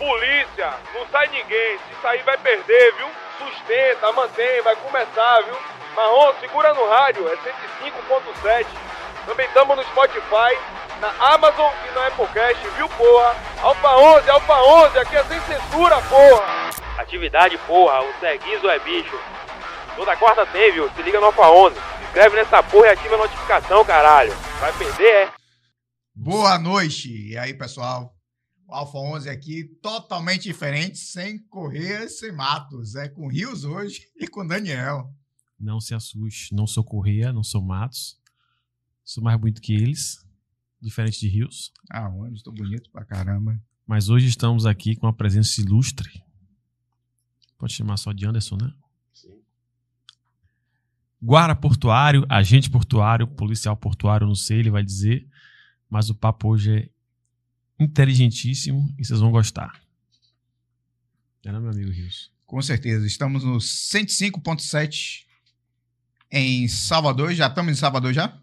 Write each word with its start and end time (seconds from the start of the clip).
Polícia, 0.00 0.72
não 0.94 1.06
sai 1.08 1.28
ninguém. 1.28 1.78
Se 1.78 2.00
sair 2.00 2.22
vai 2.22 2.38
perder, 2.38 2.94
viu? 2.94 3.06
Sustenta, 3.36 4.10
mantém, 4.12 4.62
vai 4.62 4.74
começar, 4.76 5.42
viu? 5.42 5.54
Marrom, 5.94 6.32
segura 6.40 6.72
no 6.72 6.88
rádio, 6.88 7.28
é 7.28 7.36
105.7. 7.36 8.66
Também 9.26 9.46
estamos 9.46 9.76
no 9.76 9.82
Spotify, 9.84 10.58
na 11.02 11.34
Amazon 11.34 11.70
e 11.86 11.94
na 11.94 12.06
Applecast, 12.06 12.66
viu, 12.78 12.88
porra? 12.88 13.36
Alfa 13.60 13.96
11, 13.96 14.30
Alfa 14.30 14.62
11, 14.62 14.98
aqui 15.00 15.16
é 15.16 15.24
sem 15.24 15.40
censura, 15.42 16.00
porra! 16.00 16.70
Atividade, 16.96 17.58
porra, 17.58 18.00
o 18.00 18.20
Seguizo 18.20 18.70
é 18.70 18.78
bicho. 18.78 19.20
Toda 19.96 20.16
quarta 20.16 20.46
tem, 20.46 20.72
viu? 20.72 20.90
Se 20.96 21.02
liga 21.02 21.20
no 21.20 21.26
Alfa 21.26 21.46
11. 21.46 21.74
Se 21.76 22.04
inscreve 22.04 22.36
nessa 22.36 22.62
porra 22.62 22.86
e 22.86 22.90
ativa 22.90 23.16
a 23.16 23.18
notificação, 23.18 23.84
caralho. 23.84 24.32
Vai 24.60 24.72
perder, 24.72 25.26
é? 25.26 25.28
Boa 26.14 26.58
noite. 26.58 27.08
E 27.32 27.36
aí, 27.36 27.52
pessoal? 27.52 28.14
O 28.70 28.74
Alfa 28.74 28.98
11 28.98 29.28
aqui, 29.28 29.64
totalmente 29.82 30.44
diferente, 30.44 30.96
sem 30.96 31.40
Correia, 31.48 32.08
sem 32.08 32.30
Matos. 32.30 32.94
É 32.94 33.08
com 33.08 33.26
Rios 33.26 33.64
hoje 33.64 34.08
e 34.16 34.28
com 34.28 34.46
Daniel. 34.46 35.12
Não 35.58 35.80
se 35.80 35.92
assuste, 35.92 36.54
não 36.54 36.68
sou 36.68 36.84
Correia, 36.84 37.32
não 37.32 37.42
sou 37.42 37.60
Matos. 37.60 38.16
Sou 39.04 39.24
mais 39.24 39.40
bonito 39.40 39.60
que 39.60 39.74
eles, 39.74 40.24
diferente 40.80 41.18
de 41.18 41.26
Rios. 41.26 41.72
Ah, 41.90 42.08
onde? 42.08 42.36
Estou 42.36 42.54
bonito 42.54 42.88
pra 42.92 43.04
caramba. 43.04 43.60
Mas 43.84 44.08
hoje 44.08 44.28
estamos 44.28 44.64
aqui 44.64 44.94
com 44.94 45.08
a 45.08 45.12
presença 45.12 45.60
ilustre. 45.60 46.22
Pode 47.58 47.72
chamar 47.72 47.96
só 47.96 48.12
de 48.12 48.24
Anderson, 48.24 48.56
né? 48.56 48.72
Sim. 49.12 49.42
Guarda 51.20 51.56
portuário, 51.56 52.24
agente 52.28 52.70
portuário, 52.70 53.26
policial 53.26 53.76
portuário, 53.76 54.28
não 54.28 54.36
sei, 54.36 54.60
ele 54.60 54.70
vai 54.70 54.84
dizer. 54.84 55.28
Mas 55.88 56.08
o 56.08 56.14
papo 56.14 56.50
hoje 56.50 56.72
é 56.72 56.88
inteligentíssimo 57.80 58.94
e 58.98 59.04
vocês 59.04 59.18
vão 59.18 59.30
gostar. 59.30 59.82
É, 61.42 61.50
não, 61.50 61.60
meu 61.60 61.70
amigo 61.70 61.90
Rios? 61.90 62.30
Com 62.44 62.60
certeza. 62.60 63.06
Estamos 63.06 63.42
no 63.42 63.56
105.7 63.56 65.26
em 66.30 66.68
Salvador. 66.68 67.32
Já 67.32 67.46
estamos 67.46 67.72
em 67.72 67.74
Salvador 67.74 68.12
já? 68.12 68.38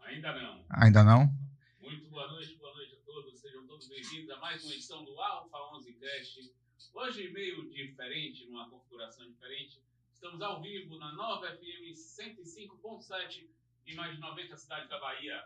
Ainda 0.00 0.32
não. 0.32 0.64
Ainda 0.70 1.02
não? 1.02 1.36
Muito 1.80 2.08
boa 2.08 2.28
noite, 2.28 2.54
boa 2.56 2.72
noite 2.74 2.94
a 2.94 3.04
todos. 3.04 3.40
Sejam 3.40 3.66
todos 3.66 3.88
bem-vindos 3.88 4.30
a 4.30 4.38
mais 4.38 4.62
uma 4.64 4.72
edição 4.72 5.04
do 5.04 5.20
Alfa 5.20 5.58
11 5.76 5.92
Cast. 5.94 6.52
Hoje 6.94 7.32
meio 7.32 7.68
diferente, 7.70 8.46
numa 8.46 8.70
configuração 8.70 9.26
diferente. 9.28 9.82
Estamos 10.14 10.40
ao 10.40 10.62
vivo 10.62 10.96
na 10.98 11.12
Nova 11.12 11.48
FM 11.56 11.96
105.7 11.96 13.46
em 13.86 13.96
mais 13.96 14.14
de 14.14 14.20
90 14.20 14.56
cidades 14.56 14.88
da 14.88 15.00
Bahia. 15.00 15.42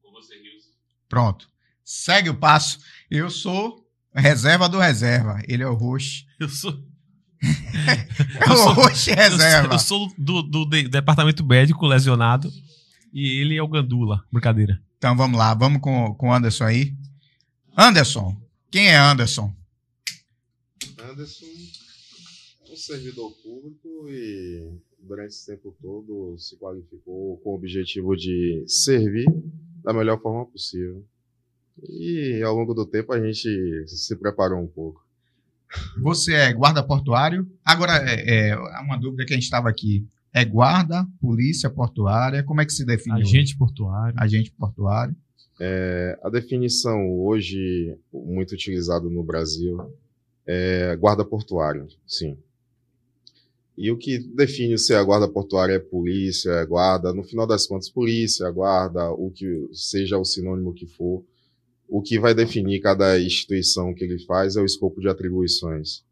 Com 0.00 0.12
você, 0.12 0.38
Rios. 0.38 0.81
Pronto. 1.12 1.46
Segue 1.84 2.30
o 2.30 2.34
passo. 2.34 2.78
Eu 3.10 3.28
sou 3.28 3.86
reserva 4.14 4.66
do 4.66 4.78
reserva. 4.78 5.42
Ele 5.46 5.62
é 5.62 5.66
o 5.66 5.74
Roche. 5.74 6.24
Eu 6.40 6.48
sou. 6.48 6.72
É 8.40 8.50
o 8.50 8.72
Roche 8.72 9.10
reserva. 9.12 9.74
Eu 9.74 9.78
sou, 9.78 10.04
eu 10.04 10.08
sou 10.08 10.14
do, 10.16 10.42
do 10.42 10.64
de- 10.64 10.88
departamento 10.88 11.44
médico 11.44 11.86
lesionado 11.86 12.50
e 13.12 13.42
ele 13.42 13.56
é 13.56 13.62
o 13.62 13.68
Gandula. 13.68 14.24
Brincadeira. 14.32 14.80
Então 14.96 15.14
vamos 15.14 15.36
lá, 15.38 15.52
vamos 15.52 15.82
com, 15.82 16.14
com 16.14 16.28
o 16.30 16.32
Anderson 16.32 16.64
aí. 16.64 16.94
Anderson, 17.76 18.34
quem 18.70 18.86
é 18.88 18.96
Anderson? 18.96 19.54
Anderson, 21.10 21.44
um 22.70 22.76
servidor 22.76 23.30
público 23.42 24.08
e 24.08 24.80
durante 25.06 25.28
esse 25.34 25.44
tempo 25.44 25.76
todo 25.82 26.38
se 26.38 26.56
qualificou 26.56 27.36
com 27.44 27.50
o 27.50 27.54
objetivo 27.54 28.16
de 28.16 28.64
servir 28.66 29.26
da 29.82 29.92
melhor 29.92 30.20
forma 30.20 30.46
possível. 30.46 31.04
E 31.88 32.42
ao 32.42 32.54
longo 32.54 32.74
do 32.74 32.86
tempo 32.86 33.12
a 33.12 33.20
gente 33.20 33.84
se 33.86 34.16
preparou 34.16 34.60
um 34.60 34.66
pouco. 34.66 35.04
Você 36.02 36.34
é 36.34 36.52
guarda 36.52 36.82
portuário? 36.82 37.50
Agora, 37.64 37.92
é, 38.04 38.50
é 38.50 38.56
uma 38.80 38.98
dúvida 38.98 39.24
que 39.24 39.32
a 39.32 39.36
gente 39.36 39.44
estava 39.44 39.68
aqui. 39.68 40.06
É 40.34 40.44
guarda, 40.44 41.06
polícia 41.20 41.68
portuária? 41.70 42.42
Como 42.42 42.60
é 42.60 42.66
que 42.66 42.72
se 42.72 42.84
define? 42.84 43.20
hoje? 43.20 43.36
Agente 43.36 43.56
portuário. 43.56 44.14
Agente 44.18 44.50
portuário. 44.52 45.16
É, 45.60 46.18
a 46.22 46.30
definição 46.30 47.20
hoje 47.20 47.96
muito 48.12 48.52
utilizada 48.52 49.08
no 49.08 49.22
Brasil 49.22 49.78
é 50.46 50.96
guarda 50.96 51.24
portuário, 51.24 51.86
sim. 52.06 52.36
E 53.76 53.90
o 53.90 53.96
que 53.96 54.18
define 54.18 54.76
se 54.76 54.94
a 54.94 55.02
guarda 55.02 55.28
portuária 55.28 55.74
é 55.74 55.78
polícia, 55.78 56.50
é 56.50 56.66
guarda, 56.66 57.12
no 57.12 57.24
final 57.24 57.46
das 57.46 57.66
contas, 57.66 57.88
polícia, 57.88 58.50
guarda, 58.50 59.10
o 59.10 59.30
que 59.30 59.68
seja 59.72 60.18
o 60.18 60.24
sinônimo 60.24 60.74
que 60.74 60.86
for, 60.86 61.24
o 61.88 62.00
que 62.02 62.18
vai 62.18 62.34
definir 62.34 62.80
cada 62.80 63.20
instituição 63.20 63.94
que 63.94 64.04
ele 64.04 64.18
faz 64.20 64.56
é 64.56 64.60
o 64.60 64.64
escopo 64.64 65.00
de 65.00 65.08
atribuições. 65.08 66.04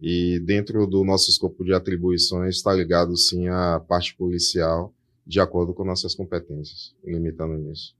E 0.00 0.40
dentro 0.40 0.86
do 0.86 1.04
nosso 1.04 1.30
escopo 1.30 1.64
de 1.64 1.72
atribuições 1.72 2.56
está 2.56 2.72
ligado 2.74 3.16
sim 3.16 3.48
à 3.48 3.78
parte 3.80 4.16
policial, 4.16 4.92
de 5.26 5.38
acordo 5.38 5.72
com 5.72 5.84
nossas 5.84 6.14
competências, 6.14 6.94
limitando 7.04 7.56
nisso. 7.56 7.94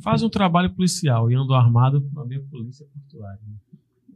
Faz 0.00 0.22
um 0.22 0.30
trabalho 0.30 0.74
policial 0.74 1.30
e 1.30 1.34
ando 1.34 1.52
armado 1.54 1.98
a 2.16 2.50
polícia 2.50 2.86
portuária. 2.86 3.40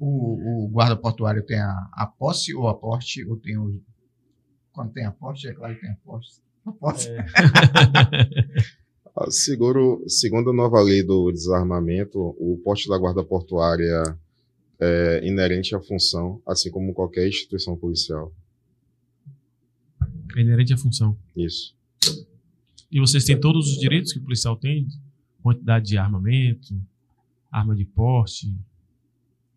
O, 0.01 0.65
o 0.65 0.69
guarda 0.69 0.97
portuário 0.97 1.45
tem 1.45 1.59
a, 1.59 1.89
a 1.93 2.07
posse 2.07 2.55
ou 2.55 2.69
a 2.69 2.75
porte? 2.75 3.25
Ou 3.25 3.37
tem 3.37 3.59
o. 3.59 3.81
Quando 4.79 4.93
tem 4.93 5.05
a 5.05 5.11
posse, 5.11 5.49
é 5.49 5.53
claro 5.53 5.75
que 5.75 5.81
tem 5.81 5.91
a 5.91 5.97
posse. 6.05 6.41
A 6.65 6.71
posse. 6.71 7.09
É. 7.09 7.27
Ah, 9.21 9.29
Seguro, 9.33 10.05
segundo 10.07 10.51
a 10.51 10.53
nova 10.53 10.81
lei 10.81 11.03
do 11.03 11.33
desarmamento, 11.33 12.21
o 12.39 12.57
porte 12.63 12.89
da 12.89 12.97
guarda 12.97 13.25
portuária 13.25 14.17
é 14.79 15.27
inerente 15.27 15.75
à 15.75 15.81
função, 15.81 16.41
assim 16.47 16.71
como 16.71 16.95
qualquer 16.95 17.27
instituição 17.27 17.77
policial. 17.77 18.33
É 20.37 20.41
inerente 20.41 20.73
à 20.73 20.77
função. 20.77 21.19
Isso. 21.37 21.75
E 22.89 23.01
vocês 23.01 23.25
têm 23.25 23.41
todos 23.41 23.73
os 23.73 23.81
direitos 23.81 24.13
que 24.13 24.21
o 24.21 24.23
policial 24.23 24.55
tem? 24.57 24.87
Quantidade 25.43 25.87
de 25.87 25.99
armamento, 25.99 26.81
arma 27.51 27.75
de 27.75 27.85
porte. 27.85 28.55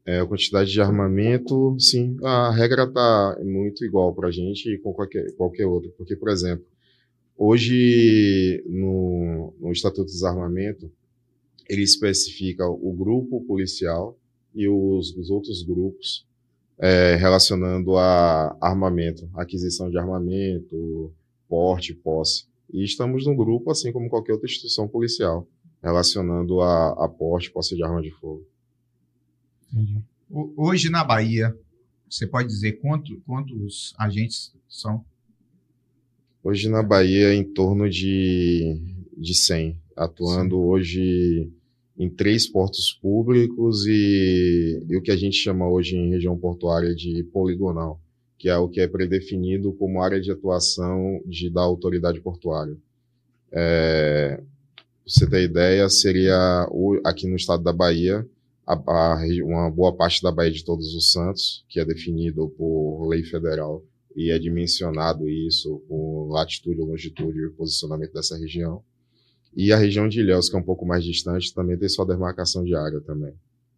É, 0.06 0.20
a 0.20 0.26
quantidade 0.26 0.72
de 0.72 0.82
armamento, 0.82 1.76
sim, 1.80 2.18
a 2.24 2.52
regra 2.52 2.84
está 2.84 3.38
muito 3.44 3.86
igual 3.86 4.14
para 4.14 4.30
a 4.30 4.32
gente 4.32 4.68
e 4.70 4.78
com 4.80 4.92
qualquer, 4.94 5.32
qualquer 5.34 5.66
outro. 5.66 5.92
Porque, 5.98 6.16
por 6.16 6.30
exemplo, 6.30 6.66
hoje 7.38 8.64
no, 8.68 9.54
no 9.60 9.72
Estatuto 9.72 10.08
de 10.08 10.14
Desarmamento, 10.14 10.92
ele 11.70 11.84
especifica 11.84 12.68
o 12.68 12.92
grupo 12.94 13.42
policial 13.46 14.18
e 14.54 14.68
os, 14.68 15.16
os 15.16 15.30
outros 15.30 15.64
grupos 15.64 16.26
é, 16.82 17.16
relacionando 17.16 17.96
a 17.96 18.58
armamento, 18.60 19.30
aquisição 19.36 19.90
de 19.90 20.00
armamento, 20.00 21.14
porte, 21.48 21.94
posse. 21.94 22.46
E 22.74 22.84
estamos 22.84 23.28
num 23.28 23.36
grupo, 23.36 23.70
assim 23.70 23.92
como 23.92 24.10
qualquer 24.10 24.34
outra 24.34 24.48
instituição 24.48 24.88
policial, 24.88 25.48
relacionando 25.82 26.60
a, 26.62 27.06
a 27.06 27.08
porte, 27.08 27.52
posse 27.52 27.76
de 27.76 27.84
arma 27.84 28.02
de 28.02 28.12
fogo. 28.12 28.46
Entendi. 29.72 30.02
Hoje 30.56 30.90
na 30.90 31.04
Bahia, 31.04 31.56
você 32.10 32.26
pode 32.28 32.48
dizer 32.48 32.74
quanto, 32.74 33.20
quantos 33.26 33.94
agentes 33.98 34.54
são? 34.68 35.04
Hoje 36.44 36.70
na 36.70 36.82
Bahia, 36.82 37.34
em 37.34 37.44
torno 37.44 37.90
de, 37.90 38.78
de 39.18 39.36
100, 39.36 39.78
atuando 39.96 40.60
hoje 40.60 41.50
em 41.98 42.10
três 42.10 42.48
portos 42.48 42.92
públicos 42.94 43.86
e, 43.86 44.84
e 44.90 44.98
o 44.98 45.02
que 45.02 45.12
a 45.12 45.16
gente 45.16 45.36
chama 45.36 45.70
hoje 45.70 45.96
em 45.96 46.10
região 46.10 46.36
portuária 46.38 46.96
de 46.96 47.24
poligonal, 47.26 48.02
que 48.38 48.50
é 48.50 48.58
o 48.58 48.68
que 48.68 48.80
é 48.82 48.88
predefinido 48.88 49.72
como 49.74 50.02
área 50.02 50.20
de 50.20 50.32
atuação 50.32 51.22
de, 51.28 51.50
da 51.50 51.62
autoridade 51.62 52.20
portuária. 52.22 52.76
É, 53.52 54.38
pra 54.38 54.46
você 55.06 55.30
ter 55.30 55.44
ideia, 55.44 55.88
seria 55.90 56.68
o- 56.72 57.00
aqui 57.06 57.28
no 57.28 57.36
estado 57.36 57.62
da 57.64 57.74
Bahia, 57.74 58.26
a, 58.66 58.74
a 58.74 59.26
uma 59.44 59.70
boa 59.70 59.96
parte 59.96 60.22
da 60.22 60.32
Baía 60.32 60.52
de 60.52 60.64
Todos 60.64 60.94
os 60.94 61.12
Santos, 61.12 61.66
que 61.68 61.80
é 61.80 61.86
definido 61.86 62.50
por 62.58 63.08
lei 63.08 63.24
federal 63.24 63.84
e 64.16 64.32
é 64.32 64.38
dimensionado 64.38 65.28
isso 65.30 65.82
com 65.88 66.28
latitude, 66.30 66.82
longitude 66.82 67.40
e 67.40 67.50
posicionamento 67.50 68.14
dessa 68.14 68.38
região. 68.38 68.84
E 69.56 69.72
a 69.72 69.78
região 69.78 70.08
de 70.08 70.20
Ilhéus, 70.20 70.50
que 70.50 70.56
é 70.56 70.60
um 70.60 70.64
pouco 70.64 70.86
mais 70.86 71.04
distante, 71.04 71.54
também 71.54 71.78
tem 71.78 71.90
sua 71.90 72.06
demarcação 72.06 72.64
de 72.64 72.76
área 72.76 73.02
também. 73.02 73.34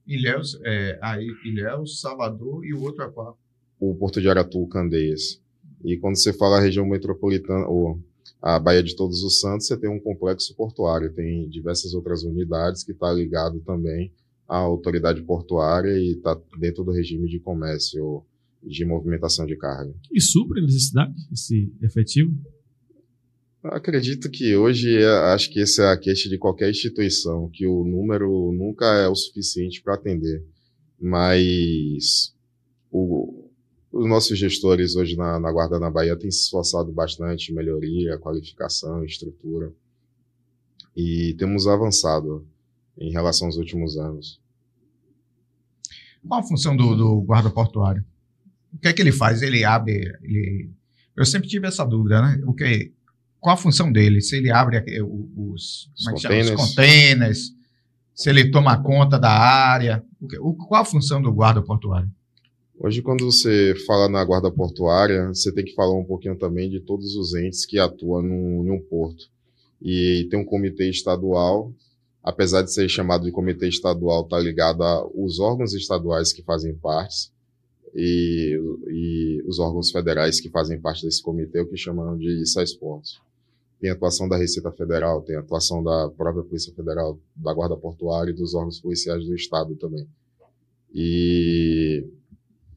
Ilhéus, 0.06 0.60
é, 0.64 1.00
aí, 1.02 1.28
Ilhéus, 1.46 2.00
Salvador 2.00 2.66
e 2.66 2.74
o 2.74 2.82
outro 2.82 3.04
é 3.04 3.10
qual? 3.10 3.40
O 3.80 3.96
Porto 3.96 4.22
de 4.22 4.30
Aratu, 4.30 4.68
Candeias. 4.68 5.42
E 5.84 5.98
quando 5.98 6.18
você 6.18 6.32
fala 6.32 6.58
a 6.58 6.62
região 6.62 6.86
metropolitana, 6.86 7.66
ou 7.68 8.00
a 8.42 8.60
Baía 8.60 8.84
de 8.84 8.96
Todos 8.96 9.24
os 9.24 9.40
Santos, 9.40 9.68
você 9.68 9.78
tem 9.78 9.90
um 9.90 10.00
complexo 10.00 10.56
portuário, 10.56 11.14
tem 11.14 11.48
diversas 11.50 11.94
outras 11.94 12.24
unidades 12.24 12.84
que 12.84 12.92
está 12.92 13.12
ligado 13.12 13.60
também 13.62 14.12
à 14.48 14.58
autoridade 14.58 15.22
portuária 15.24 15.98
e 15.98 16.14
está 16.14 16.40
dentro 16.60 16.84
do 16.84 16.92
regime 16.92 17.28
de 17.30 17.40
comércio 17.40 18.24
de 18.62 18.86
movimentação 18.86 19.46
de 19.46 19.56
carga. 19.58 19.94
E 20.12 20.22
supre 20.22 20.60
a 20.60 20.64
necessidade, 20.64 21.14
esse 21.32 21.72
efetivo? 21.82 22.34
Acredito 23.64 24.30
que 24.30 24.56
hoje, 24.56 24.98
é- 24.98 25.34
acho 25.34 25.50
que 25.52 25.62
essa 25.62 25.84
é 25.84 25.92
a 25.94 25.98
queixa 25.98 26.28
de 26.30 26.38
qualquer 26.38 26.70
instituição, 26.70 27.50
que 27.50 27.66
o 27.66 27.84
número 27.86 28.52
nunca 28.52 28.86
é 28.86 29.08
o 29.08 29.16
suficiente 29.16 29.82
para 29.82 29.96
atender. 29.96 30.44
mas 31.06 32.34
o, 32.90 33.50
os 33.92 34.08
nossos 34.08 34.40
gestores 34.40 34.96
hoje 34.96 35.18
na, 35.18 35.38
na 35.38 35.52
Guarda 35.52 35.78
na 35.78 35.90
Bahia 35.92 36.16
têm 36.16 36.32
se 36.32 36.44
esforçado 36.44 36.94
bastante 36.94 37.52
em 37.52 37.56
melhoria, 37.56 38.18
qualificação, 38.18 39.04
estrutura, 39.04 39.74
e 40.96 41.34
temos 41.38 41.68
avançado 41.68 42.48
em 42.98 43.12
relação 43.12 43.48
aos 43.48 43.58
últimos 43.58 43.98
anos. 43.98 44.40
Qual 46.28 46.40
a 46.40 46.44
função 46.44 46.76
do, 46.76 46.96
do 46.96 47.22
guarda 47.22 47.50
portuário? 47.50 48.04
O 48.74 48.78
que 48.78 48.88
é 48.88 48.94
que 48.94 49.02
ele 49.02 49.12
faz? 49.12 49.42
Ele 49.42 49.64
abre. 49.64 49.94
Ele... 50.22 50.70
Eu 51.16 51.26
sempre 51.26 51.48
tive 51.48 51.68
essa 51.68 51.86
dúvida, 51.86 52.22
né? 52.22 52.42
O 52.46 52.54
que, 52.54 52.92
qual 53.44 53.56
a 53.56 53.58
função 53.58 53.92
dele? 53.92 54.22
Se 54.22 54.38
ele 54.38 54.50
abre 54.50 54.78
os, 55.04 55.92
Os 55.94 56.06
como 56.06 56.12
é 56.12 56.14
que 56.14 56.22
chama? 56.22 56.40
os 56.40 56.50
containers. 56.50 56.70
containers, 56.70 57.56
se 58.16 58.30
ele 58.30 58.50
toma 58.50 58.82
conta 58.82 59.20
da 59.20 59.32
área. 59.32 60.02
O 60.40 60.56
qual 60.56 60.82
a 60.82 60.86
função 60.86 61.22
do 61.22 61.32
guarda 61.34 61.62
portuário? 61.62 62.10
Hoje, 62.80 63.02
quando 63.02 63.26
você 63.26 63.76
fala 63.86 64.08
na 64.08 64.24
guarda 64.24 64.50
portuária, 64.50 65.28
você 65.28 65.52
tem 65.52 65.66
que 65.66 65.76
falar 65.76 65.94
um 65.94 66.06
pouquinho 66.06 66.38
também 66.38 66.70
de 66.70 66.80
todos 66.80 67.16
os 67.16 67.36
entes 67.36 67.66
que 67.66 67.78
atuam 67.78 68.22
num, 68.22 68.64
num 68.64 68.80
porto. 68.80 69.30
E 69.82 70.26
tem 70.32 70.40
um 70.40 70.46
comitê 70.46 70.90
estadual, 70.90 71.74
apesar 72.24 72.62
de 72.62 72.72
ser 72.72 72.88
chamado 72.88 73.26
de 73.26 73.32
comitê 73.32 73.68
estadual, 73.68 74.24
está 74.24 74.40
ligado 74.40 74.82
aos 74.82 75.40
órgãos 75.40 75.74
estaduais 75.74 76.32
que 76.32 76.42
fazem 76.42 76.74
parte 76.74 77.32
e, 77.94 78.58
e 78.88 79.44
os 79.46 79.60
órgãos 79.60 79.92
federais 79.92 80.40
que 80.40 80.50
fazem 80.50 80.80
parte 80.80 81.06
desse 81.06 81.22
comitê, 81.22 81.60
o 81.60 81.68
que 81.68 81.78
chamam 81.78 82.18
de 82.18 82.46
SAESPORTS. 82.46 83.22
Tem 83.80 83.92
atuação 83.92 84.30
da 84.30 84.38
Receita 84.38 84.72
Federal, 84.72 85.22
tem 85.22 85.36
atuação 85.36 85.84
da 85.84 86.10
própria 86.10 86.44
Polícia 86.44 86.74
Federal, 86.74 87.20
da 87.36 87.54
Guarda 87.54 87.76
Portuária 87.76 88.32
e 88.32 88.34
dos 88.34 88.54
órgãos 88.56 88.80
policiais 88.80 89.26
do 89.26 89.36
Estado 89.36 89.76
também. 89.76 90.08
E 90.94 92.08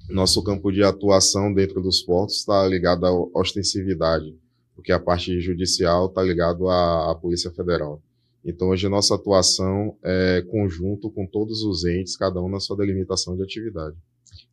nosso 0.09 0.43
campo 0.43 0.73
de 0.73 0.83
atuação 0.83 1.53
dentro 1.55 1.81
dos 1.81 2.03
portos 2.03 2.39
está 2.39 2.67
ligado 2.67 3.07
à 3.07 3.13
ostensividade, 3.39 4.35
porque 4.75 4.91
a 4.91 4.99
parte 4.99 5.39
judicial 5.41 6.07
está 6.07 6.23
ligado 6.23 6.69
à, 6.69 7.13
à 7.13 7.15
Polícia 7.15 7.53
Federal. 7.53 8.03
Então, 8.47 8.69
hoje, 8.69 8.89
nossa 8.89 9.17
atuação 9.17 9.97
é 10.05 10.41
conjunto 10.49 11.11
com 11.11 11.27
todos 11.27 11.63
os 11.63 11.85
entes, 11.85 12.17
cada 12.17 12.41
um 12.41 12.49
na 12.49 12.61
sua 12.61 12.77
delimitação 12.77 13.37
de 13.37 13.43
atividade. 13.43 13.97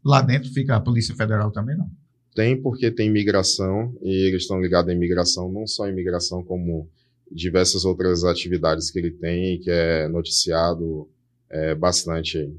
Lá 0.04 0.20
dentro 0.20 0.52
fica 0.52 0.76
a 0.76 0.82
Polícia 0.82 1.16
Federal 1.16 1.52
também, 1.52 1.78
não? 1.78 1.90
Tem 2.34 2.60
porque 2.60 2.90
tem 2.90 3.12
migração, 3.12 3.96
e 4.02 4.28
eles 4.28 4.42
estão 4.42 4.60
ligados 4.60 4.90
à 4.90 4.96
imigração, 4.96 5.52
não 5.52 5.68
só 5.68 5.88
imigração, 5.88 6.44
como 6.44 6.90
diversas 7.32 7.86
outras 7.86 8.24
atividades 8.24 8.90
que 8.90 8.98
ele 8.98 9.12
tem, 9.12 9.60
que 9.60 9.70
é 9.70 10.08
noticiado 10.08 11.08
é, 11.48 11.76
bastante 11.76 12.40
aí. 12.40 12.54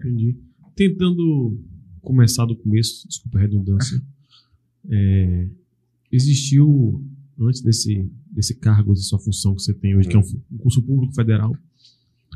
Entendi. 0.00 0.36
Tentando 0.76 1.58
começar 2.02 2.44
do 2.44 2.56
começo, 2.56 3.08
desculpa 3.08 3.38
a 3.38 3.40
redundância. 3.40 3.98
é, 4.90 5.48
existiu, 6.12 7.02
antes 7.40 7.62
desse, 7.62 8.06
desse 8.34 8.54
cargo, 8.58 8.92
dessa 8.92 9.04
sua 9.04 9.18
função 9.18 9.54
que 9.54 9.62
você 9.62 9.72
tem 9.74 9.96
hoje, 9.96 10.08
que 10.08 10.16
é 10.16 10.18
um 10.18 10.24
fu- 10.24 10.42
um 10.52 10.58
curso 10.58 10.82
público 10.82 11.14
federal, 11.14 11.56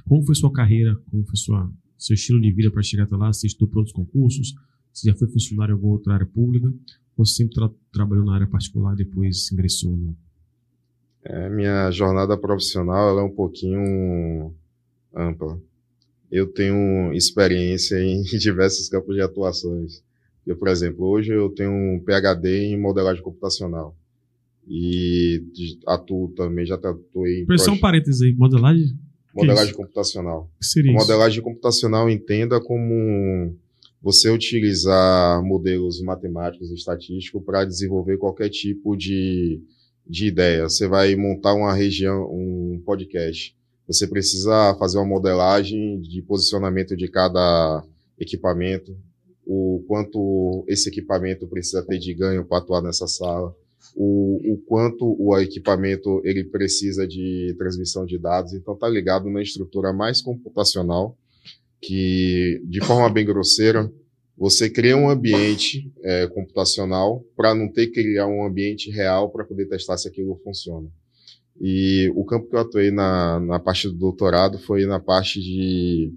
como 0.09 0.25
foi 0.25 0.35
sua 0.35 0.53
carreira, 0.53 0.95
como 1.11 1.25
foi 1.25 1.37
sua, 1.37 1.71
seu 1.99 2.15
estilo 2.15 2.41
de 2.41 2.51
vida 2.53 2.71
para 2.71 2.83
chegar 2.83 3.05
até 3.05 3.17
lá? 3.17 3.33
Você 3.33 3.47
estudou 3.47 3.69
para 3.69 3.79
outros 3.81 3.95
concursos? 3.95 4.55
Você 4.93 5.11
já 5.11 5.17
foi 5.17 5.29
funcionário 5.29 5.73
em 5.73 5.75
alguma 5.75 5.93
outra 5.95 6.15
área 6.15 6.27
pública? 6.27 6.69
Ou 7.17 7.27
você 7.27 7.35
sempre 7.35 7.55
tra- 7.55 7.71
trabalhou 7.93 8.25
na 8.25 8.35
área 8.35 8.47
particular 8.47 8.95
e 8.95 9.05
depois 9.05 9.51
ingressou 9.53 9.91
no. 9.97 10.17
É, 11.25 11.51
minha 11.51 11.91
jornada 11.91 12.37
profissional 12.39 13.19
é 13.19 13.23
um 13.23 13.31
pouquinho 13.35 14.55
ampla. 15.15 15.61
Eu 16.31 16.47
tenho 16.47 17.13
experiência 17.13 17.97
em 18.01 18.23
diversos 18.39 18.89
campos 18.89 19.15
de 19.15 19.21
atuações. 19.21 20.03
Eu, 20.47 20.57
por 20.57 20.69
exemplo, 20.69 21.05
hoje 21.07 21.33
eu 21.33 21.51
tenho 21.51 21.71
um 21.71 22.01
PhD 22.05 22.67
em 22.73 22.81
modelagem 22.81 23.23
computacional. 23.23 23.95
E 24.69 25.43
atuo 25.87 26.29
também, 26.37 26.67
já 26.67 26.75
atuei 26.75 27.43
em 27.43 27.47
Pressão 27.47 27.75
um 27.75 27.79
parênteses 27.79 28.21
aí, 28.21 28.35
modelagem? 28.35 28.97
modelagem 29.35 29.75
computacional. 29.75 30.51
O 30.57 30.59
que 30.59 30.67
seria 30.67 30.91
isso? 30.91 31.01
modelagem 31.01 31.43
computacional 31.43 32.11
entenda 32.11 32.61
como 32.61 33.55
você 34.03 34.31
utilizar 34.31 35.43
modelos 35.43 36.01
matemáticos 36.01 36.71
e 36.71 36.75
estatísticos 36.75 37.43
para 37.45 37.65
desenvolver 37.65 38.17
qualquer 38.17 38.49
tipo 38.49 38.97
de, 38.97 39.61
de 40.07 40.27
ideia. 40.27 40.65
Você 40.65 40.87
vai 40.87 41.15
montar 41.17 41.55
uma 41.55 41.75
região, 41.75 42.25
um 42.31 42.81
podcast. 42.85 43.57
Você 43.87 44.07
precisa 44.07 44.77
fazer 44.79 44.99
uma 44.99 45.07
modelagem 45.07 46.01
de 46.01 46.23
posicionamento 46.23 46.97
de 46.97 47.09
cada 47.09 47.83
equipamento, 48.19 48.97
o 49.47 49.83
quanto 49.89 50.65
esse 50.69 50.89
equipamento 50.91 51.47
precisa 51.47 51.83
ter 51.83 51.99
de 51.99 52.13
ganho 52.13 52.45
para 52.45 52.59
atuar 52.59 52.83
nessa 52.83 53.07
sala, 53.07 53.55
o, 54.01 54.55
o 54.55 54.59
quanto 54.59 55.17
o 55.19 55.37
equipamento 55.37 56.23
ele 56.25 56.45
precisa 56.45 57.05
de 57.05 57.53
transmissão 57.59 58.07
de 58.07 58.17
dados. 58.17 58.55
Então, 58.55 58.75
está 58.75 58.89
ligado 58.89 59.29
na 59.29 59.43
estrutura 59.43 59.93
mais 59.93 60.23
computacional, 60.23 61.19
que, 61.81 62.63
de 62.65 62.81
forma 62.81 63.11
bem 63.11 63.27
grosseira, 63.27 63.93
você 64.37 64.71
cria 64.71 64.97
um 64.97 65.11
ambiente 65.11 65.93
é, 66.01 66.29
computacional 66.29 67.25
para 67.37 67.57
não 67.57 67.69
ter 67.73 67.89
que 67.89 68.01
criar 68.01 68.29
um 68.29 68.47
ambiente 68.47 68.89
real 68.89 69.33
para 69.33 69.45
poder 69.45 69.67
testar 69.67 69.99
se 69.99 70.07
aquilo 70.07 70.41
funciona. 70.45 70.89
E 71.61 72.09
o 72.15 72.25
campo 72.25 72.49
que 72.49 72.55
eu 72.55 72.61
atuei 72.61 72.93
na, 72.93 73.41
na 73.41 73.59
parte 73.59 73.89
do 73.89 73.95
doutorado 73.95 74.61
foi 74.61 74.87
na 74.87 75.01
parte 75.01 75.41
de 75.41 76.13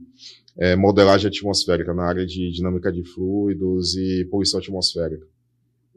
é, 0.59 0.75
modelagem 0.75 1.29
atmosférica, 1.29 1.95
na 1.95 2.03
área 2.03 2.27
de 2.27 2.51
dinâmica 2.51 2.91
de 2.91 3.03
fluidos 3.03 3.95
e 3.95 4.23
poluição 4.25 4.59
atmosférica. 4.59 5.25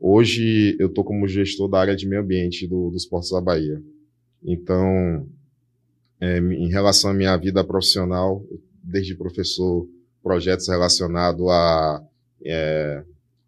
Hoje 0.06 0.77
eu 0.79 0.89
estou 0.89 1.03
como 1.03 1.27
gestor 1.27 1.67
da 1.67 1.81
área 1.81 1.97
de 1.97 2.06
meio 2.06 2.21
ambiente 2.21 2.69
do, 2.69 2.91
dos 2.91 3.06
Portos 3.06 3.31
da 3.31 3.41
Bahia. 3.41 3.83
Então, 4.45 5.27
é, 6.21 6.37
em 6.37 6.69
relação 6.69 7.11
à 7.11 7.15
minha 7.15 7.35
vida 7.39 7.65
profissional, 7.65 8.45
desde 8.83 9.15
professor, 9.15 9.89
projetos 10.23 10.69
relacionados 10.69 11.49
a 11.49 12.06
é, 12.45 13.03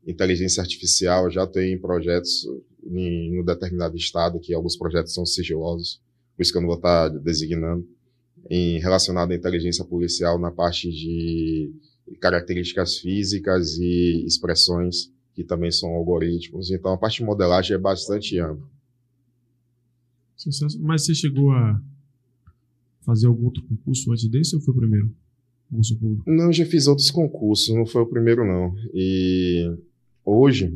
inteligência 0.07 0.63
artificial, 0.63 1.31
já 1.31 1.47
em 1.57 1.79
projetos 1.79 2.49
em 2.87 3.39
um 3.39 3.45
determinado 3.45 3.95
estado, 3.95 4.41
que 4.41 4.55
alguns 4.55 4.79
projetos 4.79 5.13
são 5.13 5.27
sigilosos, 5.27 6.01
por 6.35 6.43
isso 6.43 6.53
que 6.53 6.57
eu 6.57 6.63
não 6.63 6.69
vou 6.69 6.79
estar 6.79 7.11
designando, 7.11 7.87
em 8.49 8.81
relacionado 8.81 9.31
à 9.31 9.35
inteligência 9.35 9.85
policial 9.85 10.39
na 10.39 10.51
parte 10.51 10.91
de 10.91 11.71
características 12.19 12.97
físicas 12.97 13.77
e 13.77 14.25
expressões 14.27 15.15
que 15.37 15.45
também 15.45 15.71
são 15.71 15.91
algoritmos. 15.91 16.71
Então, 16.71 16.95
a 16.95 16.97
parte 16.97 17.19
de 17.19 17.25
modelagem 17.25 17.75
é 17.77 17.79
bastante 17.79 18.39
ampla. 18.41 18.67
Mas 20.81 21.05
você 21.05 21.15
chegou 21.15 21.53
a 21.53 21.79
fazer 23.03 23.27
algum 23.27 23.45
outro 23.45 23.63
concurso 23.65 24.11
antes 24.11 24.27
desse 24.31 24.57
ou 24.57 24.63
foi 24.63 24.73
o 24.73 24.79
primeiro? 24.79 25.15
Concurso 25.69 25.99
público? 25.99 26.31
Não, 26.31 26.51
já 26.51 26.65
fiz 26.65 26.87
outros 26.87 27.11
concursos, 27.11 27.75
não 27.75 27.85
foi 27.85 28.01
o 28.01 28.07
primeiro, 28.07 28.47
não. 28.47 28.75
E 28.95 29.77
hoje, 30.25 30.75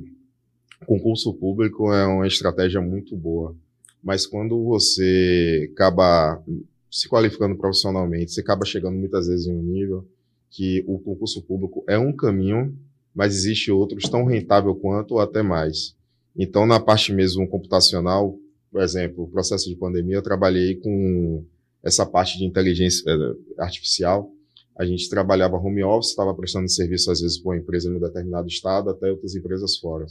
concurso 0.85 1.33
público 1.33 1.90
é 1.95 2.07
uma 2.07 2.26
estratégia 2.26 2.83
muito 2.83 3.17
boa. 3.17 3.57
Mas 4.02 4.26
quando 4.26 4.62
você 4.62 5.71
acaba 5.73 6.43
se 6.90 7.09
qualificando 7.09 7.57
profissionalmente, 7.57 8.33
você 8.33 8.43
acaba 8.43 8.67
chegando 8.67 8.99
muitas 8.99 9.26
vezes 9.26 9.47
em 9.47 9.55
um 9.55 9.62
nível 9.62 10.07
que 10.50 10.85
o 10.87 10.99
concurso 10.99 11.40
público 11.43 11.83
é 11.88 11.99
um 11.99 12.12
caminho, 12.12 12.76
mas 13.14 13.35
existe 13.35 13.71
outros 13.71 14.09
tão 14.09 14.25
rentável 14.25 14.75
quanto 14.75 15.12
ou 15.12 15.21
até 15.21 15.43
mais. 15.43 15.95
Então, 16.37 16.67
na 16.67 16.79
parte 16.79 17.12
mesmo 17.12 17.47
computacional, 17.49 18.38
por 18.71 18.83
exemplo, 18.83 19.29
processo 19.29 19.69
de 19.69 19.76
pandemia, 19.76 20.17
eu 20.17 20.23
trabalhei 20.23 20.76
com 20.76 21.45
essa 21.83 22.07
parte 22.07 22.38
de 22.38 22.45
inteligência 22.45 23.02
eh, 23.11 23.62
artificial. 23.62 24.31
A 24.79 24.85
gente 24.85 25.09
trabalhava 25.09 25.57
home 25.57 25.83
office, 25.83 26.11
estava 26.11 26.35
prestando 26.35 26.71
serviço 26.71 27.11
às 27.11 27.21
vezes 27.21 27.38
para 27.38 27.50
uma 27.50 27.59
empresa 27.59 27.88
em 27.88 27.97
um 27.97 28.00
determinado 28.00 28.47
estado, 28.47 28.90
até 28.90 29.11
outras 29.11 29.35
empresas 29.35 29.76
fora. 29.76 30.07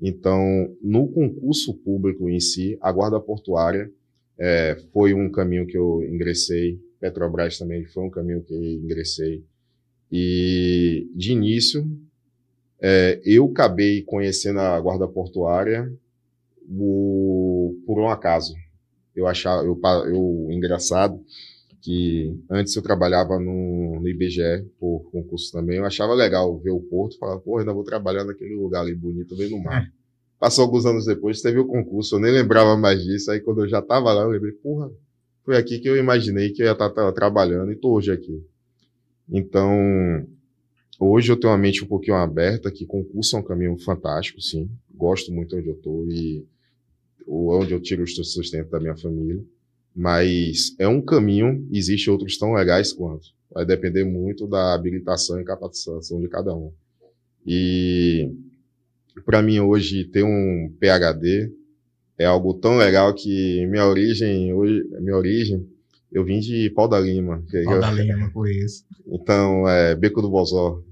Então, 0.00 0.74
no 0.82 1.06
concurso 1.08 1.74
público 1.74 2.28
em 2.28 2.40
si, 2.40 2.76
a 2.80 2.90
guarda 2.90 3.20
portuária 3.20 3.90
é, 4.38 4.76
foi 4.92 5.14
um 5.14 5.30
caminho 5.30 5.66
que 5.66 5.78
eu 5.78 6.02
ingressei. 6.02 6.80
Petrobras 6.98 7.58
também 7.58 7.84
foi 7.86 8.02
um 8.02 8.10
caminho 8.10 8.42
que 8.42 8.52
eu 8.52 8.60
ingressei. 8.60 9.44
E, 10.10 11.08
de 11.14 11.32
início, 11.32 11.88
é, 12.82 13.20
eu 13.24 13.46
acabei 13.46 14.02
conhecendo 14.02 14.58
a 14.58 14.80
guarda 14.80 15.06
portuária 15.06 15.90
o, 16.68 17.80
por 17.86 18.00
um 18.00 18.08
acaso. 18.08 18.56
Eu 19.14 19.28
achava, 19.28 19.62
eu, 19.62 19.78
eu, 20.06 20.48
engraçado, 20.50 21.24
que 21.80 22.36
antes 22.50 22.74
eu 22.74 22.82
trabalhava 22.82 23.38
no, 23.38 24.00
no 24.00 24.08
IBGE 24.08 24.66
por 24.80 25.08
concurso 25.12 25.52
também, 25.52 25.78
eu 25.78 25.84
achava 25.84 26.12
legal 26.12 26.58
ver 26.58 26.70
o 26.70 26.80
porto, 26.80 27.18
falar, 27.18 27.38
pô, 27.38 27.58
ainda 27.58 27.72
vou 27.72 27.84
trabalhar 27.84 28.24
naquele 28.24 28.54
lugar 28.54 28.80
ali 28.80 28.94
bonito, 28.94 29.36
bem 29.36 29.50
no 29.50 29.62
mar. 29.62 29.88
Passou 30.40 30.64
alguns 30.64 30.84
anos 30.84 31.06
depois, 31.06 31.40
teve 31.40 31.60
o 31.60 31.66
concurso, 31.66 32.16
eu 32.16 32.20
nem 32.20 32.32
lembrava 32.32 32.76
mais 32.76 33.02
disso, 33.02 33.30
aí 33.30 33.40
quando 33.40 33.62
eu 33.62 33.68
já 33.68 33.80
tava 33.80 34.12
lá, 34.12 34.22
eu 34.22 34.30
lembrei, 34.30 34.52
porra, 34.52 34.90
foi 35.44 35.56
aqui 35.56 35.78
que 35.78 35.88
eu 35.88 35.96
imaginei 35.96 36.50
que 36.50 36.62
eu 36.62 36.66
ia 36.66 36.72
estar 36.72 36.90
trabalhando 37.12 37.70
e 37.70 37.76
tô 37.76 37.92
hoje 37.92 38.10
aqui. 38.10 38.42
Então, 39.28 40.26
hoje 41.02 41.30
eu 41.30 41.36
tenho 41.36 41.52
uma 41.52 41.58
mente 41.58 41.84
um 41.84 41.86
pouquinho 41.86 42.16
aberta, 42.16 42.70
que 42.70 42.86
concurso 42.86 43.36
é 43.36 43.40
um 43.40 43.42
caminho 43.42 43.76
fantástico, 43.78 44.40
sim. 44.40 44.70
Gosto 44.94 45.32
muito 45.32 45.56
onde 45.56 45.68
eu 45.68 45.74
estou 45.74 46.06
e 46.10 46.44
onde 47.26 47.72
eu 47.72 47.80
tiro 47.80 48.02
o 48.02 48.06
sustento 48.06 48.70
da 48.70 48.80
minha 48.80 48.96
família. 48.96 49.42
Mas 49.94 50.74
é 50.78 50.88
um 50.88 51.00
caminho, 51.00 51.66
existe 51.70 52.10
outros 52.10 52.38
tão 52.38 52.54
legais 52.54 52.92
quanto. 52.92 53.28
Vai 53.50 53.66
depender 53.66 54.04
muito 54.04 54.46
da 54.46 54.74
habilitação 54.74 55.40
e 55.40 55.44
capacitação 55.44 56.20
de 56.20 56.28
cada 56.28 56.54
um. 56.54 56.72
E 57.46 58.32
para 59.26 59.42
mim 59.42 59.60
hoje 59.60 60.04
ter 60.04 60.22
um 60.22 60.72
PhD 60.80 61.52
é 62.16 62.24
algo 62.24 62.54
tão 62.54 62.76
legal 62.76 63.12
que 63.14 63.66
minha 63.66 63.86
origem 63.86 64.52
hoje, 64.54 64.84
minha 65.00 65.16
origem, 65.16 65.66
eu 66.10 66.24
vim 66.24 66.38
de 66.40 66.70
Pau 66.70 66.86
da 66.86 67.00
Lima. 67.00 67.42
Pau 67.64 67.80
da 67.80 67.90
Lima, 67.90 68.30
conheço. 68.30 68.84
Então, 69.06 69.66
é 69.68 69.94
Beco 69.94 70.20
do 70.20 70.30
Bozó. 70.30 70.82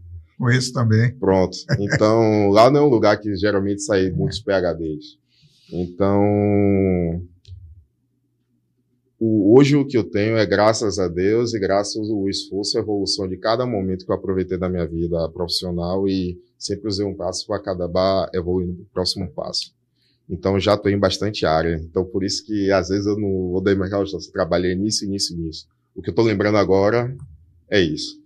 Conheço 0.41 0.73
também. 0.73 1.13
Pronto. 1.17 1.55
Então, 1.79 2.49
lá 2.49 2.71
não 2.71 2.81
é 2.81 2.83
um 2.83 2.89
lugar 2.89 3.21
que 3.21 3.37
geralmente 3.37 3.83
saem 3.83 4.11
muitos 4.11 4.41
PhDs. 4.41 5.19
Então, 5.71 6.19
o, 9.19 9.55
hoje 9.55 9.77
o 9.77 9.87
que 9.87 9.99
eu 9.99 10.05
tenho 10.05 10.39
é 10.39 10.47
graças 10.47 10.99
a 10.99 11.09
Deus 11.09 11.53
e 11.53 11.61
graças 11.61 12.09
ao 12.09 12.27
esforço 12.27 12.79
e 12.79 12.81
evolução 12.81 13.29
de 13.29 13.37
cada 13.37 13.67
momento 13.67 14.07
que 14.07 14.11
eu 14.11 14.17
aproveitei 14.17 14.57
da 14.57 14.71
minha 14.71 14.87
vida 14.87 15.29
profissional 15.29 16.09
e 16.09 16.41
sempre 16.59 16.89
usei 16.89 17.05
um 17.05 17.15
passo 17.15 17.47
para 17.47 17.63
cada 17.63 17.87
bar 17.87 18.31
evoluir 18.33 18.69
no 18.69 18.87
próximo 18.95 19.31
passo. 19.31 19.75
Então 20.27 20.59
já 20.59 20.73
estou 20.73 20.91
em 20.91 20.99
bastante 20.99 21.45
área. 21.45 21.79
Então 21.85 22.03
por 22.03 22.25
isso 22.25 22.47
que 22.47 22.73
às 22.73 22.89
vezes 22.89 23.05
eu 23.05 23.19
não 23.19 23.51
vou 23.51 23.61
dar 23.61 23.73
eu 23.73 24.33
trabalhei 24.33 24.75
nisso, 24.75 25.07
nisso, 25.07 25.37
nisso. 25.37 25.69
O 25.95 26.01
que 26.01 26.09
eu 26.09 26.13
estou 26.13 26.25
lembrando 26.25 26.57
agora 26.57 27.15
é 27.69 27.79
isso. 27.79 28.20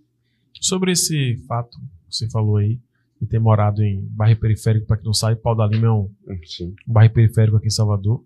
Sobre 0.61 0.91
esse 0.91 1.37
fato 1.47 1.77
que 2.07 2.15
você 2.15 2.29
falou 2.29 2.57
aí, 2.57 2.79
de 3.21 3.27
ter 3.27 3.39
morado 3.39 3.83
em 3.83 4.01
bairro 4.11 4.39
periférico, 4.39 4.85
para 4.85 4.97
quem 4.97 5.05
não 5.05 5.13
sabe, 5.13 5.39
Pau 5.39 5.55
da 5.55 5.65
Lima 5.65 5.87
é 5.87 5.91
um, 5.91 6.09
um 6.27 6.73
bairro 6.85 7.13
periférico 7.13 7.57
aqui 7.57 7.67
em 7.67 7.71
Salvador 7.71 8.23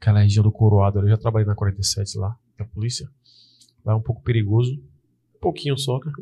aquela 0.00 0.22
região 0.22 0.42
do 0.42 0.50
Coroado. 0.50 1.00
Eu 1.00 1.08
já 1.08 1.18
trabalhei 1.18 1.46
na 1.46 1.54
47 1.54 2.16
lá, 2.18 2.36
da 2.58 2.64
polícia. 2.64 3.08
Lá 3.84 3.92
é 3.92 3.96
um 3.96 4.00
pouco 4.00 4.22
perigoso. 4.22 4.82
Um 5.36 5.38
pouquinho 5.40 5.76
só, 5.76 5.98
né? 5.98 6.12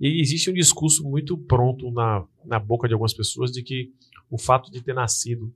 E 0.00 0.20
existe 0.20 0.50
um 0.50 0.54
discurso 0.54 1.08
muito 1.08 1.38
pronto 1.38 1.92
na, 1.92 2.26
na 2.44 2.58
boca 2.58 2.88
de 2.88 2.94
algumas 2.94 3.14
pessoas 3.14 3.52
de 3.52 3.62
que 3.62 3.92
o 4.28 4.36
fato 4.36 4.70
de 4.70 4.82
ter 4.82 4.94
nascido, 4.94 5.54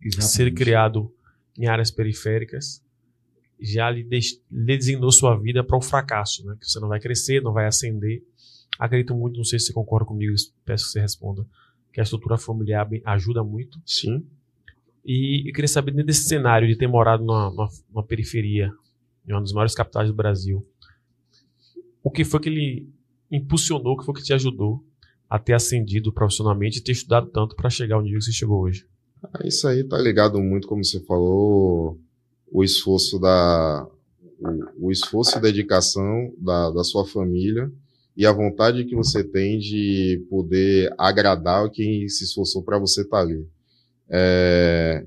Exatamente. 0.00 0.32
ser 0.32 0.54
criado 0.54 1.10
em 1.58 1.66
áreas 1.66 1.90
periféricas, 1.90 2.81
já 3.62 3.90
lhe, 3.90 4.06
designou 4.50 5.12
sua 5.12 5.36
vida 5.38 5.62
para 5.62 5.76
o 5.76 5.80
fracasso, 5.80 6.44
né? 6.44 6.56
Que 6.60 6.66
você 6.66 6.80
não 6.80 6.88
vai 6.88 7.00
crescer, 7.00 7.42
não 7.42 7.52
vai 7.52 7.66
ascender. 7.66 8.22
Acredito 8.78 9.14
muito, 9.14 9.36
não 9.36 9.44
sei 9.44 9.58
se 9.58 9.66
você 9.66 9.72
concorda 9.72 10.06
comigo, 10.06 10.34
peço 10.64 10.86
que 10.86 10.90
você 10.92 11.00
responda, 11.00 11.46
que 11.92 12.00
a 12.00 12.02
estrutura 12.02 12.36
familiar 12.36 12.88
ajuda 13.04 13.44
muito. 13.44 13.80
Sim. 13.86 14.26
E 15.04 15.48
eu 15.48 15.52
queria 15.52 15.68
saber, 15.68 15.90
dentro 15.92 16.06
desse 16.06 16.24
cenário 16.24 16.66
de 16.66 16.76
ter 16.76 16.86
morado 16.86 17.24
numa, 17.24 17.50
numa, 17.50 17.68
numa 17.90 18.04
periferia, 18.04 18.72
em 19.26 19.32
uma 19.32 19.40
das 19.40 19.52
maiores 19.52 19.74
capitais 19.74 20.08
do 20.08 20.14
Brasil, 20.14 20.66
o 22.02 22.10
que 22.10 22.24
foi 22.24 22.40
que 22.40 22.48
ele 22.48 22.88
impulsionou, 23.30 23.94
o 23.94 23.96
que 23.96 24.04
foi 24.04 24.14
que 24.14 24.22
te 24.22 24.32
ajudou 24.32 24.84
a 25.28 25.38
ter 25.38 25.54
ascendido 25.54 26.12
profissionalmente 26.12 26.78
e 26.78 26.82
ter 26.82 26.92
estudado 26.92 27.28
tanto 27.30 27.56
para 27.56 27.70
chegar 27.70 27.96
ao 27.96 28.02
nível 28.02 28.18
que 28.18 28.26
você 28.26 28.32
chegou 28.32 28.60
hoje? 28.62 28.86
Ah, 29.22 29.46
isso 29.46 29.66
aí 29.68 29.84
tá 29.84 29.96
ligado 29.98 30.40
muito, 30.40 30.66
como 30.66 30.84
você 30.84 31.00
falou, 31.04 31.98
o 32.52 32.62
esforço 32.62 33.18
da 33.18 33.88
o, 34.38 34.86
o 34.88 34.92
esforço 34.92 35.38
e 35.38 35.40
dedicação 35.40 36.32
da, 36.38 36.70
da 36.70 36.84
sua 36.84 37.06
família 37.06 37.70
e 38.16 38.26
a 38.26 38.32
vontade 38.32 38.84
que 38.84 38.94
você 38.94 39.24
tem 39.24 39.58
de 39.58 40.22
poder 40.28 40.92
agradar 40.98 41.70
quem 41.70 42.08
se 42.08 42.24
esforçou 42.24 42.62
para 42.62 42.78
você 42.78 43.02
estar 43.02 43.18
tá 43.18 43.22
ali. 43.22 43.46
É, 44.10 45.06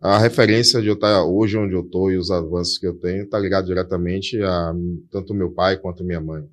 a 0.00 0.18
referência 0.18 0.80
de 0.80 0.88
eu 0.88 0.94
estar 0.94 1.24
hoje 1.24 1.58
onde 1.58 1.74
eu 1.74 1.82
estou 1.82 2.10
e 2.10 2.16
os 2.16 2.30
avanços 2.30 2.78
que 2.78 2.86
eu 2.86 2.94
tenho 2.94 3.24
está 3.24 3.38
ligado 3.38 3.66
diretamente 3.66 4.40
a 4.40 4.74
tanto 5.10 5.34
meu 5.34 5.50
pai 5.50 5.76
quanto 5.76 6.04
minha 6.04 6.20
mãe. 6.20 6.48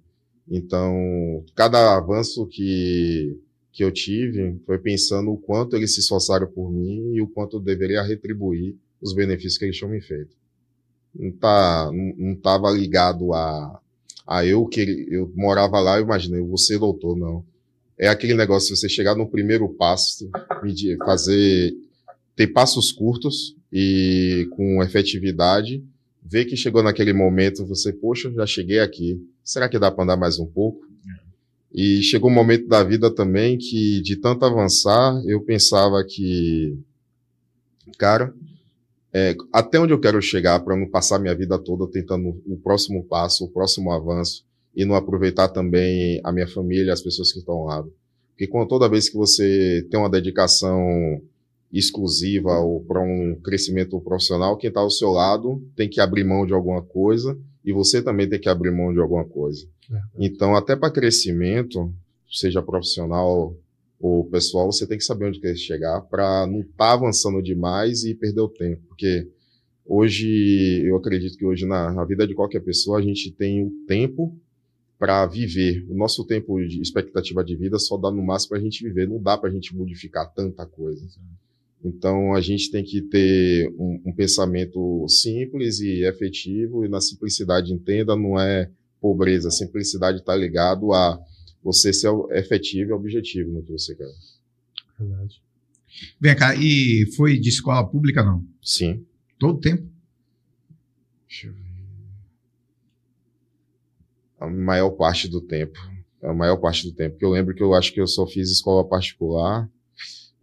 Então, 0.50 1.44
cada 1.56 1.96
avanço 1.96 2.46
que, 2.48 3.40
que 3.72 3.84
eu 3.84 3.92
tive 3.92 4.60
foi 4.66 4.78
pensando 4.78 5.32
o 5.32 5.38
quanto 5.38 5.76
eles 5.76 5.94
se 5.94 6.02
esforçaram 6.02 6.48
por 6.48 6.72
mim 6.72 7.14
e 7.14 7.22
o 7.22 7.28
quanto 7.28 7.58
eu 7.58 7.62
deveria 7.62 8.04
retribuir 8.04 8.76
os 9.06 9.14
benefícios 9.14 9.58
que 9.58 9.66
eles 9.66 9.78
tinham 9.78 9.92
me 9.92 10.02
feito. 10.02 10.36
Não 11.14 11.32
tá, 11.32 11.92
não 11.92 12.34
estava 12.34 12.70
ligado 12.72 13.34
a, 13.34 13.80
a 14.28 14.46
eu 14.46 14.66
que 14.66 15.08
eu 15.10 15.32
morava 15.36 15.80
lá, 15.80 15.98
eu 15.98 16.04
imaginei, 16.04 16.40
eu 16.40 16.48
vou 16.48 16.58
ser 16.58 16.80
doutor, 16.80 17.16
não. 17.16 17.46
É 17.98 18.08
aquele 18.10 18.34
negócio 18.34 18.76
você 18.76 18.90
chegar 18.90 19.16
no 19.16 19.30
primeiro 19.30 19.70
passo, 19.70 20.30
medir, 20.62 20.98
fazer 20.98 21.74
ter 22.36 22.48
passos 22.48 22.92
curtos 22.92 23.56
e 23.72 24.48
com 24.52 24.84
efetividade, 24.84 25.82
ver 26.22 26.46
que 26.46 26.58
chegou 26.58 26.84
naquele 26.84 27.14
momento, 27.14 27.66
você, 27.66 27.94
poxa, 27.94 28.30
já 28.32 28.46
cheguei 28.46 28.80
aqui, 28.80 29.24
será 29.42 29.70
que 29.70 29.80
dá 29.80 29.90
para 29.90 30.04
andar 30.04 30.18
mais 30.18 30.38
um 30.38 30.46
pouco? 30.46 30.86
E 31.74 32.02
chegou 32.02 32.30
um 32.30 32.34
momento 32.34 32.68
da 32.68 32.84
vida 32.84 33.14
também 33.14 33.58
que, 33.58 34.02
de 34.02 34.16
tanto 34.18 34.44
avançar, 34.44 35.22
eu 35.26 35.42
pensava 35.42 36.04
que, 36.04 36.78
cara, 37.98 38.34
é, 39.18 39.34
até 39.54 39.80
onde 39.80 39.94
eu 39.94 40.00
quero 40.00 40.22
chegar 40.22 40.60
para 40.60 40.76
não 40.76 40.90
passar 40.90 41.20
minha 41.20 41.34
vida 41.34 41.58
toda 41.58 41.90
tentando 41.90 42.42
o 42.46 42.58
próximo 42.58 43.02
passo, 43.06 43.46
o 43.46 43.50
próximo 43.50 43.90
avanço, 43.90 44.44
e 44.76 44.84
não 44.84 44.94
aproveitar 44.94 45.48
também 45.48 46.20
a 46.22 46.34
minha 46.34 46.48
família, 46.50 46.92
as 46.92 47.02
pessoas 47.02 47.32
que 47.32 47.40
estão 47.40 47.56
ao 47.56 47.64
lado. 47.64 47.94
Porque 48.32 48.46
quando, 48.46 48.68
toda 48.68 48.90
vez 48.90 49.08
que 49.08 49.16
você 49.16 49.88
tem 49.90 49.98
uma 49.98 50.10
dedicação 50.10 51.22
exclusiva 51.72 52.60
ou 52.60 52.84
para 52.84 53.02
um 53.02 53.40
crescimento 53.42 53.98
profissional, 54.02 54.58
quem 54.58 54.68
está 54.68 54.82
ao 54.82 54.92
seu 54.92 55.12
lado 55.12 55.64
tem 55.78 55.88
que 55.88 56.02
abrir 56.02 56.26
mão 56.26 56.46
de 56.46 56.54
alguma 56.54 56.82
coisa 56.82 57.40
e 57.64 57.72
você 57.72 58.02
também 58.02 58.28
tem 58.28 58.38
que 58.40 58.50
abrir 58.50 58.72
mão 58.72 58.94
de 58.94 59.00
alguma 59.00 59.24
coisa. 59.24 59.66
É. 59.90 59.98
Então, 60.20 60.58
até 60.58 60.76
para 60.76 60.92
crescimento, 60.92 61.90
seja 62.30 62.62
profissional 62.62 63.56
ou 64.00 64.26
pessoal, 64.26 64.72
você 64.72 64.86
tem 64.86 64.98
que 64.98 65.04
saber 65.04 65.26
onde 65.26 65.40
quer 65.40 65.56
chegar 65.56 66.02
para 66.02 66.46
não 66.48 66.62
estar 66.62 66.74
tá 66.78 66.94
avançando 66.94 67.42
demais 67.42 68.04
e 68.04 68.14
perder 68.14 68.42
o 68.42 68.50
tempo. 68.50 68.82
Porque 68.88 69.28
hoje, 69.86 70.84
eu 70.86 70.96
acredito 70.98 71.38
que 71.38 71.46
hoje 71.46 71.66
na, 71.66 71.92
na 71.92 72.06
vida 72.06 72.28
de 72.28 72.36
qualquer 72.36 72.60
pessoa, 72.62 73.00
a 73.00 73.02
gente 73.02 73.32
tem 73.32 73.64
o 73.64 73.72
tempo 73.88 74.38
para 74.98 75.26
viver. 75.26 75.86
O 75.90 75.96
nosso 75.96 76.26
tempo 76.26 76.60
de 76.66 76.82
expectativa 76.82 77.44
de 77.44 77.56
vida 77.56 77.78
só 77.80 77.98
dá 77.98 78.12
no 78.12 78.24
máximo 78.24 78.50
para 78.50 78.60
a 78.60 78.62
gente 78.62 78.84
viver, 78.84 79.08
não 79.08 79.22
dá 79.22 79.38
para 79.38 79.50
a 79.50 79.54
gente 79.54 79.76
modificar 79.76 80.32
tanta 80.34 80.66
coisa. 80.66 81.06
Então, 81.84 82.34
a 82.34 82.42
gente 82.42 82.72
tem 82.72 82.84
que 82.84 83.02
ter 83.02 83.72
um, 83.78 84.02
um, 84.08 84.14
pensamento 84.14 85.06
simples 85.08 85.80
e 85.80 86.04
efetivo, 86.04 86.84
e 86.84 86.90
na 86.90 87.00
simplicidade, 87.00 87.72
entenda, 87.72 88.16
não 88.16 88.40
é 88.40 88.70
pobreza. 89.00 89.50
A 89.50 89.52
simplicidade 89.52 90.20
está 90.20 90.36
ligado 90.36 90.94
a 90.94 91.20
você 91.66 91.92
ser 91.92 92.12
efetivo 92.32 92.92
e 92.92 92.94
objetivo 92.94 93.52
no 93.52 93.64
que 93.64 93.72
você 93.72 93.96
quer. 93.96 94.08
Verdade. 95.00 95.42
Vem 96.22 96.36
cá, 96.36 96.56
e 96.56 97.12
foi 97.16 97.40
de 97.40 97.50
escola 97.50 97.86
pública, 97.86 98.24
não? 98.24 98.46
Sim. 98.62 99.04
Todo 99.40 99.60
tempo? 99.60 99.90
Deixa 101.28 101.48
eu 101.48 101.54
ver. 101.54 101.66
A 104.40 104.48
maior 104.48 104.92
parte 104.92 105.28
do 105.28 105.42
tempo. 105.42 105.80
A 106.22 106.34
maior 106.34 106.58
parte 106.58 106.88
do 106.88 106.94
tempo. 106.94 107.12
Porque 107.12 107.26
eu 107.26 107.32
lembro 107.32 107.56
que 107.56 107.64
eu 107.64 107.74
acho 107.74 107.92
que 107.92 108.00
eu 108.00 108.08
só 108.08 108.28
fiz 108.28 108.52
escola 108.52 108.88
particular 108.88 109.68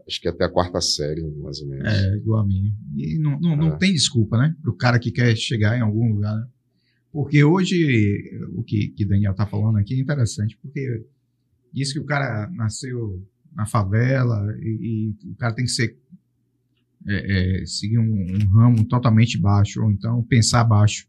acho 0.07 0.21
que 0.21 0.29
até 0.29 0.45
a 0.45 0.49
quarta 0.49 0.81
série, 0.81 1.23
mais 1.23 1.61
ou 1.61 1.69
menos. 1.69 1.87
É, 1.87 2.17
igual 2.17 2.41
a 2.41 2.47
mim. 2.47 2.75
E 2.97 3.19
não, 3.19 3.39
não, 3.41 3.57
não 3.57 3.69
é. 3.69 3.77
tem 3.77 3.93
desculpa, 3.93 4.37
né? 4.37 4.55
Para 4.61 4.71
o 4.71 4.77
cara 4.77 4.99
que 4.99 5.11
quer 5.11 5.35
chegar 5.37 5.77
em 5.77 5.81
algum 5.81 6.13
lugar, 6.13 6.35
né? 6.37 6.47
Porque 7.13 7.45
hoje, 7.45 8.41
o 8.55 8.63
que, 8.63 8.89
que 8.89 9.05
Daniel 9.05 9.33
está 9.33 9.47
falando 9.47 9.77
aqui 9.77 9.95
é 9.95 9.99
interessante, 10.01 10.59
porque 10.63 11.05
diz 11.73 11.93
que 11.93 11.99
o 11.99 12.05
cara 12.05 12.49
nasceu 12.51 13.23
na 13.55 13.67
favela 13.67 14.57
e, 14.59 15.15
e 15.23 15.31
o 15.31 15.37
cara 15.37 15.55
tem 15.55 15.67
que 15.67 15.71
ser 15.71 15.99
é, 17.07 17.61
é, 17.63 17.67
seguir 17.67 17.99
um, 17.99 18.05
um, 18.05 18.47
ramo 18.47 18.85
totalmente 18.85 19.39
baixo, 19.39 19.83
ou 19.83 19.91
então 19.91 20.23
pensar 20.23 20.65
baixo. 20.65 21.07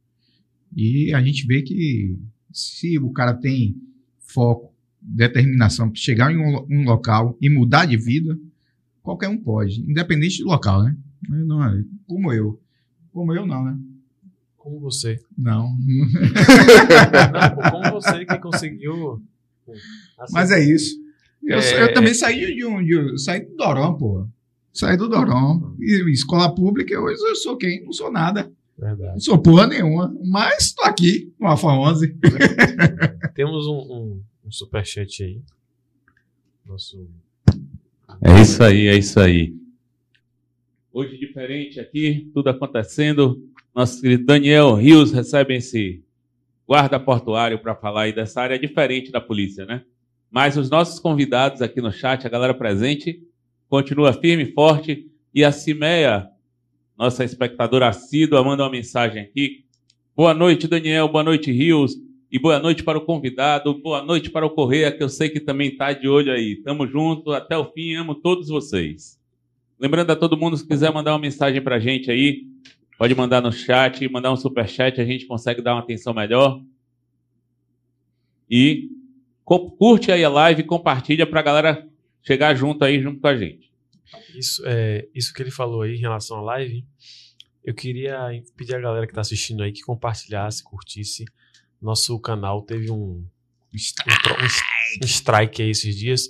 E 0.75 1.13
a 1.13 1.21
gente 1.21 1.45
vê 1.45 1.61
que 1.61 2.17
se 2.51 2.97
o 2.97 3.11
cara 3.11 3.33
tem 3.33 3.77
foco, 4.19 4.73
determinação 4.99 5.89
para 5.89 5.99
chegar 5.99 6.31
em 6.31 6.37
um, 6.37 6.65
um, 6.69 6.83
local 6.83 7.37
e 7.41 7.49
mudar 7.49 7.85
de 7.85 7.97
vida, 7.97 8.37
qualquer 9.01 9.27
um 9.27 9.37
pode, 9.37 9.81
independente 9.81 10.39
do 10.41 10.49
local, 10.49 10.83
né? 10.83 10.97
Não, 11.29 11.63
é, 11.63 11.83
como 12.07 12.33
eu. 12.33 12.59
Como 13.11 13.33
eu, 13.33 13.45
não, 13.45 13.63
né? 13.63 13.77
Como 14.63 14.79
você. 14.79 15.19
Não. 15.37 15.75
não 17.33 17.69
como 17.69 17.91
você 17.99 18.25
que 18.25 18.39
conseguiu. 18.39 19.21
Assim, 20.17 20.33
Mas 20.33 20.51
é 20.51 20.63
isso. 20.63 20.95
Eu, 21.43 21.59
é... 21.59 21.83
eu 21.83 21.93
também 21.93 22.13
saí 22.13 22.55
de 22.55 22.65
um. 22.65 22.81
De, 22.81 23.17
saí 23.19 23.41
do 23.41 23.57
Dorão, 23.57 23.97
pô. 23.97 24.25
Saí 24.71 24.95
do 24.95 25.09
Dorão. 25.09 25.75
E 25.81 26.09
escola 26.09 26.55
pública, 26.55 26.97
hoje 26.97 27.21
eu 27.21 27.35
sou 27.35 27.57
quem? 27.57 27.83
Não 27.83 27.91
sou 27.91 28.09
nada. 28.09 28.49
Verdade. 28.77 29.11
Não 29.11 29.19
sou 29.19 29.37
porra 29.37 29.67
nenhuma, 29.67 30.15
mas 30.23 30.71
tô 30.71 30.85
aqui 30.85 31.33
no 31.37 31.47
Alfa 31.47 31.67
11. 31.67 32.17
Temos 33.35 33.67
um, 33.67 33.73
um, 33.73 34.23
um 34.45 34.51
superchat 34.51 35.25
aí. 35.25 35.41
Nosso. 36.65 37.05
É 38.21 38.41
isso 38.41 38.63
aí, 38.63 38.87
é 38.87 38.97
isso 38.97 39.19
aí. 39.19 39.53
Hoje 40.93 41.17
diferente 41.17 41.81
aqui, 41.81 42.31
tudo 42.33 42.49
acontecendo. 42.49 43.43
Nosso 43.75 43.99
querido 43.99 44.23
Daniel 44.25 44.75
Rios 44.75 45.11
recebe 45.11 45.55
esse 45.55 46.03
guarda 46.67 46.99
portuário 46.99 47.57
para 47.57 47.75
falar 47.75 48.03
aí 48.03 48.13
dessa 48.13 48.39
área 48.39 48.59
diferente 48.59 49.11
da 49.11 49.19
polícia, 49.19 49.65
né? 49.65 49.83
Mas 50.29 50.55
os 50.57 50.69
nossos 50.69 50.99
convidados 50.99 51.59
aqui 51.59 51.81
no 51.81 51.91
chat, 51.91 52.25
a 52.25 52.29
galera 52.29 52.53
presente, 52.53 53.23
continua 53.67 54.13
firme 54.13 54.43
e 54.43 54.53
forte. 54.53 55.09
E 55.33 55.43
a 55.43 55.51
Cimeia, 55.51 56.29
nossa 56.95 57.23
espectadora 57.23 57.87
assídua, 57.87 58.43
manda 58.43 58.63
uma 58.63 58.69
mensagem 58.69 59.23
aqui. 59.23 59.65
Boa 60.15 60.35
noite, 60.35 60.67
Daniel. 60.67 61.07
Boa 61.07 61.23
noite, 61.23 61.51
Rios. 61.51 61.95
E 62.31 62.37
boa 62.37 62.59
noite 62.59 62.83
para 62.83 62.99
o 62.99 63.05
convidado. 63.05 63.73
Boa 63.81 64.03
noite 64.03 64.29
para 64.29 64.45
o 64.45 64.51
Correia, 64.51 64.91
que 64.91 65.01
eu 65.01 65.09
sei 65.09 65.29
que 65.29 65.39
também 65.39 65.69
está 65.69 65.93
de 65.93 66.07
olho 66.07 66.31
aí. 66.31 66.57
Tamo 66.57 66.85
junto 66.85 67.31
até 67.31 67.57
o 67.57 67.71
fim. 67.71 67.95
Amo 67.95 68.13
todos 68.13 68.49
vocês. 68.49 69.19
Lembrando 69.79 70.11
a 70.11 70.15
todo 70.15 70.37
mundo, 70.37 70.57
se 70.57 70.67
quiser 70.67 70.93
mandar 70.93 71.13
uma 71.13 71.19
mensagem 71.19 71.59
para 71.59 71.77
a 71.77 71.79
gente 71.79 72.11
aí, 72.11 72.43
pode 72.97 73.15
mandar 73.15 73.41
no 73.41 73.51
chat, 73.51 74.07
mandar 74.09 74.31
um 74.31 74.37
super 74.37 74.67
chat, 74.67 74.99
a 74.99 75.05
gente 75.05 75.25
consegue 75.25 75.61
dar 75.61 75.73
uma 75.73 75.81
atenção 75.81 76.13
melhor. 76.13 76.61
E 78.49 78.89
curte 79.43 80.11
aí 80.11 80.23
a 80.23 80.29
live, 80.29 80.63
compartilha 80.63 81.25
para 81.25 81.39
a 81.39 81.43
galera 81.43 81.89
chegar 82.21 82.55
junto 82.55 82.83
aí, 82.85 83.01
junto 83.01 83.19
com 83.19 83.27
a 83.27 83.35
gente. 83.35 83.71
Isso, 84.35 84.61
é, 84.65 85.07
isso 85.13 85.33
que 85.33 85.41
ele 85.41 85.51
falou 85.51 85.81
aí 85.81 85.95
em 85.95 85.99
relação 85.99 86.37
à 86.37 86.41
live, 86.41 86.85
eu 87.63 87.73
queria 87.73 88.19
pedir 88.55 88.75
a 88.75 88.79
galera 88.79 89.05
que 89.05 89.11
está 89.11 89.21
assistindo 89.21 89.63
aí 89.63 89.71
que 89.71 89.81
compartilhasse, 89.81 90.63
curtisse. 90.63 91.25
Nosso 91.81 92.17
canal 92.19 92.61
teve 92.61 92.91
um, 92.91 93.25
um, 93.25 94.21
tro- 94.23 94.41
um 94.41 94.45
s- 94.45 94.61
um 95.01 95.05
strike 95.05 95.61
aí 95.61 95.69
esses 95.69 95.95
dias, 95.97 96.29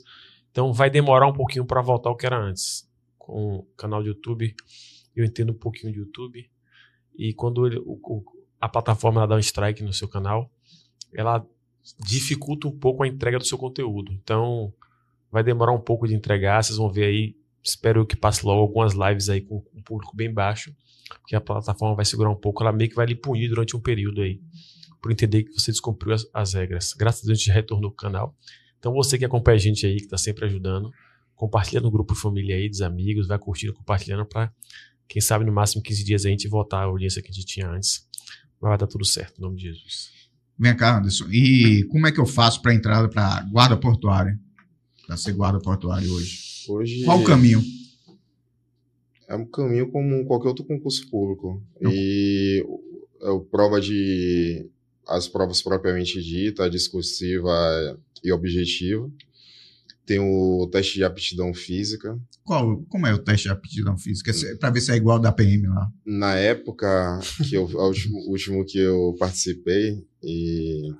então 0.51 0.71
vai 0.71 0.89
demorar 0.89 1.27
um 1.27 1.33
pouquinho 1.33 1.65
para 1.65 1.81
voltar 1.81 2.09
ao 2.09 2.15
que 2.17 2.25
era 2.25 2.37
antes. 2.39 2.89
Com 3.17 3.57
o 3.57 3.63
canal 3.77 4.01
do 4.01 4.09
YouTube, 4.09 4.55
eu 5.15 5.23
entendo 5.25 5.51
um 5.51 5.57
pouquinho 5.57 5.91
de 5.93 5.99
YouTube, 5.99 6.49
e 7.17 7.33
quando 7.33 7.65
ele- 7.67 7.79
o- 7.79 7.99
o- 8.03 8.23
a 8.59 8.69
plataforma 8.69 9.27
dá 9.27 9.35
um 9.35 9.39
strike 9.39 9.83
no 9.83 9.93
seu 9.93 10.07
canal, 10.07 10.49
ela 11.13 11.45
dificulta 11.99 12.67
um 12.67 12.71
pouco 12.71 13.03
a 13.03 13.07
entrega 13.07 13.37
do 13.37 13.45
seu 13.45 13.57
conteúdo. 13.57 14.11
Então, 14.13 14.73
vai 15.31 15.43
demorar 15.43 15.73
um 15.73 15.81
pouco 15.81 16.07
de 16.07 16.15
entregar, 16.15 16.63
vocês 16.63 16.77
vão 16.77 16.89
ver 16.91 17.05
aí 17.05 17.35
espero 17.63 18.05
que 18.05 18.15
passe 18.15 18.45
logo 18.45 18.61
algumas 18.61 18.93
lives 18.93 19.29
aí 19.29 19.39
com 19.41 19.63
um 19.73 19.81
público 19.81 20.15
bem 20.15 20.31
baixo, 20.31 20.75
porque 21.21 21.35
a 21.35 21.39
plataforma 21.41 21.95
vai 21.95 22.03
segurar 22.03 22.29
um 22.29 22.35
pouco, 22.35 22.61
ela 22.61 22.73
meio 22.73 22.89
que 22.89 22.95
vai 22.95 23.05
lhe 23.05 23.15
punir 23.15 23.47
durante 23.47 23.75
um 23.75 23.79
período 23.79 24.21
aí, 24.21 24.41
por 25.01 25.11
entender 25.11 25.43
que 25.43 25.53
você 25.53 25.71
descumpriu 25.71 26.13
as, 26.13 26.27
as 26.33 26.53
regras. 26.53 26.93
Graças 26.93 27.23
a 27.23 27.27
Deus 27.27 27.39
a 27.39 27.41
gente 27.41 27.51
retornou 27.53 27.89
o 27.89 27.93
canal. 27.93 28.35
Então 28.79 28.91
você 28.93 29.17
que 29.17 29.23
acompanha 29.23 29.55
a 29.55 29.59
gente 29.59 29.85
aí, 29.85 29.95
que 29.95 30.03
está 30.03 30.17
sempre 30.17 30.45
ajudando, 30.45 30.91
compartilha 31.35 31.79
no 31.81 31.89
grupo 31.89 32.13
família 32.15 32.55
aí, 32.55 32.67
dos 32.67 32.81
amigos, 32.81 33.27
vai 33.27 33.39
curtindo, 33.39 33.73
compartilhando 33.73 34.25
para 34.25 34.51
quem 35.07 35.21
sabe 35.21 35.45
no 35.45 35.51
máximo 35.51 35.81
15 35.81 36.03
dias 36.03 36.25
a 36.25 36.29
gente 36.29 36.47
voltar 36.47 36.79
à 36.79 36.83
audiência 36.83 37.21
que 37.21 37.29
a 37.29 37.33
gente 37.33 37.45
tinha 37.45 37.69
antes. 37.69 38.07
Mas 38.61 38.69
vai 38.69 38.77
dar 38.77 38.87
tudo 38.87 39.05
certo, 39.05 39.37
em 39.37 39.41
nome 39.41 39.57
de 39.57 39.63
Jesus. 39.63 40.11
Vem 40.57 40.75
cá, 40.75 40.97
Anderson. 40.97 41.25
E 41.29 41.83
como 41.85 42.07
é 42.07 42.11
que 42.11 42.19
eu 42.19 42.25
faço 42.25 42.61
para 42.61 42.73
entrada 42.73 43.09
para 43.09 43.41
guarda 43.51 43.75
portuária? 43.77 44.39
Para 45.05 45.17
ser 45.17 45.33
guarda 45.33 45.59
portuário 45.59 46.11
hoje? 46.13 46.39
Hoje 46.69 47.03
Qual 47.03 47.19
o 47.19 47.23
caminho? 47.23 47.61
é 49.27 49.35
um 49.35 49.45
caminho 49.45 49.89
como 49.89 50.25
qualquer 50.25 50.49
outro 50.49 50.63
concurso 50.63 51.09
público. 51.09 51.61
E 51.81 52.63
é 53.21 53.39
prova 53.49 53.81
de 53.81 54.69
as 55.07 55.27
provas 55.27 55.61
propriamente 55.61 56.21
dita, 56.21 56.69
discursiva 56.69 57.51
e 58.23 58.31
objetiva. 58.31 59.09
Tem 60.05 60.19
o 60.19 60.67
teste 60.71 60.95
de 60.95 61.03
aptidão 61.03 61.53
física. 61.53 62.19
Qual, 62.43 62.83
como 62.89 63.07
é 63.07 63.13
o 63.13 63.17
teste 63.17 63.47
de 63.47 63.53
aptidão 63.53 63.97
física? 63.97 64.31
Para 64.59 64.69
ver 64.69 64.81
se 64.81 64.91
é 64.91 64.95
igual 64.95 65.17
ao 65.17 65.23
da 65.23 65.31
PM 65.31 65.67
lá. 65.67 65.89
Na 66.05 66.35
época 66.35 67.19
que 67.47 67.55
eu, 67.55 67.63
o 67.65 67.87
último, 67.87 68.17
último 68.27 68.65
que 68.65 68.77
eu 68.77 69.15
participei, 69.17 70.05
e 70.21 70.93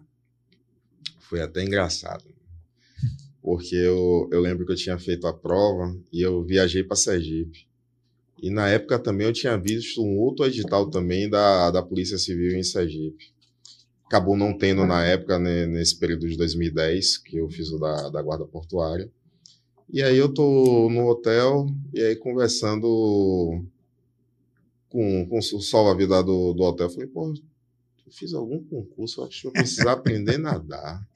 foi 1.19 1.41
até 1.41 1.63
engraçado. 1.63 2.23
Porque 3.41 3.75
eu, 3.75 4.29
eu 4.31 4.39
lembro 4.39 4.65
que 4.65 4.71
eu 4.71 4.77
tinha 4.77 4.97
feito 4.97 5.27
a 5.27 5.33
prova 5.33 5.93
e 6.11 6.21
eu 6.21 6.43
viajei 6.43 6.81
para 6.83 6.95
Sergipe. 6.95 7.67
E 8.41 8.49
na 8.49 8.69
época 8.69 8.99
também 8.99 9.27
eu 9.27 9.33
tinha 9.33 9.57
visto 9.57 10.01
um 10.01 10.17
outro 10.17 10.45
edital 10.45 10.89
também 10.89 11.29
da, 11.29 11.71
da 11.71 11.81
Polícia 11.81 12.17
Civil 12.17 12.57
em 12.57 12.63
Sergipe. 12.63 13.33
Acabou 14.13 14.37
não 14.37 14.55
tendo 14.55 14.85
na 14.85 15.03
época, 15.03 15.39
né, 15.39 15.65
nesse 15.65 15.97
período 15.97 16.29
de 16.29 16.37
2010, 16.37 17.17
que 17.17 17.37
eu 17.37 17.49
fiz 17.49 17.71
o 17.71 17.79
da, 17.79 18.09
da 18.09 18.21
Guarda 18.21 18.45
Portuária. 18.45 19.11
E 19.91 20.03
aí 20.03 20.15
eu 20.15 20.31
tô 20.31 20.87
no 20.87 21.07
hotel 21.07 21.65
e 21.91 21.99
aí 21.99 22.15
conversando 22.15 23.65
com, 24.87 25.25
com 25.27 25.39
o 25.39 25.41
salva-vida 25.41 26.21
do, 26.21 26.53
do 26.53 26.61
hotel. 26.61 26.85
Eu 26.85 26.89
falei, 26.91 27.07
pô, 27.07 27.33
eu 28.05 28.11
fiz 28.11 28.35
algum 28.35 28.63
concurso, 28.63 29.19
eu 29.19 29.25
acho 29.25 29.41
que 29.41 29.47
eu 29.47 29.51
precisar 29.51 29.93
aprender 29.93 30.35
a 30.35 30.37
nadar. 30.37 31.07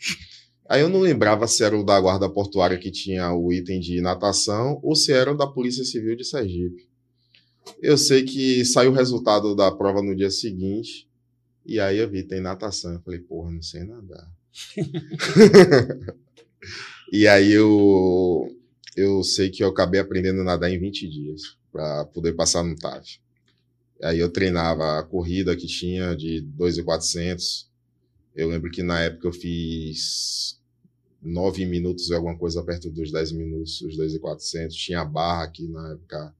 Aí 0.67 0.81
eu 0.81 0.89
não 0.89 0.99
lembrava 0.99 1.47
se 1.47 1.63
era 1.63 1.77
o 1.77 1.85
da 1.85 2.01
guarda 2.01 2.27
portuária 2.27 2.79
que 2.79 2.89
tinha 2.89 3.31
o 3.31 3.53
item 3.53 3.79
de 3.79 4.01
natação 4.01 4.79
ou 4.81 4.95
se 4.95 5.11
era 5.13 5.31
o 5.31 5.37
da 5.37 5.45
Polícia 5.45 5.85
Civil 5.85 6.15
de 6.15 6.25
Sergipe. 6.25 6.89
Eu 7.79 7.95
sei 7.95 8.23
que 8.23 8.65
saiu 8.65 8.89
o 8.89 8.95
resultado 8.95 9.55
da 9.55 9.71
prova 9.71 10.01
no 10.01 10.15
dia 10.15 10.31
seguinte 10.31 11.06
e 11.67 11.81
aí 11.81 11.97
eu 11.97 12.09
vi, 12.09 12.23
tem 12.23 12.39
natação. 12.39 12.93
Eu 12.93 13.01
falei, 13.01 13.19
porra, 13.19 13.51
não 13.51 13.61
sei 13.61 13.83
nadar. 13.83 14.31
e 17.11 17.27
aí 17.27 17.51
eu, 17.51 18.47
eu 18.95 19.21
sei 19.21 19.49
que 19.49 19.61
eu 19.61 19.67
acabei 19.67 19.99
aprendendo 19.99 20.39
a 20.41 20.45
nadar 20.45 20.71
em 20.71 20.79
20 20.79 21.09
dias 21.09 21.57
para 21.69 22.05
poder 22.05 22.33
passar 22.33 22.63
no 22.63 22.73
TAF. 22.77 23.19
Aí 24.01 24.17
eu 24.19 24.31
treinava 24.31 24.97
a 24.97 25.03
corrida 25.03 25.57
que 25.57 25.67
tinha 25.67 26.15
de 26.15 26.39
2,400. 26.39 27.69
Eu 28.33 28.47
lembro 28.47 28.71
que 28.71 28.81
na 28.81 29.01
época 29.01 29.27
eu 29.27 29.33
fiz 29.33 30.61
9 31.21 31.65
minutos 31.65 32.09
e 32.09 32.13
alguma 32.13 32.37
coisa 32.37 32.63
perto 32.63 32.89
dos 32.89 33.11
10 33.11 33.33
minutos, 33.33 33.81
os 33.81 33.97
2,400. 33.97 34.73
Tinha 34.73 35.03
barra 35.03 35.43
aqui 35.43 35.67
na 35.67 35.91
época, 35.91 36.33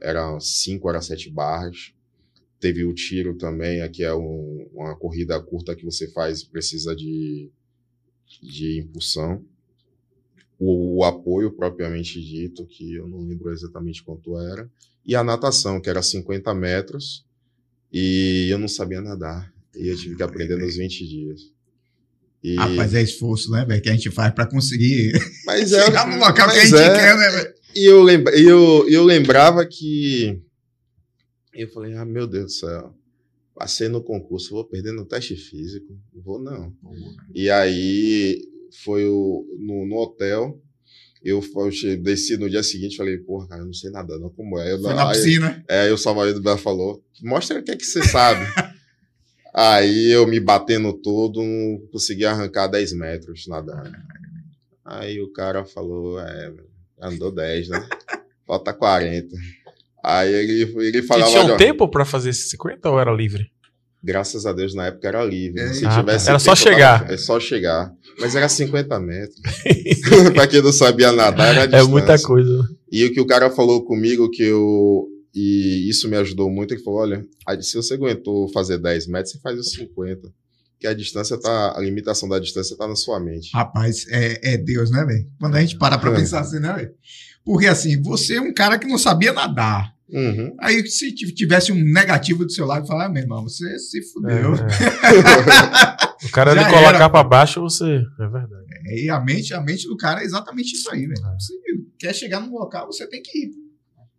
eram 0.00 0.40
5 0.40 0.88
ou 0.88 1.00
7 1.00 1.30
barras. 1.30 1.94
Teve 2.64 2.82
o 2.82 2.94
tiro 2.94 3.34
também, 3.36 3.82
aqui 3.82 4.02
é 4.02 4.14
um, 4.14 4.66
uma 4.72 4.96
corrida 4.96 5.38
curta 5.38 5.76
que 5.76 5.84
você 5.84 6.10
faz, 6.10 6.42
precisa 6.42 6.96
de, 6.96 7.50
de 8.42 8.80
impulsão. 8.80 9.44
O, 10.58 11.00
o 11.00 11.04
apoio 11.04 11.50
propriamente 11.50 12.18
dito, 12.24 12.64
que 12.64 12.94
eu 12.94 13.06
não 13.06 13.18
lembro 13.18 13.52
exatamente 13.52 14.02
quanto 14.02 14.38
era 14.38 14.66
e 15.04 15.14
a 15.14 15.22
natação, 15.22 15.78
que 15.78 15.90
era 15.90 16.02
50 16.02 16.54
metros, 16.54 17.26
e 17.92 18.48
eu 18.48 18.58
não 18.58 18.66
sabia 18.66 19.02
nadar. 19.02 19.52
E 19.76 19.88
eu 19.88 19.96
tive 19.98 20.16
que 20.16 20.22
aprender 20.22 20.56
nos 20.56 20.76
20 20.76 21.06
dias. 21.06 21.40
E... 22.42 22.54
Rapaz, 22.54 22.94
é 22.94 23.02
esforço, 23.02 23.50
né, 23.50 23.66
velho? 23.66 23.82
Que 23.82 23.90
a 23.90 23.92
gente 23.92 24.10
faz 24.10 24.32
para 24.32 24.46
conseguir 24.46 25.12
mas 25.44 25.70
é, 25.72 25.84
chegar 25.84 26.06
no 26.06 26.16
local 26.16 26.48
que 26.48 26.58
a 26.58 26.64
gente 26.64 26.76
é, 26.76 26.94
quer, 26.94 27.14
né, 27.18 27.30
velho? 27.30 27.54
E 27.76 27.84
eu, 27.84 28.02
lembra, 28.02 28.34
eu, 28.34 28.88
eu 28.88 29.04
lembrava 29.04 29.66
que. 29.66 30.40
Eu 31.54 31.68
falei, 31.68 31.94
ah, 31.94 32.04
meu 32.04 32.26
Deus 32.26 32.44
do 32.46 32.50
céu. 32.52 32.94
Passei 33.54 33.88
no 33.88 34.02
concurso, 34.02 34.50
vou 34.50 34.64
perder 34.64 34.92
no 34.92 35.04
teste 35.04 35.36
físico. 35.36 35.96
Não 36.12 36.22
vou, 36.22 36.42
não. 36.42 36.74
E 37.32 37.48
aí 37.48 38.40
foi 38.82 39.06
o, 39.06 39.46
no, 39.58 39.86
no 39.86 39.96
hotel. 39.96 40.60
Eu, 41.22 41.40
eu 41.40 42.02
desci 42.02 42.36
no 42.36 42.50
dia 42.50 42.62
seguinte 42.62 42.96
falei, 42.96 43.16
porra, 43.18 43.48
cara, 43.48 43.62
eu 43.62 43.66
não 43.66 43.72
sei 43.72 43.90
nada, 43.90 44.18
não. 44.18 44.28
Como 44.30 44.58
é? 44.58 44.72
Eu, 44.72 44.82
Foi 44.82 44.92
na 44.92 45.08
aí- 45.08 45.16
piscina. 45.16 45.64
É, 45.68 45.80
aí 45.82 45.92
o 45.92 45.96
salva-vidas 45.96 46.40
do 46.40 46.44
Bela 46.44 46.58
falou, 46.58 47.02
mostra 47.22 47.60
o 47.60 47.62
que 47.62 47.70
é 47.70 47.76
que 47.76 47.84
você 47.86 48.02
sabe. 48.02 48.44
aí 49.54 50.10
eu 50.10 50.26
me 50.26 50.40
batendo 50.40 50.92
todo, 50.92 51.40
não 51.42 51.86
consegui 51.92 52.24
arrancar 52.26 52.66
10 52.66 52.92
metros 52.94 53.46
nadando. 53.46 53.96
Aí 54.84 55.20
o 55.20 55.32
cara 55.32 55.64
falou, 55.64 56.20
é, 56.20 56.52
andou 57.00 57.30
10, 57.32 57.68
né? 57.68 57.88
Falta 58.46 58.74
40. 58.74 59.34
Aí 60.04 60.32
ele, 60.32 60.62
ele 60.86 60.98
E 60.98 61.02
falava, 61.02 61.30
tinha 61.30 61.42
um 61.42 61.46
olha, 61.46 61.56
tempo 61.56 61.88
para 61.88 62.04
fazer 62.04 62.30
esses 62.30 62.50
50 62.50 62.90
ou 62.90 63.00
era 63.00 63.10
livre? 63.12 63.50
graças 64.06 64.44
a 64.44 64.52
Deus 64.52 64.74
na 64.74 64.88
época 64.88 65.08
era 65.08 65.24
livre. 65.24 65.62
É, 65.62 65.72
Se 65.72 65.86
ah, 65.86 65.98
tivesse. 65.98 66.28
Era 66.28 66.38
só 66.38 66.54
tempo, 66.54 66.68
eu 66.68 66.72
chegar. 66.74 67.00
tava- 67.00 67.14
É 67.14 67.16
só 67.16 67.40
chegar. 67.40 67.90
Mas 68.20 68.36
era 68.36 68.48
50 68.50 69.00
metros. 69.00 69.40
pra 70.34 70.46
quem 70.46 70.60
não 70.60 70.72
sabia 70.72 71.10
nadar, 71.10 71.48
era 71.54 71.60
É 71.62 71.66
distância. 71.66 71.88
muita 71.90 72.18
coisa. 72.20 72.68
E 72.92 73.02
o 73.06 73.12
que 73.14 73.20
o 73.20 73.26
cara 73.26 73.50
falou 73.50 73.82
comigo, 73.84 74.30
que 74.30 74.42
eu. 74.42 75.06
E 75.34 75.88
isso 75.88 76.06
me 76.08 76.16
ajudou 76.18 76.50
muito, 76.50 76.74
ele 76.74 76.82
falou: 76.82 77.00
olha, 77.00 77.24
se 77.62 77.74
você 77.76 77.94
aguentou 77.94 78.46
fazer 78.52 78.76
10 78.78 79.06
metros, 79.06 79.32
você 79.32 79.38
faz 79.40 79.58
os 79.58 79.72
50. 79.72 80.28
Que 80.78 80.86
a 80.86 80.92
distância 80.92 81.40
tá. 81.40 81.72
A 81.74 81.80
limitação 81.80 82.28
da 82.28 82.38
distância 82.38 82.76
tá 82.76 82.86
na 82.86 82.94
sua 82.96 83.18
mente. 83.18 83.48
Rapaz, 83.54 84.04
é, 84.10 84.52
é 84.52 84.56
Deus, 84.58 84.90
né, 84.90 85.02
velho? 85.06 85.26
Quando 85.40 85.54
a 85.56 85.60
gente 85.62 85.78
para 85.78 85.96
pra 85.96 86.10
É. 86.12 86.16
pensar 86.16 86.40
assim, 86.40 86.60
né, 86.60 86.74
velho? 86.74 86.90
Porque 87.44 87.66
assim, 87.66 88.00
você 88.02 88.36
é 88.36 88.40
um 88.40 88.52
cara 88.52 88.78
que 88.78 88.86
não 88.86 88.98
sabia 88.98 89.32
nadar. 89.32 89.94
Uhum. 90.08 90.54
Aí, 90.60 90.86
se 90.86 91.12
tivesse 91.12 91.72
um 91.72 91.92
negativo 91.92 92.44
do 92.44 92.52
seu 92.52 92.66
lado, 92.66 92.86
falar, 92.86 93.06
ah, 93.06 93.08
meu 93.08 93.22
irmão, 93.22 93.42
você 93.42 93.78
se 93.78 94.02
fudeu. 94.12 94.54
É, 94.54 96.00
é. 96.00 96.14
O 96.24 96.30
cara 96.30 96.54
Já 96.54 96.62
ele 96.62 96.70
colocar 96.70 96.94
era. 96.94 97.10
pra 97.10 97.22
baixo, 97.22 97.60
você. 97.60 98.02
É 98.18 98.28
verdade. 98.28 98.64
E 98.86 99.10
a 99.10 99.20
mente, 99.20 99.52
a 99.52 99.60
mente 99.60 99.86
do 99.86 99.96
cara 99.96 100.22
é 100.22 100.24
exatamente 100.24 100.72
isso 100.72 100.90
aí, 100.90 101.06
velho. 101.06 101.20
Você 101.38 101.54
quer 101.98 102.14
chegar 102.14 102.40
num 102.40 102.52
local, 102.52 102.86
você 102.86 103.06
tem 103.06 103.22
que 103.22 103.38
ir. 103.38 103.50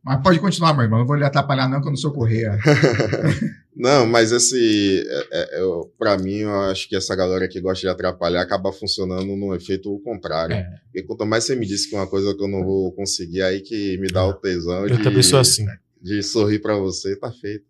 Mas 0.05 0.21
pode 0.21 0.39
continuar, 0.39 0.73
meu 0.73 0.83
irmão. 0.83 0.99
Não 0.99 1.07
vou 1.07 1.15
lhe 1.15 1.23
atrapalhar, 1.25 1.67
não, 1.67 1.81
que 1.81 1.87
eu 1.87 1.91
não 1.91 1.97
sou 1.97 2.11
correia. 2.13 2.57
Não, 3.77 4.05
mas 4.07 4.31
esse, 4.31 5.03
é, 5.05 5.27
é, 5.57 5.59
eu- 5.61 5.91
pra 5.99 6.17
mim, 6.17 6.37
eu 6.37 6.61
acho 6.61 6.87
que 6.87 6.95
essa 6.95 7.13
galera 7.13 7.45
que 7.45 7.59
gosta 7.59 7.81
de 7.81 7.89
atrapalhar 7.89 8.41
acaba 8.41 8.71
funcionando 8.71 9.35
no 9.35 9.53
efeito 9.53 9.99
contrário. 9.99 10.55
É. 10.55 10.79
Porque 10.85 11.03
quanto 11.03 11.25
mais 11.25 11.43
você 11.43 11.57
me 11.57 11.65
disse 11.65 11.89
que 11.89 11.95
uma 11.95 12.07
coisa 12.07 12.33
que 12.33 12.41
eu 12.41 12.47
não 12.47 12.63
vou 12.63 12.93
conseguir, 12.93 13.41
aí 13.41 13.59
que 13.59 13.97
me 13.97 14.07
dá 14.07 14.25
o 14.25 14.33
tesão 14.33 14.87
Eu 14.87 14.95
de, 14.95 15.03
também 15.03 15.21
sou 15.21 15.39
assim. 15.39 15.65
de 16.01 16.23
sorrir 16.23 16.59
pra 16.59 16.77
você, 16.77 17.17
tá 17.17 17.29
feito. 17.33 17.65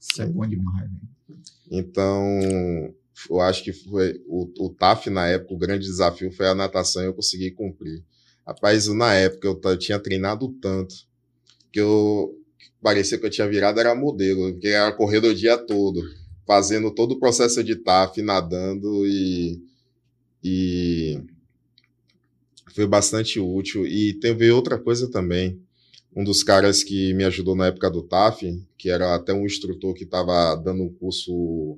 Isso 0.00 0.22
é 0.22 0.26
bom 0.26 0.46
demais, 0.46 0.88
velho. 0.88 1.40
Então, 1.72 2.94
eu 3.30 3.40
acho 3.40 3.64
que 3.64 3.72
foi 3.72 4.20
o, 4.28 4.48
o 4.66 4.70
TAF 4.70 5.10
na 5.10 5.26
época, 5.26 5.54
o 5.54 5.58
grande 5.58 5.86
desafio 5.86 6.30
foi 6.30 6.46
a 6.46 6.54
natação 6.54 7.02
e 7.02 7.06
eu 7.06 7.14
consegui 7.14 7.50
cumprir. 7.50 8.04
Rapaz, 8.46 8.86
na 8.86 9.12
época 9.14 9.48
eu, 9.48 9.56
t- 9.56 9.76
tinha 9.78 9.98
treinado 9.98 10.48
tanto 10.62 10.94
que 11.74 11.80
eu 11.80 12.32
parecia 12.80 13.18
que 13.18 13.26
eu 13.26 13.30
tinha 13.30 13.48
virado 13.48 13.80
era 13.80 13.96
modelo, 13.96 14.52
porque 14.52 14.68
era 14.68 14.92
correndo 14.92 15.26
o 15.26 15.34
dia 15.34 15.58
todo, 15.58 16.00
fazendo 16.46 16.94
todo 16.94 17.12
o 17.12 17.18
processo 17.18 17.64
de 17.64 17.74
TAF, 17.74 18.22
nadando 18.22 19.04
e, 19.04 19.60
e 20.40 21.20
foi 22.72 22.86
bastante 22.86 23.40
útil. 23.40 23.84
E 23.84 24.14
teve 24.20 24.48
outra 24.52 24.78
coisa 24.78 25.10
também. 25.10 25.60
Um 26.14 26.22
dos 26.22 26.44
caras 26.44 26.84
que 26.84 27.12
me 27.14 27.24
ajudou 27.24 27.56
na 27.56 27.66
época 27.66 27.90
do 27.90 28.04
TAF, 28.04 28.46
que 28.78 28.88
era 28.88 29.16
até 29.16 29.32
um 29.32 29.44
instrutor 29.44 29.94
que 29.94 30.04
estava 30.04 30.54
dando 30.54 30.84
um 30.84 30.94
curso 30.94 31.76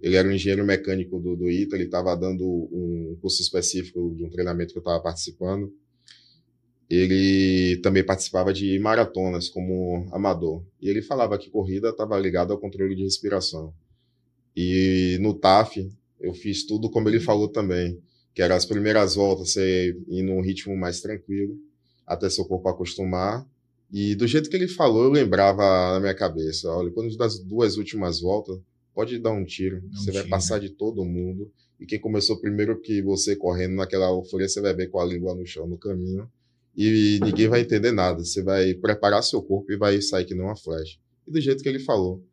ele 0.00 0.16
era 0.16 0.28
um 0.28 0.32
engenheiro 0.32 0.64
mecânico 0.64 1.18
do, 1.20 1.36
do 1.36 1.50
ITA, 1.50 1.76
ele 1.76 1.84
estava 1.84 2.16
dando 2.16 2.44
um 2.44 3.16
curso 3.20 3.42
específico 3.42 4.14
de 4.16 4.24
um 4.24 4.30
treinamento 4.30 4.72
que 4.72 4.78
eu 4.78 4.80
estava 4.80 5.00
participando. 5.00 5.72
Ele 6.88 7.78
também 7.82 8.04
participava 8.04 8.52
de 8.52 8.78
maratonas 8.78 9.48
como 9.48 10.08
amador. 10.10 10.64
E 10.80 10.88
ele 10.88 11.02
falava 11.02 11.36
que 11.36 11.50
corrida 11.50 11.90
estava 11.90 12.18
ligada 12.18 12.52
ao 12.52 12.58
controle 12.58 12.94
de 12.94 13.02
respiração. 13.02 13.74
E 14.56 15.18
no 15.20 15.34
TAF, 15.34 15.88
eu 16.18 16.32
fiz 16.32 16.64
tudo 16.64 16.90
como 16.90 17.08
ele 17.08 17.20
falou 17.20 17.48
também, 17.48 18.00
que 18.34 18.42
era 18.42 18.56
as 18.56 18.64
primeiras 18.64 19.14
voltas 19.14 19.52
você 19.52 19.96
ir 20.08 20.22
num 20.22 20.40
ritmo 20.40 20.76
mais 20.76 21.00
tranquilo, 21.00 21.56
até 22.06 22.28
seu 22.30 22.44
corpo 22.44 22.68
acostumar. 22.68 23.46
E 23.92 24.14
do 24.14 24.26
jeito 24.26 24.50
que 24.50 24.56
ele 24.56 24.68
falou, 24.68 25.04
eu 25.04 25.10
lembrava 25.10 25.62
na 25.92 26.00
minha 26.00 26.14
cabeça, 26.14 26.70
olha, 26.70 26.90
quando 26.90 27.16
das 27.16 27.38
duas 27.38 27.76
últimas 27.76 28.20
voltas, 28.20 28.58
pode 28.94 29.18
dar 29.18 29.32
um 29.32 29.44
tiro, 29.44 29.78
um 29.78 29.92
você 29.92 30.10
vai 30.10 30.22
tiro, 30.22 30.28
passar 30.28 30.58
de 30.58 30.70
todo 30.70 31.04
mundo. 31.04 31.50
E 31.78 31.86
quem 31.86 32.00
começou 32.00 32.40
primeiro 32.40 32.80
que 32.80 33.00
você 33.00 33.36
correndo 33.36 33.76
naquela 33.76 34.08
euforia, 34.08 34.48
você 34.48 34.60
vai 34.60 34.74
ver 34.74 34.88
com 34.88 34.98
a 34.98 35.04
língua 35.04 35.34
no 35.34 35.46
chão 35.46 35.66
no 35.66 35.78
caminho. 35.78 36.28
E 36.80 37.18
ninguém 37.24 37.48
vai 37.48 37.62
entender 37.62 37.90
nada. 37.90 38.24
Você 38.24 38.40
vai 38.40 38.72
preparar 38.72 39.20
seu 39.24 39.42
corpo 39.42 39.72
e 39.72 39.76
vai 39.76 40.00
sair 40.00 40.24
que 40.24 40.32
não 40.32 40.44
uma 40.44 40.54
flecha. 40.54 40.96
E 41.26 41.32
do 41.32 41.40
jeito 41.40 41.60
que 41.60 41.68
ele 41.68 41.80
falou. 41.80 42.24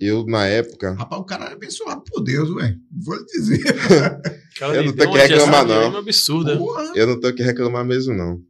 Eu, 0.00 0.24
na 0.24 0.46
época, 0.46 0.92
Rapaz, 0.94 1.20
o 1.20 1.24
cara 1.24 1.50
é 1.50 1.52
abençoado 1.52 2.02
por 2.02 2.22
Deus, 2.22 2.54
velho. 2.54 2.80
Vou 2.90 3.14
lhe 3.14 3.24
dizer. 3.26 3.62
Cara, 4.56 4.76
Eu 4.76 4.84
não 4.84 4.92
tenho 4.94 5.12
que 5.12 5.18
reclamar, 5.18 5.66
não. 5.66 5.92
Porra. 6.56 6.92
eu 6.96 7.06
não 7.06 7.20
tenho 7.20 7.34
que 7.34 7.42
reclamar 7.42 7.84
mesmo, 7.84 8.14
não. 8.14 8.42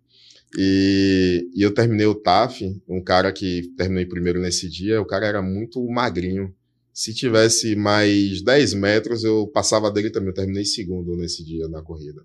E, 0.56 1.50
e 1.54 1.62
eu 1.62 1.74
terminei 1.74 2.06
o 2.06 2.14
TAF, 2.14 2.80
um 2.88 3.02
cara 3.02 3.32
que 3.32 3.72
terminei 3.76 4.06
primeiro 4.06 4.40
nesse 4.40 4.70
dia, 4.70 5.02
o 5.02 5.04
cara 5.04 5.26
era 5.26 5.42
muito 5.42 5.84
magrinho. 5.86 6.54
Se 6.94 7.12
tivesse 7.12 7.74
mais 7.74 8.40
10 8.40 8.74
metros, 8.74 9.24
eu 9.24 9.48
passava 9.48 9.90
dele 9.90 10.10
também. 10.10 10.28
Eu 10.28 10.34
terminei 10.34 10.64
segundo 10.64 11.16
nesse 11.16 11.44
dia 11.44 11.68
na 11.68 11.82
corrida. 11.82 12.24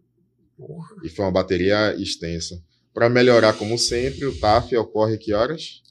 E 1.03 1.09
foi 1.09 1.25
uma 1.25 1.31
bateria 1.31 1.95
extensa. 1.99 2.61
Para 2.93 3.09
melhorar, 3.09 3.53
como 3.53 3.77
sempre, 3.77 4.25
o 4.25 4.39
TAF 4.39 4.75
ocorre 4.77 5.17
que 5.17 5.33
horas? 5.33 5.81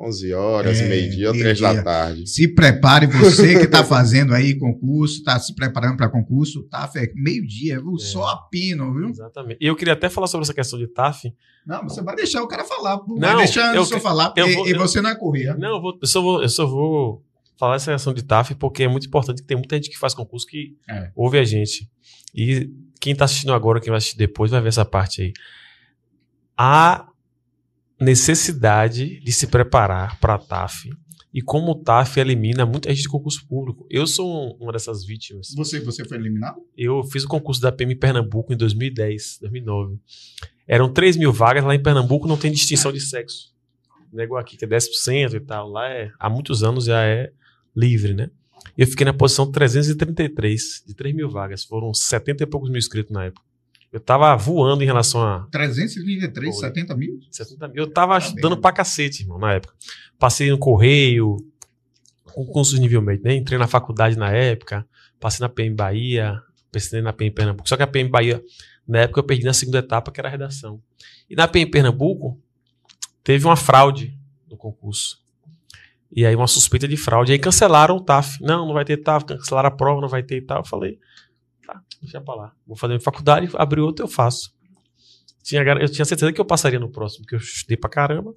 11 0.00 0.32
horas, 0.32 0.80
É, 0.80 0.88
meio-dia 0.88 1.26
ou 1.26 1.32
3 1.34 1.60
meio-dia. 1.60 1.74
da 1.74 1.82
tarde. 1.82 2.24
Se 2.28 2.46
prepare, 2.54 3.06
você 3.08 3.58
que 3.58 3.64
está 3.64 3.82
fazendo 3.82 4.32
aí 4.32 4.56
concurso, 4.56 5.16
está 5.18 5.38
se 5.40 5.52
preparando 5.56 5.96
para 5.96 6.08
concurso, 6.08 6.62
tá? 6.70 6.86
Fé? 6.86 7.10
Meio-dia, 7.16 7.80
viu? 7.80 7.98
Só 7.98 8.24
a 8.28 8.36
pino, 8.48 8.94
viu? 8.94 9.08
Exatamente. 9.08 9.58
E 9.60 9.66
eu 9.66 9.74
queria 9.74 9.94
até 9.94 10.08
falar 10.08 10.28
sobre 10.28 10.44
essa 10.44 10.54
questão 10.54 10.78
de 10.78 10.86
TAF. 10.86 11.32
Não, 11.66 11.82
você 11.82 12.00
vai 12.00 12.14
deixar 12.14 12.42
o 12.44 12.46
cara 12.48 12.62
falar. 12.64 12.98
Pô. 12.98 13.14
Não, 13.14 13.28
vai 13.28 13.36
deixar 13.38 13.74
eu 13.74 13.82
o 13.82 13.84
senhor 13.84 13.98
que- 13.98 14.02
falar, 14.04 14.32
eu 14.36 14.44
porque 14.46 14.54
vou- 14.54 14.68
e 14.68 14.70
eu- 14.70 14.78
você 14.78 15.00
não 15.02 15.10
é 15.10 15.16
correr. 15.16 15.58
Não, 15.58 15.74
eu, 15.76 15.82
vou, 15.82 15.98
eu, 16.00 16.06
só 16.08 16.22
vou, 16.22 16.42
eu 16.42 16.48
só 16.48 16.64
vou 16.64 17.24
falar 17.58 17.74
essa 17.74 17.92
questão 17.92 18.14
de 18.14 18.22
TAF 18.22 18.54
porque 18.54 18.84
é 18.84 18.88
muito 18.88 19.08
importante 19.08 19.42
que 19.42 19.48
tem 19.48 19.56
muita 19.56 19.74
gente 19.74 19.90
que 19.90 19.98
faz 19.98 20.14
concurso 20.14 20.46
que 20.46 20.76
É. 20.88 21.10
ouve 21.16 21.38
a 21.40 21.44
gente. 21.44 21.90
E 22.32 22.70
quem 23.00 23.14
está 23.14 23.24
assistindo 23.24 23.52
agora, 23.52 23.80
quem 23.80 23.90
vai 23.90 23.98
assistir 23.98 24.16
depois, 24.16 24.52
vai 24.52 24.60
ver 24.60 24.68
essa 24.68 24.84
parte 24.84 25.22
aí. 25.22 25.32
Há 26.58 27.06
necessidade 28.00 29.20
de 29.20 29.32
se 29.32 29.46
preparar 29.46 30.18
para 30.20 30.34
a 30.34 30.38
TAF 30.38 30.88
e 31.32 31.42
como 31.42 31.72
o 31.72 31.74
TAF 31.82 32.18
elimina 32.18 32.64
muita 32.64 32.88
gente 32.90 33.02
de 33.02 33.08
concurso 33.08 33.46
público. 33.46 33.86
Eu 33.90 34.06
sou 34.06 34.26
um- 34.28 34.56
uma 34.64 34.72
dessas 34.72 35.04
vítimas. 35.04 35.48
Você, 35.56 35.78
você 35.80 36.04
foi 36.04 36.16
eliminado? 36.16 36.56
Eu 36.76 37.02
fiz 37.04 37.24
o 37.24 37.28
concurso 37.28 37.60
da 37.60 37.70
PM 37.70 37.92
em 37.92 37.98
Pernambuco 37.98 38.52
em 38.52 38.56
2010, 38.56 39.38
2009. 39.40 39.98
Eram 40.66 40.92
3 40.92 41.16
mil 41.16 41.32
vagas, 41.32 41.64
lá 41.64 41.74
em 41.74 41.82
Pernambuco 41.82 42.26
não 42.26 42.36
tem 42.36 42.50
distinção 42.52 42.92
de 42.92 43.00
sexo. 43.00 43.54
Não 44.12 44.20
é 44.20 44.24
igual 44.24 44.40
aqui, 44.40 44.56
que 44.56 44.64
é 44.64 44.68
10% 44.68 45.34
e 45.36 45.40
tal. 45.40 45.68
Lá 45.68 45.88
é, 45.88 46.10
há 46.18 46.30
muitos 46.30 46.62
anos 46.62 46.86
já 46.86 47.02
é 47.04 47.30
livre, 47.76 48.14
né? 48.14 48.30
Eu 48.76 48.86
fiquei 48.86 49.04
na 49.04 49.12
posição 49.12 49.50
333 49.50 50.82
de 50.86 50.94
3 50.94 51.14
mil 51.14 51.28
vagas. 51.30 51.64
Foram 51.64 51.92
70 51.92 52.42
e 52.42 52.46
poucos 52.46 52.70
mil 52.70 52.78
inscritos 52.78 53.12
na 53.12 53.24
época. 53.26 53.46
Eu 53.92 54.00
tava 54.00 54.36
voando 54.36 54.82
em 54.82 54.86
relação 54.86 55.22
a 55.22 55.46
333, 55.50 56.54
Foi. 56.54 56.68
70 56.68 56.94
mil? 56.96 57.18
70 57.30 57.68
mil. 57.68 57.76
Eu 57.84 57.90
tava 57.90 58.20
Tá 58.20 58.26
bem. 58.26 58.34
dando 58.36 58.56
pra 58.58 58.72
cacete, 58.72 59.22
irmão, 59.22 59.38
na 59.38 59.54
época. 59.54 59.74
Passei 60.18 60.50
no 60.50 60.58
Correio, 60.58 61.36
concurso 62.24 62.74
de 62.74 62.80
nível 62.80 63.00
médio, 63.00 63.24
né? 63.24 63.34
Entrei 63.34 63.58
na 63.58 63.66
faculdade 63.66 64.16
na 64.16 64.30
época, 64.30 64.86
passei 65.18 65.40
na 65.42 65.48
PM 65.48 65.74
Bahia, 65.74 66.40
passei 66.70 67.00
na 67.00 67.12
PM 67.12 67.34
Pernambuco. 67.34 67.68
Só 67.68 67.76
que 67.76 67.82
a 67.82 67.86
PM 67.86 68.10
Bahia, 68.10 68.42
na 68.86 69.00
época, 69.00 69.20
eu 69.20 69.24
perdi 69.24 69.44
na 69.44 69.54
segunda 69.54 69.78
etapa, 69.78 70.10
que 70.12 70.20
era 70.20 70.28
a 70.28 70.30
redação. 70.32 70.80
E 71.28 71.34
na 71.34 71.48
PM 71.48 71.70
Pernambuco, 71.70 72.38
teve 73.24 73.46
uma 73.46 73.56
fraude 73.56 74.14
no 74.50 74.56
concurso. 74.56 75.18
E 76.10 76.24
aí, 76.26 76.34
uma 76.34 76.46
suspeita 76.46 76.86
de 76.88 76.96
fraude. 76.96 77.32
Aí 77.32 77.38
cancelaram 77.38 77.96
o 77.96 78.00
TAF. 78.00 78.38
Não, 78.42 78.66
não 78.66 78.72
vai 78.74 78.84
ter 78.84 78.96
TAF, 78.98 79.24
cancelaram 79.26 79.68
a 79.68 79.70
prova, 79.70 80.00
não 80.00 80.08
vai 80.08 80.22
ter 80.22 80.36
e 80.36 80.42
tal. 80.42 80.58
Eu 80.58 80.64
falei, 80.64 80.98
tá, 81.68 81.82
deixa 82.00 82.20
pra 82.20 82.34
lá. 82.34 82.52
Vou 82.66 82.76
fazer 82.76 82.94
minha 82.94 83.00
faculdade, 83.00 83.50
abrir 83.54 83.80
outra, 83.80 84.04
eu 84.04 84.08
faço. 84.08 84.52
Tinha, 85.42 85.62
eu 85.62 85.88
tinha 85.88 86.04
certeza 86.04 86.32
que 86.32 86.40
eu 86.40 86.44
passaria 86.44 86.78
no 86.78 86.90
próximo, 86.90 87.22
porque 87.24 87.34
eu 87.34 87.38
estudei 87.38 87.76
pra 87.76 87.90
caramba. 87.90 88.34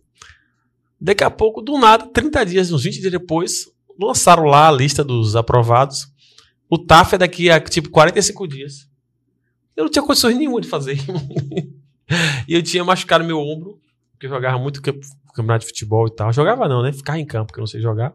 Daqui 0.99 1.23
a 1.23 1.29
pouco, 1.31 1.61
do 1.61 1.77
nada, 1.77 2.05
30 2.07 2.45
dias, 2.45 2.71
uns 2.71 2.83
20 2.83 2.99
dias 2.99 3.11
depois, 3.11 3.65
lançaram 3.99 4.43
lá 4.43 4.67
a 4.67 4.71
lista 4.71 5.03
dos 5.03 5.35
aprovados. 5.35 6.07
O 6.69 6.77
TAF 6.77 7.15
é 7.15 7.17
daqui 7.17 7.49
a 7.49 7.59
tipo 7.59 7.89
45 7.89 8.47
dias. 8.47 8.87
Eu 9.75 9.85
não 9.85 9.91
tinha 9.91 10.03
condições 10.03 10.37
nenhuma 10.37 10.61
de 10.61 10.67
fazer. 10.67 10.97
e 12.47 12.53
eu 12.53 12.61
tinha 12.61 12.83
machucado 12.83 13.23
meu 13.23 13.39
ombro, 13.39 13.79
porque 14.11 14.25
eu 14.25 14.29
jogava 14.29 14.59
muito 14.59 14.81
camp- 14.81 15.01
campeonato 15.33 15.65
de 15.65 15.71
futebol 15.71 16.07
e 16.07 16.15
tal. 16.15 16.31
Jogava 16.31 16.67
não, 16.67 16.83
né? 16.83 16.93
Ficava 16.93 17.19
em 17.19 17.25
campo, 17.25 17.47
porque 17.47 17.59
eu 17.59 17.63
não 17.63 17.67
sei 17.67 17.81
jogar. 17.81 18.13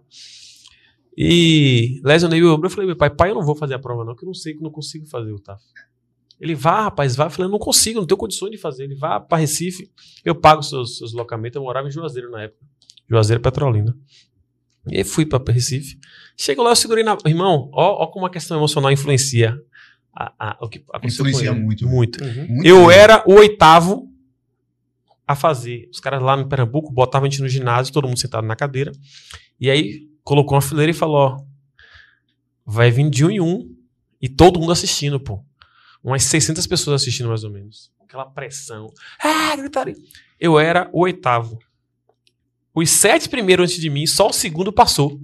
E 1.17 2.01
lesionei 2.05 2.41
meu 2.41 2.53
ombro. 2.53 2.67
Eu 2.67 2.71
falei, 2.71 2.87
meu 2.87 2.97
pai, 2.97 3.09
pai, 3.11 3.31
eu 3.31 3.35
não 3.35 3.43
vou 3.43 3.55
fazer 3.55 3.75
a 3.75 3.79
prova, 3.79 4.05
não, 4.05 4.15
que 4.15 4.23
eu 4.25 4.27
não 4.27 4.35
sei 4.35 4.53
que 4.53 4.59
eu 4.59 4.63
não 4.65 4.71
consigo 4.71 5.07
fazer 5.07 5.33
o 5.33 5.39
TAF. 5.39 5.63
Ele 6.39 6.55
vá, 6.55 6.83
rapaz, 6.83 7.17
vá. 7.17 7.25
Eu 7.25 7.31
falei, 7.31 7.47
eu 7.49 7.53
não 7.53 7.59
consigo, 7.59 7.99
não 8.01 8.07
tenho 8.07 8.19
condições 8.19 8.51
de 8.51 8.59
fazer. 8.59 8.85
Ele 8.85 8.95
vá 8.95 9.19
para 9.19 9.39
Recife, 9.39 9.91
eu 10.25 10.35
pago 10.35 10.61
os 10.61 10.69
seus, 10.69 10.99
seus 10.99 11.13
locamentos. 11.15 11.57
Eu 11.57 11.63
morava 11.63 11.89
em 11.89 11.91
Juazeiro 11.91 12.31
na 12.31 12.43
época. 12.43 12.61
Juazeiro 13.09 13.41
Petrolina. 13.41 13.97
E 14.91 14.99
aí 14.99 15.05
fui 15.05 15.25
para 15.25 15.53
Recife. 15.53 15.99
Chegou 16.37 16.63
lá, 16.65 16.73
eu 16.73 16.77
segurei 16.77 17.03
na. 17.03 17.17
Irmão, 17.25 17.71
ó, 17.73 18.03
ó 18.05 18.07
como 18.09 18.27
a 18.27 18.31
questão 18.31 18.59
emocional 18.59 18.93
influencia 18.93 19.59
a, 20.15 20.51
a- 20.51 20.59
o 20.61 20.69
que 20.69 20.85
aconteceu 20.93 21.25
com 21.25 21.31
Influencia 21.31 21.51
ele. 21.51 21.61
muito. 21.61 21.89
Muito. 21.89 22.23
Muito 22.23 22.67
Eu 22.67 22.89
bem. 22.89 22.97
era 22.97 23.25
o 23.27 23.33
oitavo 23.35 24.07
a 25.27 25.35
fazer. 25.35 25.89
Os 25.91 25.99
caras 25.99 26.23
lá 26.23 26.37
no 26.37 26.47
Pernambuco 26.47 26.93
botavam 26.93 27.27
a 27.27 27.31
gente 27.31 27.41
no 27.41 27.49
ginásio, 27.49 27.93
todo 27.93 28.07
mundo 28.07 28.19
sentado 28.19 28.47
na 28.47 28.55
cadeira. 28.55 28.93
E 29.59 29.71
aí 29.71 30.07
colocou 30.27 30.57
uma 30.57 30.61
fileira 30.61 30.91
e 30.91 30.95
falou: 30.95 31.17
ó, 31.17 31.41
vai 32.67 32.91
vir 32.91 33.09
de 33.09 33.25
um 33.25 33.31
em 33.31 33.41
um 33.41 33.75
e 34.21 34.29
todo 34.29 34.59
mundo 34.59 34.73
assistindo, 34.73 35.21
pô. 35.21 35.43
Umas 36.03 36.25
600 36.25 36.67
pessoas 36.67 37.01
assistindo 37.01 37.29
mais 37.29 37.45
ou 37.45 37.51
menos. 37.51 37.91
Aquela 38.01 38.27
pressão. 38.27 38.93
Ah, 39.23 39.57
gritaria. 39.57 39.97
Eu 40.39 40.59
era 40.59 40.91
o 40.93 41.03
oitavo. 41.03 41.59
Os 42.75 42.91
sete 42.91 43.29
primeiros 43.29 43.65
antes 43.65 43.81
de 43.81 43.89
mim, 43.89 44.07
só 44.07 44.29
o 44.29 44.33
segundo 44.33 44.73
passou. 44.73 45.19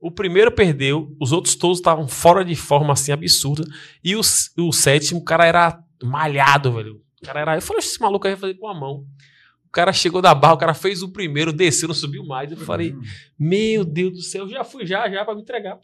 O 0.00 0.10
primeiro 0.10 0.52
perdeu, 0.52 1.14
os 1.20 1.32
outros 1.32 1.56
todos 1.56 1.78
estavam 1.78 2.06
fora 2.06 2.44
de 2.44 2.54
forma 2.54 2.92
assim 2.92 3.10
absurda. 3.10 3.64
E 4.02 4.14
o, 4.14 4.20
o 4.20 4.72
sétimo, 4.72 5.20
o 5.20 5.24
cara 5.24 5.44
era 5.44 5.82
malhado, 6.02 6.72
velho. 6.72 7.02
O 7.20 7.26
cara 7.26 7.40
era. 7.40 7.56
Eu 7.56 7.62
falei, 7.62 7.80
esse 7.80 8.00
maluco 8.00 8.26
aí 8.26 8.34
vai 8.34 8.40
fazer 8.40 8.54
com 8.54 8.68
a 8.68 8.74
mão. 8.74 9.04
O 9.68 9.70
cara 9.70 9.92
chegou 9.92 10.20
da 10.22 10.34
barra, 10.34 10.54
o 10.54 10.58
cara 10.58 10.74
fez 10.74 11.02
o 11.02 11.10
primeiro, 11.10 11.52
desceu, 11.52 11.88
não 11.88 11.94
subiu 11.94 12.24
mais. 12.24 12.50
Eu 12.50 12.56
falei, 12.56 12.94
meu 13.38 13.84
Deus 13.84 14.12
do 14.14 14.22
céu, 14.22 14.48
já 14.48 14.64
fui 14.64 14.86
já, 14.86 15.08
já 15.10 15.24
pra 15.24 15.34
me 15.34 15.42
entregar. 15.42 15.78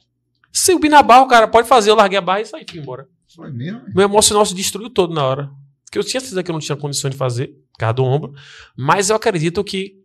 Subi 0.50 0.88
na 0.88 1.02
barra, 1.02 1.22
o 1.22 1.28
cara 1.28 1.46
pode 1.46 1.68
fazer, 1.68 1.90
eu 1.90 1.94
larguei 1.94 2.16
a 2.18 2.22
barra 2.22 2.40
e 2.40 2.46
saí, 2.46 2.64
fui 2.68 2.80
embora. 2.80 3.06
Foi 3.34 3.50
mesmo? 3.52 3.82
Meu 3.94 4.04
emocional 4.04 4.44
se 4.46 4.54
destruiu 4.54 4.88
todo 4.88 5.12
na 5.12 5.24
hora. 5.24 5.50
Porque 5.84 5.98
eu 5.98 6.04
tinha 6.04 6.20
certeza 6.20 6.42
que 6.42 6.50
eu 6.50 6.54
não 6.54 6.60
tinha 6.60 6.76
condições 6.76 7.10
de 7.10 7.16
fazer, 7.16 7.48
por 7.72 7.78
causa 7.78 7.92
do 7.94 8.04
ombro. 8.04 8.32
Mas 8.76 9.10
eu 9.10 9.16
acredito 9.16 9.62
que 9.62 9.96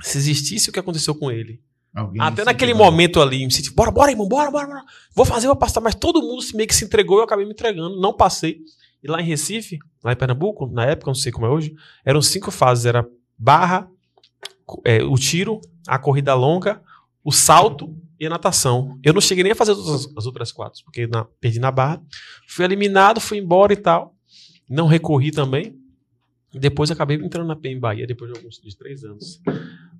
se 0.00 0.16
existisse 0.16 0.70
o 0.70 0.72
que 0.72 0.78
aconteceu 0.78 1.14
com 1.14 1.30
ele, 1.30 1.60
Alguém 1.94 2.22
até 2.22 2.44
naquele 2.44 2.70
entregou. 2.72 2.90
momento 2.92 3.20
ali, 3.20 3.44
me 3.44 3.50
senti, 3.50 3.72
bora, 3.72 3.90
bora, 3.90 4.10
irmão, 4.12 4.28
bora, 4.28 4.50
bora, 4.50 4.66
bora. 4.66 4.84
Vou 5.14 5.24
fazer, 5.24 5.46
vou 5.48 5.56
passar. 5.56 5.80
Mas 5.80 5.94
todo 5.96 6.22
mundo 6.22 6.44
meio 6.54 6.68
que 6.68 6.74
se 6.74 6.84
entregou 6.84 7.18
e 7.18 7.20
eu 7.20 7.24
acabei 7.24 7.44
me 7.44 7.50
entregando. 7.52 8.00
Não 8.00 8.12
passei. 8.12 8.60
E 9.02 9.08
lá 9.08 9.20
em 9.20 9.24
Recife, 9.24 9.78
lá 10.02 10.12
em 10.12 10.16
Pernambuco, 10.16 10.66
na 10.66 10.84
época, 10.84 11.08
não 11.10 11.14
sei 11.14 11.30
como 11.32 11.46
é 11.46 11.48
hoje, 11.50 11.74
eram 12.04 12.20
cinco 12.20 12.50
fases. 12.50 12.84
Era 12.86 13.06
barra, 13.38 13.88
é, 14.84 15.02
o 15.02 15.14
tiro, 15.14 15.60
a 15.86 15.98
corrida 15.98 16.34
longa, 16.34 16.82
o 17.24 17.30
salto 17.32 17.96
e 18.18 18.26
a 18.26 18.30
natação. 18.30 18.98
Eu 19.02 19.12
não 19.12 19.20
cheguei 19.20 19.44
nem 19.44 19.52
a 19.52 19.56
fazer 19.56 19.72
as, 19.72 20.08
as 20.16 20.26
outras 20.26 20.50
quatro, 20.50 20.82
porque 20.84 21.06
na- 21.06 21.24
perdi 21.40 21.58
na 21.60 21.70
barra. 21.70 22.02
Fui 22.48 22.64
eliminado, 22.64 23.20
fui 23.20 23.38
embora 23.38 23.72
e 23.72 23.76
tal. 23.76 24.14
Não 24.68 24.86
recorri 24.86 25.30
também. 25.30 25.76
Depois 26.52 26.90
acabei 26.90 27.16
entrando 27.18 27.46
na 27.46 27.54
PM 27.56 27.78
Bahia, 27.78 28.06
depois 28.06 28.32
de 28.32 28.38
alguns 28.38 28.56
de 28.56 28.76
três 28.76 29.04
anos. 29.04 29.40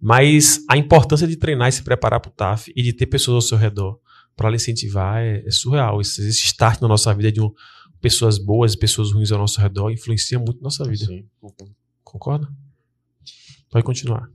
Mas 0.00 0.64
a 0.68 0.76
importância 0.76 1.26
de 1.26 1.36
treinar 1.36 1.68
e 1.68 1.72
se 1.72 1.82
preparar 1.82 2.20
para 2.20 2.30
o 2.30 2.32
TAF 2.32 2.72
e 2.74 2.82
de 2.82 2.92
ter 2.92 3.06
pessoas 3.06 3.34
ao 3.36 3.40
seu 3.48 3.58
redor 3.58 3.98
para 4.36 4.48
lhe 4.50 4.56
incentivar 4.56 5.18
é, 5.22 5.42
é 5.46 5.50
surreal. 5.50 6.00
Esse, 6.00 6.26
esse 6.26 6.44
start 6.46 6.80
na 6.80 6.88
nossa 6.88 7.12
vida 7.14 7.30
de 7.30 7.40
um, 7.40 7.52
pessoas 8.00 8.38
boas 8.38 8.74
e 8.74 8.78
pessoas 8.78 9.12
ruins 9.12 9.30
ao 9.32 9.38
nosso 9.38 9.60
redor 9.60 9.90
influencia 9.90 10.38
muito 10.38 10.62
nossa 10.62 10.84
vida. 10.84 11.04
Sim, 11.06 11.24
concordo. 11.40 11.74
Concorda? 12.04 12.48
Pode 13.70 13.84
continuar. 13.84 14.28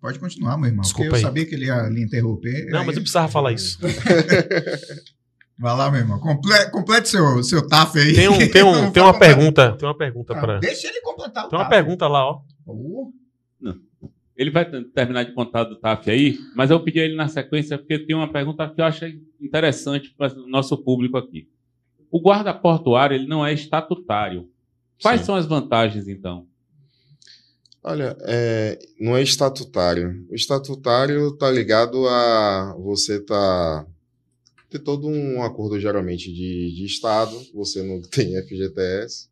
Pode 0.00 0.18
continuar, 0.18 0.56
meu 0.58 0.66
irmão. 0.68 0.82
Desculpa 0.82 1.10
porque 1.10 1.14
eu 1.14 1.16
aí. 1.16 1.22
sabia 1.22 1.46
que 1.46 1.54
ele 1.54 1.66
ia 1.66 1.82
lhe 1.88 2.02
interromper. 2.02 2.66
Não, 2.70 2.80
aí- 2.80 2.86
mas 2.86 2.96
eu 2.96 3.02
precisava 3.02 3.28
falar 3.28 3.52
isso. 3.52 3.78
Vai 5.56 5.76
lá, 5.76 5.88
meu 5.90 6.00
irmão. 6.00 6.18
Comple- 6.18 6.70
complete 6.70 7.08
seu, 7.08 7.42
seu 7.44 7.66
TAF 7.66 7.96
aí. 7.98 8.12
Tem, 8.14 8.28
um, 8.28 8.38
tem, 8.50 8.62
um, 8.64 8.90
tem 8.92 9.02
uma 9.02 9.16
pergunta. 9.16 9.76
Tem 9.76 9.88
uma 9.88 9.96
pergunta 9.96 10.34
Ah, 10.36 10.40
para. 10.40 10.58
Deixa 10.58 10.88
ele 10.88 11.00
completar 11.00 11.46
o 11.46 11.48
Tem 11.48 11.58
uma 11.58 11.64
TAF. 11.64 11.70
pergunta 11.76 12.08
lá, 12.08 12.26
ó. 12.28 12.40
Ele 14.36 14.50
vai 14.50 14.64
terminar 14.64 15.22
de 15.24 15.32
contar 15.32 15.62
do 15.62 15.76
TAF 15.76 16.10
aí, 16.10 16.36
mas 16.56 16.68
eu 16.70 16.80
pedi 16.82 16.98
ele 16.98 17.14
na 17.14 17.28
sequência 17.28 17.78
porque 17.78 18.00
tem 18.00 18.16
uma 18.16 18.30
pergunta 18.32 18.68
que 18.68 18.80
eu 18.80 18.84
achei 18.84 19.20
interessante 19.40 20.12
para 20.18 20.32
o 20.36 20.48
nosso 20.48 20.76
público 20.76 21.16
aqui. 21.16 21.48
O 22.16 22.20
guarda 22.20 22.54
portuário 22.54 23.16
ele 23.16 23.26
não 23.26 23.44
é 23.44 23.52
estatutário. 23.52 24.48
Quais 25.02 25.18
Sim. 25.18 25.26
são 25.26 25.34
as 25.34 25.46
vantagens, 25.46 26.06
então? 26.06 26.46
Olha, 27.82 28.16
é, 28.22 28.78
não 29.00 29.16
é 29.16 29.22
estatutário. 29.22 30.24
O 30.30 30.34
estatutário 30.36 31.30
está 31.30 31.50
ligado 31.50 32.06
a 32.06 32.76
você 32.78 33.18
tá 33.20 33.84
ter 34.70 34.78
todo 34.78 35.08
um 35.08 35.42
acordo 35.42 35.78
geralmente 35.80 36.32
de, 36.32 36.72
de 36.76 36.84
estado. 36.84 37.36
Você 37.52 37.82
não 37.82 38.00
tem 38.08 38.40
FGTS. 38.44 39.28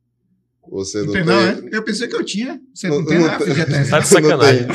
Você 0.68 0.98
não 0.98 1.06
não 1.06 1.12
tem. 1.12 1.24
tem, 1.24 1.32
não, 1.32 1.40
é? 1.40 1.68
Eu 1.76 1.84
pensei 1.84 2.08
que 2.08 2.16
eu 2.16 2.24
tinha. 2.24 2.60
Você 2.74 2.88
não, 2.88 2.98
Não- 2.98 3.06
tem 3.06 3.18
não. 3.20 3.30
FGTS. 3.30 3.90
Tá 3.90 3.98
de 4.00 4.04
Não 4.12 4.22
sacanagem. 4.22 4.66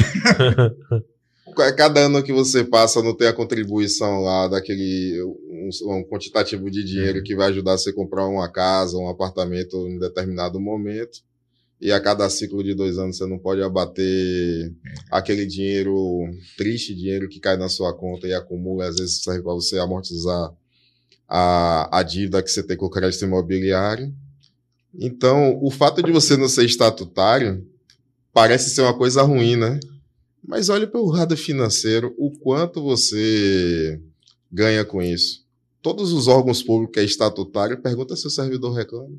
Ca- 1.56 1.74
Cada 1.76 2.00
ano 2.06 2.24
que 2.24 2.32
você 2.32 2.63
passa 2.63 3.04
não 3.04 3.13
tem 3.15 3.28
a 3.28 3.34
contribuição 3.34 4.22
lá 4.22 4.48
daquele 4.48 5.22
um, 5.67 5.97
um 5.97 6.03
quantitativo 6.03 6.69
de 6.69 6.84
dinheiro 6.84 7.23
que 7.23 7.36
vai 7.36 7.49
ajudar 7.49 7.77
você 7.77 7.89
a 7.89 7.93
comprar 7.93 8.27
uma 8.27 8.49
casa, 8.51 8.97
um 8.97 9.10
apartamento 9.10 9.88
em 9.88 9.99
determinado 9.99 10.60
momento. 10.60 11.19
E 11.80 11.91
a 11.91 11.99
cada 11.99 12.27
ciclo 12.30 12.63
de 12.63 12.73
dois 12.73 12.97
anos 12.97 13.17
você 13.17 13.25
não 13.27 13.38
pode 13.38 13.62
abater 13.62 14.73
aquele 15.12 15.45
dinheiro, 15.45 16.27
triste 16.58 16.95
dinheiro 16.95 17.30
que 17.30 17.39
cai 17.39 17.56
na 17.56 17.69
sua 17.69 17.93
conta 17.93 18.27
e 18.27 18.34
acumula, 18.34 18.88
às 18.88 18.95
vezes 18.95 19.21
serve 19.21 19.43
para 19.43 19.53
você 19.53 19.77
amortizar 19.77 20.51
a, 21.27 21.99
a 21.99 22.03
dívida 22.03 22.41
que 22.41 22.49
você 22.49 22.63
tem 22.63 22.75
com 22.75 22.88
o 22.88 22.89
crédito 22.89 23.23
imobiliário. 23.25 24.12
Então, 24.99 25.60
o 25.62 25.69
fato 25.69 26.01
de 26.01 26.12
você 26.12 26.36
não 26.36 26.49
ser 26.49 26.65
estatutário 26.65 27.63
parece 28.34 28.71
ser 28.71 28.82
uma 28.82 28.97
coisa 28.97 29.21
ruim, 29.21 29.56
né? 29.56 29.80
Mas 30.43 30.69
olhe 30.69 30.88
pelo 30.88 31.12
lado 31.12 31.36
financeiro, 31.36 32.15
o 32.17 32.32
quanto 32.32 32.82
você 32.82 34.01
ganha 34.51 34.86
com 34.86 35.01
isso. 35.01 35.45
Todos 35.88 36.12
os 36.12 36.28
órgãos 36.28 36.62
públicos 36.62 36.93
que 36.93 37.00
é 37.00 37.06
estatutário, 37.06 37.82
pergunta 37.82 38.13
se 38.13 38.28
o 38.28 38.30
servidor 38.30 38.73
reclama. 38.73 39.17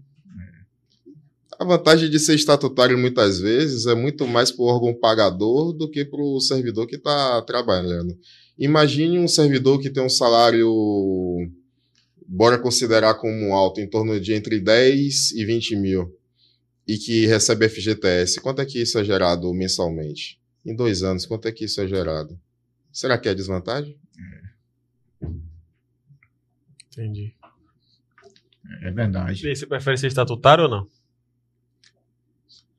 A 1.58 1.64
vantagem 1.64 2.10
de 2.10 2.18
ser 2.18 2.34
estatutário 2.34 2.98
muitas 2.98 3.40
vezes 3.40 3.86
é 3.86 3.94
muito 3.94 4.26
mais 4.26 4.52
para 4.52 4.62
o 4.62 4.66
órgão 4.66 4.92
pagador 4.92 5.72
do 5.72 5.90
que 5.90 6.04
para 6.04 6.20
o 6.20 6.38
servidor 6.38 6.86
que 6.86 6.96
está 6.96 7.40
trabalhando. 7.40 8.14
Imagine 8.58 9.18
um 9.18 9.26
servidor 9.26 9.80
que 9.80 9.88
tem 9.88 10.02
um 10.02 10.10
salário, 10.10 10.70
bora 12.26 12.58
considerar 12.58 13.14
como 13.14 13.54
alto, 13.54 13.80
em 13.80 13.88
torno 13.88 14.20
de 14.20 14.34
entre 14.34 14.60
10 14.60 15.30
e 15.30 15.46
20 15.46 15.74
mil, 15.74 16.14
e 16.86 16.98
que 16.98 17.24
recebe 17.24 17.66
FGTS. 17.66 18.42
Quanto 18.42 18.60
é 18.60 18.66
que 18.66 18.78
isso 18.78 18.98
é 18.98 19.04
gerado 19.04 19.54
mensalmente? 19.54 20.38
Em 20.66 20.76
dois 20.76 21.02
anos, 21.02 21.24
quanto 21.24 21.48
é 21.48 21.50
que 21.50 21.64
isso 21.64 21.80
é 21.80 21.88
gerado? 21.88 22.38
Será 22.92 23.16
que 23.16 23.26
é 23.26 23.34
desvantagem? 23.34 23.98
Entendi. 26.98 27.32
É 28.82 28.90
verdade. 28.90 29.46
E 29.46 29.48
aí, 29.48 29.56
Você 29.56 29.66
prefere 29.66 29.96
ser 29.96 30.08
estatutário 30.08 30.64
ou 30.64 30.70
não? 30.70 30.86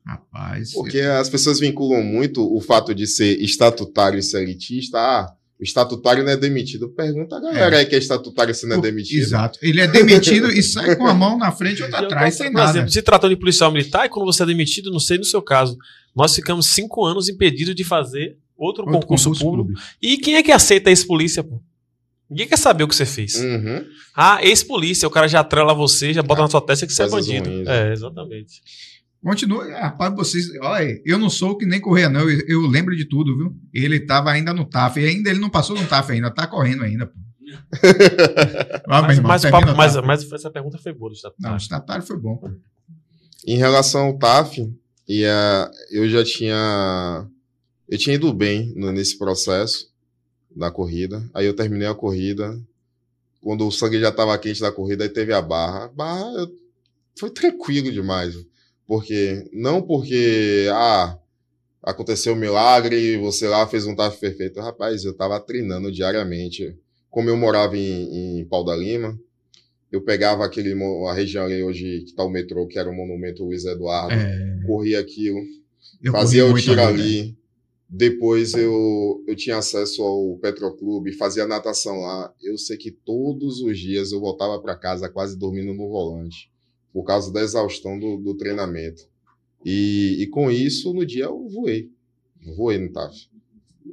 Rapaz. 0.06 0.74
Porque 0.74 1.00
as 1.00 1.30
pessoas 1.30 1.60
vinculam 1.60 2.04
muito 2.04 2.42
o 2.42 2.60
fato 2.60 2.94
de 2.94 3.08
ser 3.08 3.40
estatutário 3.42 4.20
e 4.20 4.24
ser 4.24 4.42
elitista. 4.44 4.98
Ah, 4.98 5.34
o 5.60 5.64
estatutário 5.64 6.24
não 6.24 6.32
é 6.32 6.38
demitido. 6.38 6.90
Pergunta 6.90 7.38
a 7.38 7.40
galera 7.40 7.78
aí 7.78 7.86
que 7.86 7.96
é 7.96 7.98
estatutário 7.98 8.54
se 8.54 8.68
não 8.68 8.78
é 8.78 8.82
demitido. 8.82 9.22
Exato. 9.22 9.60
Ele 9.62 9.82
é 9.82 9.88
demitido 9.88 10.52
e 10.52 10.62
sai 10.64 10.96
com 10.96 11.06
a 11.06 11.14
mão 11.14 11.38
na 11.38 11.52
frente 11.52 11.82
eu 11.82 11.88
atrás, 11.96 12.36
sem 12.36 12.48
por 12.52 12.58
nada. 12.58 12.72
exemplo, 12.72 12.90
se 12.90 13.02
tratando 13.02 13.32
de 13.32 13.40
policial 13.40 13.72
militar, 13.72 14.06
e 14.06 14.10
quando 14.10 14.26
você 14.26 14.44
é 14.44 14.46
demitido, 14.46 14.92
não 14.92 15.00
sei 15.00 15.18
no 15.18 15.26
seu 15.26 15.42
caso, 15.42 15.78
nós 16.16 16.34
ficamos 16.36 16.68
cinco 16.68 17.06
anos 17.06 17.30
impedidos 17.30 17.76
de 17.76 17.84
fazer 17.84 18.38
outro, 18.58 18.84
Outro 18.86 19.02
concurso, 19.02 19.32
público. 19.34 19.80
E 20.02 20.18
quem 20.18 20.36
é 20.36 20.44
que 20.44 20.52
aceita 20.52 20.90
ex-polícia, 20.90 21.44
pô? 21.44 21.62
Ninguém 22.30 22.48
quer 22.48 22.58
saber 22.58 22.84
o 22.84 22.88
que 22.88 22.96
você 22.96 23.06
fez. 23.06 23.36
Uhum. 23.36 23.84
Ah, 24.16 24.40
ex-polícia, 24.44 25.08
o 25.08 25.12
cara 25.12 25.28
já 25.28 25.40
atrela 25.40 25.74
você, 25.74 26.14
já 26.14 26.22
bota 26.22 26.42
Ah, 26.42 26.44
na 26.44 26.50
sua 26.50 26.62
testa 26.62 26.86
que 26.86 26.94
você 26.94 27.04
é 27.04 27.10
bandido. 27.10 27.50
ruins, 27.50 27.68
é, 27.68 27.92
exatamente. 27.92 28.62
Continua, 29.24 29.66
rapaz, 29.78 30.14
vocês. 30.16 30.46
Olha, 30.62 31.02
eu 31.06 31.18
não 31.18 31.30
sou 31.30 31.58
que 31.58 31.66
nem 31.66 31.82
correr, 31.82 32.08
não. 32.08 32.22
Eu, 32.30 32.40
eu 32.48 32.62
lembro 32.68 32.96
de 32.96 33.06
tudo, 33.06 33.36
viu? 33.38 33.56
Ele 33.74 34.00
tava 34.00 34.32
ainda 34.32 34.54
no 34.54 34.64
TAF. 34.64 35.00
E 35.00 35.06
ainda 35.06 35.30
ele 35.30 35.40
não 35.40 35.50
passou 35.50 35.76
no 35.76 35.86
TAF 35.86 36.12
ainda, 36.12 36.32
tá 36.32 36.46
correndo 36.48 36.84
ainda, 36.84 37.08
pô. 37.08 37.14
Ah, 38.88 39.02
Mas, 39.02 39.18
irmão, 39.18 39.30
mas, 39.30 39.42
papo- 39.44 39.76
mas, 39.76 39.96
mas 39.98 40.32
essa 40.32 40.50
pergunta 40.50 40.78
foi 40.78 40.94
boa 40.94 41.10
do 41.12 41.16
estatutário. 41.16 41.50
Não, 41.52 41.54
o 41.56 41.62
estatário 41.62 42.06
foi 42.06 42.18
bom. 42.18 42.38
pô. 42.38 42.50
Em 43.46 43.58
relação 43.58 44.02
ao 44.08 44.18
TAF, 44.18 44.72
e 45.08 45.26
a, 45.26 45.70
eu 45.92 46.08
já 46.10 46.24
tinha. 46.24 47.28
Eu 47.90 47.98
tinha 47.98 48.16
ido 48.16 48.32
bem 48.34 48.72
no- 48.76 48.92
nesse 48.92 49.18
processo 49.18 49.89
da 50.60 50.70
corrida. 50.70 51.24
Aí 51.34 51.46
eu 51.46 51.56
terminei 51.56 51.88
a 51.88 51.96
corrida. 51.96 52.60
Quando 53.42 53.66
o 53.68 53.72
sangue 53.72 54.00
já 54.00 54.10
estava 54.10 54.38
quente 54.38 54.62
da 54.62 54.72
corrida, 54.72 55.04
aí 55.06 55.10
teve 55.10 55.34
a 55.34 55.42
barra. 55.42 55.88
Barra 55.88 56.30
eu- 56.38 56.52
foi 57.18 57.30
tranquilo 57.30 57.92
demais. 57.92 58.36
Porque. 58.86 59.48
Não 59.54 59.82
porque. 59.82 60.68
Ah, 60.72 61.18
aconteceu 61.82 62.34
um 62.34 62.38
milagre, 62.38 63.18
você 63.18 63.48
lá 63.48 63.66
fez 63.68 63.86
um 63.88 63.96
TAF 63.96 64.20
perfeito. 64.20 64.60
Rapaz, 64.60 65.04
eu 65.06 65.12
estava 65.12 65.40
treinando 65.40 65.92
diariamente. 65.92 66.76
Como 67.10 67.30
eu 67.30 67.38
morava 67.38 67.76
em, 67.78 68.40
em 68.42 68.46
Pau 68.46 68.64
da 68.64 68.76
Lima, 68.76 69.18
eu 69.92 70.02
pegava 70.02 70.46
aquele, 70.46 70.74
a 71.08 71.14
região 71.14 71.46
ali 71.46 71.64
hoje 71.64 72.04
que 72.06 72.14
tá 72.14 72.24
o 72.24 72.30
metrô, 72.30 72.68
que 72.68 72.78
era 72.78 72.88
o 72.90 72.94
monumento 72.94 73.44
Luiz 73.44 73.66
Eduardo, 73.66 74.14
É, 74.14 74.60
corria 74.68 75.00
aquilo, 75.00 75.40
eu 76.04 76.12
fazia 76.12 76.46
o 76.46 76.50
tiro 76.60 76.82
ali, 77.02 77.24
né? 77.24 77.34
Depois 77.90 78.54
eu, 78.54 79.24
eu 79.28 79.36
tinha 79.36 79.58
acesso 79.58 80.04
ao 80.04 80.38
Petroclube, 80.38 81.12
fazia 81.14 81.48
natação 81.48 82.02
lá. 82.02 82.32
Eu 82.42 82.56
sei 82.58 82.78
que 82.78 82.92
todos 82.92 83.62
os 83.62 83.80
dias 83.80 84.12
eu 84.12 84.20
voltava 84.20 84.62
para 84.62 84.76
casa 84.78 85.10
quase 85.10 85.36
dormindo 85.38 85.74
no 85.74 85.90
volante, 85.90 86.52
por 86.94 87.04
causa 87.04 87.32
da 87.34 87.42
exaustão 87.42 87.98
do, 88.00 88.18
do 88.18 88.36
treinamento. 88.36 89.10
E, 89.66 90.18
e 90.22 90.28
com 90.28 90.52
isso, 90.52 90.94
no 90.94 91.04
dia 91.06 91.26
eu 91.26 91.48
voei. 91.50 91.90
Voei 92.56 92.78
no 92.78 92.92
TAF. 92.92 93.28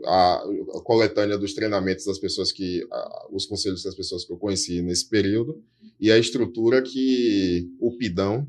A, 0.04 0.42
a 0.74 0.80
coletânea 0.82 1.38
dos 1.38 1.54
treinamentos 1.54 2.04
das 2.04 2.18
pessoas 2.18 2.52
que. 2.52 2.86
a- 2.92 3.28
os 3.32 3.46
conselhos 3.46 3.82
das 3.82 3.94
pessoas 3.94 4.24
que 4.26 4.32
eu 4.32 4.36
conheci 4.36 4.82
nesse 4.82 5.08
período 5.08 5.62
e 5.98 6.12
a 6.12 6.18
estrutura 6.18 6.82
que 6.82 7.70
o 7.80 7.96
Pidão 7.96 8.46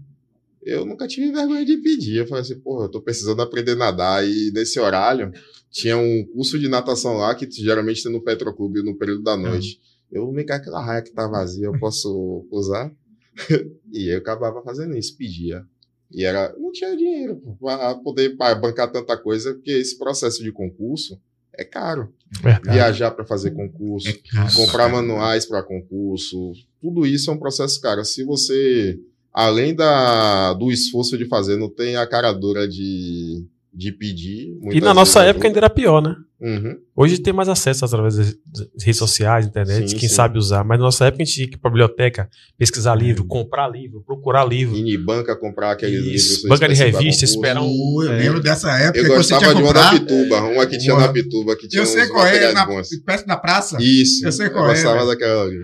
eu 0.68 0.86
nunca 0.86 1.08
tive 1.08 1.32
vergonha 1.32 1.66
de 1.66 1.78
pedir. 1.78 2.18
Eu 2.18 2.28
falei 2.28 2.42
assim, 2.42 2.60
porra, 2.60 2.86
eu 2.86 2.90
tô 2.90 3.02
precisando 3.02 3.42
aprender 3.42 3.72
a 3.74 3.76
nadar. 3.76 4.28
E 4.28 4.52
nesse 4.52 4.80
horário, 4.80 5.32
tinha 5.70 5.98
um 5.98 6.26
curso 6.34 6.60
de 6.60 6.68
natação 6.68 7.18
lá, 7.18 7.34
que 7.36 7.50
geralmente 7.50 8.04
tem 8.04 8.12
no 8.12 8.24
Petroclube 8.24 8.84
no 8.84 8.98
período 8.98 9.24
da 9.24 9.36
noite. 9.38 9.80
Eu 10.12 10.32
me 10.32 10.44
cá 10.44 10.56
aquela 10.56 10.84
raia 10.84 11.02
que 11.02 11.12
tá 11.12 11.28
vazia, 11.28 11.66
eu 11.66 11.78
posso 11.80 12.48
usar? 12.52 12.92
e 13.94 14.14
eu 14.14 14.18
acabava 14.18 14.62
fazendo 14.64 14.96
isso, 14.98 15.18
pedia. 15.18 15.64
E 16.12 16.24
era, 16.24 16.56
não 16.58 16.72
tinha 16.72 16.96
dinheiro 16.96 17.42
para 17.60 17.96
poder 17.96 18.38
pra 18.38 18.56
bancar 18.56 18.92
tanta 18.92 19.18
coisa, 19.18 19.54
porque 19.54 19.72
esse 19.72 19.98
processo 19.98 20.42
de 20.42 20.52
concurso 20.52 21.20
é 21.54 21.64
caro. 21.64 22.14
Verdade. 22.42 22.78
Viajar 22.78 23.12
para 23.12 23.26
fazer 23.26 23.52
concurso, 23.52 24.08
É 24.08 24.14
caro. 24.14 24.56
comprar 24.56 24.90
manuais 24.90 25.46
para 25.46 25.64
concurso, 25.64 26.54
tudo 26.82 27.06
isso 27.06 27.30
é 27.30 27.34
um 27.34 27.38
processo 27.38 27.82
caro. 27.82 28.04
Se 28.06 28.24
você, 28.24 29.00
além 29.38 29.76
da, 29.76 30.54
do 30.54 30.72
esforço 30.72 31.16
de 31.18 31.26
fazer, 31.28 31.58
não 31.58 31.70
tem 31.70 31.96
a 31.96 32.08
cara 32.08 32.32
dura 32.34 32.68
de, 32.68 33.46
de 33.72 33.92
pedir. 33.92 34.58
E 34.72 34.82
na 34.82 34.94
nossa 34.96 35.20
vezes 35.20 35.30
época 35.32 35.48
ainda 35.48 35.60
era 35.60 35.70
pior, 35.70 36.02
né? 36.02 36.16
Uhum. 36.40 36.76
Hoje 36.96 37.18
tem 37.18 37.34
mais 37.34 37.50
acesso 37.50 37.84
através 37.84 38.16
das 38.16 38.36
redes 38.84 38.98
sociais, 38.98 39.48
internet, 39.48 39.90
Sim, 39.90 39.98
quem 39.98 40.08
sim. 40.08 40.14
sabe 40.16 40.38
usar. 40.38 40.64
Mas 40.64 40.78
na 40.78 40.86
nossa 40.86 41.06
época 41.06 41.24
a 41.24 41.26
gente 41.26 41.36
tinha 41.36 41.48
que 41.48 41.56
ir 41.56 41.58
pra 41.58 41.70
biblioteca, 41.72 42.30
pesquisar 42.58 42.94
livro, 42.96 43.26
comprar 43.26 43.68
livro, 43.68 44.04
procurar 44.06 44.44
livro. 44.46 44.76
Ir 44.76 44.96
em 44.96 45.04
banca 45.04 45.36
comprar 45.36 45.72
aqueles 45.72 46.00
Isso, 46.06 46.42
livros. 46.44 46.50
banca 46.60 46.68
de 46.72 46.76
revista, 46.80 47.26
esperar 47.26 47.62
um- 47.62 47.68
Uh, 47.68 48.04
eu 48.04 48.12
É. 48.14 48.18
lembro 48.20 48.40
dessa 48.40 48.70
época 48.78 49.00
Eu 49.00 49.04
que 49.04 49.10
você 49.10 49.16
gostava 49.34 49.42
tinha 49.42 49.56
de 49.56 49.62
uma 49.62 49.68
comprar. 49.74 49.92
da 49.94 50.00
Pituba, 50.00 50.42
uma 50.44 50.66
que 50.68 50.78
tinha 50.78 50.94
Boa. 50.96 51.08
na 51.08 51.14
Pituba, 51.14 51.56
que 51.56 51.68
tinha 51.68 51.82
Eu 51.82 51.86
sei 51.88 52.08
qual 52.08 52.26
é, 52.28 52.54
na, 52.54 52.68
perto 53.06 53.26
da 53.28 53.38
praça. 53.38 53.78
Isso, 53.82 54.24
Eu 54.26 54.32
sei 54.32 54.50
qual 54.50 54.66
é, 54.66 54.70
gostava 54.74 54.96
velho. 54.96 55.08
daquela 55.08 55.44
ali. 55.44 55.58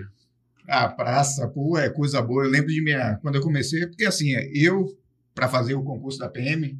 A 0.68 0.88
praça, 0.88 1.46
pô, 1.48 1.76
é 1.76 1.90
coisa 1.90 2.22
boa. 2.22 2.44
Eu 2.44 2.50
lembro 2.50 2.68
de 2.68 2.82
minha. 2.82 3.16
Quando 3.22 3.36
eu 3.36 3.42
comecei, 3.42 3.86
porque 3.86 4.04
assim, 4.04 4.30
eu, 4.52 4.86
para 5.34 5.48
fazer 5.48 5.74
o 5.74 5.82
concurso 5.82 6.18
da 6.18 6.28
PM, 6.28 6.78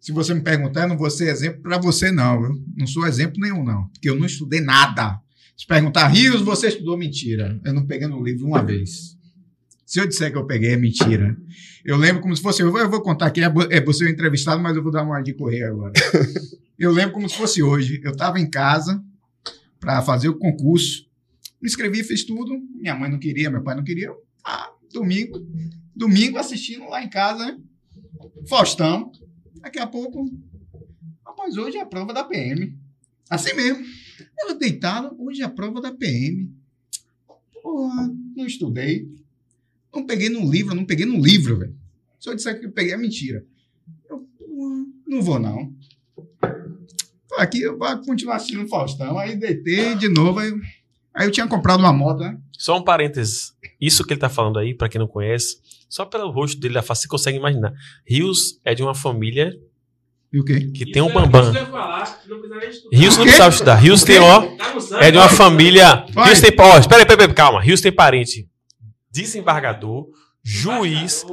se 0.00 0.12
você 0.12 0.34
me 0.34 0.42
perguntar, 0.42 0.82
eu 0.82 0.88
não 0.88 0.98
vou 0.98 1.10
ser 1.10 1.28
exemplo 1.28 1.62
para 1.62 1.78
você, 1.78 2.10
não. 2.10 2.44
Eu 2.44 2.62
não 2.76 2.86
sou 2.86 3.06
exemplo 3.06 3.40
nenhum, 3.40 3.64
não. 3.64 3.88
Porque 3.88 4.10
eu 4.10 4.16
não 4.16 4.26
estudei 4.26 4.60
nada. 4.60 5.18
Se 5.56 5.66
perguntar, 5.66 6.08
Rios, 6.08 6.42
você 6.42 6.68
estudou 6.68 6.98
mentira. 6.98 7.58
Eu 7.64 7.72
não 7.72 7.86
peguei 7.86 8.08
no 8.08 8.22
livro 8.22 8.46
uma 8.46 8.62
vez. 8.62 9.16
Se 9.86 10.00
eu 10.00 10.06
disser 10.06 10.32
que 10.32 10.36
eu 10.36 10.46
peguei, 10.46 10.72
é 10.72 10.76
mentira. 10.76 11.36
Eu 11.84 11.96
lembro 11.96 12.20
como 12.20 12.34
se 12.34 12.42
fosse. 12.42 12.62
Eu 12.62 12.72
vou, 12.72 12.80
eu 12.80 12.90
vou 12.90 13.00
contar 13.00 13.26
aqui, 13.26 13.40
é 13.42 13.52
é 13.70 13.80
você 13.80 14.04
o 14.04 14.08
entrevistado, 14.08 14.60
mas 14.60 14.76
eu 14.76 14.82
vou 14.82 14.90
dar 14.90 15.04
uma 15.04 15.22
de 15.22 15.32
correr 15.34 15.64
agora. 15.64 15.92
eu 16.78 16.90
lembro 16.90 17.12
como 17.12 17.28
se 17.28 17.36
fosse 17.36 17.62
hoje. 17.62 18.00
Eu 18.02 18.12
estava 18.12 18.40
em 18.40 18.50
casa 18.50 19.02
para 19.78 20.02
fazer 20.02 20.28
o 20.28 20.38
concurso. 20.38 21.03
Me 21.64 21.68
inscrevi, 21.68 22.04
fiz 22.04 22.24
tudo. 22.24 22.60
Minha 22.74 22.94
mãe 22.94 23.10
não 23.10 23.18
queria, 23.18 23.50
meu 23.50 23.62
pai 23.62 23.74
não 23.74 23.82
queria. 23.82 24.14
Ah, 24.44 24.70
domingo. 24.92 25.38
Domingo 25.96 26.36
assistindo 26.36 26.86
lá 26.90 27.02
em 27.02 27.08
casa? 27.08 27.58
Faustão. 28.46 29.10
Daqui 29.62 29.78
a 29.78 29.86
pouco. 29.86 30.30
Rapaz, 31.26 31.56
hoje 31.56 31.78
é 31.78 31.80
a 31.80 31.86
prova 31.86 32.12
da 32.12 32.22
PM. 32.22 32.78
Assim 33.30 33.54
mesmo. 33.54 33.82
Eu 34.42 34.58
deitado, 34.58 35.16
hoje 35.18 35.40
é 35.40 35.46
a 35.46 35.48
prova 35.48 35.80
da 35.80 35.90
PM. 35.90 36.54
Porra, 37.62 38.14
não 38.36 38.44
estudei. 38.44 39.08
Não 39.90 40.04
peguei 40.04 40.28
no 40.28 40.50
livro, 40.50 40.74
não 40.74 40.84
peguei 40.84 41.06
no 41.06 41.18
livro, 41.18 41.60
velho. 41.60 41.74
Se 42.20 42.28
eu 42.28 42.34
disser 42.34 42.60
que 42.60 42.66
eu 42.66 42.72
peguei, 42.72 42.92
é 42.92 42.98
mentira. 42.98 43.42
Eu, 44.10 44.18
porra, 44.38 44.84
não 45.06 45.22
vou, 45.22 45.38
não. 45.38 45.74
Aqui 47.38 47.62
eu 47.62 47.78
vou 47.78 47.98
continuar 48.02 48.36
assistindo 48.36 48.68
Faustão. 48.68 49.18
Aí 49.18 49.34
deitei 49.34 49.94
de 49.94 50.10
novo. 50.10 50.40
Aí, 50.40 50.52
aí 51.14 51.26
eu 51.26 51.30
tinha 51.30 51.46
comprado 51.46 51.80
uma 51.80 51.92
moto, 51.92 52.20
né? 52.20 52.36
Só 52.58 52.76
um 52.76 52.82
parênteses. 52.82 53.54
Isso 53.80 54.04
que 54.04 54.12
ele 54.12 54.20
tá 54.20 54.28
falando 54.28 54.58
aí, 54.58 54.74
pra 54.74 54.88
quem 54.88 54.98
não 54.98 55.06
conhece, 55.08 55.58
só 55.88 56.04
pelo 56.04 56.30
rosto 56.30 56.58
dele, 56.58 56.78
a 56.78 56.82
face, 56.82 57.02
você 57.02 57.08
consegue 57.08 57.38
imaginar. 57.38 57.72
Rios 58.06 58.58
é 58.64 58.74
de 58.74 58.82
uma 58.82 58.94
família 58.94 59.52
E 60.32 60.40
o 60.40 60.44
quê? 60.44 60.70
que 60.74 60.90
tem 60.90 61.02
um 61.02 61.12
bambam. 61.12 61.52
Rios 62.92 63.16
não 63.16 63.24
precisava 63.24 63.50
estudar. 63.50 63.74
Rios 63.76 64.02
tem, 64.02 64.18
ó, 64.18 64.44
é 65.00 65.10
de 65.10 65.18
uma 65.18 65.28
família. 65.28 66.04
Vai. 66.12 66.26
Rios 66.28 66.40
tem. 66.40 66.50
Ó, 66.58 66.78
espera 66.78 67.02
aí, 67.02 67.06
pera 67.06 67.22
aí, 67.22 67.34
calma. 67.34 67.60
Rios 67.60 67.80
tem 67.80 67.92
parente. 67.92 68.48
Desembargador, 69.10 70.08
juiz, 70.42 71.24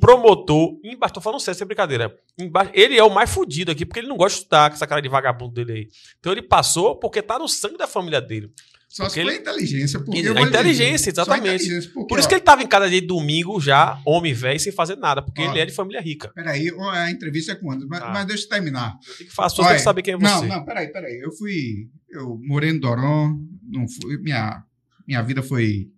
promotor, 0.00 0.78
embaixo. 0.84 1.14
Tô 1.14 1.20
falando 1.20 1.40
sério, 1.40 1.56
sem 1.58 1.66
brincadeira. 1.66 2.14
Embaixo, 2.38 2.70
ele 2.74 2.98
é 2.98 3.02
o 3.02 3.08
mais 3.12 3.30
fudido 3.32 3.70
aqui, 3.70 3.86
porque 3.86 4.00
ele 4.00 4.08
não 4.08 4.16
gosta 4.16 4.36
de 4.36 4.42
estudar 4.42 4.68
com 4.70 4.76
essa 4.76 4.86
cara 4.86 5.00
de 5.00 5.08
vagabundo 5.08 5.54
dele 5.54 5.72
aí. 5.72 5.88
Então 6.20 6.32
ele 6.32 6.42
passou 6.42 6.96
porque 6.96 7.22
tá 7.22 7.38
no 7.38 7.48
sangue 7.48 7.78
da 7.78 7.86
família 7.86 8.20
dele. 8.20 8.50
Só 8.94 9.08
se 9.08 9.16
Porque 9.16 9.22
foi 9.22 9.32
ele- 9.32 9.40
inteligência. 9.40 9.98
Porque 9.98 10.18
A 10.20 10.40
inteligência, 10.42 11.10
exatamente. 11.10 11.64
inteligência, 11.64 11.90
porque, 11.92 12.06
Por 12.08 12.18
isso 12.20 12.26
ó, 12.26 12.28
que 12.28 12.34
ele 12.36 12.42
tava 12.44 12.62
em 12.62 12.66
casa 12.68 12.88
de 12.88 13.00
domingo 13.00 13.60
já, 13.60 14.00
homem 14.06 14.32
velho, 14.32 14.60
sem 14.60 14.70
fazer 14.72 14.94
nada, 14.94 15.20
porque 15.20 15.42
Ó. 15.42 15.50
ele 15.50 15.58
é 15.58 15.66
de 15.66 15.72
família 15.72 16.00
rica. 16.00 16.30
Peraí, 16.32 16.70
a 16.92 17.10
entrevista 17.10 17.50
é 17.50 17.54
quando? 17.56 17.88
Mas, 17.88 17.98
Tá. 17.98 18.10
mas 18.12 18.24
deixa 18.24 18.44
eu 18.44 18.48
terminar. 18.50 18.96
Eu 19.18 19.26
que 19.26 19.60
Olha, 19.62 19.74
que 19.74 19.80
saber 19.80 20.02
quem 20.02 20.14
é 20.14 20.16
você. 20.16 20.24
Não, 20.26 20.46
não, 20.46 20.64
peraí, 20.64 20.86
peraí. 20.92 21.18
Eu 21.18 21.32
fui. 21.32 21.88
Eu 22.08 22.38
morei 22.46 22.72
no 22.72 22.78
Doron, 22.78 23.36
não 23.68 23.84
fui, 23.88 24.16
minha, 24.18 24.62
minha 25.08 25.22
vida 25.22 25.42
foi 25.42 25.88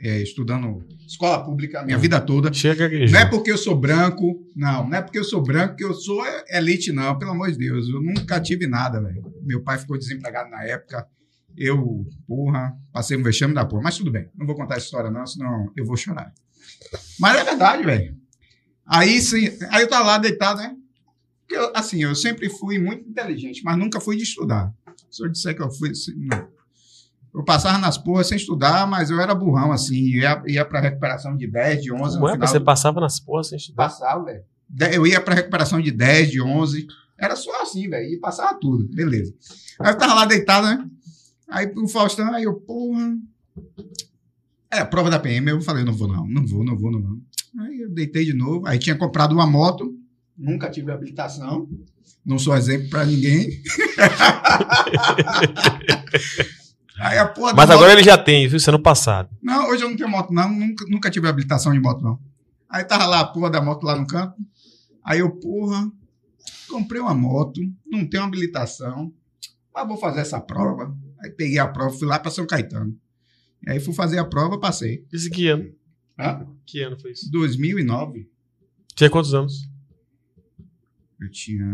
é, 0.00 0.22
estudando 0.22 0.86
escola 1.06 1.44
pública, 1.44 1.82
minha 1.84 1.98
Hum. 1.98 2.00
vida 2.00 2.18
toda. 2.18 2.50
Chega 2.50 2.86
aqui, 2.86 3.10
Não 3.10 3.18
é 3.18 3.26
porque 3.26 3.50
eu 3.52 3.58
sou 3.58 3.76
branco, 3.76 4.40
não, 4.56 4.88
não 4.88 4.96
é 4.96 5.02
porque 5.02 5.18
eu 5.18 5.24
sou 5.24 5.42
branco 5.42 5.76
que 5.76 5.84
eu 5.84 5.92
sou 5.92 6.24
elite, 6.48 6.92
não, 6.92 7.18
pelo 7.18 7.32
amor 7.32 7.50
de 7.52 7.58
Deus. 7.58 7.88
Eu 7.90 8.00
nunca 8.00 8.40
tive 8.40 8.66
nada, 8.66 9.02
velho. 9.02 9.22
Meu 9.42 9.60
pai 9.62 9.76
ficou 9.76 9.98
desempregado 9.98 10.48
na 10.50 10.62
época. 10.64 11.06
Eu, 11.56 12.06
porra, 12.26 12.76
passei 12.92 13.16
um 13.16 13.22
vexame 13.22 13.54
da 13.54 13.64
porra. 13.64 13.82
Mas 13.82 13.96
tudo 13.96 14.10
bem, 14.12 14.28
não 14.36 14.46
vou 14.46 14.54
contar 14.56 14.76
essa 14.76 14.84
história, 14.86 15.10
não, 15.10 15.26
senão 15.26 15.70
eu 15.76 15.84
vou 15.84 15.96
chorar. 15.96 16.32
Mas 17.18 17.36
é 17.38 17.44
verdade, 17.44 17.82
velho. 17.84 18.16
Aí, 18.86 19.20
sim, 19.20 19.48
aí 19.70 19.82
eu 19.82 19.88
tava 19.88 20.04
lá 20.06 20.18
deitado, 20.18 20.60
né? 20.60 20.74
Eu, 21.50 21.72
assim, 21.74 22.02
eu 22.02 22.14
sempre 22.14 22.48
fui 22.48 22.78
muito 22.78 23.08
inteligente, 23.08 23.62
mas 23.64 23.76
nunca 23.76 24.00
fui 24.00 24.16
de 24.16 24.22
estudar. 24.22 24.72
Se 25.10 25.24
eu 25.24 25.28
disser 25.28 25.54
que 25.56 25.62
eu 25.62 25.70
fui. 25.70 25.90
assim, 25.90 26.12
Não. 26.16 26.48
Eu 27.34 27.44
passava 27.44 27.78
nas 27.78 27.98
porras 27.98 28.26
sem 28.28 28.36
estudar, 28.36 28.86
mas 28.86 29.10
eu 29.10 29.20
era 29.20 29.34
burrão, 29.34 29.70
assim. 29.70 29.94
Ia, 29.96 30.42
ia 30.46 30.64
pra 30.64 30.80
recuperação 30.80 31.36
de 31.36 31.46
10, 31.46 31.82
de 31.82 31.92
11. 31.92 32.14
no 32.14 32.20
Como 32.20 32.28
é? 32.28 32.32
final 32.32 32.48
Você 32.48 32.58
do- 32.58 32.64
passava 32.64 33.00
nas 33.00 33.20
porras 33.20 33.48
sem 33.48 33.56
estudar? 33.58 33.84
Passava, 33.84 34.24
velho. 34.24 34.44
Eu 34.92 35.06
ia 35.06 35.20
pra 35.20 35.34
recuperação 35.34 35.80
de 35.80 35.90
10, 35.90 36.30
de 36.30 36.40
11. 36.40 36.86
Era 37.18 37.36
só 37.36 37.62
assim, 37.62 37.88
velho. 37.88 38.06
E 38.12 38.18
passava 38.18 38.58
tudo. 38.58 38.88
Beleza. 38.88 39.34
Aí 39.80 39.92
eu 39.92 39.98
tava 39.98 40.14
lá 40.14 40.24
deitado, 40.24 40.66
né? 40.66 40.88
Aí 41.50 41.72
o 41.76 41.88
Faustão, 41.88 42.32
aí 42.34 42.44
eu, 42.44 42.54
porra. 42.54 43.16
É, 44.70 44.84
prova 44.84 45.08
da 45.10 45.18
PM. 45.18 45.48
Eu 45.50 45.60
falei, 45.62 45.82
não 45.84 45.92
vou 45.94 46.06
não, 46.08 46.26
não 46.28 46.46
vou, 46.46 46.62
não 46.64 46.76
vou, 46.76 46.90
não 46.92 47.00
vou. 47.00 47.18
Aí 47.60 47.80
eu 47.80 47.90
deitei 47.90 48.24
de 48.24 48.34
novo. 48.34 48.66
Aí 48.66 48.78
tinha 48.78 48.94
comprado 48.96 49.32
uma 49.32 49.46
moto. 49.46 49.94
Nunca 50.36 50.70
tive 50.70 50.92
habilitação. 50.92 51.68
Não 52.24 52.38
sou 52.38 52.54
exemplo 52.56 52.88
pra 52.90 53.04
ninguém. 53.06 53.48
aí 57.00 57.18
a 57.18 57.26
porra 57.26 57.54
Mas 57.54 57.66
moto- 57.68 57.76
agora 57.76 57.92
ele 57.92 58.02
já 58.02 58.18
tem, 58.18 58.46
viu? 58.48 58.60
Sendo 58.60 58.78
passado. 58.78 59.28
não, 59.42 59.68
hoje 59.70 59.82
eu 59.84 59.88
não 59.90 59.96
tenho 59.96 60.08
moto, 60.08 60.32
não. 60.32 60.50
Nunca, 60.50 60.84
nunca 60.88 61.10
tive 61.10 61.28
habilitação 61.28 61.72
de 61.72 61.80
moto, 61.80 62.02
não. 62.02 62.18
Aí 62.68 62.84
tava 62.84 63.06
lá 63.06 63.20
a 63.20 63.26
porra 63.26 63.50
da 63.50 63.62
moto 63.62 63.84
lá 63.84 63.96
no 63.98 64.06
canto. 64.06 64.34
Aí 65.04 65.20
eu, 65.20 65.30
porra, 65.30 65.90
comprei 66.68 67.00
uma 67.00 67.14
moto, 67.14 67.60
não 67.86 68.06
tenho 68.06 68.22
habilitação, 68.24 69.10
mas 69.74 69.88
vou 69.88 69.96
fazer 69.96 70.20
essa 70.20 70.38
prova. 70.40 70.94
Aí 71.22 71.30
peguei 71.30 71.58
a 71.58 71.66
prova, 71.68 71.90
fui 71.96 72.06
lá 72.06 72.18
para 72.18 72.30
São 72.30 72.46
Caetano. 72.46 72.96
E 73.66 73.70
aí 73.70 73.80
fui 73.80 73.92
fazer 73.94 74.18
a 74.18 74.24
prova, 74.24 74.58
passei. 74.58 75.04
Isso 75.12 75.28
que 75.30 75.48
ano? 75.48 75.64
Hã? 76.18 76.46
Que 76.66 76.80
ano 76.82 76.98
foi 76.98 77.12
isso? 77.12 77.30
2009, 77.30 78.28
Tinha 78.94 79.10
quantos 79.10 79.34
anos? 79.34 79.68
eu 81.20 81.30
tinha 81.30 81.64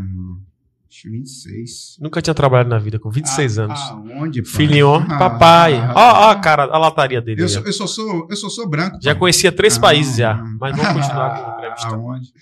acho 0.88 1.02
que 1.02 1.10
26. 1.10 1.96
Nunca 2.00 2.22
tinha 2.22 2.32
trabalhado 2.34 2.70
na 2.70 2.78
vida, 2.78 2.98
com 2.98 3.10
26 3.10 3.58
Ah, 3.58 3.64
anos. 3.64 3.80
Aonde, 3.80 4.42
pai? 4.42 4.52
Filhinho, 4.52 4.94
Ah, 4.94 5.18
papai. 5.18 5.74
Ó, 5.90 5.94
ó 5.96 6.30
a 6.30 6.40
cara, 6.40 6.62
a 6.64 6.78
lataria 6.78 7.20
dele. 7.20 7.42
Eu 7.42 7.48
sou, 7.48 7.62
eu 7.64 7.72
só 7.72 7.86
sou, 7.86 8.26
eu 8.30 8.36
só 8.36 8.48
sou 8.48 8.68
branco. 8.68 8.98
Já 9.02 9.10
pai. 9.12 9.18
conhecia 9.18 9.50
três 9.52 9.76
Ah, 9.76 9.80
países 9.80 10.16
já. 10.16 10.34
ah. 10.36 10.44
Mas 10.60 10.76
vamos 10.76 10.92
continuar 11.02 11.36
com 11.36 11.50
a 11.50 11.54
entrevista. 11.56 11.88
Aonde? 11.88 12.32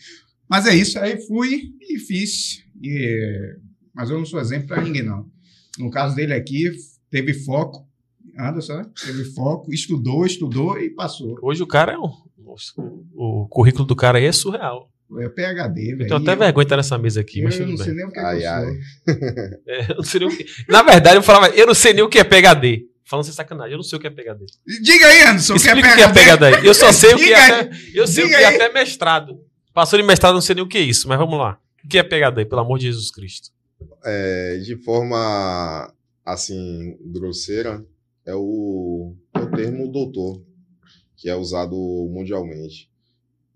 Mas 0.49 0.67
é 0.67 0.75
isso, 0.75 0.99
aí 0.99 1.21
fui 1.27 1.73
e 1.81 1.99
fiz. 1.99 2.63
E, 2.83 3.57
mas 3.95 4.11
eu 4.11 4.19
não 4.19 4.27
sou 4.27 4.39
exemplo 4.41 4.69
para 4.69 4.83
ninguém, 4.83 5.03
não. 5.03 5.27
No 5.79 5.91
caso 5.91 6.15
dele 6.15 6.35
aqui, 6.35 6.71
teve 7.13 7.33
foco. 7.35 7.87
Anderson, 8.39 8.77
né? 8.79 8.87
Teve 9.05 9.25
foco, 9.27 9.73
estudou, 9.73 10.25
estudou 10.27 10.79
e 10.81 10.91
passou. 10.91 11.37
Hoje 11.43 11.63
o 11.63 11.67
cara 11.67 11.93
é 11.93 11.99
um. 11.99 12.11
O 13.15 13.47
currículo 13.49 13.85
do 13.85 13.95
cara 13.95 14.19
aí 14.19 14.25
é 14.25 14.33
surreal. 14.33 14.89
É 15.21 15.29
PHD, 15.29 15.95
velho. 15.97 16.03
Eu 16.03 16.07
tenho 16.09 16.17
até 16.23 16.33
E 16.33 16.37
vergonha 16.37 16.65
de 16.65 16.67
estar 16.67 16.77
nessa 16.79 16.97
mesa 16.97 17.21
aqui, 17.21 17.41
eu, 17.41 17.45
mas 17.45 17.55
eu 17.59 17.67
tudo 17.67 17.77
não 17.77 17.85
sei 17.85 17.95
bem. 17.95 17.97
nem 17.97 18.07
o 18.07 18.11
que, 18.11 18.19
é 18.19 18.25
Ai, 18.25 18.39
que 18.39 19.11
eu. 19.11 19.61
É, 19.69 19.91
eu 19.93 19.97
não 19.97 20.03
sei 20.05 20.21
nem 20.21 20.29
o 20.29 20.37
que... 20.37 20.47
Na 20.69 20.83
verdade, 20.83 21.17
eu 21.17 21.23
falava, 21.23 21.49
eu 21.55 21.67
não 21.67 21.75
sei 21.75 21.93
nem 21.93 22.03
o 22.03 22.09
que 22.09 22.19
é 22.19 22.25
PHD. 22.25 22.87
Falando 23.05 23.25
sem 23.27 23.35
sacanagem, 23.35 23.73
eu 23.73 23.77
não 23.77 23.83
sei 23.85 23.99
o 23.99 24.01
que 24.01 24.07
é 24.07 24.11
PHD. 24.11 24.47
Diga 24.83 25.07
aí, 25.07 25.23
Anderson, 25.25 25.55
o 25.55 25.61
que 25.61 25.69
é 25.69 25.73
Explica 25.75 25.93
o 25.93 25.97
que 25.97 26.03
é 26.03 26.09
PHD? 26.09 26.51
PHD. 26.57 26.69
Eu 26.69 26.75
só 26.75 26.93
sei 26.93 27.13
o 27.13 27.17
que 27.19 27.25
Diga 27.25 27.37
é 27.37 27.61
até, 27.61 27.77
eu 27.95 28.07
sei 28.07 28.25
o 28.25 28.27
que 28.29 28.35
Diga 28.35 28.43
é 28.43 28.47
aí. 28.49 28.55
até 28.55 28.73
mestrado. 28.73 29.39
Passou 29.75 29.99
de 29.99 30.05
mestrado, 30.07 30.31
eu 30.33 30.37
não 30.37 30.41
sei 30.41 30.55
nem 30.55 30.65
o 30.65 30.69
que 30.69 30.79
é 30.79 30.83
isso, 30.83 31.07
mas 31.09 31.19
vamos 31.19 31.39
lá. 31.39 31.59
O 31.85 31.89
que 31.89 31.99
é 31.99 32.03
PHD, 32.03 32.47
pelo 32.47 32.63
amor 32.63 32.79
de 32.79 32.87
Jesus 32.87 33.11
Cristo? 33.11 33.51
É, 34.05 34.59
de 34.65 34.77
forma 34.77 35.93
assim 36.25 36.97
grosseira 37.05 37.85
é 38.25 38.35
o, 38.35 39.15
é 39.35 39.39
o 39.41 39.51
termo 39.51 39.91
doutor 39.91 40.43
que 41.17 41.29
é 41.29 41.35
usado 41.37 41.77
mundialmente 42.11 42.91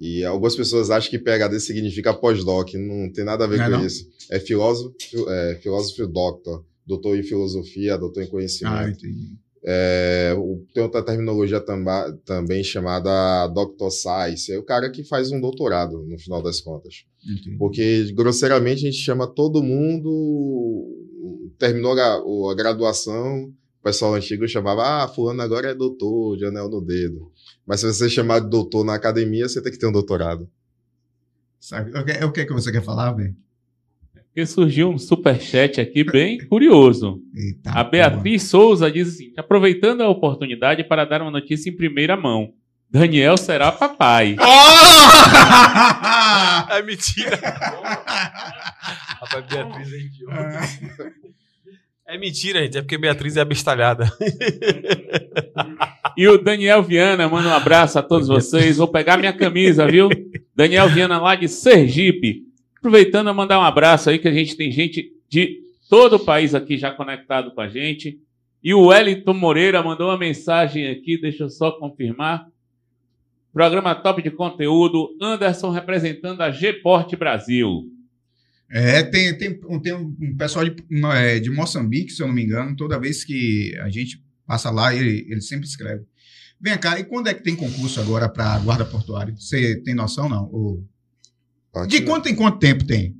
e 0.00 0.24
algumas 0.24 0.54
pessoas 0.56 0.90
acham 0.90 1.10
que 1.10 1.18
PhD 1.18 1.58
significa 1.60 2.12
pós-doc 2.12 2.74
não 2.74 3.10
tem 3.12 3.24
nada 3.24 3.44
a 3.44 3.46
ver 3.46 3.58
Não 3.58 3.64
é 3.64 3.70
com 3.70 3.76
não? 3.78 3.86
isso 3.86 4.08
é 4.30 4.38
filósofo 4.40 4.94
é, 5.28 5.58
filósofo 5.62 6.06
doctor 6.06 6.64
doutor 6.86 7.16
em 7.18 7.22
filosofia 7.22 7.96
doutor 7.96 8.22
em 8.22 8.28
conhecimento 8.28 8.98
Ah. 9.04 9.36
É, 9.68 10.32
o- 10.38 10.64
tem 10.72 10.80
outra 10.80 11.02
terminologia 11.02 11.60
tamba- 11.60 12.16
também 12.24 12.62
chamada 12.62 13.48
Doctor 13.48 13.90
Science, 13.90 14.52
é 14.52 14.56
o 14.58 14.62
cara 14.62 14.88
que 14.90 15.02
faz 15.02 15.32
um 15.32 15.40
doutorado, 15.40 16.04
no 16.06 16.16
final 16.20 16.40
das 16.40 16.60
contas. 16.60 17.04
Entendi. 17.24 17.56
Porque, 17.58 18.12
grosseiramente, 18.12 18.86
a 18.86 18.90
gente 18.92 19.02
chama 19.02 19.26
todo 19.26 19.64
mundo. 19.64 21.05
Terminou 21.58 21.98
a, 21.98 22.52
a 22.52 22.54
graduação, 22.54 23.52
o 23.80 23.82
pessoal 23.82 24.14
antigo 24.14 24.46
chamava, 24.46 25.04
ah, 25.04 25.08
fulano 25.08 25.40
agora 25.42 25.70
é 25.70 25.74
doutor, 25.74 26.36
de 26.36 26.44
anel 26.44 26.68
no 26.68 26.80
dedo. 26.80 27.30
Mas 27.66 27.80
se 27.80 27.86
você 27.92 28.08
chamar 28.08 28.40
de 28.40 28.50
doutor 28.50 28.84
na 28.84 28.94
academia, 28.94 29.48
você 29.48 29.62
tem 29.62 29.72
que 29.72 29.78
ter 29.78 29.86
um 29.86 29.92
doutorado. 29.92 30.48
Sabe? 31.58 31.90
O 31.98 32.04
que, 32.04 32.42
o 32.42 32.46
que 32.46 32.52
você 32.52 32.70
quer 32.70 32.82
falar, 32.82 33.12
velho? 33.12 33.34
Porque 34.36 34.44
surgiu 34.44 34.90
um 34.90 34.98
superchat 34.98 35.80
aqui 35.80 36.04
bem 36.04 36.46
curioso. 36.46 37.22
Eita, 37.34 37.70
A 37.70 37.82
Beatriz 37.82 38.42
Souza 38.42 38.90
diz 38.90 39.08
assim: 39.14 39.32
aproveitando 39.34 40.02
a 40.02 40.10
oportunidade 40.10 40.84
para 40.84 41.06
dar 41.06 41.22
uma 41.22 41.30
notícia 41.30 41.70
em 41.70 41.74
primeira 41.76 42.18
mão. 42.18 42.52
Daniel 42.90 43.38
será 43.38 43.72
papai. 43.72 44.36
porra! 44.36 44.46
É 46.76 46.82
mentira. 46.82 47.36
Rapaz, 49.20 49.46
Beatriz 49.46 49.92
é 49.92 49.96
idiota. 49.96 50.60
É 52.08 52.16
mentira, 52.16 52.62
gente. 52.62 52.78
É 52.78 52.82
porque 52.82 52.96
Beatriz 52.96 53.36
é 53.36 53.40
abestalhada. 53.40 54.10
E 56.16 56.26
o 56.28 56.38
Daniel 56.38 56.82
Viana 56.82 57.28
manda 57.28 57.48
um 57.48 57.52
abraço 57.52 57.98
a 57.98 58.02
todos 58.02 58.28
vocês. 58.28 58.78
Vou 58.78 58.88
pegar 58.88 59.18
minha 59.18 59.34
camisa, 59.34 59.86
viu? 59.86 60.08
Daniel 60.54 60.88
Viana 60.88 61.20
lá 61.20 61.34
de 61.34 61.46
Sergipe. 61.46 62.44
Aproveitando 62.78 63.28
a 63.28 63.34
mandar 63.34 63.58
um 63.58 63.62
abraço 63.62 64.08
aí, 64.08 64.18
que 64.18 64.28
a 64.28 64.32
gente 64.32 64.56
tem 64.56 64.70
gente 64.70 65.12
de 65.28 65.60
todo 65.90 66.16
o 66.16 66.24
país 66.24 66.54
aqui 66.54 66.78
já 66.78 66.90
conectado 66.90 67.50
com 67.50 67.60
a 67.60 67.68
gente. 67.68 68.18
E 68.64 68.72
o 68.72 68.86
Wellington 68.86 69.34
Moreira 69.34 69.82
mandou 69.82 70.08
uma 70.08 70.16
mensagem 70.16 70.88
aqui, 70.88 71.20
deixa 71.20 71.44
eu 71.44 71.50
só 71.50 71.72
confirmar. 71.72 72.46
Programa 73.52 73.94
top 73.94 74.22
de 74.22 74.30
conteúdo, 74.30 75.14
Anderson 75.20 75.70
representando 75.70 76.40
a 76.40 76.50
G-Porte 76.50 77.14
Brasil. 77.14 77.84
É, 78.68 79.02
tem, 79.02 79.36
tem, 79.38 79.60
um- 79.68 79.78
tem 79.80 79.92
um 79.94 80.36
pessoal 80.36 80.64
de, 80.68 80.74
é, 81.14 81.38
de 81.38 81.50
Moçambique, 81.50 82.12
se 82.12 82.22
eu 82.22 82.26
não 82.26 82.34
me 82.34 82.42
engano, 82.42 82.74
toda 82.76 82.98
vez 82.98 83.24
que 83.24 83.76
a 83.80 83.88
gente 83.88 84.22
passa 84.46 84.70
lá, 84.70 84.94
ele, 84.94 85.24
ele 85.30 85.40
sempre 85.40 85.66
escreve. 85.66 86.04
Vem 86.60 86.76
cá, 86.78 86.98
e 86.98 87.04
quando 87.04 87.28
é 87.28 87.34
que 87.34 87.42
tem 87.42 87.54
concurso 87.54 88.00
agora 88.00 88.28
para 88.28 88.58
guarda 88.60 88.84
portuária? 88.84 89.34
Você 89.36 89.76
tem 89.82 89.94
noção, 89.94 90.28
não? 90.28 90.48
Ou- 90.52 90.84
De 91.86 92.00
quanto 92.02 92.28
em 92.28 92.34
quanto 92.34 92.58
tempo 92.58 92.84
tem? 92.86 93.14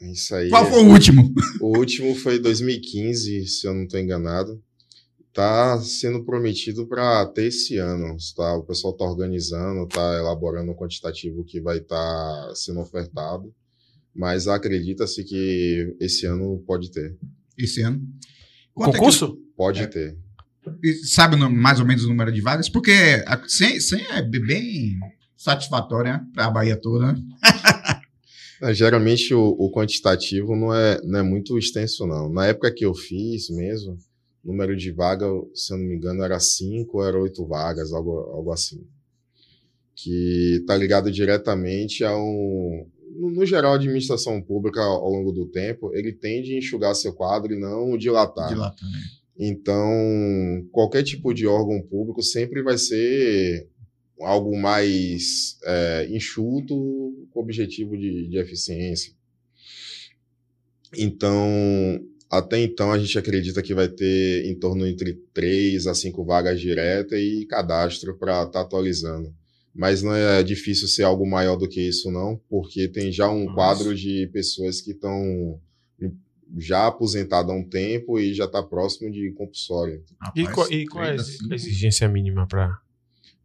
Isso 0.00 0.34
aí. 0.34 0.48
Qual 0.48 0.64
foi 0.66 0.82
o 0.82 0.88
último? 0.88 1.32
O 1.60 1.76
último 1.78 2.14
foi 2.14 2.38
2015, 2.38 3.46
se 3.46 3.66
eu 3.66 3.74
não 3.74 3.82
estou 3.84 4.00
enganado. 4.00 4.62
Tá 5.32 5.78
sendo 5.80 6.24
prometido 6.24 6.86
para 6.86 7.26
ter 7.26 7.46
esse 7.46 7.76
ano. 7.76 8.16
Tá? 8.34 8.54
O 8.56 8.62
pessoal 8.64 8.92
está 8.94 9.04
organizando, 9.04 9.84
está 9.84 10.16
elaborando 10.16 10.72
o 10.72 10.74
quantitativo 10.76 11.44
que 11.44 11.60
vai 11.60 11.78
estar 11.78 12.52
sendo 12.54 12.80
ofertado. 12.80 13.52
Mas 14.18 14.48
acredita-se 14.48 15.22
que 15.22 15.94
esse 16.00 16.26
ano 16.26 16.60
pode 16.66 16.90
ter. 16.90 17.16
Esse 17.56 17.82
ano? 17.82 18.02
Quanto 18.74 18.88
é 18.90 18.92
que- 18.94 18.98
Concurso? 18.98 19.38
Pode 19.56 19.80
É. 19.82 19.86
ter. 19.86 20.18
E 20.82 20.92
sabe 21.06 21.36
mais 21.36 21.78
ou 21.78 21.86
menos 21.86 22.04
o 22.04 22.08
número 22.08 22.32
de 22.32 22.40
vagas? 22.40 22.68
Porque 22.68 22.90
a- 23.26 23.40
100, 23.46 23.78
100 23.80 24.00
é 24.10 24.20
be- 24.22 24.44
bem 24.44 24.98
satisfatório, 25.36 26.12
né? 26.12 26.26
Para 26.34 26.46
a 26.46 26.50
Bahia 26.50 26.76
toda, 26.76 27.12
né? 27.12 27.22
É, 28.60 28.74
Geralmente 28.74 29.32
o, 29.32 29.40
o 29.56 29.70
quantitativo 29.70 30.56
não 30.56 30.74
é, 30.74 31.00
não 31.04 31.20
é 31.20 31.22
muito 31.22 31.56
extenso, 31.56 32.04
não. 32.08 32.28
Na 32.28 32.44
época 32.46 32.74
que 32.74 32.84
eu 32.84 32.92
fiz 32.92 33.48
mesmo, 33.50 33.96
o 34.42 34.48
número 34.50 34.76
de 34.76 34.90
vagas, 34.90 35.30
se 35.54 35.72
eu 35.72 35.78
não 35.78 35.84
me 35.86 35.94
engano, 35.94 36.24
era 36.24 36.40
cinco 36.40 36.98
ou 36.98 37.06
era 37.06 37.16
oito 37.20 37.46
vagas, 37.46 37.92
algo, 37.92 38.10
algo 38.18 38.50
assim. 38.50 38.84
Que 39.94 40.64
tá 40.66 40.76
ligado 40.76 41.08
diretamente 41.10 42.02
a 42.02 42.16
um. 42.16 42.84
No, 43.18 43.44
geral, 43.44 43.72
a 43.72 43.76
administração 43.76 44.40
pública, 44.40 44.80
ao, 44.80 45.10
longo 45.10 45.32
do 45.32 45.46
tempo, 45.46 45.92
ele 45.92 46.12
tende 46.12 46.54
a 46.54 46.58
enxugar 46.58 46.94
seu 46.94 47.12
quadro 47.12 47.52
e 47.52 47.58
não 47.58 47.98
dilatar. 47.98 48.48
De 48.48 48.54
lá 48.54 48.70
também. 48.70 49.02
Então, 49.38 50.66
qualquer 50.72 51.02
tipo 51.02 51.34
de 51.34 51.46
órgão 51.46 51.80
público 51.82 52.22
sempre 52.22 52.62
vai 52.62 52.78
ser 52.78 53.68
algo 54.20 54.56
mais 54.56 55.58
é, 55.64 56.08
enxuto 56.10 56.74
com 57.30 57.40
objetivo 57.40 57.96
de, 57.96 58.28
de 58.28 58.38
eficiência. 58.38 59.12
Então, 60.96 61.48
até 62.30 62.60
então, 62.60 62.92
a 62.92 62.98
gente 62.98 63.18
acredita 63.18 63.62
que 63.62 63.74
vai 63.74 63.88
ter 63.88 64.46
em 64.46 64.54
torno 64.54 64.86
entre 64.86 65.14
3 65.32 65.86
a 65.86 65.94
5 65.94 66.24
vagas 66.24 66.60
diretas 66.60 67.18
e 67.18 67.46
cadastro 67.46 68.16
para 68.16 68.42
estar 68.42 68.60
atualizando. 68.60 69.32
Mas 69.74 70.02
não 70.02 70.14
é 70.14 70.42
difícil 70.42 70.88
ser 70.88 71.04
algo 71.04 71.24
maior 71.28 71.56
do 71.56 71.68
que 71.68 71.80
isso, 71.80 72.10
não, 72.10 72.40
porque 72.48 72.88
tem 72.88 73.12
já 73.12 73.30
um 73.30 73.44
Nossa. 73.44 73.54
quadro 73.54 73.94
de 73.94 74.28
pessoas 74.32 74.80
que 74.80 74.90
estão 74.90 75.60
já 76.56 76.86
aposentadas 76.86 77.50
há 77.50 77.54
um 77.54 77.62
tempo 77.62 78.18
e 78.18 78.32
já 78.32 78.44
está 78.46 78.62
próximo 78.62 79.10
de 79.10 79.30
compulsório. 79.32 80.02
E 80.34 80.46
qual, 80.46 80.72
e 80.72 80.86
qual 80.86 81.04
é 81.04 81.10
a 81.12 81.16
três 81.16 81.38
a 81.50 81.54
exigência 81.54 82.08
mínima 82.08 82.46
para. 82.46 82.78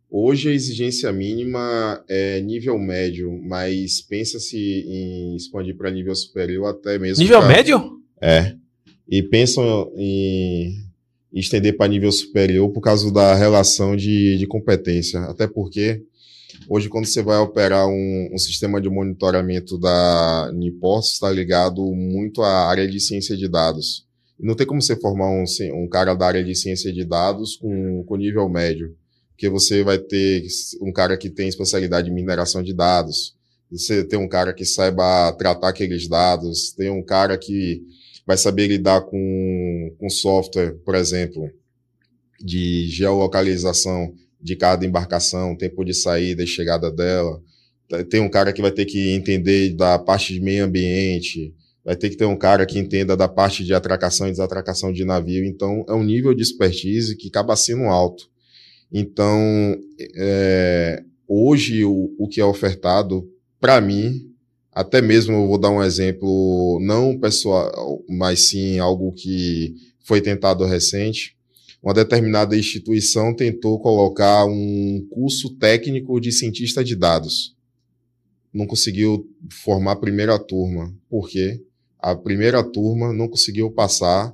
Hoje 0.09 0.49
a 0.49 0.53
exigência 0.53 1.11
mínima 1.11 2.03
é 2.07 2.39
nível 2.39 2.78
médio, 2.80 3.32
mas 3.43 3.99
pensa-se 4.01 4.57
em 4.57 5.36
expandir 5.36 5.76
para 5.76 5.91
nível 5.91 6.15
superior 6.15 6.67
até 6.67 6.97
mesmo. 6.99 7.24
Nível 7.24 7.39
pra- 7.39 7.47
médio? 7.47 7.99
É. 8.21 8.55
E 9.09 9.21
pensam 9.24 9.91
em 9.97 10.86
estender 11.34 11.76
para 11.76 11.89
nível 11.89 12.11
superior 12.11 12.69
por 12.71 12.80
causa 12.80 13.11
da 13.11 13.34
relação 13.36 13.95
de, 13.95 14.38
de 14.38 14.45
competência. 14.47 15.19
Até 15.21 15.47
porque 15.47 16.03
hoje, 16.68 16.89
quando 16.89 17.05
você 17.05 17.22
vai 17.22 17.38
operar 17.38 17.88
um, 17.88 18.30
um 18.34 18.38
sistema 18.38 18.82
de 18.82 18.89
monitoramento 18.89 19.78
da 19.78 20.51
Niports, 20.53 21.14
está 21.14 21.30
ligado 21.32 21.84
muito 21.93 22.41
à 22.41 22.68
área 22.68 22.88
de 22.88 22.99
ciência 22.99 23.36
de 23.36 23.47
dados. 23.47 24.05
Não 24.39 24.55
tem 24.55 24.68
como 24.68 24.82
você 24.82 24.95
formar 24.95 25.30
um, 25.30 25.43
um 25.74 25.88
cara 25.88 26.14
da 26.14 26.26
área 26.28 26.43
de 26.43 26.55
ciência 26.55 26.91
de 26.91 27.05
dados 27.05 27.55
com, 27.55 28.03
com 28.03 28.16
nível 28.16 28.49
médio. 28.49 28.95
Porque 29.30 29.49
você 29.49 29.84
vai 29.84 29.97
ter 29.97 30.45
um 30.82 30.91
cara 30.91 31.18
que 31.18 31.30
tem 31.30 31.47
especialidade 31.47 32.09
em 32.09 32.14
mineração 32.14 32.61
de 32.61 32.74
dados, 32.74 33.36
você 33.72 34.03
tem 34.03 34.20
um 34.20 34.28
cara 34.28 34.53
que 34.53 34.66
saiba 34.66 35.32
tratar 35.34 35.70
aqueles 35.70 36.07
dados, 36.07 36.72
tem 36.72 36.91
um 36.91 37.03
cara 37.03 37.38
que 37.38 37.82
vai 38.26 38.38
saber 38.38 38.68
lidar 38.68 39.01
com, 39.01 39.95
com 39.97 40.09
software, 40.09 40.76
por 40.86 40.93
exemplo, 40.95 41.49
de 42.39 42.88
geolocalização 42.88 44.14
de 44.43 44.55
cada 44.55 44.85
embarcação, 44.85 45.55
tempo 45.55 45.85
de 45.85 45.93
saída 45.93 46.43
e 46.43 46.47
chegada 46.47 46.91
dela. 46.91 47.41
Tem 48.09 48.19
um 48.19 48.29
cara 48.29 48.51
que 48.51 48.61
vai 48.61 48.71
ter 48.71 48.85
que 48.85 49.11
entender 49.11 49.73
da 49.73 49.97
parte 49.97 50.33
de 50.33 50.41
meio 50.41 50.65
ambiente, 50.65 51.53
vai 51.83 51.95
ter 51.95 52.09
que 52.09 52.17
ter 52.17 52.25
um 52.25 52.35
cara 52.35 52.65
que 52.65 52.77
entenda 52.77 53.15
da 53.15 53.27
parte 53.27 53.63
de 53.63 53.73
atracação 53.73 54.27
e 54.27 54.31
desatracação 54.31 54.91
de 54.91 55.05
navio. 55.05 55.45
Então, 55.45 55.85
é 55.87 55.93
um 55.93 56.03
nível 56.03 56.33
de 56.33 56.43
expertise 56.43 57.15
que 57.15 57.27
acaba 57.27 57.55
sendo 57.55 57.83
alto. 57.83 58.29
Então, 58.91 59.77
é, 60.15 61.03
hoje, 61.27 61.85
o, 61.85 62.13
o 62.17 62.27
que 62.27 62.41
é 62.41 62.45
ofertado, 62.45 63.27
para 63.59 63.79
mim, 63.79 64.33
até 64.71 65.01
mesmo 65.01 65.33
eu 65.33 65.47
vou 65.47 65.57
dar 65.57 65.69
um 65.69 65.83
exemplo, 65.83 66.79
não 66.81 67.17
pessoal, 67.17 68.03
mas 68.09 68.49
sim 68.49 68.79
algo 68.79 69.13
que 69.13 69.75
foi 70.03 70.19
tentado 70.19 70.65
recente. 70.65 71.35
Uma 71.84 71.93
determinada 71.93 72.55
instituição 72.55 73.36
tentou 73.36 73.77
colocar 73.77 74.45
um 74.45 75.05
curso 75.11 75.49
técnico 75.55 76.17
de 76.21 76.31
cientista 76.31 76.81
de 76.81 76.95
dados. 76.95 77.57
Não 78.53 78.65
conseguiu 78.65 79.29
formar 79.51 79.91
a 79.91 79.97
primeira 79.97 80.39
turma. 80.39 80.95
Por 81.09 81.27
quê? 81.27 81.61
A 81.99 82.15
primeira 82.15 82.63
turma 82.63 83.11
não 83.11 83.27
conseguiu 83.27 83.69
passar 83.69 84.34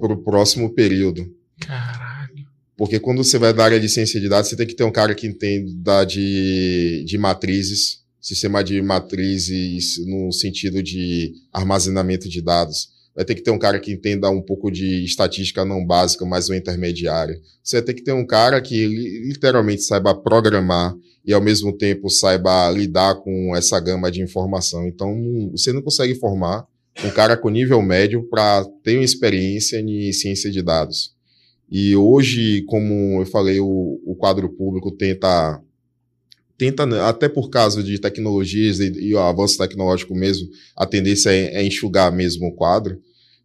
para 0.00 0.14
o 0.14 0.22
próximo 0.22 0.72
período. 0.72 1.30
Caralho. 1.60 2.46
Porque 2.78 2.98
quando 2.98 3.22
você 3.22 3.38
vai 3.38 3.52
da 3.52 3.64
área 3.64 3.80
de 3.80 3.90
ciência 3.90 4.18
de 4.18 4.28
dados, 4.28 4.48
você 4.48 4.56
tem 4.56 4.66
que 4.66 4.74
ter 4.74 4.84
um 4.84 4.92
cara 4.92 5.14
que 5.14 5.26
entenda 5.26 6.02
de, 6.04 7.04
de 7.06 7.18
matrizes, 7.18 8.04
sistema 8.18 8.64
de 8.64 8.80
matrizes 8.80 9.98
no 10.06 10.32
sentido 10.32 10.82
de 10.82 11.34
armazenamento 11.52 12.26
de 12.26 12.40
dados. 12.40 12.95
Vai 13.16 13.24
ter 13.24 13.34
que 13.34 13.42
ter 13.42 13.50
um 13.50 13.58
cara 13.58 13.80
que 13.80 13.90
entenda 13.90 14.28
um 14.28 14.42
pouco 14.42 14.70
de 14.70 15.02
estatística 15.02 15.64
não 15.64 15.84
básica, 15.84 16.26
mas 16.26 16.50
um 16.50 16.54
intermediário. 16.54 17.40
Você 17.64 17.76
vai 17.76 17.86
ter 17.86 17.94
que 17.94 18.04
ter 18.04 18.12
um 18.12 18.26
cara 18.26 18.60
que 18.60 18.86
li- 18.86 19.26
literalmente 19.28 19.82
saiba 19.82 20.14
programar 20.14 20.94
e 21.24 21.32
ao 21.32 21.40
mesmo 21.40 21.72
tempo 21.72 22.10
saiba 22.10 22.70
lidar 22.70 23.14
com 23.16 23.56
essa 23.56 23.80
gama 23.80 24.10
de 24.10 24.20
informação. 24.20 24.86
Então, 24.86 25.50
você 25.50 25.72
não 25.72 25.80
consegue 25.80 26.14
formar 26.14 26.66
um 27.02 27.10
cara 27.10 27.38
com 27.38 27.48
nível 27.48 27.80
médio 27.80 28.22
para 28.28 28.64
ter 28.84 28.96
uma 28.96 29.04
experiência 29.04 29.80
em 29.80 30.12
ciência 30.12 30.50
de 30.50 30.62
dados. 30.62 31.14
E 31.70 31.96
hoje, 31.96 32.62
como 32.66 33.20
eu 33.20 33.26
falei, 33.26 33.58
o, 33.60 34.00
o 34.04 34.14
quadro 34.14 34.48
público 34.50 34.92
tenta, 34.92 35.60
tenta, 36.56 36.86
né, 36.86 37.00
até 37.00 37.28
por 37.28 37.50
causa 37.50 37.82
de 37.82 37.98
tecnologias 37.98 38.78
e, 38.78 38.92
e 39.00 39.14
o 39.14 39.18
avanço 39.18 39.58
tecnológico 39.58 40.14
mesmo, 40.14 40.48
a 40.76 40.86
tendência 40.86 41.30
é, 41.30 41.56
é 41.56 41.64
enxugar 41.64 42.12
mesmo 42.12 42.46
o 42.46 42.54
quadro. 42.54 43.00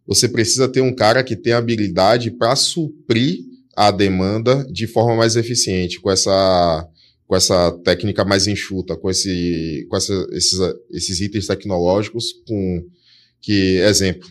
Você 0.06 0.28
precisa 0.28 0.68
ter 0.68 0.80
um 0.80 0.94
cara 0.94 1.22
que 1.22 1.36
tenha 1.36 1.56
habilidade 1.56 2.30
para 2.30 2.56
suprir 2.56 3.40
a 3.76 3.90
demanda 3.90 4.66
de 4.70 4.86
forma 4.86 5.16
mais 5.16 5.36
eficiente, 5.36 6.00
com 6.00 6.10
essa, 6.10 6.88
com 7.26 7.36
essa 7.36 7.72
técnica 7.84 8.24
mais 8.24 8.46
enxuta, 8.46 8.96
com, 8.96 9.08
esse, 9.08 9.86
com 9.88 9.96
essa, 9.96 10.26
esses, 10.32 10.58
esses 10.90 11.20
itens 11.20 11.46
tecnológicos, 11.46 12.32
com 12.46 12.84
que, 13.40 13.78
exemplo, 13.78 14.28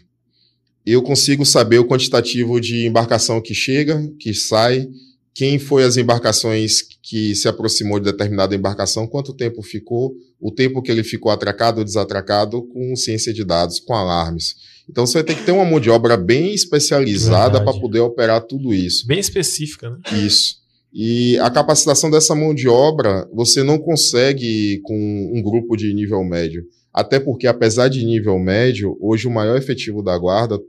eu 0.85 1.01
consigo 1.01 1.45
saber 1.45 1.79
o 1.79 1.87
quantitativo 1.87 2.59
de 2.59 2.85
embarcação 2.85 3.41
que 3.41 3.53
chega, 3.53 4.01
que 4.19 4.33
sai, 4.33 4.87
quem 5.33 5.57
foi 5.57 5.83
as 5.83 5.95
embarcações 5.97 6.81
que 7.01 7.33
se 7.35 7.47
aproximou 7.47 7.99
de 7.99 8.11
determinada 8.11 8.55
embarcação, 8.55 9.07
quanto 9.07 9.33
tempo 9.33 9.61
ficou, 9.61 10.13
o 10.39 10.51
tempo 10.51 10.81
que 10.81 10.91
ele 10.91 11.03
ficou 11.03 11.31
atracado 11.31 11.79
ou 11.79 11.85
desatracado, 11.85 12.63
com 12.67 12.95
ciência 12.95 13.33
de 13.33 13.43
dados, 13.43 13.79
com 13.79 13.93
alarmes. 13.93 14.55
Então 14.91 15.05
você 15.05 15.13
vai 15.13 15.23
ter 15.23 15.35
que 15.35 15.45
ter 15.45 15.53
uma 15.53 15.63
mão 15.63 15.79
de 15.79 15.89
obra 15.89 16.17
bem 16.17 16.53
especializada 16.53 17.63
para 17.63 17.79
poder 17.79 18.01
operar 18.01 18.41
tudo 18.41 18.73
isso. 18.73 19.07
Bem 19.07 19.19
específica, 19.19 19.89
né? 19.89 19.97
Isso. 20.11 20.57
E 20.93 21.39
a 21.39 21.49
capacitação 21.49 22.11
dessa 22.11 22.35
mão 22.35 22.53
de 22.53 22.67
obra 22.67 23.25
você 23.33 23.63
não 23.63 23.79
consegue 23.79 24.81
com 24.83 25.31
um 25.33 25.41
grupo 25.41 25.77
de 25.77 25.93
nível 25.93 26.21
médio. 26.25 26.65
Até 26.93 27.21
porque, 27.21 27.47
apesar 27.47 27.87
de 27.87 28.05
nível 28.05 28.37
médio, 28.37 28.97
hoje 28.99 29.25
o 29.25 29.31
maior 29.31 29.55
efetivo 29.55 30.03
da 30.03 30.17
guarda, 30.17 30.59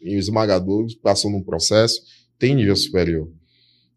em 0.00 0.16
esmagador, 0.16 0.86
passou 1.02 1.30
num 1.30 1.42
processo, 1.42 2.00
tem 2.38 2.54
nível 2.54 2.74
superior. 2.74 3.28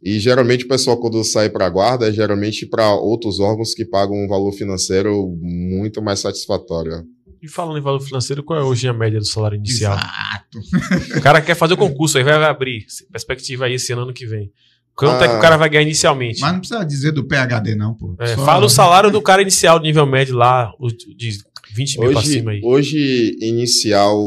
E 0.04 0.20
geralmente 0.20 0.66
o 0.66 0.68
pessoal, 0.68 1.00
quando 1.00 1.24
sai 1.24 1.50
para 1.50 1.66
a 1.66 1.70
guarda, 1.70 2.10
é 2.10 2.12
geralmente 2.12 2.66
para 2.66 2.94
outros 2.94 3.40
órgãos 3.40 3.74
que 3.74 3.86
pagam 3.86 4.18
um 4.18 4.28
valor 4.28 4.52
financeiro 4.52 5.34
muito 5.40 6.02
mais 6.02 6.20
satisfatório. 6.20 7.06
E 7.46 7.50
falando 7.50 7.78
em 7.78 7.82
valor 7.82 8.00
financeiro, 8.00 8.44
qual 8.44 8.60
é 8.60 8.64
hoje 8.64 8.88
a 8.88 8.94
média 8.94 9.20
do 9.20 9.26
salário 9.26 9.58
inicial? 9.58 9.96
Exato. 9.98 11.18
O 11.18 11.22
cara 11.22 11.42
quer 11.42 11.56
fazer 11.56 11.74
o 11.74 11.78
concurso, 11.78 12.18
aí 12.18 12.24
vai 12.24 12.34
abrir. 12.44 12.86
Perspectiva 13.12 13.66
aí 13.66 13.74
esse 13.76 13.94
ano 13.94 14.12
que 14.14 14.26
vem. 14.26 14.52
Quanto 14.96 15.24
é 15.24 15.28
que 15.28 15.36
o 15.36 15.42
cara 15.42 15.58
vai 15.58 15.70
ganhar 15.70 15.84
inicialmente? 15.84 16.40
Mas 16.40 16.52
não 16.54 16.60
precisa 16.60 16.84
dizer 16.86 17.12
do 17.12 17.28
PHD, 17.28 17.76
não, 17.76 17.94
pô. 17.94 18.16
É, 18.20 18.36
Só- 18.36 18.46
Fala 18.46 18.66
o 18.66 18.70
salário 18.70 19.12
do 19.12 19.22
cara 19.22 19.42
inicial, 19.42 19.78
do 19.78 19.84
nível 19.84 20.06
médio 20.06 20.36
lá, 20.36 20.72
o 20.80 20.88
de 20.88 21.38
20 21.74 22.00
mil 22.00 22.12
pra 22.12 22.20
Hoje, 22.20 22.30
cima 22.32 22.52
aí. 22.52 22.62
hoje, 22.64 23.36
inicial 23.42 24.18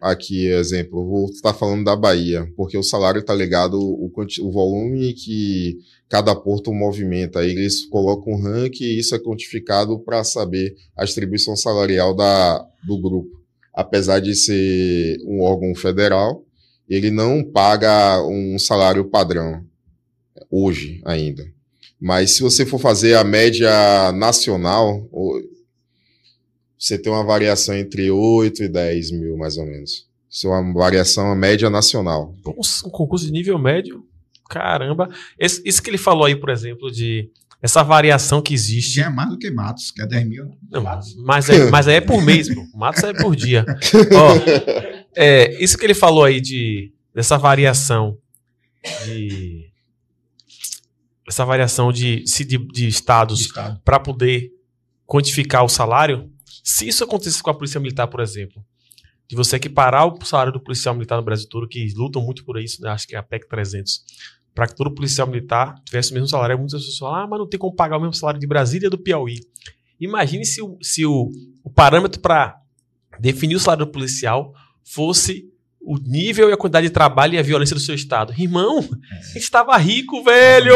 aqui, 0.00 0.46
exemplo, 0.46 1.00
eu 1.00 1.06
vou 1.06 1.24
estar 1.30 1.52
falando 1.52 1.84
da 1.84 1.96
Bahia, 1.96 2.46
porque 2.56 2.78
o 2.78 2.82
salário 2.82 3.18
está 3.20 3.34
ligado 3.34 3.74
o, 3.80 4.08
o 4.42 4.52
volume 4.52 5.12
que 5.12 5.76
cada 6.08 6.34
porto 6.34 6.72
movimenta. 6.72 7.40
Aí 7.40 7.50
eles 7.50 7.84
colocam 7.86 8.34
um 8.34 8.40
ranking 8.40 8.84
e 8.84 8.98
isso 8.98 9.14
é 9.14 9.18
quantificado 9.18 9.98
para 10.00 10.22
saber 10.24 10.76
a 10.96 11.04
distribuição 11.04 11.56
salarial 11.56 12.14
da, 12.14 12.64
do 12.86 12.98
grupo. 13.00 13.30
Apesar 13.74 14.20
de 14.20 14.34
ser 14.34 15.18
um 15.24 15.42
órgão 15.42 15.74
federal, 15.74 16.44
ele 16.88 17.10
não 17.10 17.42
paga 17.42 18.22
um 18.22 18.58
salário 18.58 19.04
padrão 19.04 19.64
hoje 20.50 21.00
ainda. 21.04 21.44
Mas 22.00 22.36
se 22.36 22.42
você 22.42 22.64
for 22.64 22.78
fazer 22.78 23.14
a 23.14 23.24
média 23.24 24.12
nacional, 24.12 25.08
você 26.78 26.98
tem 26.98 27.12
uma 27.12 27.24
variação 27.24 27.74
entre 27.74 28.10
8 28.10 28.64
e 28.64 28.68
10 28.68 29.10
mil, 29.12 29.36
mais 29.36 29.56
ou 29.56 29.66
menos. 29.66 30.06
Isso 30.30 30.48
é 30.48 30.50
uma 30.50 30.74
variação, 30.74 31.34
média 31.34 31.70
nacional. 31.70 32.34
Pô, 32.42 32.54
Um 32.84 32.90
concurso 32.90 33.26
de 33.26 33.32
nível 33.32 33.58
médio, 33.58 34.04
caramba. 34.48 35.08
Esse- 35.38 35.62
isso 35.64 35.82
que 35.82 35.90
ele 35.90 35.98
falou 35.98 36.24
aí, 36.24 36.36
por 36.36 36.50
exemplo, 36.50 36.90
de 36.90 37.30
essa 37.62 37.82
variação 37.82 38.40
que 38.42 38.52
existe. 38.54 39.00
É 39.00 39.08
mais 39.08 39.28
do 39.30 39.38
que 39.38 39.50
Matos, 39.50 39.90
que 39.90 40.02
é 40.02 40.06
10 40.06 40.28
mil. 40.28 40.56
Não, 40.70 40.82
mas, 41.24 41.48
é, 41.48 41.70
mas 41.70 41.88
aí 41.88 41.96
é 41.96 42.00
por 42.00 42.22
mês, 42.22 42.52
pô. 42.54 42.64
Matos 42.74 43.02
é 43.04 43.12
por 43.14 43.34
dia. 43.34 43.64
Ó, 44.14 44.34
é, 45.14 45.62
isso 45.62 45.76
que 45.78 45.84
ele 45.84 45.94
falou 45.94 46.24
aí 46.24 46.40
de 46.40 46.92
dessa 47.14 47.38
variação 47.38 48.18
de 49.04 49.70
essa 51.28 51.44
variação 51.44 51.90
de, 51.90 52.22
de, 52.22 52.58
de 52.58 52.86
estados 52.86 53.40
Estado. 53.40 53.80
para 53.84 53.98
poder 53.98 54.50
quantificar 55.04 55.64
o 55.64 55.68
salário, 55.68 56.30
se 56.62 56.86
isso 56.86 57.02
acontecesse 57.02 57.42
com 57.42 57.50
a 57.50 57.54
Polícia 57.54 57.80
Militar, 57.80 58.06
por 58.06 58.20
exemplo, 58.20 58.64
de 59.28 59.34
você 59.34 59.56
equiparar 59.56 60.06
o 60.06 60.24
salário 60.24 60.52
do 60.52 60.60
policial 60.60 60.94
militar 60.94 61.16
no 61.16 61.24
Brasil 61.24 61.48
todo, 61.48 61.66
que 61.66 61.92
lutam 61.96 62.22
muito 62.22 62.44
por 62.44 62.60
isso, 62.60 62.80
né? 62.80 62.90
acho 62.90 63.08
que 63.08 63.16
é 63.16 63.18
a 63.18 63.22
PEC 63.24 63.48
300, 63.48 64.04
para 64.56 64.66
que 64.66 64.74
todo 64.74 64.90
policial 64.90 65.26
militar 65.26 65.74
tivesse 65.84 66.12
o 66.12 66.14
mesmo 66.14 66.26
salário. 66.26 66.56
Muitas 66.56 66.80
pessoas 66.80 66.98
falam, 66.98 67.14
ah, 67.16 67.26
mas 67.26 67.38
não 67.38 67.46
tem 67.46 67.60
como 67.60 67.76
pagar 67.76 67.98
o 67.98 68.00
mesmo 68.00 68.14
salário 68.14 68.40
de 68.40 68.46
Brasília 68.46 68.88
do 68.88 68.96
Piauí. 68.96 69.40
Imagine 70.00 70.46
se 70.46 70.62
o, 70.62 70.78
se 70.80 71.04
o, 71.04 71.30
o 71.62 71.68
parâmetro 71.68 72.18
para 72.22 72.56
definir 73.20 73.54
o 73.54 73.60
salário 73.60 73.84
do 73.84 73.92
policial 73.92 74.54
fosse 74.82 75.44
o 75.78 75.98
nível 75.98 76.48
e 76.48 76.54
a 76.54 76.56
quantidade 76.56 76.86
de 76.86 76.92
trabalho 76.92 77.34
e 77.34 77.38
a 77.38 77.42
violência 77.42 77.74
do 77.74 77.80
seu 77.80 77.94
estado. 77.94 78.32
Irmão, 78.32 78.78
a 78.78 79.26
gente 79.34 79.42
estava 79.42 79.76
rico, 79.76 80.24
velho! 80.24 80.74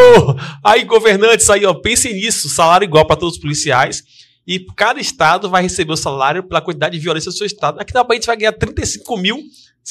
Aí, 0.63 0.85
governantes, 0.85 1.49
aí, 1.49 1.65
ó, 1.65 1.73
pensem 1.73 2.13
nisso, 2.13 2.51
salário 2.51 2.85
igual 2.85 3.07
para 3.07 3.17
todos 3.17 3.37
os 3.37 3.41
policiais. 3.41 4.05
E 4.47 4.61
cada 4.77 5.01
estado 5.01 5.49
vai 5.49 5.63
receber 5.63 5.93
o 5.93 5.97
salário 5.97 6.43
pela 6.43 6.61
quantidade 6.61 6.99
de 6.99 7.03
violência 7.03 7.31
do 7.31 7.37
seu 7.37 7.47
estado. 7.47 7.81
Aqui 7.81 7.95
na 7.95 8.05
Bahia 8.05 8.19
a 8.19 8.21
gente 8.21 8.27
vai 8.27 8.37
ganhar 8.37 8.53
35 8.53 9.17
mil 9.17 9.43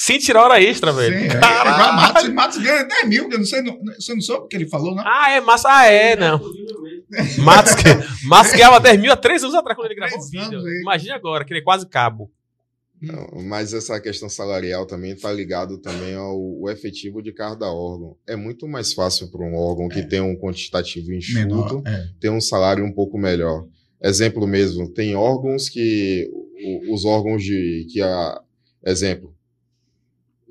sem 0.01 0.17
tirar 0.17 0.43
hora 0.43 0.61
extra, 0.63 0.93
velho. 0.93 1.19
Sim, 1.19 1.25
é, 1.25 1.31
é 1.31 1.39
Matos. 1.39 2.29
Matos 2.29 2.57
ganha 2.59 2.83
10 2.83 3.09
mil. 3.09 3.29
Eu 3.29 3.37
não 3.39 3.45
sei, 3.45 3.61
não, 3.61 3.77
você 3.99 4.13
não 4.13 4.21
soube 4.21 4.45
o 4.45 4.47
que 4.47 4.55
ele 4.55 4.65
falou, 4.69 4.95
não? 4.95 5.03
Ah, 5.05 5.29
é 5.31 5.41
massa. 5.41 5.67
Ah, 5.69 5.87
é, 5.87 6.15
não. 6.15 6.39
Matos, 7.39 7.73
Matos 8.23 8.53
ganhava 8.53 8.79
10 8.79 8.97
mil 8.97 9.11
há 9.11 9.17
3 9.17 9.43
anos 9.43 9.55
atrás 9.55 9.75
quando 9.75 9.87
ele 9.87 9.95
gravou 9.95 10.17
o 10.17 10.29
vídeo. 10.29 10.61
Imagina 10.81 11.15
agora, 11.15 11.43
que 11.43 11.51
ele 11.51 11.59
é 11.59 11.63
quase 11.63 11.85
cabo. 11.85 12.31
Não, 13.01 13.27
mas 13.43 13.73
essa 13.73 13.99
questão 13.99 14.29
salarial 14.29 14.85
também 14.85 15.11
está 15.11 15.33
ligado 15.33 15.77
também 15.79 16.15
ao, 16.15 16.69
efetivo 16.69 17.21
de 17.21 17.33
cada 17.33 17.65
órgão. 17.69 18.15
É 18.25 18.37
muito 18.37 18.69
mais 18.69 18.93
fácil 18.93 19.29
para 19.29 19.41
um 19.43 19.53
órgão 19.57 19.89
que 19.89 20.03
tem 20.03 20.21
um 20.21 20.35
quantitativo 20.37 21.11
enxuto 21.13 21.39
Menor. 21.39 21.81
É. 21.85 22.07
ter 22.21 22.29
um 22.29 22.39
salário 22.39 22.85
um 22.85 22.91
pouco 22.93 23.17
melhor. 23.17 23.65
Exemplo 24.01 24.47
mesmo, 24.47 24.89
tem 24.93 25.13
órgãos 25.13 25.67
que 25.67 26.29
o- 26.63 26.93
os 26.93 27.03
órgãos 27.03 27.43
de 27.43 27.85
que 27.91 28.01
a 28.01 28.41
exemplo, 28.85 29.33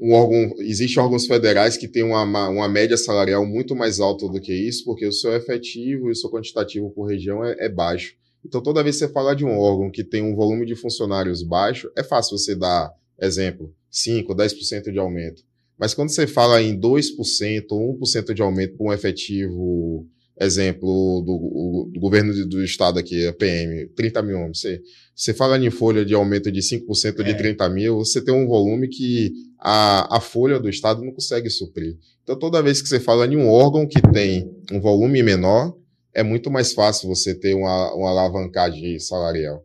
um 0.00 0.12
órgão, 0.12 0.54
existe 0.60 0.98
órgãos 1.00 1.26
federais 1.26 1.76
que 1.76 1.88
têm 1.88 2.02
uma, 2.04 2.24
ma- 2.24 2.48
uma 2.48 2.68
média 2.68 2.96
salarial 2.96 3.44
muito 3.44 3.74
mais 3.74 3.98
alta 4.00 4.28
do 4.28 4.40
que 4.40 4.52
isso, 4.52 4.84
porque 4.84 5.06
o 5.06 5.12
seu 5.12 5.34
efetivo 5.34 6.08
e 6.08 6.12
o 6.12 6.14
seu 6.14 6.30
quantitativo 6.30 6.90
por 6.90 7.04
região 7.06 7.44
é, 7.44 7.56
é 7.58 7.68
baixo. 7.68 8.14
Então, 8.44 8.62
toda 8.62 8.82
vez 8.82 8.96
que 8.96 9.06
você 9.06 9.12
fala 9.12 9.34
de 9.34 9.44
um 9.44 9.58
órgão 9.58 9.90
que 9.90 10.04
tem 10.04 10.22
um 10.22 10.34
volume 10.36 10.64
de 10.64 10.76
funcionários 10.76 11.42
baixo, 11.42 11.90
é 11.96 12.04
fácil 12.04 12.38
você 12.38 12.54
dar, 12.54 12.92
exemplo, 13.20 13.74
5, 13.90 14.34
10% 14.34 14.92
de 14.92 14.98
aumento. 14.98 15.42
Mas 15.76 15.94
quando 15.94 16.10
você 16.10 16.26
fala 16.26 16.62
em 16.62 16.78
2% 16.78 17.66
ou 17.72 17.98
1% 17.98 18.32
de 18.34 18.42
aumento 18.42 18.76
para 18.76 18.86
um 18.86 18.92
efetivo, 18.92 20.06
exemplo, 20.40 21.22
do, 21.24 21.32
o- 21.32 21.90
do 21.92 22.00
governo 22.00 22.32
do, 22.32 22.46
do 22.48 22.64
estado 22.64 22.98
aqui, 22.98 23.26
a 23.26 23.32
PM, 23.32 23.88
30 23.88 24.22
mil 24.22 24.38
homens, 24.38 24.60
você, 24.60 24.80
você 25.14 25.34
fala 25.34 25.58
em 25.58 25.70
folha 25.70 26.04
de 26.04 26.14
aumento 26.14 26.50
de 26.52 26.60
5% 26.62 27.22
de 27.24 27.30
É. 27.30 27.34
30 27.34 27.68
mil, 27.68 27.96
você 27.98 28.22
tem 28.22 28.32
um 28.34 28.46
volume 28.46 28.88
que 28.88 29.32
a, 29.58 30.16
a 30.16 30.20
folha 30.20 30.58
do 30.60 30.68
estado 30.68 31.02
não 31.04 31.12
consegue 31.12 31.50
suprir. 31.50 31.96
Então, 32.22 32.38
toda 32.38 32.62
vez 32.62 32.80
que 32.82 32.88
você 32.88 33.00
fala 33.00 33.26
em 33.26 33.36
um 33.36 33.48
órgão 33.48 33.86
que 33.86 34.00
tem 34.12 34.48
um 34.70 34.80
volume 34.80 35.22
menor, 35.22 35.76
é 36.14 36.22
muito 36.22 36.50
mais 36.50 36.72
fácil 36.72 37.08
você 37.08 37.34
ter 37.34 37.54
uma, 37.54 37.94
uma 37.94 38.10
alavancagem 38.10 38.98
salarial. 38.98 39.64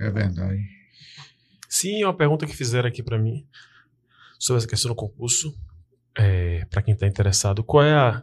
É 0.00 0.10
verdade. 0.10 0.60
Sim, 1.68 2.04
uma 2.04 2.16
pergunta 2.16 2.46
que 2.46 2.54
fizeram 2.56 2.88
aqui 2.88 3.02
pra 3.02 3.18
mim 3.18 3.46
sobre 4.38 4.58
essa 4.58 4.68
questão 4.68 4.90
do 4.90 4.94
concurso. 4.94 5.54
É, 6.18 6.64
para 6.66 6.82
quem 6.82 6.94
tá 6.94 7.06
interessado, 7.06 7.64
qual 7.64 7.82
é 7.82 7.92
a, 7.94 8.22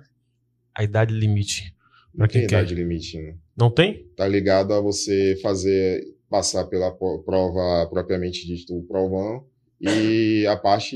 a 0.80 0.84
idade 0.84 1.14
limite? 1.14 1.74
Não 2.14 2.20
Pra 2.20 2.28
quem 2.28 2.42
tem 2.42 2.50
quer. 2.50 2.56
idade 2.60 2.74
limite, 2.76 3.18
né? 3.18 3.36
Não 3.56 3.70
tem? 3.70 4.06
Tá 4.16 4.28
ligado 4.28 4.74
a 4.74 4.80
você 4.82 5.38
fazer, 5.42 6.02
passar 6.30 6.66
pela 6.66 6.92
prova 6.92 7.88
propriamente 7.90 8.46
dita, 8.48 8.74
o 8.74 8.82
provão, 8.84 9.46
e 9.82 10.46
a 10.48 10.56
parte 10.58 10.96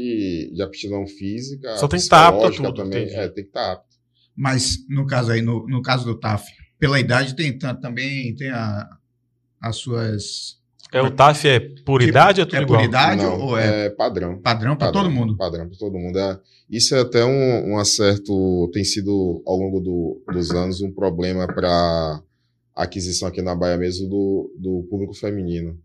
de 0.53 0.61
aptidão 0.61 1.05
física, 1.07 1.75
Só 1.77 1.87
tem 1.87 1.99
que 1.99 2.07
tá 2.07 2.27
apto 2.27 2.51
tudo, 2.57 2.73
também, 2.73 3.03
entendi. 3.03 3.15
é, 3.19 3.27
tem 3.29 3.43
que 3.43 3.49
estar 3.49 3.73
apto. 3.73 3.95
Mas 4.35 4.77
no 4.89 5.05
caso 5.05 5.31
aí, 5.31 5.41
no, 5.41 5.67
no 5.67 5.81
caso 5.81 6.05
do 6.05 6.19
TAF, 6.19 6.45
pela 6.79 6.99
idade 6.99 7.35
tem 7.35 7.57
ta- 7.57 7.75
também 7.75 8.35
tem 8.35 8.49
a, 8.49 8.89
as 9.61 9.77
suas 9.77 10.59
É 10.93 11.01
o 11.01 11.09
TAF 11.11 11.47
é 11.47 11.59
por 11.59 11.99
Tipo, 11.99 12.03
idade 12.03 12.39
ou 12.41 12.43
é 12.43 12.49
tudo 12.49 12.59
é 12.59 12.61
igual? 12.61 12.79
por 12.79 12.85
idade 12.87 13.23
Não, 13.23 13.39
ou 13.41 13.57
é, 13.57 13.85
é 13.85 13.89
padrão. 13.89 14.39
padrão 14.39 14.75
para 14.75 14.91
todo 14.91 15.09
mundo? 15.09 15.35
Padrão 15.35 15.67
para 15.67 15.77
todo 15.77 15.97
mundo. 15.97 16.17
É, 16.19 16.39
isso 16.69 16.95
é 16.95 17.01
até 17.01 17.25
um, 17.25 17.71
um 17.73 17.77
acerto, 17.79 18.69
tem 18.71 18.83
sido 18.83 19.41
ao 19.45 19.57
longo 19.57 19.79
do- 19.79 20.23
dos 20.31 20.51
anos 20.51 20.81
um 20.81 20.91
problema 20.91 21.47
para 21.47 22.21
aquisição 22.75 23.27
aqui 23.27 23.41
na 23.41 23.55
Bahia 23.55 23.77
mesmo 23.77 24.07
do, 24.07 24.55
do 24.57 24.87
público 24.89 25.13
feminino. 25.13 25.79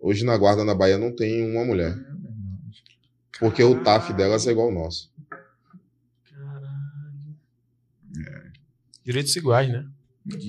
Hoje 0.00 0.24
na 0.24 0.36
guarda 0.36 0.64
na 0.64 0.74
Bahia 0.74 0.98
não 0.98 1.14
tem 1.14 1.44
uma 1.50 1.64
mulher, 1.64 1.94
porque 3.38 3.62
o 3.62 3.82
TAF 3.82 4.12
delas 4.14 4.46
é 4.46 4.50
igual 4.52 4.68
ao 4.68 4.74
nosso. 4.74 5.10
Direitos 9.04 9.34
iguais, 9.36 9.68
né? 9.68 9.86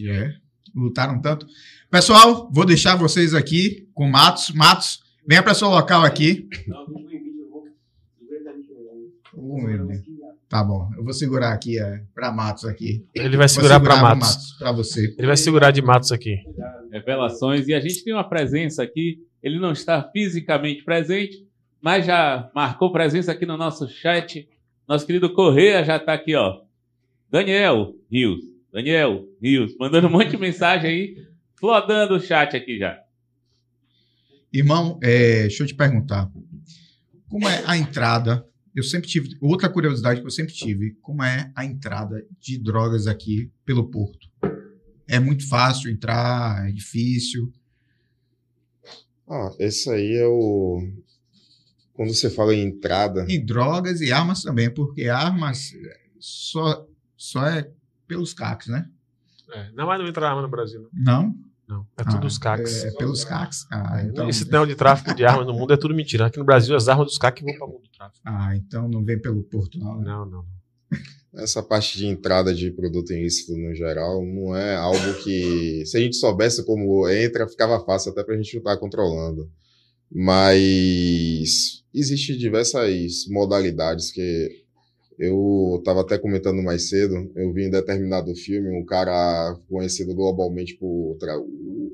É, 0.10 0.34
lutaram 0.76 1.22
tanto. 1.22 1.45
Pessoal, 1.90 2.50
vou 2.52 2.66
deixar 2.66 2.98
vocês 2.98 3.34
aqui 3.34 3.88
com 3.94 4.10
Matos. 4.10 4.52
Matos, 4.52 5.00
venha 5.26 5.42
para 5.42 5.54
seu 5.54 5.70
local 5.70 6.04
aqui. 6.04 6.50
Oh, 9.34 9.62
meu 9.62 9.88
Deus. 9.88 10.02
Tá 10.50 10.64
bom, 10.64 10.90
eu 10.98 11.04
vou 11.04 11.14
segurar 11.14 11.54
aqui 11.54 11.80
é, 11.80 12.04
para 12.14 12.32
Matos 12.32 12.66
aqui. 12.66 13.06
Ele 13.16 13.38
vai 13.38 13.48
segurar 13.48 13.80
para 13.80 13.96
pro 13.96 14.04
Matos. 14.04 14.54
Para 14.60 14.72
você. 14.74 15.16
Ele 15.18 15.28
vai 15.28 15.38
segurar 15.38 15.72
de 15.72 15.82
Matos 15.82 16.12
aqui. 16.12 16.38
Revelações. 16.92 17.68
E 17.68 17.74
a 17.74 17.80
gente 17.80 18.04
tem 18.04 18.14
uma 18.14 18.28
presença 18.28 18.84
aqui. 18.84 19.26
Ele 19.42 19.58
não 19.58 19.72
está 19.72 20.04
fisicamente 20.12 20.84
presente, 20.84 21.48
mas 21.82 22.06
já 22.06 22.50
marcou 22.54 22.92
presença 22.92 23.32
aqui 23.32 23.46
no 23.46 23.56
nosso 23.56 23.88
chat. 23.88 24.48
Nosso 24.88 25.06
querido 25.06 25.34
Correia 25.34 25.86
já 25.86 25.96
está 25.96 26.14
aqui, 26.14 26.36
ó. 26.36 26.62
Daniel 27.30 27.94
Rios. 28.12 28.42
Daniel 28.74 29.26
Rios, 29.42 29.76
mandando 29.80 30.08
um 30.08 30.12
monte 30.12 30.32
de 30.32 30.38
mensagem 30.38 30.90
aí, 30.90 31.28
flodando 31.60 32.16
o 32.16 32.20
chat 32.20 32.55
aqui 32.55 32.80
já. 32.80 32.99
Irmão, 34.51 34.99
é, 35.03 35.41
deixa 35.41 35.64
eu 35.64 35.68
te 35.68 35.76
perguntar. 35.76 36.32
Como 37.28 37.47
é 37.47 37.64
a 37.66 37.78
entrada 37.78 38.47
eu 38.78 38.84
sempre 38.84 39.10
tive. 39.10 39.36
Outra 39.41 39.68
curiosidade 39.68 40.22
que 40.22 40.28
eu 40.28 40.32
sempre 40.32 40.53
tive: 40.53 40.91
como 41.01 41.24
é 41.24 41.51
a 41.55 41.66
entrada 41.66 42.24
de 42.39 42.60
drogas 42.60 43.08
aqui 43.08 43.51
pelo 43.66 43.89
porto? 43.89 44.30
É 45.08 45.20
muito 45.20 45.49
fácil 45.49 45.89
entrar, 45.89 46.70
é 46.70 46.72
difícil. 46.72 47.51
Ah, 49.28 49.49
esse 49.58 49.89
aí 49.89 50.14
é 50.14 50.28
o. 50.28 50.88
Quando 51.93 52.14
você 52.14 52.30
fala 52.30 52.53
em 52.53 52.68
entrada. 52.68 53.26
E 53.28 53.39
drogas 53.39 53.99
e 53.99 54.12
armas 54.12 54.43
também, 54.43 54.72
porque 54.72 55.10
armas 55.10 55.74
só, 56.20 56.88
só 57.16 57.47
é 57.47 57.72
pelos 58.08 58.32
CACs, 58.32 58.68
né? 58.68 58.88
É, 59.51 59.72
não, 59.72 59.88
mas 59.88 59.99
não 59.99 60.08
entra 60.08 60.30
arma 60.30 60.43
no 60.43 60.49
Brasil. 60.49 60.88
Não? 60.93 61.24
Não. 61.24 61.47
Não, 61.68 61.86
é 61.97 62.03
tudo 62.03 62.24
Ah, 62.24 62.28
os 62.28 62.38
CACs. 62.38 62.86
É, 62.86 62.91
pelos 62.91 63.26
CACs. 63.26 63.68
Ah, 63.70 64.01
então, 64.03 64.30
Esse 64.30 64.45
tema 64.45 64.65
de 64.65 64.74
tráfico 64.76 65.13
de 65.13 65.26
armas 65.26 65.45
no 65.45 65.53
mundo 65.53 65.74
é 65.74 65.78
tudo 65.78 65.93
mentira. 65.93 66.28
Aqui 66.28 66.38
no 66.38 66.45
Brasil, 66.45 66.76
as 66.76 66.88
armas 66.88 67.07
dos 67.07 67.18
CACs 67.18 67.43
vão 67.43 67.53
para 67.55 67.65
o 67.65 67.70
mundo 67.70 67.84
do 67.84 67.89
tráfico. 67.89 68.22
ah, 68.26 68.55
então 68.55 68.88
não 68.88 69.03
vem 69.03 69.20
pelo 69.20 69.43
porto, 69.43 69.78
não. 69.78 69.97
né? 69.99 70.05
Não, 70.05 70.26
não. 70.26 70.45
Essa 71.36 71.61
parte 71.61 71.97
de 71.97 72.07
entrada 72.07 72.53
de 72.53 72.72
produto 72.72 73.11
ilícito 73.11 73.55
no 73.57 73.76
geral 73.76 74.26
não 74.26 74.55
é 74.55 74.76
algo 74.76 75.13
que, 75.24 75.86
se 75.86 75.97
a 75.97 75.99
gente 75.99 76.15
soubesse 76.15 76.65
como 76.65 77.07
entra, 77.09 77.47
ficava 77.47 77.84
fácil 77.86 78.11
até 78.11 78.24
para 78.24 78.34
a 78.34 78.38
gente 78.38 78.53
não 78.55 78.61
estar 78.61 78.78
controlando. 78.78 79.51
Mas 80.09 81.84
existe 81.93 82.38
diversas 82.38 83.28
modalidades 83.28 84.09
que 84.11 84.65
eu 85.18 85.78
estava 85.80 86.01
até 86.01 86.18
comentando 86.18 86.61
mais 86.61 86.89
cedo. 86.89 87.32
Eu 87.36 87.51
vi 87.51 87.65
em 87.65 87.72
determinado 87.72 88.36
filme 88.36 88.70
um 88.70 88.86
cara 88.86 89.57
conhecido 89.68 90.13
globalmente 90.13 90.76
por 90.76 91.18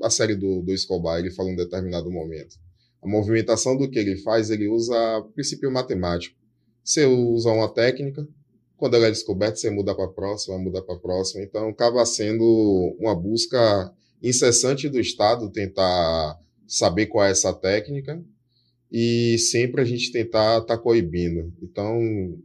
a 0.02 0.10
série 0.10 0.36
do, 0.36 0.62
do 0.62 0.74
Escobar. 0.74 1.20
Ele 1.20 1.32
fala 1.32 1.50
em 1.50 1.56
determinado 1.56 2.12
momento. 2.12 2.58
A 3.02 3.08
movimentação 3.08 3.78
do 3.78 3.90
que 3.90 3.98
ele 3.98 4.18
faz, 4.18 4.50
ele 4.50 4.68
usa 4.68 4.96
princípio 5.34 5.72
matemático. 5.72 6.36
Você 6.84 7.06
usa 7.06 7.50
uma 7.50 7.74
técnica, 7.74 8.28
quando 8.76 8.96
ela 8.96 9.08
é 9.08 9.12
descoberta, 9.12 9.56
você 9.56 9.70
muda 9.70 9.96
para 9.96 10.06
a 10.06 10.12
próxima, 10.12 10.58
muda 10.58 10.82
para 10.82 10.96
a 10.96 11.00
próxima. 11.00 11.44
Então, 11.44 11.70
acaba 11.70 12.06
sendo 12.06 12.44
uma 13.00 13.16
busca 13.16 13.94
incessante 14.22 14.90
do 14.90 15.00
Estado 15.00 15.50
tentar 15.50 16.38
saber 16.68 17.06
qual 17.06 17.26
é 17.26 17.32
essa 17.32 17.54
técnica 17.54 18.22
e 18.94 19.40
sempre 19.40 19.82
a 19.82 19.86
gente 19.86 20.12
tentar 20.12 20.60
estar 20.60 20.78
coibindo. 20.78 21.52
Então, 21.64 22.00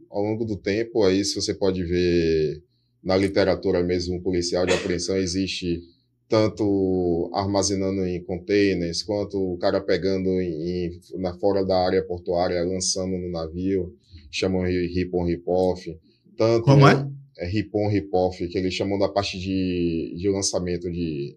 ao 0.09 0.23
longo 0.23 0.43
do 0.45 0.57
tempo, 0.57 1.03
aí, 1.03 1.23
se 1.23 1.35
você 1.35 1.53
pode 1.53 1.83
ver 1.83 2.63
na 3.03 3.15
literatura 3.15 3.83
mesmo 3.83 4.21
policial 4.23 4.65
de 4.65 4.73
apreensão, 4.73 5.15
existe 5.17 5.79
tanto 6.27 7.29
armazenando 7.33 8.05
em 8.05 8.23
containers, 8.23 9.03
quanto 9.03 9.37
o 9.53 9.57
cara 9.57 9.81
pegando 9.81 10.29
em, 10.41 10.85
em- 10.87 10.99
na 11.19 11.33
fora 11.37 11.63
da 11.65 11.77
área 11.77 12.03
portuária, 12.03 12.63
lançando 12.63 13.17
no 13.17 13.31
navio, 13.31 13.95
chamam 14.31 14.65
de 14.65 14.87
rip-on, 14.93 15.25
rip-off. 15.25 15.97
Tanto 16.37 16.63
Como 16.65 16.87
é? 16.87 17.07
é 17.37 17.47
rip-on, 17.47 17.87
rip-off, 17.89 18.47
que 18.47 18.57
eles 18.57 18.73
chamam 18.73 18.97
da 18.99 19.09
parte 19.09 19.39
de, 19.39 20.15
de 20.17 20.29
lançamento 20.29 20.91
de, 20.91 21.35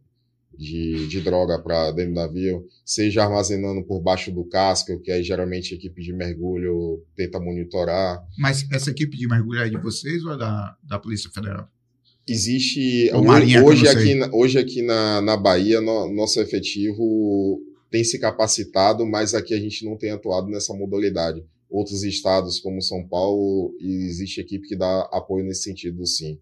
de, 0.57 1.07
de 1.09 1.21
droga 1.21 1.59
para 1.59 1.91
dentro 1.93 2.13
do 2.13 2.21
navio, 2.21 2.67
seja 2.85 3.25
armazenando 3.25 3.83
por 3.85 4.01
baixo 4.01 4.31
do 4.31 4.45
casco, 4.45 5.01
que 5.01 5.11
aí 5.11 5.23
geralmente 5.23 5.75
a 5.75 5.77
equipe 5.77 6.03
de 6.03 6.13
mergulho 6.13 7.03
tenta 7.17 7.41
monitorar. 7.41 8.23
Mas 8.39 8.67
essa 8.71 8.91
equipe 8.91 9.17
de 9.17 9.27
mergulho 9.29 9.61
é 9.61 9.69
de 9.69 9.79
vocês 9.79 10.25
ou 10.25 10.33
é 10.35 10.39
da, 10.39 10.77
da 10.83 10.99
Polícia 10.99 11.31
Federal? 11.31 11.69
Existe. 12.29 13.11
Ou 13.13 13.25
Marinha, 13.25 13.65
hoje, 13.65 13.89
aqui, 13.89 14.21
hoje 14.33 14.59
aqui 14.59 14.83
na, 14.83 15.21
na 15.21 15.37
Bahia, 15.37 15.81
no- 15.81 16.13
nosso 16.15 16.41
efetivo 16.41 17.61
tem 17.91 18.05
se 18.05 18.19
capacitado, 18.19 19.05
mas 19.05 19.35
aqui 19.35 19.53
a 19.53 19.59
gente 19.61 19.85
não 19.85 19.97
tem 19.97 20.11
atuado 20.11 20.49
nessa 20.49 20.73
modalidade. 20.73 21.45
Outros 21.69 22.03
estados, 22.05 22.61
como 22.61 22.81
São 22.81 23.07
Paulo, 23.07 23.75
existe 23.81 24.41
equipe 24.41 24.69
que 24.69 24.77
dá 24.77 25.01
apoio 25.13 25.45
nesse 25.45 25.65
sentido, 25.65 26.07
sim. 26.07 26.39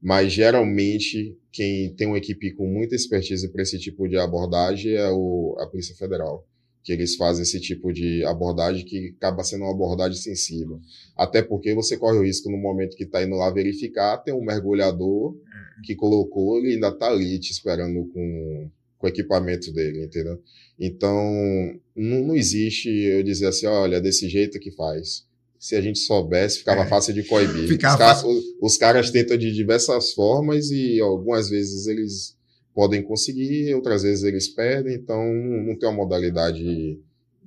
Mas 0.00 0.32
geralmente, 0.32 1.36
quem 1.50 1.94
tem 1.94 2.06
uma 2.06 2.18
equipe 2.18 2.52
com 2.52 2.66
muita 2.66 2.94
expertise 2.94 3.48
para 3.48 3.62
esse 3.62 3.78
tipo 3.78 4.08
de 4.08 4.16
abordagem 4.16 4.92
é 4.94 5.10
o, 5.10 5.56
a 5.58 5.66
Polícia 5.66 5.94
Federal. 5.96 6.46
Que 6.84 6.92
eles 6.92 7.16
fazem 7.16 7.42
esse 7.42 7.60
tipo 7.60 7.92
de 7.92 8.24
abordagem 8.24 8.84
que 8.84 9.14
acaba 9.16 9.42
sendo 9.42 9.64
uma 9.64 9.72
abordagem 9.72 10.16
sensível. 10.16 10.80
Até 11.16 11.42
porque 11.42 11.74
você 11.74 11.96
corre 11.96 12.18
o 12.18 12.22
risco 12.22 12.50
no 12.50 12.58
momento 12.58 12.96
que 12.96 13.04
está 13.04 13.24
indo 13.24 13.34
lá 13.34 13.50
verificar, 13.50 14.18
tem 14.18 14.32
um 14.32 14.44
mergulhador 14.44 15.36
que 15.82 15.96
colocou, 15.96 16.58
ele 16.58 16.74
ainda 16.74 16.88
está 16.88 17.08
ali 17.08 17.38
te 17.40 17.50
esperando 17.50 18.06
com, 18.12 18.70
com 18.98 19.06
o 19.06 19.10
equipamento 19.10 19.72
dele, 19.72 20.04
entendeu? 20.04 20.40
Então, 20.78 21.16
não, 21.94 22.22
não 22.22 22.36
existe 22.36 22.88
eu 22.88 23.22
dizer 23.24 23.46
assim, 23.46 23.66
olha, 23.66 24.00
desse 24.00 24.28
jeito 24.28 24.60
que 24.60 24.70
faz. 24.70 25.25
Se 25.58 25.74
a 25.74 25.80
gente 25.80 25.98
soubesse, 25.98 26.58
ficava 26.58 26.82
É. 26.82 26.86
fácil 26.86 27.14
de 27.14 27.22
coibir. 27.24 27.66
Ficava 27.68 27.94
os, 27.94 27.98
ca- 27.98 28.14
fácil. 28.14 28.42
os- 28.60 28.76
caras 28.76 29.10
tentam 29.10 29.36
de 29.36 29.52
diversas 29.52 30.12
formas 30.12 30.70
e 30.70 31.00
algumas 31.00 31.48
vezes 31.48 31.86
eles 31.86 32.36
podem 32.74 33.02
conseguir, 33.02 33.74
outras 33.74 34.02
vezes 34.02 34.22
eles 34.22 34.48
perdem, 34.48 34.94
então 34.94 35.18
não, 35.24 35.78
tem 35.78 35.88
uma 35.88 35.96
modalidade 35.96 37.00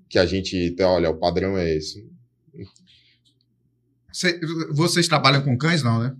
que 0.09 0.17
a 0.17 0.25
gente 0.25 0.71
tem, 0.71 0.85
olha, 0.85 1.09
o 1.11 1.17
padrão 1.17 1.55
é 1.57 1.75
esse. 1.75 2.03
Cê- 4.11 4.39
vocês 4.71 5.07
trabalham 5.07 5.43
com 5.43 5.55
cães, 5.57 5.83
não, 5.83 5.99
né? 6.01 6.15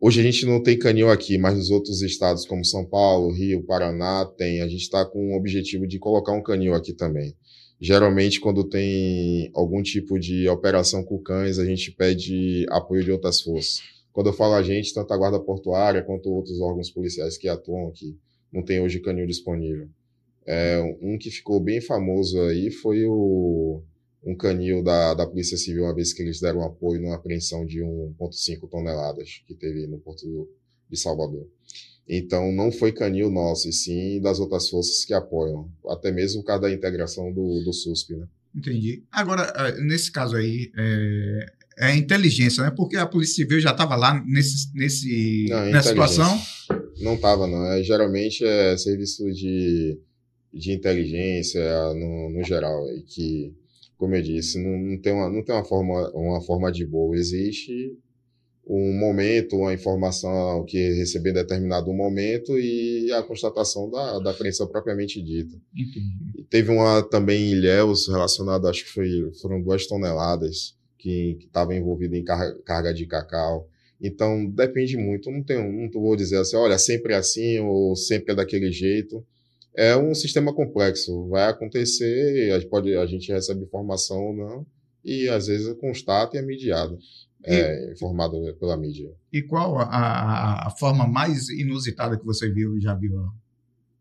Hoje 0.00 0.20
a 0.20 0.22
gente 0.24 0.44
não 0.44 0.62
tem 0.62 0.78
canil 0.78 1.08
aqui, 1.08 1.38
mas 1.38 1.56
nos 1.56 1.70
outros 1.70 2.02
estados, 2.02 2.44
como 2.44 2.64
São 2.64 2.84
Paulo, 2.84 3.32
Rio, 3.32 3.62
Paraná, 3.62 4.26
tem. 4.36 4.60
A 4.60 4.68
gente 4.68 4.82
está 4.82 5.04
com 5.04 5.32
o 5.32 5.36
objetivo 5.36 5.86
de 5.86 5.98
colocar 5.98 6.32
um 6.32 6.42
canil 6.42 6.74
aqui 6.74 6.92
também. 6.92 7.34
Geralmente, 7.80 8.40
quando 8.40 8.64
tem 8.64 9.50
algum 9.54 9.82
tipo 9.82 10.18
de 10.18 10.48
operação 10.48 11.04
com 11.04 11.18
cães, 11.18 11.58
a 11.58 11.64
gente 11.64 11.90
pede 11.92 12.66
apoio 12.70 13.04
de 13.04 13.10
outras 13.12 13.40
forças. 13.40 13.82
Quando 14.12 14.28
eu 14.28 14.32
falo 14.32 14.54
a 14.54 14.62
gente, 14.62 14.94
tanto 14.94 15.12
a 15.12 15.16
Guarda 15.16 15.40
Portuária 15.40 16.02
quanto 16.02 16.30
outros 16.30 16.60
órgãos 16.60 16.90
policiais 16.90 17.36
que 17.36 17.48
atuam 17.48 17.88
aqui, 17.88 18.16
não 18.52 18.62
tem 18.62 18.80
hoje 18.80 19.00
canil 19.00 19.26
disponível. 19.26 19.88
É, 20.46 20.80
um 21.00 21.18
que 21.18 21.30
ficou 21.30 21.58
bem 21.58 21.80
famoso 21.80 22.40
aí 22.42 22.70
foi 22.70 23.04
o, 23.06 23.82
um 24.24 24.36
canil 24.36 24.82
da, 24.82 25.14
da 25.14 25.26
Polícia 25.26 25.56
Civil, 25.56 25.84
uma 25.84 25.94
vez 25.94 26.12
que 26.12 26.22
eles 26.22 26.40
deram 26.40 26.62
apoio 26.62 27.00
numa 27.00 27.16
apreensão 27.16 27.66
de 27.66 27.80
1,5 27.80 28.68
toneladas 28.68 29.42
que 29.46 29.54
teve 29.54 29.86
no 29.86 29.98
Porto 29.98 30.48
de 30.88 30.96
Salvador. 30.96 31.46
Então, 32.08 32.52
não 32.52 32.70
foi 32.70 32.92
canil 32.92 33.30
nosso, 33.30 33.68
e 33.68 33.72
sim 33.72 34.20
das 34.20 34.38
outras 34.38 34.68
forças 34.68 35.04
que 35.04 35.14
apoiam, 35.14 35.70
até 35.88 36.12
mesmo 36.12 36.42
por 36.42 36.48
causa 36.48 36.62
da 36.62 36.72
integração 36.72 37.32
do, 37.32 37.62
do 37.64 37.72
SUSP, 37.72 38.14
né? 38.14 38.26
Entendi. 38.54 39.02
Agora, 39.10 39.52
eh, 39.56 39.80
nesse 39.80 40.12
caso 40.12 40.36
aí, 40.36 40.70
é, 40.76 41.46
é 41.78 41.86
a 41.86 41.96
inteligência, 41.96 42.62
né? 42.62 42.70
Porque 42.70 42.96
a 42.96 43.06
Polícia 43.06 43.36
Civil 43.36 43.58
já 43.58 43.70
estava 43.70 43.96
lá 43.96 44.22
nesse, 44.26 44.70
nesse, 44.74 45.46
Não, 45.48 45.58
é 45.58 45.72
nessa 45.72 45.88
situação. 45.88 46.40
Não 47.00 47.16
tava, 47.16 47.46
não. 47.46 47.64
É, 47.72 47.82
geralmente 47.82 48.44
é 48.44 48.76
serviço 48.76 49.24
de, 49.32 49.98
de 50.52 50.72
inteligência 50.72 51.62
no, 51.94 52.30
no 52.30 52.44
geral, 52.44 52.86
e 52.90 53.02
que, 53.02 53.54
como 53.96 54.14
eu 54.14 54.22
disse, 54.22 54.62
não, 54.62 54.78
não 54.78 55.00
tem, 55.00 55.12
uma, 55.12 55.28
não 55.30 55.42
tem 55.42 55.54
uma, 55.54 55.64
forma, 55.64 56.10
uma 56.10 56.40
forma 56.42 56.70
de 56.70 56.86
boa. 56.86 57.16
Existe 57.16 57.98
um 58.66 58.98
momento, 58.98 59.56
uma 59.56 59.74
informação 59.74 60.64
que 60.64 60.78
receber 60.94 61.30
em 61.30 61.34
determinado 61.34 61.92
momento 61.92 62.58
e 62.58 63.12
a 63.12 63.22
constatação 63.22 63.90
da, 63.90 64.18
da 64.20 64.30
apreensão 64.30 64.66
propriamente 64.66 65.22
dita. 65.22 65.54
Entendi. 65.76 66.46
Teve 66.48 66.70
uma 66.70 67.02
também 67.02 67.42
em 67.42 67.52
Ilhéus 67.52 68.08
relacionada, 68.08 68.70
acho 68.70 68.84
que 68.84 68.90
foi, 68.90 69.30
foram 69.40 69.62
duas 69.62 69.86
toneladas 69.86 70.74
que 70.98 71.36
estava 71.40 71.74
envolvida 71.74 72.16
em 72.16 72.24
carga, 72.24 72.58
carga 72.64 72.94
de 72.94 73.06
cacau. 73.06 73.68
Então 74.00 74.46
depende 74.46 74.96
muito. 74.96 75.30
Não 75.30 75.42
tenho, 75.42 75.70
não 75.70 75.90
vou 76.00 76.16
dizer 76.16 76.38
assim, 76.38 76.56
olha, 76.56 76.78
sempre 76.78 77.12
é 77.12 77.16
assim 77.16 77.58
ou 77.58 77.94
sempre 77.94 78.32
é 78.32 78.36
daquele 78.36 78.72
jeito. 78.72 79.24
É 79.76 79.94
um 79.96 80.14
sistema 80.14 80.54
complexo. 80.54 81.28
Vai 81.28 81.48
acontecer, 81.48 82.52
a 82.52 82.58
gente, 82.58 82.70
pode, 82.70 82.94
a 82.96 83.04
gente 83.06 83.30
recebe 83.30 83.64
informação 83.64 84.18
ou 84.22 84.34
não, 84.34 84.66
e 85.04 85.28
às 85.28 85.48
vezes 85.48 85.74
constata 85.74 86.36
e 86.36 86.40
é 86.40 86.42
mediado. 86.42 86.98
É 87.46 87.92
informado 87.92 88.36
pela 88.58 88.76
mídia. 88.76 89.12
E 89.32 89.42
qual 89.42 89.78
a, 89.78 90.66
a, 90.66 90.70
forma 90.70 91.06
mais 91.06 91.48
inusitada 91.50 92.18
que 92.18 92.24
você 92.24 92.50
viu, 92.50 92.80
já 92.80 92.94
viu, 92.94 93.12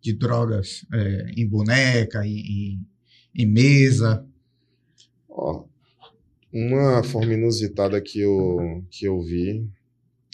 de 0.02 0.14
drogas 0.14 0.86
é, 0.94 1.32
em 1.36 1.48
boneca, 1.48 2.26
em, 2.26 2.80
em, 3.36 3.46
mesa? 3.46 4.26
Ó, 5.30 5.66
Uma 6.52 7.04
forma 7.04 7.34
inusitada 7.34 8.00
que 8.00 8.20
eu, 8.20 8.84
que 8.90 9.06
eu 9.06 9.22
vi 9.22 9.68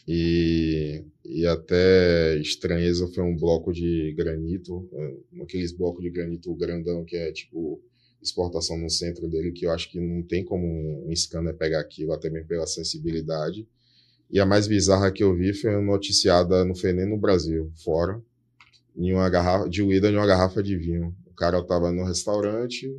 e, 0.08 1.04
e 1.24 1.46
até 1.48 2.38
estranheza 2.40 3.08
foi 3.08 3.24
um 3.24 3.36
bloco 3.36 3.72
de 3.72 4.14
granito, 4.18 4.88
um- 4.92 5.44
aqueles 5.44 5.72
blocos 5.72 6.04
de 6.04 6.10
granito 6.10 6.54
grandão 6.56 7.06
que 7.06 7.16
é 7.16 7.32
tipo 7.32 7.82
exportação 8.22 8.78
no 8.78 8.90
centro 8.90 9.28
dele, 9.28 9.52
que 9.52 9.66
eu 9.66 9.72
acho 9.72 9.90
que 9.90 10.00
não 10.00 10.22
tem 10.24 10.44
como 10.44 11.08
um 11.08 11.16
scanner 11.16 11.56
pegar 11.56 11.80
aquilo, 11.80 12.14
até 12.14 12.30
mesmo 12.30 12.48
pela 12.48 12.68
sensibilidade. 12.68 13.68
E 14.30 14.40
a 14.40 14.46
mais 14.46 14.68
bizarra 14.68 15.12
que 15.12 15.24
eu 15.24 15.36
vi 15.36 15.54
foi 15.54 15.72
noticiada, 15.82 16.64
não 16.64 16.76
foi 16.76 16.94
nem 16.94 17.08
no 17.08 17.18
Brasil, 17.18 17.72
fora, 17.84 18.22
em 18.96 19.14
uma 19.14 19.30
garrafa, 19.30 19.70
diluída 19.70 20.10
em 20.10 20.16
uma 20.16 20.28
garrafa 20.28 20.62
de 20.62 20.78
vinho. 20.78 21.16
O 21.26 21.34
cara 21.34 21.60
estava 21.60 21.92
no 21.92 22.04
restaurante, 22.04 22.96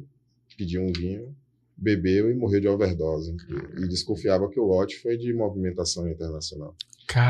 pediu 0.56 0.82
um 0.82 0.92
vinho, 0.92 1.34
bebeu 1.76 2.30
e 2.30 2.34
morreu 2.34 2.60
de 2.60 2.68
overdose. 2.68 3.36
E, 3.48 3.84
e 3.84 3.88
desconfiava 3.88 4.48
que 4.48 4.58
o 4.58 4.64
lote 4.64 4.98
foi 4.98 5.16
de 5.16 5.32
movimentação 5.32 6.08
internacional. 6.08 6.74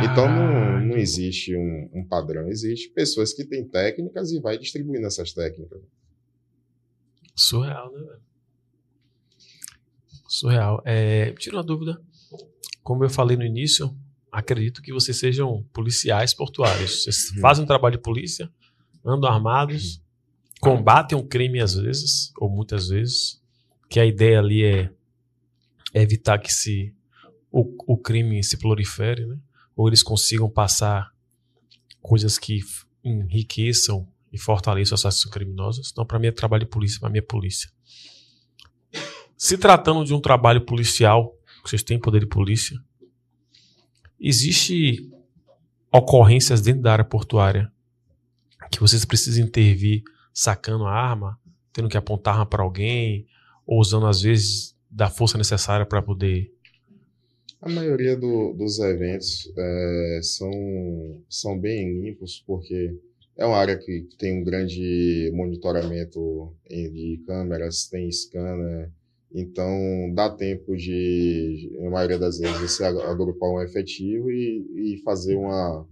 Então 0.05 0.26
não, 0.26 0.53
Caralho. 0.53 0.86
não 0.88 0.97
existe 0.97 1.57
um, 1.57 1.91
um 1.95 2.05
padrão, 2.05 2.49
existe 2.49 2.91
pessoas 2.91 3.32
que 3.32 3.45
têm 3.45 3.66
técnicas 3.66 4.30
e 4.30 4.38
vai 4.38 4.59
distribuindo 4.59 5.07
essas 5.07 5.32
técnicas. 5.32 5.80
Surreal, 7.35 7.91
né? 7.93 8.16
Surreal. 10.28 10.83
É, 10.85 11.33
tira 11.33 11.57
uma 11.57 11.62
dúvida. 11.64 12.01
Como 12.83 13.05
eu 13.05 13.11
falei 13.11 13.37
no 13.37 13.45
início, 13.45 13.95
acredito 14.31 14.81
que 14.83 14.93
vocês 14.93 15.18
sejam 15.18 15.62
policiais 15.72 16.33
portuários. 16.35 17.03
Vocês 17.05 17.31
Uhum. 17.33 17.41
fazem 17.41 17.64
um 17.64 17.66
trabalho 17.66 17.97
de 17.97 18.03
polícia, 18.03 18.51
andam 19.05 19.31
armados, 19.31 20.01
combatem 20.61 21.16
o 21.18 21.26
crime 21.26 21.61
às 21.61 21.74
vezes, 21.74 22.33
ou 22.39 22.49
muitas 22.49 22.89
vezes, 22.89 23.41
que 23.89 23.99
a 23.99 24.07
ideia 24.07 24.39
ali 24.39 24.64
é 24.64 24.93
evitar 25.95 26.39
que 26.39 26.53
se 26.53 26.95
o, 27.51 27.74
o 27.93 27.97
crime 27.99 28.43
se 28.45 28.57
prolifere, 28.57 29.26
né? 29.26 29.37
ou 29.74 29.89
eles 29.89 30.03
consigam 30.03 30.49
passar 30.49 31.12
coisas 32.01 32.39
que 32.39 32.61
enriqueçam 33.03 34.07
e 34.33 34.39
fortaleçam 34.39 34.95
as 34.95 35.05
ações 35.05 35.33
criminosas. 35.33 35.91
Então, 35.91 36.05
para 36.07 36.18
mim, 36.18 36.28
é 36.28 36.33
trabalho 36.33 36.64
de 36.64 36.70
polícia, 36.70 37.01
para 37.01 37.11
mim 37.11 37.18
é 37.18 37.22
polícia. 37.22 37.70
Se 39.37 39.57
tratando 39.57 40.05
de 40.05 40.12
um 40.14 40.20
trabalho 40.20 40.61
policial, 40.64 41.37
vocês 41.64 41.83
têm 41.83 41.99
poder 41.99 42.20
de 42.20 42.26
polícia, 42.26 42.78
existe 44.18 45.11
ocorrências 45.93 46.61
dentro 46.61 46.83
da 46.83 46.93
área 46.93 47.05
portuária 47.05 47.72
que 48.70 48.78
vocês 48.81 49.05
precisam 49.05 49.45
intervir 49.45 50.03
sacando 50.33 50.85
a 50.87 50.93
arma, 50.93 51.39
tendo 51.72 51.89
que 51.89 51.97
apontar 51.97 52.35
arma 52.35 52.47
para 52.47 52.62
alguém, 52.62 53.26
ou 53.66 53.81
usando 53.81 54.07
às 54.07 54.22
vezes 54.22 54.76
da 54.91 55.09
força 55.09 55.37
necessária 55.37 55.85
para 55.87 56.03
poder. 56.03 56.53
A 57.61 57.68
maioria 57.68 58.16
do- 58.16 58.55
dos 58.55 58.78
eventos 58.78 59.53
é, 59.57 60.20
são, 60.22 60.51
são 61.28 61.59
bem 61.59 62.01
limpos, 62.01 62.43
porque 62.47 62.97
é 63.37 63.45
uma 63.47 63.57
área 63.57 63.78
que 63.78 64.09
tem 64.18 64.41
um 64.41 64.45
grande 64.45 65.31
monitoramento 65.35 66.55
de 66.68 67.22
câmeras, 67.26 67.87
tem 67.89 68.11
scanner, 68.11 68.91
então 69.33 70.12
dá 70.14 70.28
tempo 70.28 70.76
de, 70.76 71.70
na 71.81 71.91
maioria 71.91 72.18
das 72.18 72.39
vezes, 72.39 72.59
você 72.61 72.85
ag- 72.85 73.01
agrupar 73.03 73.49
um 73.51 73.62
efetivo 73.62 74.31
e, 74.31 74.95
e 74.95 75.03
fazer 75.03 75.37
uma, 75.37 75.87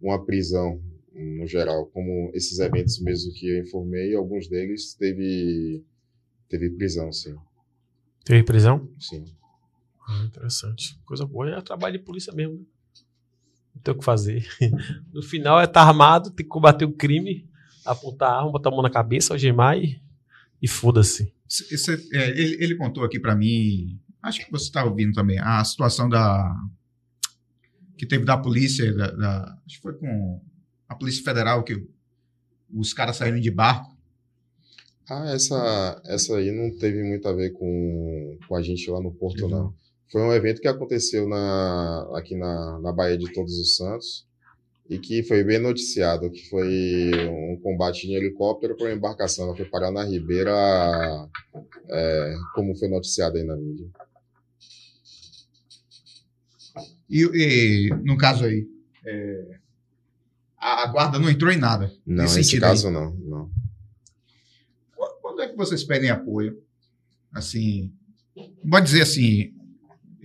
uma 0.00 0.24
prisão, 0.24 0.80
no 1.12 1.46
geral. 1.46 1.86
Como 1.86 2.30
esses 2.34 2.58
eventos 2.58 2.98
mesmo 3.00 3.32
que 3.32 3.46
eu 3.48 3.60
informei, 3.62 4.14
alguns 4.14 4.48
deles 4.48 4.94
teve, 4.94 5.84
teve 6.48 6.70
prisão, 6.70 7.12
sim. 7.12 7.36
Teve 8.24 8.42
prisão? 8.42 8.88
sim. 8.98 9.24
Ah, 10.06 10.24
interessante. 10.24 10.98
Coisa 11.06 11.24
boa 11.24 11.48
é 11.50 11.60
trabalho 11.62 11.98
de 11.98 12.04
polícia 12.04 12.32
mesmo. 12.32 12.58
Né? 12.58 12.64
Não 13.86 13.92
tem 13.92 13.94
o 13.94 13.98
que 13.98 14.04
fazer. 14.04 14.46
No 15.12 15.22
final 15.22 15.60
é 15.60 15.64
estar 15.64 15.82
armado, 15.82 16.30
tem 16.30 16.44
que 16.44 16.50
combater 16.50 16.84
o 16.84 16.92
crime, 16.92 17.48
apontar 17.84 18.30
a 18.32 18.38
arma, 18.38 18.50
botar 18.52 18.70
a 18.70 18.72
mão 18.72 18.82
na 18.82 18.90
cabeça, 18.90 19.32
algemar 19.34 19.76
e, 19.78 20.00
e 20.60 20.66
foda-se. 20.66 21.32
Cê- 21.48 22.00
é, 22.12 22.30
ele, 22.30 22.56
ele 22.64 22.74
contou 22.76 23.04
aqui 23.04 23.20
para 23.20 23.36
mim, 23.36 24.00
acho 24.22 24.44
que 24.44 24.50
você 24.50 24.64
está 24.64 24.84
ouvindo 24.84 25.12
também, 25.12 25.38
a 25.38 25.62
situação 25.64 26.08
da 26.08 26.52
que 27.96 28.06
teve 28.06 28.24
da 28.24 28.36
polícia, 28.36 28.92
da, 28.92 29.10
da- 29.12 29.58
acho 29.66 29.76
que 29.76 29.82
foi 29.82 29.94
com 29.94 30.40
a 30.88 30.94
Polícia 30.96 31.22
Federal, 31.22 31.62
que 31.62 31.86
os 32.72 32.92
caras 32.92 33.16
saíram 33.16 33.38
de 33.38 33.50
barco. 33.50 33.94
Ah, 35.08 35.30
essa, 35.32 36.02
essa 36.06 36.36
aí 36.36 36.50
não 36.50 36.76
teve 36.76 37.02
muito 37.04 37.28
a 37.28 37.32
ver 37.32 37.50
com, 37.50 38.38
com 38.48 38.56
a 38.56 38.62
gente 38.62 38.90
lá 38.90 39.00
no 39.00 39.12
Porto, 39.12 39.36
Teve 39.42 39.52
não. 39.52 39.74
Foi 40.10 40.22
um 40.22 40.32
evento 40.32 40.60
que 40.60 40.68
aconteceu 40.68 41.28
na, 41.28 42.10
aqui 42.16 42.36
na, 42.36 42.78
na 42.80 42.92
Baía 42.92 43.18
de 43.18 43.32
Todos 43.32 43.58
os 43.58 43.76
Santos 43.76 44.26
e 44.88 44.98
que 44.98 45.22
foi 45.22 45.42
bem 45.42 45.58
noticiado, 45.58 46.30
que 46.30 46.48
foi 46.48 47.10
um 47.28 47.58
combate 47.62 48.06
em 48.06 48.14
helicóptero 48.14 48.76
para 48.76 48.86
uma 48.86 48.92
embarcação. 48.94 49.46
Ela 49.46 49.56
foi 49.56 49.64
parar 49.64 49.90
na 49.90 50.04
Ribeira, 50.04 50.52
é, 51.90 52.34
como 52.54 52.76
foi 52.76 52.88
noticiado 52.88 53.36
aí 53.38 53.44
na 53.44 53.56
mídia. 53.56 53.88
E, 57.08 57.22
e, 57.22 57.90
no 58.02 58.16
caso 58.16 58.44
aí, 58.44 58.66
é, 59.06 59.58
a, 60.58 60.86
guarda 60.88 61.18
não 61.18 61.30
entrou 61.30 61.52
em 61.52 61.58
nada. 61.58 61.92
Não, 62.06 62.24
nesse 62.24 62.54
aí. 62.56 62.60
caso 62.60 62.90
não, 62.90 63.10
não. 63.14 63.50
Qu- 64.96 65.18
Quando 65.20 65.42
é 65.42 65.48
que 65.48 65.56
vocês 65.56 65.84
pedem 65.84 66.10
apoio? 66.10 66.62
Assim, 67.32 67.92
pode 68.68 68.86
dizer 68.86 69.02
assim, 69.02 69.53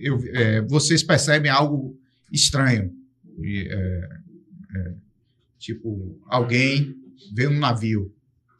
eu, 0.00 0.18
é, 0.34 0.60
vocês 0.62 1.02
percebem 1.02 1.50
algo 1.50 1.96
estranho. 2.32 2.92
E, 3.38 3.68
é, 3.70 4.08
é, 4.76 4.94
tipo, 5.58 6.18
alguém 6.26 6.94
veio 7.34 7.50
num 7.50 7.58
navio. 7.58 8.12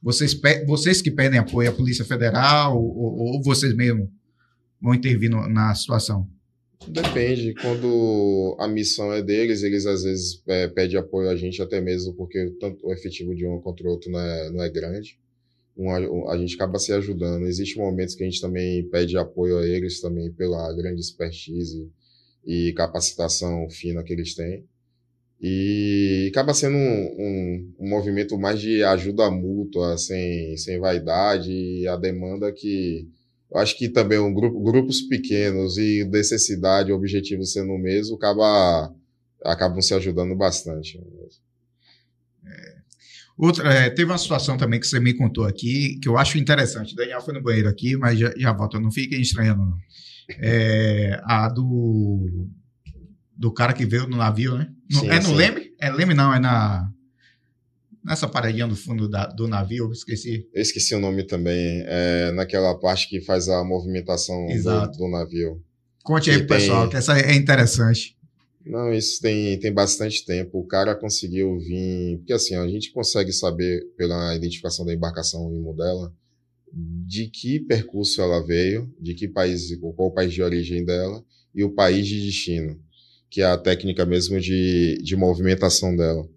Vocês, 0.03 0.39
vocês 0.67 1.03
que 1.03 1.11
pedem 1.11 1.39
apoio 1.39 1.69
à 1.69 1.73
Polícia 1.73 2.05
Federal 2.05 2.77
ou, 2.77 2.97
ou- 2.97 3.19
ou 3.37 3.43
vocês 3.43 3.75
mesmos 3.75 4.09
vão 4.81 4.95
intervir 4.95 5.31
no- 5.31 5.47
na 5.49 5.75
situação? 5.75 6.27
Depende, 6.89 7.53
quando 7.61 8.57
a 8.59 8.67
missão 8.67 9.13
é 9.13 9.23
deles, 9.23 9.63
eles 9.63 9.85
às 9.85 10.03
vezes 10.03 10.43
é, 10.47 10.67
pedem 10.69 10.97
apoio 10.99 11.29
a 11.29 11.37
gente, 11.37 11.61
até 11.61 11.79
mesmo 11.79 12.15
porque 12.15 12.55
tanto 12.59 12.87
o 12.87 12.93
efetivo 12.93 13.35
de 13.35 13.47
um 13.47 13.61
contra 13.61 13.87
o 13.87 13.91
outro 13.91 14.11
não 14.11 14.19
é, 14.19 14.51
não 14.51 14.63
é 14.63 14.71
grande. 14.71 15.19
Um, 15.81 16.29
a, 16.29 16.37
gente 16.37 16.55
acaba 16.57 16.79
se 16.79 16.93
ajudando. 16.93 17.47
Existem 17.47 17.83
momentos 17.83 18.15
que 18.15 18.23
a 18.23 18.27
gente 18.27 18.41
também 18.41 18.85
pede 18.91 19.17
apoio 19.17 19.59
a 19.59 19.67
eles 19.67 19.99
também 19.99 20.31
pela 20.31 20.71
grande 20.75 21.01
expertise 21.01 21.91
e 22.45 22.75
capacitação 22.75 23.67
fina 23.71 24.03
que 24.03 24.13
eles 24.13 24.35
têm. 24.35 24.65
E 25.41 26.29
acaba 26.31 26.53
sendo 26.53 26.77
um, 26.77 27.17
um, 27.19 27.73
um 27.81 27.89
movimento 27.89 28.39
mais 28.39 28.61
de 28.61 28.85
ajuda 28.85 29.31
mútua, 29.31 29.97
sem, 29.97 30.55
sem 30.59 30.79
vaidade, 30.79 31.51
e 31.51 31.89
a 31.89 31.97
demanda 31.97 32.53
que 32.53 33.09
eu 33.51 33.59
acho 33.59 33.77
que 33.79 33.89
também 33.89 34.19
um 34.19 34.35
grupo, 34.35 34.61
grupos 34.61 35.01
pequenos 35.01 35.79
e 35.79 36.05
necessidade, 36.05 36.93
objetivo 36.93 37.45
sendo 37.45 37.73
o 37.73 37.79
mesmo, 37.79 38.17
acaba, 38.17 38.95
acabam 39.43 39.81
se 39.81 39.95
ajudando 39.95 40.37
bastante. 40.37 41.01
Outra, 43.43 43.73
é, 43.73 43.89
teve 43.89 44.11
uma 44.11 44.19
situação 44.19 44.57
também 44.57 44.79
que 44.79 44.87
você 44.87 45.01
me 45.01 45.15
contou 45.15 45.45
aqui, 45.47 45.99
que 46.03 46.09
eu 46.09 46.19
acho 46.19 46.37
interessante. 46.37 46.95
Daniel 46.95 47.23
foi 47.23 47.33
no 47.33 47.43
banheiro 47.43 47.69
aqui, 47.69 47.97
mas 47.97 48.19
já, 48.19 48.31
já 48.37 48.53
volta. 48.53 48.79
Não 48.79 48.91
fiquem 48.91 49.21
estranhando, 49.21 49.65
não. 49.65 49.79
É, 50.41 51.19
a 51.25 51.49
do, 51.49 52.47
do 53.37 53.51
cara 53.53 53.73
que 53.73 53.87
veio 53.87 54.07
no 54.07 54.17
navio, 54.19 54.59
né? 54.59 54.69
No- 54.91 55.01
Sim, 55.01 55.09
é 55.09 55.17
no 55.21 55.29
sim. 55.29 55.35
Leme? 55.35 55.71
É 55.81 55.91
Leme, 55.91 56.13
não, 56.15 56.35
é 56.35 56.39
na. 56.39 56.87
Nessa 58.05 58.27
paradinha 58.29 58.67
do 58.67 58.77
fundo 58.77 59.09
da- 59.09 59.27
do 59.27 59.47
navio, 59.49 59.85
eu 59.87 59.93
esqueci. 59.93 60.47
Eu 60.55 60.63
esqueci 60.63 60.95
o 60.95 61.01
nome 61.01 61.23
também, 61.25 61.83
é, 61.87 62.33
naquela 62.33 62.75
parte 62.79 63.09
que 63.09 63.21
faz 63.21 63.49
a 63.49 63.63
movimentação 63.65 64.47
do, 64.47 64.91
do 64.99 65.09
navio. 65.11 65.63
Conte 66.03 66.31
aí 66.31 66.39
pro 66.39 66.47
pessoal, 66.57 66.83
tem- 66.83 66.91
que 66.91 66.97
essa 66.97 67.19
é 67.19 67.35
interessante. 67.35 68.17
Não, 68.65 68.93
isso 68.93 69.21
tem, 69.21 69.59
tem 69.59 69.73
bastante 69.73 70.25
tempo. 70.25 70.59
O 70.59 70.67
cara 70.67 70.95
conseguiu 70.95 71.59
vir. 71.59 72.19
Porque 72.19 72.33
assim, 72.33 72.55
a 72.55 72.67
gente 72.69 72.93
consegue 72.93 73.33
saber 73.33 73.87
pela 73.97 74.35
identificação 74.37 74.85
da 74.85 74.93
embarcação 74.95 75.53
IMO 75.55 75.75
dela 75.75 76.13
de 76.73 77.29
que 77.29 77.61
percurso 77.61 78.21
ela 78.23 78.45
veio, 78.47 78.93
de 79.01 79.15
que 79.15 79.29
país, 79.29 79.75
qual 79.81 80.09
o 80.09 80.13
país 80.13 80.33
de 80.33 80.43
origem 80.43 80.85
dela 80.85 81.25
e 81.55 81.65
o 81.65 81.71
país 81.73 82.07
de 82.07 82.25
destino, 82.27 82.81
que 83.31 83.43
é 83.43 83.47
a 83.47 83.59
técnica 83.59 84.07
mesmo 84.07 84.41
de, 84.41 84.99
de 85.03 85.17
movimentação 85.17 85.97
dela. 85.97 86.29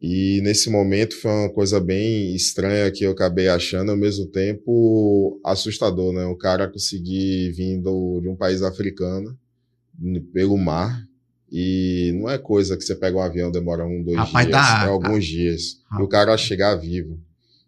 E 0.00 0.40
nesse 0.42 0.68
momento 0.68 1.14
foi 1.16 1.30
uma 1.30 1.48
coisa 1.50 1.78
bem 1.80 2.34
estranha 2.34 2.90
que 2.90 3.04
eu 3.04 3.12
acabei 3.12 3.48
achando, 3.48 3.90
ao 3.92 3.96
mesmo 3.96 4.26
tempo 4.26 5.40
assustador, 5.44 6.12
né? 6.12 6.24
O 6.26 6.36
cara 6.36 6.68
conseguir 6.68 7.52
vir 7.52 7.80
do- 7.80 8.20
de 8.20 8.28
um 8.28 8.34
país 8.36 8.62
africano 8.62 9.38
pelo 10.32 10.56
mar 10.58 11.06
e 11.54 12.12
não 12.14 12.30
é 12.30 12.38
coisa 12.38 12.78
que 12.78 12.82
você 12.82 12.94
pega 12.94 13.18
um 13.18 13.20
avião 13.20 13.52
demora 13.52 13.84
um, 13.84 14.02
dois 14.02 14.16
Rapaz, 14.16 14.46
dias, 14.46 14.56
é 14.56 14.86
alguns 14.86 15.26
dias. 15.26 15.62
E 15.98 16.02
o 16.02 16.08
cara 16.08 16.34
chegar 16.38 16.74
vivo. 16.76 17.20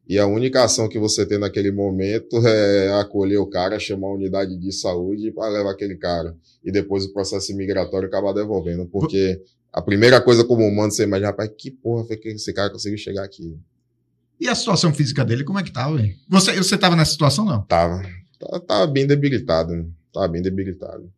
E 0.08 0.18
a 0.18 0.26
única 0.26 0.64
ação 0.64 0.88
que 0.88 0.98
você 0.98 1.26
tem 1.26 1.38
naquele 1.38 1.70
momento 1.70 2.36
é 2.48 2.98
acolher 2.98 3.36
o 3.36 3.46
cara, 3.46 3.78
chamar 3.78 4.08
a 4.08 4.14
unidade 4.14 4.56
de 4.56 4.72
saúde 4.72 5.30
para 5.32 5.50
levar 5.50 5.72
aquele 5.72 5.96
cara. 5.96 6.34
E 6.64 6.72
depois 6.72 7.04
o 7.04 7.12
processo 7.12 7.54
migratório 7.54 8.08
acabar 8.08 8.32
devolvendo. 8.32 8.86
Porque 8.86 9.42
a 9.70 9.82
primeira 9.82 10.18
coisa 10.18 10.44
como 10.44 10.66
humano 10.66 10.90
você 10.90 11.02
imagina, 11.04 11.28
rapaz, 11.28 11.50
que 11.56 11.70
porra 11.70 12.04
foi 12.06 12.16
que 12.16 12.28
esse 12.30 12.54
cara 12.54 12.70
conseguiu 12.70 12.96
chegar 12.96 13.22
aqui? 13.22 13.54
E 14.40 14.48
a 14.48 14.54
situação 14.54 14.94
física 14.94 15.22
dele, 15.26 15.44
como 15.44 15.58
é 15.58 15.62
que 15.62 15.70
tava, 15.72 15.96
velho? 15.98 16.14
Você, 16.30 16.56
você 16.56 16.78
tava 16.78 16.96
nessa 16.96 17.12
situação, 17.12 17.44
não? 17.44 17.62
Tava. 17.66 18.02
Tava, 18.40 18.60
tava 18.60 18.86
bem 18.86 19.06
debilitado. 19.06 19.74
né? 19.74 19.84
Tava 20.10 20.28
bem 20.28 20.40
debilitado. 20.40 21.12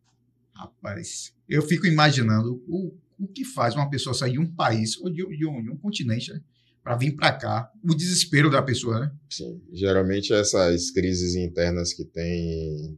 Rapaz, 0.53 1.31
eu 1.49 1.61
fico 1.61 1.85
imaginando 1.87 2.63
o, 2.67 2.93
o 3.19 3.27
que 3.27 3.43
faz 3.45 3.75
uma 3.75 3.89
pessoa 3.89 4.13
sair 4.13 4.33
de 4.33 4.39
um 4.39 4.45
país 4.53 4.97
ou 4.99 5.09
de, 5.09 5.23
um- 5.25 5.29
de 5.29 5.45
um, 5.47 5.63
de 5.63 5.69
um 5.71 5.77
continente 5.77 6.31
né, 6.33 6.41
para 6.83 6.95
vir 6.95 7.15
para 7.15 7.31
cá. 7.33 7.71
O 7.83 7.93
desespero 7.95 8.49
da 8.49 8.61
pessoa, 8.61 8.99
né? 8.99 9.11
Sim. 9.29 9.61
Geralmente 9.73 10.33
essas 10.33 10.91
crises 10.91 11.35
internas 11.35 11.93
que 11.93 12.05
tem 12.05 12.97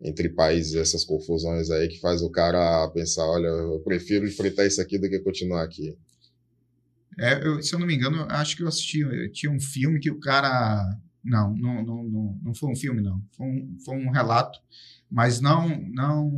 entre 0.00 0.28
países, 0.28 0.74
essas 0.74 1.04
confusões 1.04 1.70
aí 1.70 1.88
que 1.88 1.98
faz 2.00 2.20
o 2.20 2.30
cara 2.30 2.86
pensar, 2.88 3.24
olha, 3.24 3.46
eu 3.46 3.80
prefiro 3.80 4.26
enfrentar 4.26 4.66
isso 4.66 4.80
aqui 4.82 4.98
do 4.98 5.08
que 5.08 5.18
continuar 5.20 5.62
aqui. 5.62 5.96
É, 7.18 7.46
eu- 7.46 7.62
se 7.62 7.74
eu 7.74 7.78
não 7.78 7.86
me 7.86 7.94
engano, 7.94 8.26
acho 8.28 8.56
que 8.56 8.62
eu 8.62 8.68
assisti. 8.68 9.00
eu 9.00 9.32
tinha 9.32 9.50
um 9.50 9.60
filme 9.60 9.98
que 9.98 10.10
o 10.10 10.20
cara. 10.20 10.98
Não, 11.24 11.56
não, 11.56 11.82
não, 11.84 12.04
não, 12.04 12.40
não 12.44 12.54
foi 12.54 12.70
um 12.70 12.76
filme, 12.76 13.00
não. 13.00 13.20
Foi 13.36 13.46
um, 13.46 13.76
foi 13.84 13.96
um 13.96 14.10
relato, 14.10 14.60
mas 15.10 15.40
não, 15.40 15.66
não 15.88 16.30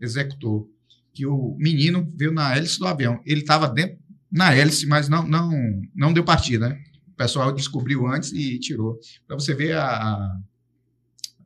executou. 0.00 0.70
Que 1.12 1.24
o 1.26 1.56
menino 1.58 2.12
veio 2.14 2.32
na 2.32 2.54
hélice 2.56 2.78
do 2.78 2.86
avião. 2.86 3.20
Ele 3.24 3.40
estava 3.40 3.68
dentro 3.68 3.98
na 4.30 4.54
hélice, 4.54 4.86
mas 4.86 5.08
não, 5.08 5.26
não, 5.26 5.50
não 5.94 6.12
deu 6.12 6.24
partida. 6.24 6.68
Né? 6.68 6.82
O 7.08 7.12
pessoal 7.16 7.52
descobriu 7.52 8.06
antes 8.06 8.32
e 8.32 8.58
tirou. 8.58 8.98
Para 9.26 9.36
você 9.38 9.54
ver 9.54 9.72
a, 9.76 9.86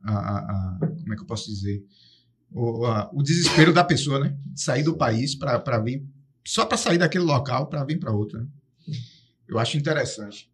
a, 0.03 0.11
a- 0.11 0.77
Como 0.79 1.13
é 1.13 1.15
que 1.15 1.21
eu 1.21 1.27
posso 1.27 1.49
dizer? 1.49 1.83
O, 2.51 2.85
a- 2.85 3.09
o 3.13 3.23
desespero 3.23 3.71
da 3.71 3.83
pessoa, 3.83 4.19
né? 4.19 4.37
De 4.45 4.59
sair 4.61 4.83
do 4.83 4.97
país 4.97 5.35
para 5.35 5.79
vir 5.79 6.03
só 6.45 6.65
para 6.65 6.75
sair 6.77 6.97
daquele 6.97 7.23
local 7.23 7.67
para 7.69 7.83
vir 7.85 7.99
para 7.99 8.11
outro. 8.11 8.39
Né? 8.39 8.47
Eu 9.47 9.57
acho 9.59 9.77
interessante. 9.77 10.49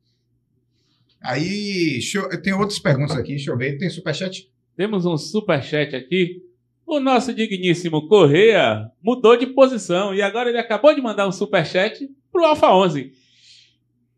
Aí, 1.22 2.00
eu, 2.14 2.41
tenho 2.41 2.60
outras 2.60 2.78
perguntas 2.80 3.18
aqui, 3.18 3.30
deixa 3.30 3.50
eu 3.52 3.58
ver. 3.58 3.78
Tem 3.78 3.89
superchat? 3.89 4.52
Temos 4.76 5.06
um 5.06 5.18
superchat 5.18 5.95
aqui. 5.95 6.43
O 6.88 7.02
nosso 7.02 7.34
digníssimo 7.34 8.08
Correia 8.08 8.90
mudou 9.04 9.36
de 9.36 9.46
posição 9.46 10.16
e 10.16 10.22
agora 10.22 10.48
ele 10.48 10.58
acabou 10.58 10.96
de 10.96 11.02
mandar 11.02 11.28
um 11.28 11.34
superchat 11.34 12.10
pro 12.32 12.46
Alfa 12.46 12.74
11. 12.74 13.12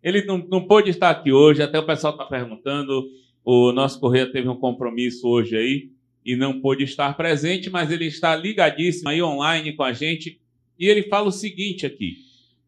Ele 0.03 0.24
não, 0.24 0.38
não 0.38 0.67
pôde 0.67 0.91
estar 0.91 1.09
aqui 1.09 1.32
hoje, 1.32 1.63
até 1.63 1.80
o 1.80 1.86
pessoal 1.88 2.13
está 2.13 2.26
perguntando. 2.26 3.09
O 3.43 3.72
nosso 3.72 3.99
Correia 3.99 4.32
teve 4.32 4.47
um 4.47 4.55
compromisso 4.55 5.28
hoje 5.28 5.57
aí 5.57 5.89
e 6.24 6.36
não 6.36 6.61
pôde 6.61 6.84
estar 6.84 7.17
presente, 7.17 7.72
mas 7.72 7.89
ele 7.89 8.05
está 8.05 8.36
ligadíssimo 8.36 9.09
aí 9.09 9.20
online 9.20 9.74
com 9.74 9.82
a 9.82 9.91
gente. 9.91 10.39
E 10.78 10.86
ele 10.86 11.01
fala 11.09 11.30
o 11.30 11.32
seguinte 11.32 11.88
aqui: 11.88 12.17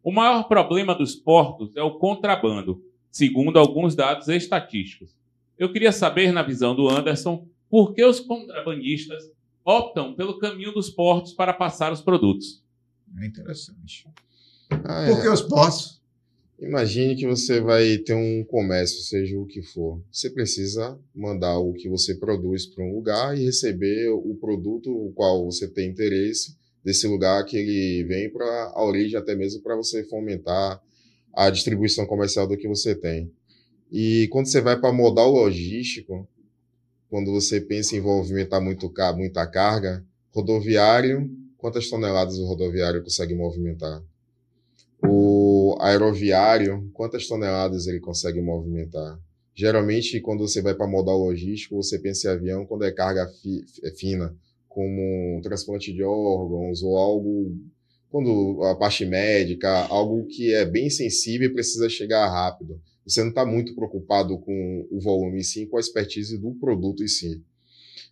o 0.03 0.11
maior 0.11 0.47
problema 0.47 0.95
dos 0.95 1.13
portos 1.13 1.77
é 1.77 1.83
o 1.83 1.99
contrabando, 1.99 2.83
segundo 3.11 3.59
alguns 3.59 3.95
dados 3.95 4.27
estatísticos. 4.29 5.15
Eu 5.59 5.71
queria 5.71 5.91
saber, 5.91 6.31
na 6.31 6.41
visão 6.41 6.75
do 6.75 6.89
Anderson, 6.89 7.47
por 7.69 7.93
que 7.93 8.03
os 8.03 8.19
contrabandistas 8.19 9.29
optam 9.65 10.13
pelo 10.15 10.39
caminho 10.39 10.73
dos 10.73 10.89
portos 10.89 11.33
para 11.33 11.53
passar 11.53 11.91
os 11.91 12.01
produtos. 12.01 12.63
É 13.21 13.25
interessante. 13.25 14.07
Ah, 14.69 15.05
Porque 15.09 15.27
é. 15.27 15.31
os 15.31 15.41
postos. 15.41 16.01
Imagine 16.59 17.15
que 17.15 17.25
você 17.25 17.59
vai 17.59 17.97
ter 17.97 18.13
um 18.13 18.43
comércio, 18.43 19.01
seja 19.01 19.37
o 19.37 19.47
que 19.47 19.63
for. 19.63 19.99
Você 20.11 20.29
precisa 20.29 20.97
mandar 21.13 21.57
o 21.57 21.73
que 21.73 21.89
você 21.89 22.13
produz 22.13 22.67
para 22.67 22.83
um 22.83 22.93
lugar 22.93 23.35
e 23.35 23.45
receber 23.45 24.09
o 24.09 24.35
produto 24.35 24.91
o 24.91 25.11
qual 25.11 25.43
você 25.43 25.67
tem 25.67 25.89
interesse 25.89 26.55
desse 26.83 27.07
lugar 27.07 27.43
que 27.45 27.57
ele 27.57 28.03
vem 28.03 28.29
para 28.29 28.71
a 28.75 28.85
origem, 28.85 29.17
até 29.17 29.35
mesmo 29.35 29.61
para 29.61 29.75
você 29.75 30.03
fomentar 30.03 30.79
a 31.33 31.49
distribuição 31.49 32.05
comercial 32.05 32.47
do 32.47 32.57
que 32.57 32.67
você 32.67 32.93
tem. 32.93 33.31
E 33.91 34.27
quando 34.31 34.45
você 34.45 34.61
vai 34.61 34.79
para 34.79 34.93
modal 34.93 35.31
logístico, 35.31 36.27
quando 37.11 37.31
você 37.31 37.61
pensa 37.61 37.95
em 37.95 38.01
movimentar 38.01 38.61
muito, 38.61 38.91
muita 39.17 39.47
carga, 39.47 40.03
rodoviário, 40.31 41.29
quantas 41.59 41.89
toneladas 41.91 42.39
o 42.39 42.47
rodoviário 42.47 43.03
consegue 43.03 43.35
movimentar? 43.35 44.03
O 45.03 45.77
aeroviário, 45.79 46.89
quantas 46.93 47.27
toneladas 47.27 47.87
ele 47.87 47.99
consegue 47.99 48.41
movimentar? 48.41 49.19
Geralmente, 49.53 50.19
quando 50.21 50.47
você 50.47 50.61
vai 50.61 50.73
para 50.73 50.87
modal 50.87 51.17
logístico, 51.17 51.75
você 51.75 51.99
pensa 51.99 52.27
em 52.29 52.31
avião 52.31 52.65
quando 52.65 52.85
é 52.85 52.91
carga 52.91 53.27
fi- 53.27 53.65
é 53.83 53.91
fina, 53.91 54.35
como 54.69 55.37
um 55.37 55.41
transplante 55.41 55.91
de 55.93 56.03
órgãos 56.03 56.81
ou 56.81 56.97
algo, 56.97 57.55
quando 58.09 58.63
a 58.63 58.75
parte 58.75 59.05
médica, 59.05 59.69
algo 59.87 60.25
que 60.27 60.53
é 60.53 60.65
bem 60.65 60.89
sensível 60.89 61.49
e 61.49 61.53
precisa 61.53 61.89
chegar 61.89 62.27
rápido. 62.29 62.79
Você 63.05 63.21
não 63.21 63.29
está 63.29 63.45
muito 63.45 63.73
preocupado 63.75 64.37
com 64.37 64.87
o 64.91 64.99
volume, 64.99 65.43
sim 65.43 65.65
com 65.65 65.77
a 65.77 65.79
expertise 65.79 66.37
do 66.37 66.53
produto 66.55 67.03
em 67.03 67.07
si. 67.07 67.41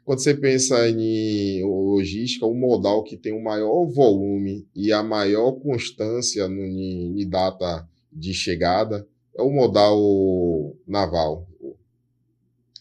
Quando 0.03 0.19
você 0.19 0.33
pensa 0.33 0.89
em 0.89 1.63
logística, 1.63 2.45
o 2.45 2.55
modal 2.55 3.03
que 3.03 3.15
tem 3.15 3.31
o 3.31 3.43
maior 3.43 3.85
volume 3.85 4.67
e 4.75 4.91
a 4.91 5.03
maior 5.03 5.51
constância 5.53 6.47
no 6.47 6.65
em 6.65 7.21
em 7.21 7.29
data 7.29 7.87
de 8.11 8.33
chegada 8.33 9.07
é 9.37 9.41
o 9.41 9.51
modal 9.51 10.75
naval. 10.87 11.47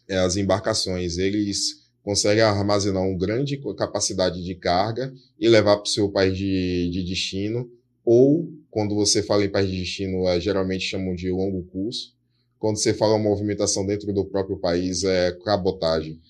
É 0.08 0.16
as 0.18 0.36
embarcações. 0.36 1.18
Eles 1.18 1.86
conseguem 2.02 2.42
armazenar 2.42 3.02
uma 3.02 3.18
grande 3.18 3.58
capacidade 3.76 4.42
de 4.42 4.54
carga 4.54 5.12
e 5.38 5.48
levar 5.48 5.76
para 5.76 5.84
o 5.84 5.88
seu 5.88 6.10
país 6.10 6.36
de, 6.36 6.88
de 6.90 7.04
destino, 7.04 7.70
ou, 8.04 8.50
quando 8.70 8.94
você 8.94 9.22
fala 9.22 9.44
em 9.44 9.50
país 9.50 9.70
de 9.70 9.78
destino, 9.78 10.28
é, 10.28 10.40
geralmente 10.40 10.84
chamam 10.84 11.14
de 11.14 11.30
longo 11.30 11.62
curso. 11.64 12.14
Quando 12.58 12.76
você 12.76 12.92
fala 12.92 13.18
movimentação 13.18 13.86
dentro 13.86 14.12
do 14.12 14.24
próprio 14.24 14.58
país, 14.58 15.04
é 15.04 15.32
cabotagem. 15.44 16.20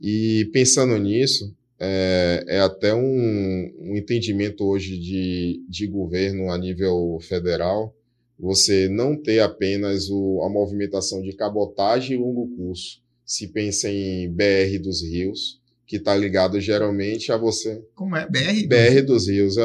E 0.00 0.48
pensando 0.52 0.96
nisso, 0.98 1.52
é, 1.78 2.44
é 2.46 2.60
até 2.60 2.94
um, 2.94 3.74
um 3.80 3.96
entendimento 3.96 4.64
hoje 4.64 4.98
de, 4.98 5.64
de 5.68 5.86
governo 5.86 6.50
a 6.50 6.58
nível 6.58 7.18
federal, 7.20 7.94
você 8.38 8.88
não 8.88 9.16
ter 9.16 9.40
apenas 9.40 10.08
o, 10.10 10.42
a 10.42 10.48
movimentação 10.48 11.22
de 11.22 11.32
cabotagem 11.32 12.16
e 12.16 12.20
longo 12.20 12.48
curso. 12.56 13.02
Se 13.24 13.48
pensa 13.48 13.88
em 13.88 14.28
BR 14.30 14.78
dos 14.82 15.02
Rios, 15.02 15.60
que 15.86 15.96
está 15.96 16.14
ligado 16.16 16.60
geralmente 16.60 17.30
a 17.30 17.36
você. 17.36 17.82
Como 17.94 18.16
é? 18.16 18.26
BR? 18.28 18.66
BR 18.66 19.02
dos 19.06 19.28
Rios 19.28 19.56
é, 19.56 19.62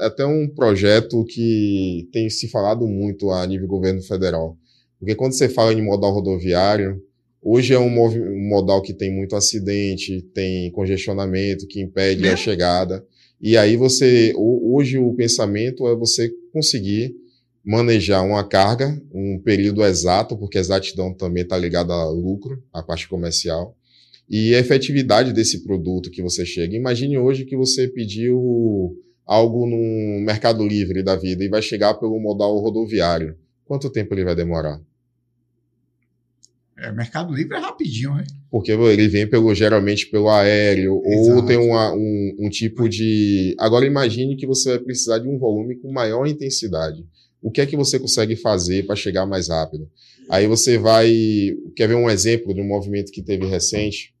é 0.00 0.06
até 0.06 0.24
um 0.26 0.46
projeto 0.48 1.24
que 1.24 2.08
tem 2.12 2.28
se 2.28 2.48
falado 2.48 2.86
muito 2.86 3.30
a 3.30 3.46
nível 3.46 3.66
governo 3.66 4.02
federal. 4.02 4.56
Porque 4.98 5.14
quando 5.14 5.32
você 5.32 5.48
fala 5.48 5.72
em 5.72 5.82
modal 5.82 6.12
rodoviário, 6.12 7.02
hoje 7.42 7.72
é 7.74 7.78
um, 7.78 7.88
um 7.98 8.48
modal 8.48 8.80
que 8.82 8.92
tem 8.94 9.10
muito 9.14 9.34
acidente, 9.36 10.22
tem 10.34 10.70
congestionamento, 10.72 11.66
que 11.66 11.80
impede 11.80 12.20
a 12.26 12.30
Mesmo? 12.30 12.38
chegada. 12.44 13.04
E 13.40 13.56
aí 13.56 13.76
você, 13.76 14.32
ho- 14.36 14.74
hoje 14.76 14.96
o 14.98 15.12
pensamento 15.14 15.86
é 15.88 15.94
você 15.94 16.30
conseguir 16.52 17.14
manejar 17.64 18.22
uma 18.24 18.46
carga, 18.46 19.00
um 19.12 19.38
período 19.42 19.82
exato, 19.84 20.36
porque 20.36 20.58
a 20.58 20.60
exatidão 20.60 21.12
também 21.14 21.42
está 21.42 21.56
ligada 21.56 21.92
a 21.92 22.08
lucro, 22.10 22.62
a 22.72 22.82
parte 22.82 23.08
comercial, 23.08 23.74
e 24.28 24.54
a 24.54 24.58
efetividade 24.58 25.32
desse 25.32 25.64
produto 25.64 26.10
que 26.10 26.22
você 26.22 26.44
chega. 26.46 26.74
Imagine 26.76 27.18
hoje 27.18 27.44
que 27.44 27.56
você 27.56 27.88
pediu 27.88 28.96
algo 29.26 29.66
no 29.66 30.20
Mercado 30.24 30.66
Livre 30.66 31.02
da 31.02 31.16
vida 31.16 31.44
e 31.44 31.48
vai 31.48 31.62
chegar 31.62 31.94
pelo 31.94 32.18
modal 32.18 32.58
rodoviário. 32.58 33.36
Quanto 33.64 33.90
tempo 33.90 34.14
ele 34.14 34.24
vai 34.24 34.34
demorar? 34.34 34.80
É, 36.76 36.90
Mercado 36.90 37.32
Livre 37.32 37.56
é 37.56 37.60
rapidinho, 37.60 38.14
né? 38.14 38.24
Porque 38.50 38.72
ele 38.72 39.08
vem 39.08 39.28
pelo, 39.28 39.54
geralmente 39.54 40.06
pelo 40.06 40.28
aéreo, 40.28 40.94
ou 40.96 41.12
Exato. 41.12 41.46
tem 41.46 41.56
uma- 41.56 41.94
um, 41.94 42.36
um 42.40 42.48
tipo 42.50 42.88
de. 42.88 43.54
Agora 43.58 43.86
imagine 43.86 44.36
que 44.36 44.46
você 44.46 44.70
vai 44.70 44.78
precisar 44.80 45.18
de 45.18 45.28
um 45.28 45.38
volume 45.38 45.76
com 45.76 45.92
maior 45.92 46.26
intensidade. 46.26 47.04
O 47.40 47.50
que 47.50 47.60
é 47.60 47.66
que 47.66 47.76
você 47.76 47.98
consegue 47.98 48.34
fazer 48.36 48.86
para 48.86 48.96
chegar 48.96 49.24
mais 49.24 49.48
rápido? 49.48 49.88
Aí 50.28 50.46
você 50.46 50.76
vai. 50.76 51.12
Quer 51.76 51.86
ver 51.88 51.94
um 51.94 52.10
exemplo 52.10 52.52
de 52.52 52.60
um 52.60 52.66
movimento 52.66 53.12
que 53.12 53.22
teve 53.22 53.46
recente? 53.46 54.13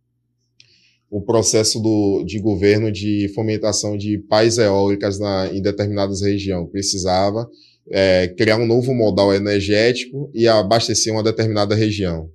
O 1.16 1.22
processo 1.22 1.78
do, 1.78 2.24
de 2.24 2.40
governo 2.40 2.90
de 2.90 3.30
fomentação 3.34 3.96
de 3.96 4.18
pás 4.18 4.58
eólicas 4.58 5.18
na, 5.20 5.48
em 5.52 5.62
determinadas 5.62 6.22
regiões. 6.22 6.68
Precisava 6.70 7.48
é, 7.88 8.26
criar 8.28 8.56
um 8.56 8.66
novo 8.66 8.92
modal 8.92 9.32
energético 9.32 10.28
e 10.34 10.48
abastecer 10.48 11.12
uma 11.12 11.22
determinada 11.22 11.72
região. 11.74 12.28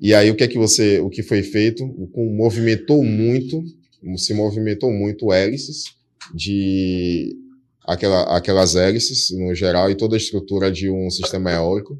E 0.00 0.12
aí 0.12 0.30
o 0.32 0.34
que 0.34 0.42
é 0.42 0.48
que 0.48 0.58
você, 0.58 0.98
o 0.98 1.08
que 1.08 1.22
foi 1.22 1.44
feito? 1.44 1.86
Movimentou 2.16 3.04
muito, 3.04 3.62
se 4.16 4.34
movimentou 4.34 4.92
muito 4.92 5.32
hélices 5.32 5.84
de 6.34 7.36
aquela, 7.86 8.36
aquelas 8.36 8.74
hélices 8.74 9.30
no 9.30 9.54
geral 9.54 9.90
e 9.90 9.94
toda 9.94 10.16
a 10.16 10.18
estrutura 10.18 10.72
de 10.72 10.90
um 10.90 11.08
sistema 11.08 11.52
eólico. 11.52 11.96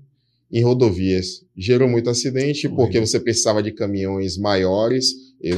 em 0.52 0.62
rodovias. 0.62 1.44
Gerou 1.56 1.88
muito 1.88 2.10
acidente 2.10 2.68
porque 2.68 3.00
você 3.00 3.18
precisava 3.20 3.62
de 3.62 3.72
caminhões 3.72 4.36
maiores, 4.36 5.06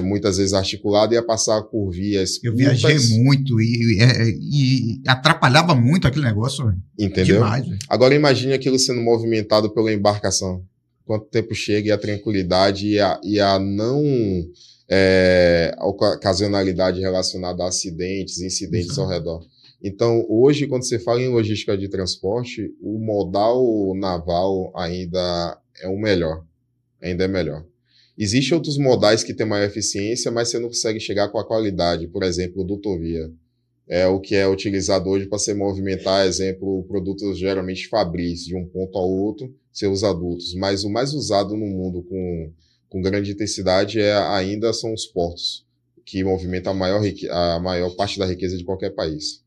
muitas 0.03 0.37
vezes 0.39 0.53
articulado, 0.53 1.15
ia 1.15 1.23
passar 1.23 1.63
por 1.63 1.91
vias 1.91 2.39
Eu 2.43 2.55
viajei 2.55 2.91
curtas, 2.93 3.11
muito 3.11 3.61
e, 3.61 3.99
e- 4.01 5.01
e 5.01 5.03
atrapalhava 5.07 5.75
muito 5.75 6.07
aquele 6.07 6.25
negócio. 6.27 6.75
entendeu? 6.99 7.37
Demais. 7.37 7.65
Agora 7.89 8.15
imagine 8.15 8.53
aquilo 8.53 8.79
sendo 8.79 9.01
movimentado 9.01 9.71
pela 9.71 9.93
embarcação. 9.93 10.63
Quanto 11.05 11.27
tempo 11.27 11.55
chega 11.55 11.89
e 11.89 11.93
a 11.93 11.97
tranquilidade 11.99 12.87
e 12.89 13.01
a, 13.01 13.19
e 13.25 13.41
a 13.41 13.59
não 13.59 14.03
é, 14.91 15.75
oca- 15.81 16.15
ocasionalidade 16.17 17.01
relacionada 17.01 17.63
a 17.65 17.69
acidentes, 17.69 18.41
incidentes 18.41 18.89
Exato. 18.91 19.03
ao 19.03 19.09
redor. 19.09 19.47
Então, 19.83 20.27
hoje, 20.29 20.67
quando 20.67 20.83
você 20.85 20.99
fala 20.99 21.23
em 21.23 21.29
logística 21.29 21.77
de 21.79 21.89
transporte, 21.89 22.75
o 22.83 22.99
modal 22.99 23.95
naval 23.97 24.73
ainda 24.77 25.57
é 25.81 25.87
o 25.89 25.97
melhor. 25.97 26.45
Ainda 27.01 27.25
é 27.25 27.29
melhor. 27.29 27.65
Existem 28.19 28.57
outros 28.57 28.77
modais 28.77 29.23
que 29.23 29.33
têm 29.33 29.47
maior 29.47 29.65
eficiência, 29.65 30.31
mas 30.31 30.49
você 30.49 30.59
não 30.59 30.69
consegue 30.69 30.99
chegar 30.99 31.29
com 31.29 31.39
a 31.39 31.47
qualidade. 31.47 32.09
Por 32.09 32.25
exemplo, 32.25 32.65
dutovia 32.65 33.31
é 33.89 34.07
o 34.07 34.21
que 34.21 34.35
é 34.35 34.47
utilizado 34.47 35.09
hoje 35.09 35.27
para 35.27 35.39
se 35.39 35.55
movimentar, 35.55 36.27
exemplo, 36.27 36.85
produtos 36.89 37.39
geralmente 37.39 37.89
fabris 37.89 38.45
de 38.45 38.55
um 38.57 38.67
ponto 38.67 38.99
ao 38.99 39.09
outro, 39.09 39.55
seus 39.73 40.03
adultos. 40.03 40.53
Mas 40.55 40.85
o 40.85 40.91
mais 40.91 41.15
usado 41.15 41.57
no 41.57 41.65
mundo 41.67 42.03
com, 42.03 42.53
com 42.89 43.01
grande 43.01 43.31
intensidade 43.31 44.01
é, 44.01 44.15
ainda 44.15 44.73
são 44.73 44.93
os 44.93 45.07
portos, 45.07 45.65
que 46.05 46.23
movimentam 46.25 46.73
a 46.73 46.77
maior, 46.77 47.01
a 47.31 47.61
maior 47.61 47.91
parte 47.95 48.19
da 48.19 48.27
riqueza 48.27 48.59
de 48.59 48.65
qualquer 48.65 48.91
país. 48.91 49.43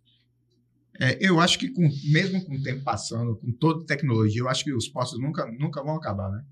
É, 1.00 1.18
eu 1.20 1.40
acho 1.40 1.60
que 1.60 1.70
com- 1.70 1.90
mesmo 2.06 2.44
com 2.46 2.56
o 2.56 2.64
tempo 2.64 2.84
passando, 2.84 3.36
com 3.36 3.52
toda 3.52 3.86
tecnologia, 3.86 4.42
eu 4.42 4.50
acho 4.50 4.64
que 4.64 4.74
os 4.74 4.88
postos 4.88 5.20
nunca, 5.20 5.46
nunca 5.60 5.84
vão 5.84 5.96
acabar, 5.96 6.32
né? 6.32 6.44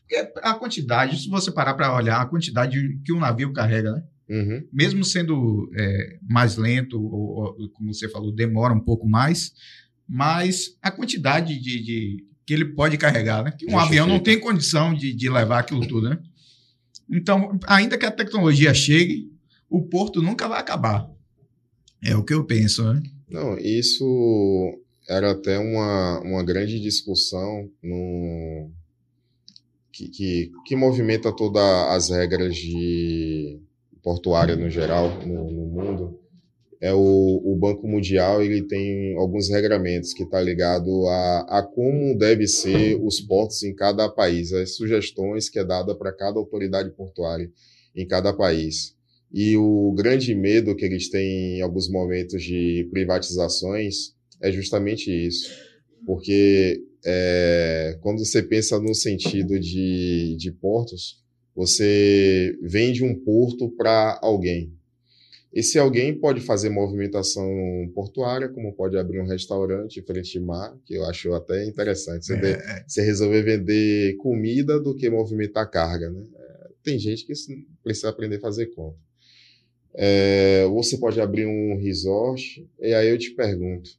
Porque 0.00 0.32
a 0.42 0.54
quantidade, 0.54 1.20
se 1.20 1.28
você 1.28 1.50
parar 1.50 1.74
para 1.74 1.94
olhar, 1.94 2.20
a 2.20 2.26
quantidade 2.26 2.98
que 3.04 3.12
um 3.12 3.20
navio 3.20 3.52
carrega, 3.52 3.92
né? 3.92 4.02
Uhum. 4.28 4.62
Mesmo 4.72 5.04
sendo 5.04 5.70
é, 5.74 6.18
mais 6.28 6.56
lento, 6.56 7.00
ou, 7.02 7.54
ou, 7.58 7.68
como 7.70 7.92
você 7.94 8.08
falou, 8.08 8.30
demora 8.30 8.74
um 8.74 8.80
pouco 8.80 9.08
mais, 9.08 9.52
mas 10.06 10.76
a 10.82 10.90
quantidade 10.90 11.58
de, 11.58 11.82
de- 11.82 12.24
que 12.46 12.52
ele 12.54 12.66
pode 12.66 12.96
carregar, 12.98 13.42
né? 13.44 13.50
Que 13.52 13.64
um 13.66 13.70
Justifica. 13.70 13.86
avião 13.86 14.06
não 14.06 14.20
tem 14.22 14.38
condição 14.38 14.94
de, 14.94 15.12
de 15.12 15.28
levar 15.30 15.60
aquilo 15.60 15.86
tudo, 15.86 16.08
né? 16.10 16.18
Então, 17.10 17.58
ainda 17.66 17.96
que 17.96 18.04
a 18.06 18.10
tecnologia 18.10 18.72
chegue, 18.74 19.30
o 19.68 19.82
porto 19.82 20.20
nunca 20.22 20.46
vai 20.48 20.60
acabar. 20.60 21.08
É 22.02 22.14
o 22.16 22.22
que 22.22 22.32
eu 22.34 22.44
penso, 22.44 22.84
né? 22.92 23.02
Não, 23.28 23.58
isso 23.58 24.78
era 25.08 25.32
até 25.32 25.58
uma, 25.58 26.20
uma 26.20 26.44
grande 26.44 26.78
discussão 26.80 27.70
no, 27.82 28.70
que, 30.06 30.52
que, 30.64 30.76
movimenta 30.76 31.34
todas 31.34 31.62
as 31.62 32.10
regras 32.10 32.54
de 32.54 33.58
portuária 34.02 34.54
no 34.54 34.70
geral, 34.70 35.10
no, 35.26 35.50
no 35.50 35.66
mundo. 35.66 36.20
É 36.80 36.94
o, 36.94 37.42
o 37.44 37.56
Banco 37.56 37.88
Mundial, 37.88 38.40
ele 38.40 38.62
tem 38.62 39.16
alguns 39.16 39.48
regramentos 39.48 40.14
que 40.14 40.22
está 40.22 40.40
ligado 40.40 41.08
a, 41.08 41.58
a 41.58 41.62
como 41.62 42.16
deve 42.16 42.46
ser 42.46 42.94
os 43.02 43.20
portos 43.20 43.64
em 43.64 43.74
cada 43.74 44.08
país, 44.08 44.52
as 44.52 44.76
sugestões 44.76 45.48
que 45.48 45.58
é 45.58 45.64
dada 45.64 45.96
para 45.96 46.12
cada 46.12 46.38
autoridade 46.38 46.90
portuária 46.90 47.50
em 47.96 48.06
cada 48.06 48.32
país. 48.32 48.96
E 49.32 49.56
o 49.56 49.92
grande 49.92 50.34
medo 50.34 50.76
que 50.76 50.84
eles 50.84 51.10
têm 51.10 51.58
em 51.58 51.62
alguns 51.62 51.90
momentos 51.90 52.42
de 52.42 52.88
privatizações 52.92 54.14
é 54.40 54.52
justamente 54.52 55.10
isso. 55.10 55.50
Porque 56.06 56.80
é, 57.04 57.98
quando 58.00 58.24
você 58.24 58.42
pensa 58.42 58.78
no 58.80 58.94
sentido 58.94 59.58
de, 59.58 60.36
de 60.38 60.50
portos, 60.52 61.22
você 61.54 62.56
vende 62.62 63.04
um 63.04 63.14
porto 63.14 63.70
para 63.70 64.18
alguém. 64.22 64.72
Esse 65.52 65.78
alguém 65.78 66.14
pode 66.18 66.40
fazer 66.42 66.68
movimentação 66.68 67.48
portuária, 67.94 68.48
como 68.48 68.74
pode 68.74 68.98
abrir 68.98 69.20
um 69.20 69.26
restaurante 69.26 69.98
em 69.98 70.02
frente 70.02 70.32
de 70.32 70.40
mar, 70.40 70.76
que 70.84 70.94
eu 70.94 71.04
acho 71.06 71.32
até 71.32 71.64
interessante. 71.66 72.26
Você, 72.26 72.36
vê- 72.36 72.52
É, 72.52 72.84
você 72.86 73.02
resolver 73.02 73.42
vender 73.42 74.16
comida 74.18 74.78
do 74.78 74.94
que 74.94 75.08
movimentar 75.08 75.70
carga, 75.70 76.10
né? 76.10 76.22
É, 76.36 76.68
Tem 76.82 76.98
gente 76.98 77.24
que 77.26 77.32
precisa 77.82 78.10
aprender 78.10 78.36
a 78.36 78.40
fazer 78.40 78.66
conta. 78.66 78.98
É, 79.94 80.64
ou 80.66 80.82
você 80.82 80.96
pode 80.98 81.20
abrir 81.20 81.46
um 81.46 81.76
resort, 81.80 82.66
e 82.80 82.92
aí 82.94 83.08
eu 83.08 83.18
te 83.18 83.30
pergunto, 83.34 83.90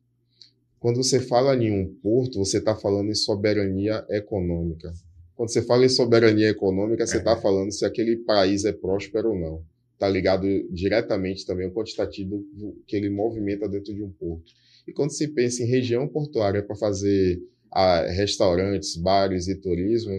quando 0.79 0.97
você 0.97 1.19
fala 1.19 1.55
em 1.55 1.71
um 1.71 1.93
porto, 2.01 2.39
você 2.39 2.57
está 2.57 2.75
falando 2.75 3.09
em 3.09 3.15
soberania 3.15 4.05
econômica. 4.09 4.91
Quando 5.35 5.51
você 5.51 5.61
fala 5.61 5.85
em 5.85 5.89
soberania 5.89 6.49
econômica, 6.49 7.05
você 7.05 7.17
está 7.17 7.35
falando 7.35 7.71
se 7.71 7.85
aquele 7.85 8.17
país 8.17 8.65
é 8.65 8.71
próspero 8.71 9.29
ou 9.29 9.39
não. 9.39 9.63
Está 9.93 10.07
ligado 10.07 10.47
diretamente 10.71 11.45
também 11.45 11.67
ao 11.67 11.73
quantitativo 11.73 12.45
que 12.87 12.95
ele 12.95 13.09
movimenta 13.09 13.67
dentro 13.67 13.93
de 13.93 14.01
um 14.01 14.09
porto. 14.09 14.51
E 14.87 14.93
quando 14.93 15.11
se 15.11 15.27
pensa 15.27 15.61
em 15.61 15.67
região 15.67 16.07
portuária 16.07 16.63
para 16.63 16.75
fazer 16.75 17.41
ah, 17.71 18.05
restaurantes, 18.07 18.95
bares 18.95 19.47
e 19.47 19.55
turismo, 19.55 20.17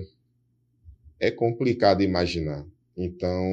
é 1.18 1.30
complicado 1.30 2.02
imaginar. 2.02 2.66
Então, 2.96 3.44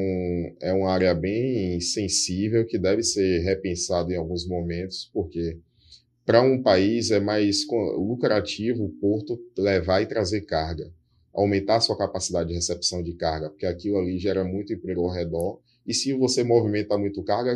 é 0.62 0.74
uma 0.74 0.92
área 0.92 1.14
bem 1.16 1.80
sensível 1.80 2.66
que 2.66 2.78
deve 2.78 3.02
ser 3.02 3.40
repensada 3.44 4.12
em 4.12 4.18
alguns 4.18 4.46
momentos, 4.46 5.10
porque 5.14 5.58
para 6.28 6.42
um 6.42 6.62
país 6.62 7.10
é 7.10 7.22
mais 7.22 7.66
lucrativo 7.96 8.84
o 8.84 8.90
porto 8.90 9.40
levar 9.58 10.02
e 10.02 10.06
trazer 10.06 10.42
carga, 10.42 10.92
aumentar 11.34 11.80
sua 11.80 11.98
capacidade 11.98 12.50
de 12.50 12.56
recepção 12.56 13.02
de 13.02 13.14
carga, 13.14 13.50
porque 13.50 13.66
aquilo 13.66 13.98
ali 13.98 14.20
gera 14.20 14.44
muito 14.44 14.74
emprego 14.74 15.06
ao 15.06 15.14
redor. 15.14 15.62
E 15.86 15.94
se 15.94 16.12
você 16.12 16.44
movimenta 16.44 16.98
muito 16.98 17.24
carga, 17.24 17.56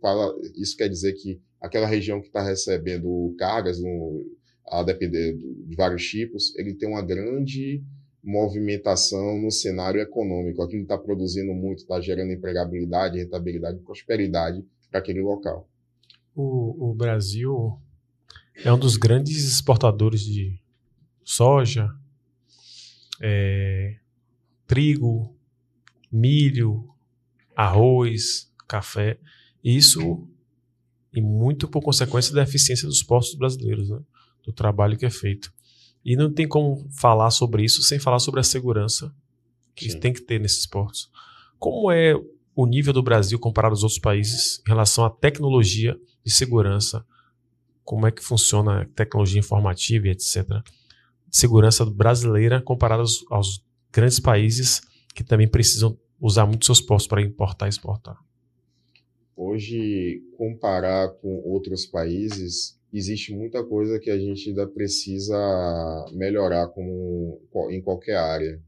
fala, 0.00 0.36
isso 0.56 0.76
quer 0.76 0.88
dizer 0.88 1.12
que 1.12 1.40
aquela 1.60 1.86
região 1.86 2.20
que 2.20 2.26
está 2.26 2.42
recebendo 2.42 3.32
cargas, 3.38 3.80
no, 3.80 4.26
a 4.66 4.82
depender 4.82 5.36
de 5.36 5.76
vários 5.76 6.04
tipos, 6.04 6.52
ele 6.58 6.74
tem 6.74 6.88
uma 6.88 7.02
grande 7.02 7.80
movimentação 8.24 9.40
no 9.40 9.52
cenário 9.52 10.00
econômico. 10.00 10.62
Aquilo 10.62 10.82
está 10.82 10.98
produzindo 10.98 11.54
muito, 11.54 11.82
está 11.82 12.00
gerando 12.00 12.32
empregabilidade, 12.32 13.20
rentabilidade, 13.20 13.78
prosperidade 13.78 14.64
para 14.90 14.98
aquele 14.98 15.20
local. 15.20 15.68
O, 16.34 16.90
o 16.90 16.92
Brasil 16.92 17.78
é 18.54 18.72
um 18.72 18.78
dos 18.78 18.96
grandes 18.96 19.44
exportadores 19.44 20.22
de 20.24 20.60
soja, 21.24 21.88
é, 23.20 23.98
trigo, 24.66 25.36
milho, 26.10 26.88
arroz, 27.56 28.52
café. 28.66 29.18
Isso 29.62 30.26
e 31.12 31.20
muito 31.20 31.68
por 31.68 31.82
consequência 31.82 32.34
da 32.34 32.42
eficiência 32.42 32.86
dos 32.86 33.02
postos 33.02 33.36
brasileiros, 33.36 33.90
né? 33.90 34.00
do 34.44 34.52
trabalho 34.52 34.96
que 34.96 35.06
é 35.06 35.10
feito. 35.10 35.52
E 36.04 36.16
não 36.16 36.32
tem 36.32 36.48
como 36.48 36.88
falar 36.90 37.30
sobre 37.30 37.64
isso 37.64 37.82
sem 37.82 37.98
falar 37.98 38.20
sobre 38.20 38.40
a 38.40 38.44
segurança 38.44 39.14
que 39.74 39.90
Sim. 39.90 40.00
tem 40.00 40.12
que 40.12 40.22
ter 40.22 40.40
nesses 40.40 40.66
portos. 40.66 41.10
Como 41.58 41.90
é 41.90 42.14
o 42.54 42.66
nível 42.66 42.92
do 42.92 43.02
Brasil 43.02 43.38
comparado 43.38 43.72
aos 43.72 43.82
outros 43.82 44.00
países 44.00 44.62
em 44.66 44.68
relação 44.68 45.04
à 45.04 45.10
tecnologia 45.10 45.98
de 46.24 46.32
segurança? 46.32 47.04
Como 47.90 48.06
é 48.06 48.12
que 48.12 48.22
funciona 48.22 48.82
a 48.82 48.84
tecnologia 48.84 49.40
informativa 49.40 50.06
e 50.06 50.10
etc. 50.12 50.62
Segurança 51.28 51.84
brasileira 51.84 52.62
comparada 52.62 53.02
aos, 53.02 53.24
aos 53.28 53.64
grandes 53.92 54.20
países 54.20 54.80
que 55.12 55.24
também 55.24 55.48
precisam 55.48 55.98
usar 56.20 56.46
muito 56.46 56.66
seus 56.66 56.80
postos 56.80 57.08
para 57.08 57.20
importar 57.20 57.66
e 57.66 57.70
exportar. 57.70 58.16
Hoje, 59.36 60.22
comparar 60.38 61.08
com 61.14 61.42
outros 61.44 61.84
países, 61.84 62.78
existe 62.92 63.34
muita 63.34 63.64
coisa 63.64 63.98
que 63.98 64.08
a 64.08 64.16
gente 64.16 64.50
ainda 64.50 64.68
precisa 64.68 65.36
melhorar 66.12 66.68
como, 66.68 67.40
em 67.72 67.82
qualquer 67.82 68.18
área. 68.18 68.62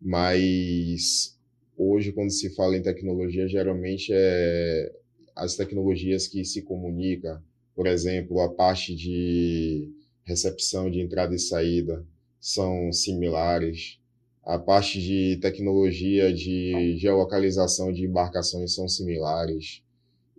Mas 0.00 1.38
hoje, 1.76 2.10
quando 2.10 2.30
se 2.30 2.54
fala 2.54 2.74
em 2.74 2.82
tecnologia, 2.82 3.46
geralmente 3.46 4.14
é 4.14 4.90
as 5.36 5.56
tecnologias 5.56 6.26
que 6.26 6.42
se 6.42 6.62
comunicam, 6.62 7.38
por 7.74 7.86
exemplo, 7.86 8.40
a 8.40 8.48
parte 8.48 8.94
de 8.94 9.88
recepção 10.24 10.90
de 10.90 11.00
entrada 11.00 11.34
e 11.34 11.38
saída 11.38 12.04
são 12.40 12.92
similares. 12.92 13.98
A 14.44 14.58
parte 14.58 15.00
de 15.00 15.38
tecnologia 15.40 16.32
de 16.32 16.96
geolocalização 16.98 17.92
de 17.92 18.04
embarcações 18.04 18.74
são 18.74 18.88
similares. 18.88 19.82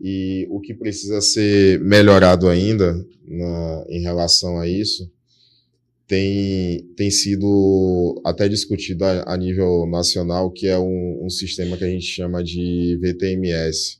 E 0.01 0.47
o 0.49 0.59
que 0.59 0.73
precisa 0.73 1.21
ser 1.21 1.79
melhorado 1.79 2.49
ainda 2.49 2.93
na, 3.25 3.85
em 3.87 4.01
relação 4.01 4.59
a 4.59 4.67
isso 4.67 5.09
tem, 6.07 6.81
tem 6.95 7.09
sido 7.09 8.21
até 8.25 8.47
discutido 8.49 9.05
a, 9.05 9.33
a 9.33 9.37
nível 9.37 9.87
nacional, 9.87 10.51
que 10.51 10.67
é 10.67 10.77
um, 10.77 11.25
um 11.25 11.29
sistema 11.29 11.77
que 11.77 11.83
a 11.83 11.89
gente 11.89 12.05
chama 12.05 12.43
de 12.43 12.97
VTMS. 13.01 13.99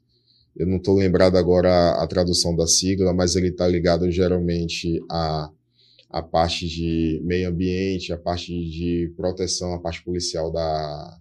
Eu 0.56 0.68
não 0.68 0.78
estou 0.78 0.95
lembrado 0.95 1.38
agora 1.38 1.70
a, 1.70 2.04
a 2.04 2.08
tradução 2.08 2.56
da 2.56 2.68
sigla, 2.68 3.14
mas 3.14 3.36
ele 3.36 3.49
está 3.49 3.68
ligado 3.68 4.10
geralmente 4.12 4.99
a 5.10 6.22
parte 6.22 6.68
de 6.68 7.20
meio 7.24 7.49
ambiente, 7.49 8.14
a 8.14 8.18
parte 8.18 8.51
de 8.54 9.12
proteção, 9.18 9.74
a 9.74 9.80
parte 9.80 10.04
policial 10.04 10.51
da, 10.51 11.18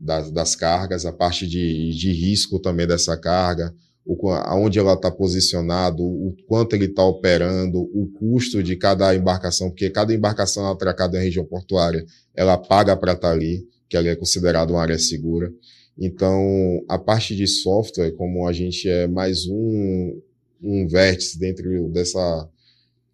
das, 0.00 0.32
das 0.32 0.56
cargas, 0.56 1.06
a 1.06 1.12
parte 1.12 1.46
de, 1.46 1.90
de 1.90 2.12
risco 2.12 2.58
também 2.58 2.88
dessa 2.88 3.16
carga, 3.16 3.72
o, 4.04 4.30
aonde 4.30 4.78
ela 4.78 4.94
está 4.94 5.10
posicionado, 5.10 6.02
o 6.02 6.34
quanto 6.46 6.74
ele 6.74 6.86
está 6.86 7.04
operando, 7.04 7.80
o 7.80 8.08
custo 8.18 8.62
de 8.62 8.76
cada 8.76 9.14
embarcação, 9.14 9.68
porque 9.68 9.90
cada 9.90 10.12
embarcação 10.12 10.68
atracada 10.70 11.18
em 11.18 11.24
região 11.24 11.44
portuária, 11.44 12.04
ela 12.34 12.58
paga 12.58 12.96
para 12.96 13.12
estar 13.12 13.28
tá 13.28 13.34
ali, 13.34 13.66
que 13.88 13.96
ela 13.96 14.08
é 14.08 14.16
considerada 14.16 14.72
uma 14.72 14.82
área 14.82 14.98
segura. 14.98 15.52
Então, 15.98 16.84
a 16.88 16.98
parte 16.98 17.34
de 17.34 17.46
software, 17.46 18.12
como 18.12 18.46
a 18.46 18.52
gente 18.52 18.88
é 18.88 19.06
mais 19.06 19.46
um, 19.46 20.20
um 20.62 20.86
vértice 20.86 21.38
dentro 21.38 21.88
dessa, 21.88 22.48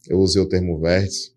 eu 0.08 0.18
usei 0.18 0.42
o 0.42 0.48
termo 0.48 0.80
vértice, 0.80 1.32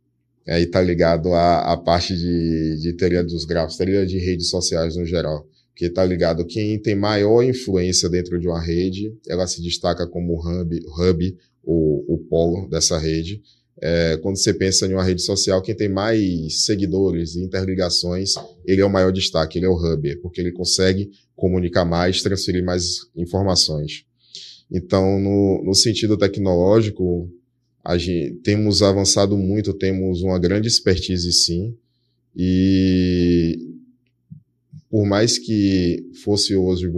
aí 0.48 0.64
está 0.64 0.82
ligado 0.82 1.34
à, 1.34 1.74
à 1.74 1.78
parte 1.78 2.16
de, 2.16 2.78
de 2.82 2.94
teoria 2.94 3.24
dos 3.24 3.46
gráficos, 3.46 3.78
teoria 3.78 4.06
de 4.06 4.18
redes 4.18 4.50
sociais 4.50 4.96
no 4.96 5.06
geral, 5.06 5.48
que 5.76 5.86
está 5.86 6.04
ligado 6.04 6.46
quem 6.46 6.80
tem 6.80 6.96
maior 6.96 7.44
influência 7.44 8.10
dentro 8.10 8.40
de 8.40 8.48
uma 8.48 8.62
rede, 8.62 9.14
ela 9.28 9.46
se 9.46 9.62
destaca 9.62 10.08
como 10.08 10.40
hub, 10.40 10.80
hub 10.98 11.38
o, 11.64 12.18
polo 12.30 12.68
dessa 12.70 12.98
rede. 12.98 13.42
É, 13.82 14.18
quando 14.18 14.38
você 14.38 14.54
pensa 14.54 14.88
em 14.88 14.94
uma 14.94 15.04
rede 15.04 15.22
social, 15.22 15.62
quem 15.62 15.76
tem 15.76 15.90
mais 15.90 16.66
seguidores 16.66 17.36
e 17.36 17.44
interligações, 17.44 18.34
ele 18.66 18.82
é 18.82 18.86
o 18.86 18.90
maior 18.90 19.12
destaque, 19.12 19.60
ele 19.60 19.66
é 19.66 19.70
o 19.70 19.76
hub, 19.76 20.16
porque 20.22 20.40
ele 20.40 20.54
consegue 20.54 21.10
comunicar 21.36 21.86
mais, 21.86 22.22
transferir 22.22 22.64
mais 22.64 23.02
informações. 23.16 24.06
Então, 24.72 25.20
no, 25.20 25.64
no 25.64 25.74
sentido 25.76 26.18
tecnológico, 26.18 27.30
gente, 27.98 28.36
temos 28.42 28.82
avançado 28.82 29.38
muito, 29.38 29.74
temos 29.74 30.22
uma 30.22 30.40
grande 30.40 30.68
expertise 30.68 31.32
sim, 31.32 31.76
e 32.36 33.76
por 34.90 35.06
mais 35.06 35.38
que 35.38 36.10
fosse 36.24 36.56
hoje 36.56 36.90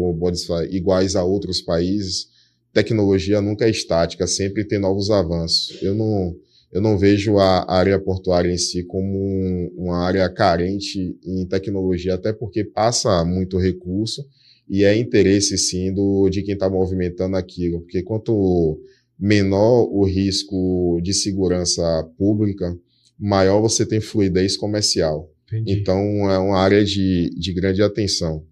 iguais 0.69 1.15
a 1.15 1.23
outros 1.23 1.61
países, 1.61 2.29
tecnologia 2.71 3.41
nunca 3.41 3.65
é 3.65 3.71
estática, 3.71 4.27
sempre 4.27 4.63
tem 4.63 4.79
novos 4.79 5.09
avanços. 5.09 5.81
Eu 5.81 5.95
não, 5.95 6.35
eu 6.71 6.81
não 6.81 6.97
vejo 6.97 7.37
a 7.37 7.71
área 7.71 7.99
portuária 7.99 8.51
em 8.51 8.57
si 8.57 8.83
como 8.83 9.17
um, 9.17 9.71
uma 9.75 9.99
área 9.99 10.29
carente 10.29 11.17
em 11.25 11.45
tecnologia, 11.45 12.15
até 12.15 12.33
porque 12.33 12.63
passa 12.63 13.23
muito 13.23 13.57
recurso 13.57 14.25
e 14.69 14.83
é 14.83 14.97
interesse 14.97 15.57
sim 15.57 15.93
do, 15.93 16.29
de 16.29 16.43
quem 16.43 16.53
está 16.53 16.69
movimentando 16.69 17.37
aquilo, 17.37 17.79
porque 17.81 18.03
quanto 18.03 18.79
menor 19.17 19.87
o 19.89 20.03
risco 20.05 20.99
de 21.01 21.13
segurança 21.13 21.81
pública, 22.17 22.77
maior 23.17 23.61
você 23.61 23.85
tem 23.85 24.01
fluidez 24.01 24.57
comercial. 24.57 25.31
Entendi. 25.47 25.79
Então 25.79 25.99
é 26.29 26.37
uma 26.37 26.59
área 26.59 26.83
de, 26.83 27.29
de 27.37 27.53
grande 27.53 27.81
atenção. 27.81 28.43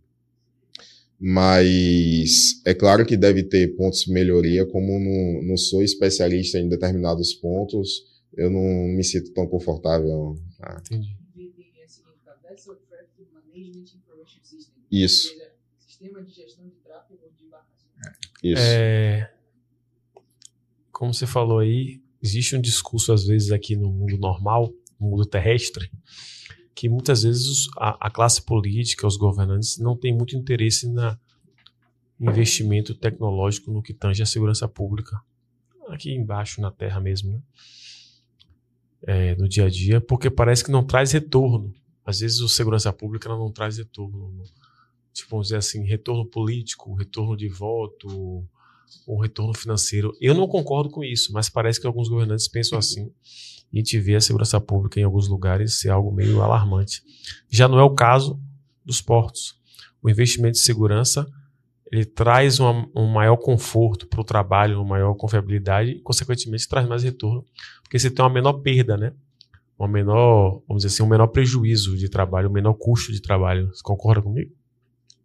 Mas 1.20 2.62
é 2.66 2.74
claro 2.74 3.06
que 3.06 3.16
deve 3.16 3.44
ter 3.44 3.76
pontos 3.76 4.02
de 4.02 4.12
melhoria, 4.12 4.66
como 4.66 5.00
não, 5.00 5.42
não 5.48 5.58
sou 5.58 5.82
especialista 5.82 6.60
em 6.60 6.68
determinados 6.68 7.34
pontos, 7.34 8.04
eu 8.36 8.50
não 8.50 8.62
me 8.62 9.04
sinto 9.04 9.32
tão 9.32 9.48
confortável. 9.48 10.38
Ah. 10.62 10.82
Entendi. 10.86 11.16
Isso. 14.92 15.36
Sistema 15.80 16.24
de 16.24 16.32
gestão 16.32 16.66
de 16.66 16.76
tráfego 16.76 17.20
de 17.38 17.44
embarcações. 17.44 17.92
Isso. 18.42 18.62
É, 18.62 19.32
como 20.92 21.14
você 21.14 21.28
falou 21.28 21.60
aí, 21.60 22.02
existe 22.24 22.56
um 22.56 22.62
discurso, 22.62 23.12
às 23.12 23.26
vezes, 23.26 23.52
aqui 23.52 23.76
no 23.76 23.92
mundo 23.92 24.18
normal, 24.18 24.74
no 25.00 25.10
mundo 25.10 25.26
terrestre, 25.26 25.92
que 26.76 26.90
muitas 26.90 27.24
vezes 27.24 27.68
a, 27.78 28.08
a 28.08 28.12
classe 28.12 28.42
política, 28.42 29.08
os 29.08 29.16
governantes, 29.16 29.78
não 29.78 29.96
têm 29.96 30.14
muito 30.14 30.36
interesse 30.36 30.88
na 30.90 31.18
investimento 32.20 32.94
tecnológico 32.94 33.72
no 33.72 33.82
que 33.82 33.94
tange 33.94 34.22
a 34.22 34.26
segurança 34.26 34.68
pública, 34.68 35.20
aqui 35.88 36.14
embaixo 36.14 36.62
na 36.62 36.72
terra 36.72 37.00
mesmo, 37.00 37.32
né? 37.32 37.42
É, 39.08 39.36
no 39.36 39.48
dia 39.48 39.66
a 39.66 39.70
dia, 39.70 40.02
porque 40.02 40.30
parece 40.30 40.64
que 40.64 40.72
não 40.72 40.84
traz 40.84 41.12
retorno. 41.12 41.74
Às 42.04 42.22
vezes 42.22 42.40
o 42.40 42.50
segurança 42.50 42.92
pública 42.92 43.30
não 43.30 43.52
traz 43.52 43.78
retorno. 43.78 44.44
Tipo, 45.14 45.32
vamos 45.32 45.48
dizer 45.48 45.58
assim, 45.58 45.84
retorno 45.84 46.26
político, 46.26 46.94
retorno 46.96 47.38
de 47.38 47.48
voto, 47.48 48.44
o 49.06 49.22
retorno 49.22 49.54
financeiro. 49.54 50.16
Eu 50.20 50.34
não 50.34 50.48
concordo 50.48 50.90
com 50.90 51.04
isso, 51.04 51.32
mas 51.34 51.50
parece 51.50 51.80
que 51.80 51.86
alguns 51.86 52.10
governantes 52.10 52.48
pensam 52.48 52.80
assim. 52.80 53.12
A 53.74 53.78
gente 53.78 54.00
vê 54.00 54.16
a 54.16 54.22
segurança 54.22 54.60
pública 54.60 55.00
em 55.00 55.04
alguns 55.04 55.28
lugares 55.28 55.80
ser 55.80 55.90
algo 55.90 56.12
meio 56.12 56.42
alarmante. 56.42 57.04
Já 57.50 57.68
não 57.68 57.80
é 57.80 57.84
o 57.84 57.94
caso 57.94 58.40
dos 58.86 59.02
portos. 59.02 59.56
O 60.02 60.10
investimento 60.10 60.54
de 60.54 60.60
segurança 60.60 61.28
ele 61.92 62.06
traz 62.06 62.60
uma, 62.60 62.90
um 62.96 63.08
maior 63.08 63.38
conforto 63.38 64.08
para 64.08 64.20
o 64.20 64.24
trabalho, 64.24 64.78
uma 64.78 64.90
maior 64.90 65.14
confiabilidade 65.14 65.92
e, 65.92 66.02
consequentemente, 66.02 66.68
traz 66.68 66.88
mais 66.88 67.04
retorno, 67.04 67.46
porque 67.84 67.98
você 67.98 68.10
tem 68.10 68.24
uma 68.24 68.34
menor 68.34 68.54
perda, 68.54 68.98
né? 68.98 69.14
Uma 69.78 69.88
menor, 69.88 70.62
vamos 70.68 70.84
dizer 70.84 70.94
assim, 70.94 71.04
um 71.04 71.10
menor 71.10 71.28
prejuízo 71.28 71.98
de 71.98 72.10
trabalho, 72.10 72.50
um 72.50 72.54
menor 72.54 72.74
custo 72.74 73.12
de 73.12 73.22
trabalho. 73.22 73.68
Você 73.74 73.82
concorda 73.84 74.22
comigo? 74.22 74.52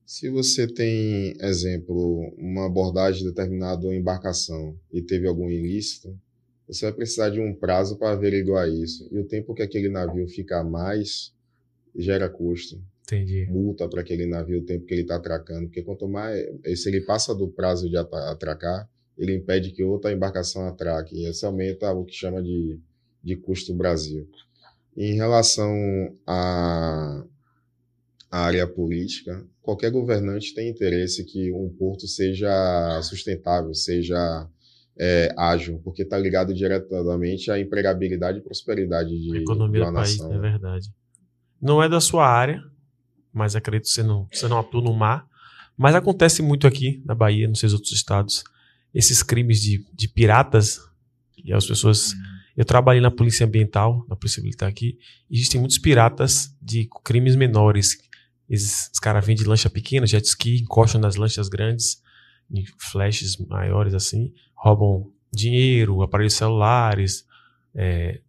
Se 0.04 0.28
você 0.28 0.66
tem, 0.66 1.36
exemplo, 1.40 2.34
uma 2.36 2.66
abordagem 2.66 3.22
de 3.22 3.28
determinada 3.28 3.86
embarcação 3.94 4.76
e 4.92 5.00
teve 5.00 5.28
algum 5.28 5.48
ilícito, 5.48 6.18
você 6.72 6.86
vai 6.86 6.94
precisar 6.94 7.30
de 7.30 7.40
um 7.40 7.54
prazo 7.54 7.96
para 7.96 8.12
averiguar 8.12 8.68
isso. 8.68 9.08
E 9.10 9.18
o 9.18 9.24
tempo 9.24 9.54
que 9.54 9.62
aquele 9.62 9.88
navio 9.88 10.28
fica 10.28 10.62
mais 10.62 11.32
gera 11.96 12.28
custo. 12.28 12.80
Entendi. 13.04 13.46
Multa 13.50 13.88
para 13.88 14.02
aquele 14.02 14.26
navio 14.26 14.60
o 14.60 14.64
tempo 14.64 14.86
que 14.86 14.94
ele 14.94 15.02
está 15.02 15.16
atracando. 15.16 15.66
Porque 15.66 15.82
quanto 15.82 16.08
mais. 16.08 16.46
Se 16.76 16.88
ele 16.88 17.00
passa 17.00 17.34
do 17.34 17.48
prazo 17.48 17.88
de 17.88 17.96
atracar, 17.96 18.88
ele 19.18 19.34
impede 19.34 19.72
que 19.72 19.82
outra 19.82 20.12
embarcação 20.12 20.66
atraque. 20.66 21.16
E 21.16 21.28
isso 21.28 21.44
aumenta 21.44 21.92
o 21.92 22.04
que 22.04 22.14
chama 22.14 22.40
de, 22.42 22.78
de 23.22 23.36
custo 23.36 23.74
Brasil. 23.74 24.28
Em 24.96 25.14
relação 25.14 25.72
a 26.26 27.24
área 28.30 28.66
política, 28.66 29.44
qualquer 29.60 29.90
governante 29.90 30.54
tem 30.54 30.68
interesse 30.68 31.24
que 31.24 31.52
um 31.52 31.68
porto 31.68 32.06
seja 32.06 33.00
sustentável, 33.02 33.74
seja 33.74 34.48
é, 35.02 35.34
ágil, 35.34 35.80
porque 35.82 36.02
está 36.02 36.18
ligado 36.18 36.52
diretamente 36.52 37.50
à 37.50 37.58
empregabilidade 37.58 38.38
e 38.38 38.42
prosperidade 38.42 39.08
de, 39.08 39.34
a 39.34 39.40
economia 39.40 39.86
do 39.86 39.94
país, 39.94 40.18
nação. 40.18 40.34
É 40.34 40.38
verdade. 40.38 40.90
Não 41.60 41.82
é 41.82 41.88
da 41.88 42.00
sua 42.00 42.26
área, 42.26 42.62
mas 43.32 43.56
acredito 43.56 43.86
que 43.86 43.94
você 43.94 44.02
não, 44.02 44.28
você 44.30 44.46
não 44.46 44.58
atua 44.58 44.82
no 44.82 44.92
mar, 44.92 45.26
mas 45.74 45.94
acontece 45.94 46.42
muito 46.42 46.66
aqui 46.66 47.02
na 47.06 47.14
Bahia, 47.14 47.48
nos 47.48 47.60
seus 47.60 47.72
outros 47.72 47.92
estados, 47.92 48.44
esses 48.94 49.22
crimes 49.22 49.62
de, 49.62 49.86
de 49.94 50.06
piratas, 50.06 50.78
e 51.42 51.52
as 51.52 51.66
pessoas... 51.66 52.12
Eu 52.56 52.64
trabalhei 52.64 53.00
na 53.00 53.10
polícia 53.10 53.46
ambiental, 53.46 54.04
na 54.06 54.14
polícia 54.14 54.42
militar 54.42 54.68
aqui, 54.68 54.98
existem 55.30 55.58
muitos 55.58 55.78
piratas 55.78 56.54
de 56.60 56.86
crimes 57.02 57.34
menores, 57.34 57.96
esses, 58.50 58.90
os 58.92 58.98
caras 58.98 59.24
vêm 59.24 59.34
de 59.34 59.44
lancha 59.44 59.70
pequena, 59.70 60.06
jet 60.06 60.26
ski, 60.26 60.60
encostam 60.60 61.00
nas 61.00 61.16
lanchas 61.16 61.48
grandes, 61.48 62.02
em 62.52 62.64
flashes 62.76 63.36
maiores 63.38 63.94
assim, 63.94 64.32
roubam 64.60 65.10
dinheiro, 65.32 66.02
aparelhos 66.02 66.34
celulares, 66.34 67.26
é, 67.74 68.20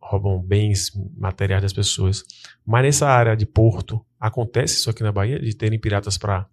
roubam 0.00 0.40
bens 0.40 0.90
materiais 1.14 1.62
das 1.62 1.74
pessoas. 1.74 2.24
Mas 2.64 2.84
nessa 2.84 3.06
área 3.06 3.36
de 3.36 3.44
porto, 3.44 4.00
acontece 4.18 4.76
isso 4.76 4.88
aqui 4.88 5.02
na 5.02 5.12
Bahia, 5.12 5.38
de 5.38 5.54
terem 5.54 5.78
piratas 5.78 6.16
para 6.16 6.48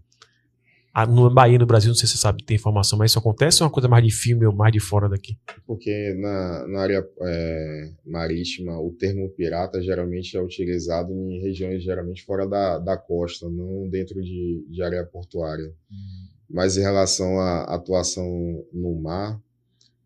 no 1.07 1.33
Bahia, 1.33 1.57
no 1.57 1.65
Brasil, 1.65 1.87
não 1.87 1.95
sei 1.95 2.05
se 2.05 2.15
você 2.15 2.21
sabe, 2.21 2.43
tem 2.43 2.55
informação, 2.55 2.99
mas 2.99 3.11
isso 3.11 3.19
acontece 3.19 3.63
ou 3.63 3.65
é 3.65 3.67
uma 3.67 3.73
coisa 3.73 3.87
mais 3.87 4.03
de 4.03 4.11
filme 4.11 4.45
ou 4.45 4.53
mais 4.53 4.73
de 4.73 4.81
fora 4.81 5.07
daqui? 5.07 5.37
Porque 5.65 6.13
na, 6.19 6.67
na 6.67 6.81
área 6.81 7.07
é, 7.21 7.91
marítima, 8.05 8.77
o 8.77 8.91
termo 8.91 9.29
pirata 9.29 9.81
geralmente 9.81 10.35
é 10.35 10.41
utilizado 10.41 11.13
em 11.13 11.39
regiões 11.39 11.81
geralmente 11.81 12.25
fora 12.25 12.45
da, 12.45 12.77
da 12.77 12.97
costa, 12.97 13.49
não 13.49 13.89
dentro 13.89 14.21
de, 14.21 14.65
de 14.69 14.83
área 14.83 15.05
portuária. 15.05 15.63
Uhum. 15.63 16.30
Mas 16.51 16.77
em 16.77 16.81
relação 16.81 17.39
à 17.39 17.63
atuação 17.63 18.65
no 18.73 18.95
mar, 18.95 19.41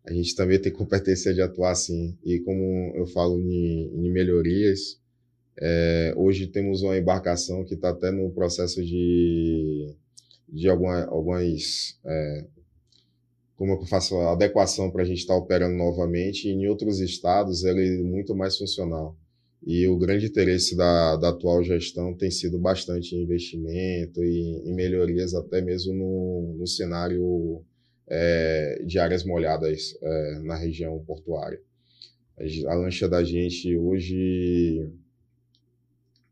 a 0.04 0.12
gente 0.12 0.34
também 0.34 0.60
tem 0.60 0.70
competência 0.72 1.34
de 1.34 1.42
atuar 1.42 1.74
sim. 1.74 2.16
E 2.24 2.40
como 2.40 2.92
eu 2.94 3.06
falo 3.06 3.40
em, 3.40 3.90
em 3.94 4.10
melhorias, 4.10 5.00
é, 5.58 6.14
hoje 6.16 6.46
temos 6.46 6.82
uma 6.82 6.96
embarcação 6.96 7.64
que 7.64 7.74
está 7.74 7.90
até 7.90 8.10
no 8.10 8.30
processo 8.30 8.84
de 8.84 9.94
de 10.48 10.68
alguma, 10.68 11.04
algumas. 11.06 11.98
É, 12.04 12.44
como 13.56 13.72
eu 13.72 13.86
faço 13.86 14.16
adequação 14.20 14.90
para 14.90 15.02
a 15.02 15.04
gente 15.04 15.18
estar 15.18 15.34
tá 15.34 15.40
operando 15.40 15.76
novamente, 15.76 16.48
e 16.48 16.52
em 16.52 16.68
outros 16.68 17.00
estados 17.00 17.64
ele 17.64 18.00
é 18.00 18.02
muito 18.02 18.34
mais 18.34 18.56
funcional. 18.56 19.16
E 19.66 19.88
o 19.88 19.98
grande 19.98 20.26
interesse 20.26 20.76
da, 20.76 21.16
da 21.16 21.30
atual 21.30 21.60
gestão 21.64 22.14
tem 22.14 22.30
sido 22.30 22.56
bastante 22.56 23.16
investimento 23.16 24.22
e 24.22 24.62
em 24.64 24.72
melhorias, 24.72 25.34
até 25.34 25.60
mesmo 25.60 25.92
no, 25.92 26.54
no 26.56 26.66
cenário 26.68 27.64
é, 28.06 28.80
de 28.86 29.00
áreas 29.00 29.24
molhadas 29.24 29.98
é, 30.00 30.38
na 30.44 30.54
região 30.54 30.96
portuária. 31.04 31.60
A 32.68 32.74
lancha 32.74 33.08
da 33.08 33.24
gente 33.24 33.76
hoje, 33.76 34.88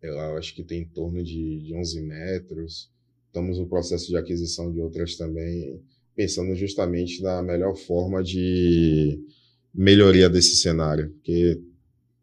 eu 0.01 0.21
acho 0.37 0.55
que 0.55 0.63
tem 0.63 0.83
em 0.83 0.89
torno 0.89 1.21
de, 1.21 1.59
de 1.59 1.75
11 1.75 2.03
metros. 2.03 2.89
Estamos 3.27 3.59
no 3.59 3.67
processo 3.67 4.07
de 4.07 4.17
aquisição 4.17 4.71
de 4.71 4.79
outras 4.79 5.17
também, 5.17 5.83
pensando 6.15 6.55
justamente 6.55 7.21
na 7.21 7.43
melhor 7.43 7.75
forma 7.75 8.23
de 8.23 9.19
melhoria 9.75 10.31
desse 10.31 10.57
cenário, 10.57 11.11
porque 11.11 11.61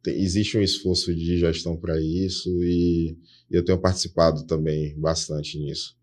tem, 0.03 0.21
existe 0.21 0.57
um 0.57 0.61
esforço 0.61 1.13
de 1.13 1.37
gestão 1.37 1.77
para 1.77 1.99
isso 2.01 2.49
e 2.63 3.17
eu 3.49 3.63
tenho 3.63 3.79
participado 3.79 4.45
também 4.45 4.97
bastante 4.97 5.59
nisso. 5.59 5.95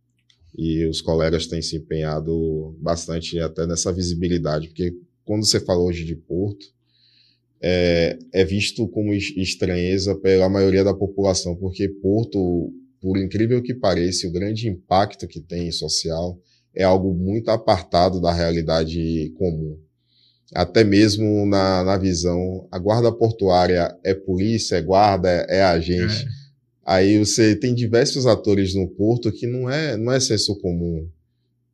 E 0.57 0.85
os 0.87 1.01
colegas 1.01 1.47
têm 1.47 1.63
se 1.63 1.77
empenhado 1.77 2.77
bastante 2.81 3.39
até 3.39 3.67
nessa 3.67 3.93
visibilidade, 3.93 4.69
porque 4.69 4.95
quando 5.25 5.47
você 5.47 5.61
fala 5.61 5.83
hoje 5.83 6.05
de 6.05 6.17
Porto, 6.17 6.67
é, 7.61 8.19
é 8.33 8.45
visto 8.45 8.87
como 8.89 9.13
estranheza 9.13 10.15
pela 10.15 10.49
maioria 10.49 10.85
da 10.85 10.95
população, 10.95 11.57
porque 11.57 11.89
Porto, 11.89 12.73
por 13.01 13.19
incrível 13.19 13.63
que 13.63 13.75
pareça, 13.75 14.29
o 14.29 14.33
grande 14.33 14.69
impacto 14.69 15.27
que 15.27 15.41
tem 15.41 15.71
social 15.73 16.41
é 16.75 16.85
algo 16.85 17.13
muito 17.13 17.51
apartado 17.51 18.21
da 18.21 18.33
realidade 18.33 19.31
comum 19.37 19.79
até 20.55 20.85
mesmo 20.85 21.47
na, 21.47 21.85
na 21.85 21.97
visão. 21.97 22.67
A 22.71 22.79
guarda 22.79 23.13
portuária 23.13 23.95
é 24.05 24.15
polícia, 24.15 24.77
é 24.77 24.83
guarda, 24.83 25.29
é, 25.29 25.59
é 25.59 25.63
agente. 25.63 26.25
É. 26.25 26.39
Aí 26.87 27.19
você 27.19 27.55
tem 27.55 27.75
diversos 27.75 28.27
atores 28.27 28.75
no 28.75 28.89
porto 28.89 29.31
que 29.31 29.47
não 29.47 29.69
é, 29.69 29.97
não 29.97 30.13
é 30.13 30.19
senso 30.19 30.59
comum. 30.59 31.07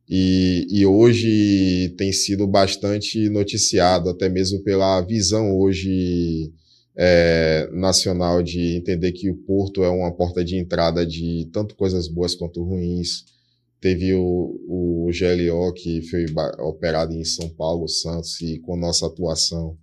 E, 0.07 0.67
e 0.69 0.85
hoje 0.85 1.95
tem 1.97 2.11
sido 2.11 2.45
bastante 2.45 3.27
noticiado, 3.29 4.09
até 4.09 4.29
mesmo 4.29 4.61
pela 4.61 5.01
visão 5.01 5.57
hoje 5.57 6.51
é, 6.95 7.67
nacional 7.73 8.43
de 8.43 8.75
entender 8.75 9.13
que 9.13 9.29
o 9.31 9.35
porto 9.35 9.83
é 9.83 9.89
uma 9.89 10.11
porta 10.11 10.43
de 10.43 10.57
entrada 10.57 11.05
de 11.05 11.49
tanto 11.51 11.75
coisas 11.75 12.07
boas 12.07 12.35
quanto 12.35 12.63
ruins 12.63 13.25
Teve 13.81 14.13
o, 14.13 14.59
o 14.67 15.09
GLO, 15.11 15.73
que 15.73 16.01
foi 16.03 16.25
operado 16.59 17.13
em 17.13 17.23
São 17.23 17.49
Paulo, 17.49 17.87
Santos, 17.87 18.39
e 18.41 18.59
com 18.59 18.75
nossa 18.75 19.05
atuação. 19.05 19.77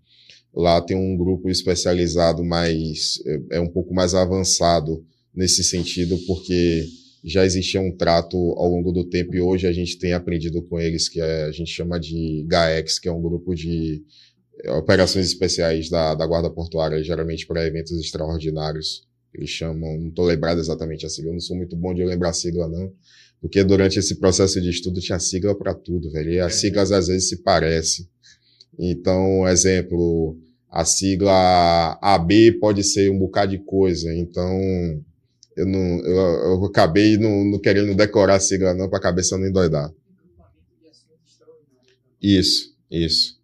Lá 0.55 0.81
tem 0.81 0.97
um 0.97 1.16
grupo 1.16 1.48
especializado 1.48 2.44
mais, 2.44 3.23
é, 3.24 3.56
é 3.56 3.60
um 3.60 3.69
pouco 3.69 3.94
mais 3.94 4.14
avançado 4.14 5.05
nesse 5.35 5.64
sentido, 5.64 6.19
porque 6.27 6.85
já 7.24 7.44
existia 7.44 7.81
um 7.81 7.97
trato 7.97 8.36
ao 8.36 8.69
longo 8.69 8.90
do 8.90 9.05
tempo 9.05 9.35
e 9.35 9.40
hoje 9.40 9.66
a 9.66 9.73
gente 9.73 9.98
tem 9.98 10.12
aprendido 10.12 10.62
com 10.62 10.78
eles, 10.81 11.09
que 11.09 11.20
é, 11.20 11.44
a 11.44 11.52
gente 11.52 11.70
chama 11.70 11.98
de 11.98 12.44
GAEX, 12.48 12.98
que 12.98 13.09
é 13.09 13.12
um 13.12 13.23
grupo 13.23 13.55
de 13.55 14.02
é, 14.64 14.73
operações 14.73 15.27
especiais 15.27 15.89
da, 15.89 16.14
da 16.14 16.27
Guarda 16.27 16.51
Portuária, 16.51 17.02
geralmente 17.02 17.47
para 17.47 17.66
eventos 17.66 17.93
extraordinários. 17.93 19.06
Eles 19.32 19.51
chamam, 19.51 19.98
não 19.98 20.09
estou 20.09 20.27
lembrado 20.27 20.59
exatamente 20.59 21.06
a 21.06 21.09
sigla, 21.09 21.31
eu 21.31 21.35
não 21.35 21.40
sou 21.40 21.56
muito 21.56 21.77
bom 21.77 21.94
de 21.94 22.05
lembrar 22.05 22.31
a 22.31 22.35
sigla, 22.35 22.69
não, 22.69 22.93
porque 23.43 23.64
durante 23.64 23.98
esse 23.98 24.14
processo 24.20 24.60
de 24.60 24.70
estudo 24.70 25.01
tinha 25.01 25.19
sigla 25.19 25.52
para 25.52 25.74
tudo, 25.74 26.12
velho. 26.12 26.31
E 26.31 26.39
as 26.39 26.55
é. 26.55 26.56
siglas 26.59 26.93
às 26.93 27.09
vezes 27.09 27.28
se 27.28 27.43
parecem. 27.43 28.09
Então, 28.78 29.47
exemplo, 29.48 30.39
a 30.70 30.85
sigla 30.85 31.98
AB 32.01 32.52
pode 32.60 32.85
ser 32.85 33.10
um 33.10 33.19
bocado 33.19 33.51
de 33.51 33.59
coisa. 33.59 34.14
Então, 34.14 34.48
eu 35.56 35.66
não, 35.66 35.98
eu, 36.05 36.16
eu 36.52 36.64
acabei 36.66 37.19
não, 37.19 37.44
não, 37.44 37.59
querendo 37.59 37.97
decorar 37.97 38.36
a 38.36 38.40
sigla 38.40 38.73
não 38.74 38.89
para 38.89 38.98
a 38.98 39.02
cabeça 39.02 39.36
não 39.36 39.47
endoidar. 39.47 39.93
Isso, 42.23 42.77
isso. 42.89 43.43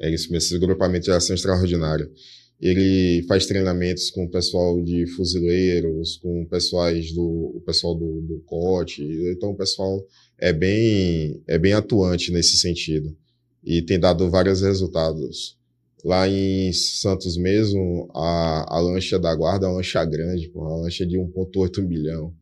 É 0.00 0.10
isso 0.10 0.32
mesmo, 0.32 0.38
esse 0.38 0.58
grupamento 0.58 1.04
de 1.04 1.10
ação 1.10 1.34
extraordinária. 1.34 2.10
Ele 2.60 3.24
faz 3.26 3.46
treinamentos 3.46 4.10
com 4.10 4.24
o 4.24 4.30
pessoal 4.30 4.80
de 4.80 5.06
fuzileiros, 5.08 6.16
com 6.18 6.42
o 6.42 6.46
pessoais 6.46 7.12
do 7.12 7.52
o 7.56 7.62
pessoal 7.64 7.94
do, 7.94 8.20
do 8.22 8.40
COT. 8.46 9.02
Então 9.32 9.50
o 9.50 9.56
pessoal 9.56 10.04
é 10.38 10.52
bem 10.52 11.42
é 11.46 11.58
bem 11.58 11.72
atuante 11.72 12.32
nesse 12.32 12.56
sentido 12.56 13.14
e 13.62 13.82
tem 13.82 13.98
dado 13.98 14.30
vários 14.30 14.60
resultados. 14.60 15.58
Lá 16.04 16.28
em 16.28 16.70
Santos 16.72 17.36
mesmo, 17.36 18.10
a, 18.14 18.76
a 18.76 18.78
lancha 18.78 19.18
da 19.18 19.34
guarda 19.34 19.66
é 19.66 19.68
uma 19.68 19.76
lancha 19.76 20.04
grande, 20.04 20.48
pô, 20.50 20.60
uma 20.60 20.82
lancha 20.82 21.06
de 21.06 21.16
1,8 21.16 21.82
milhão. 21.82 22.34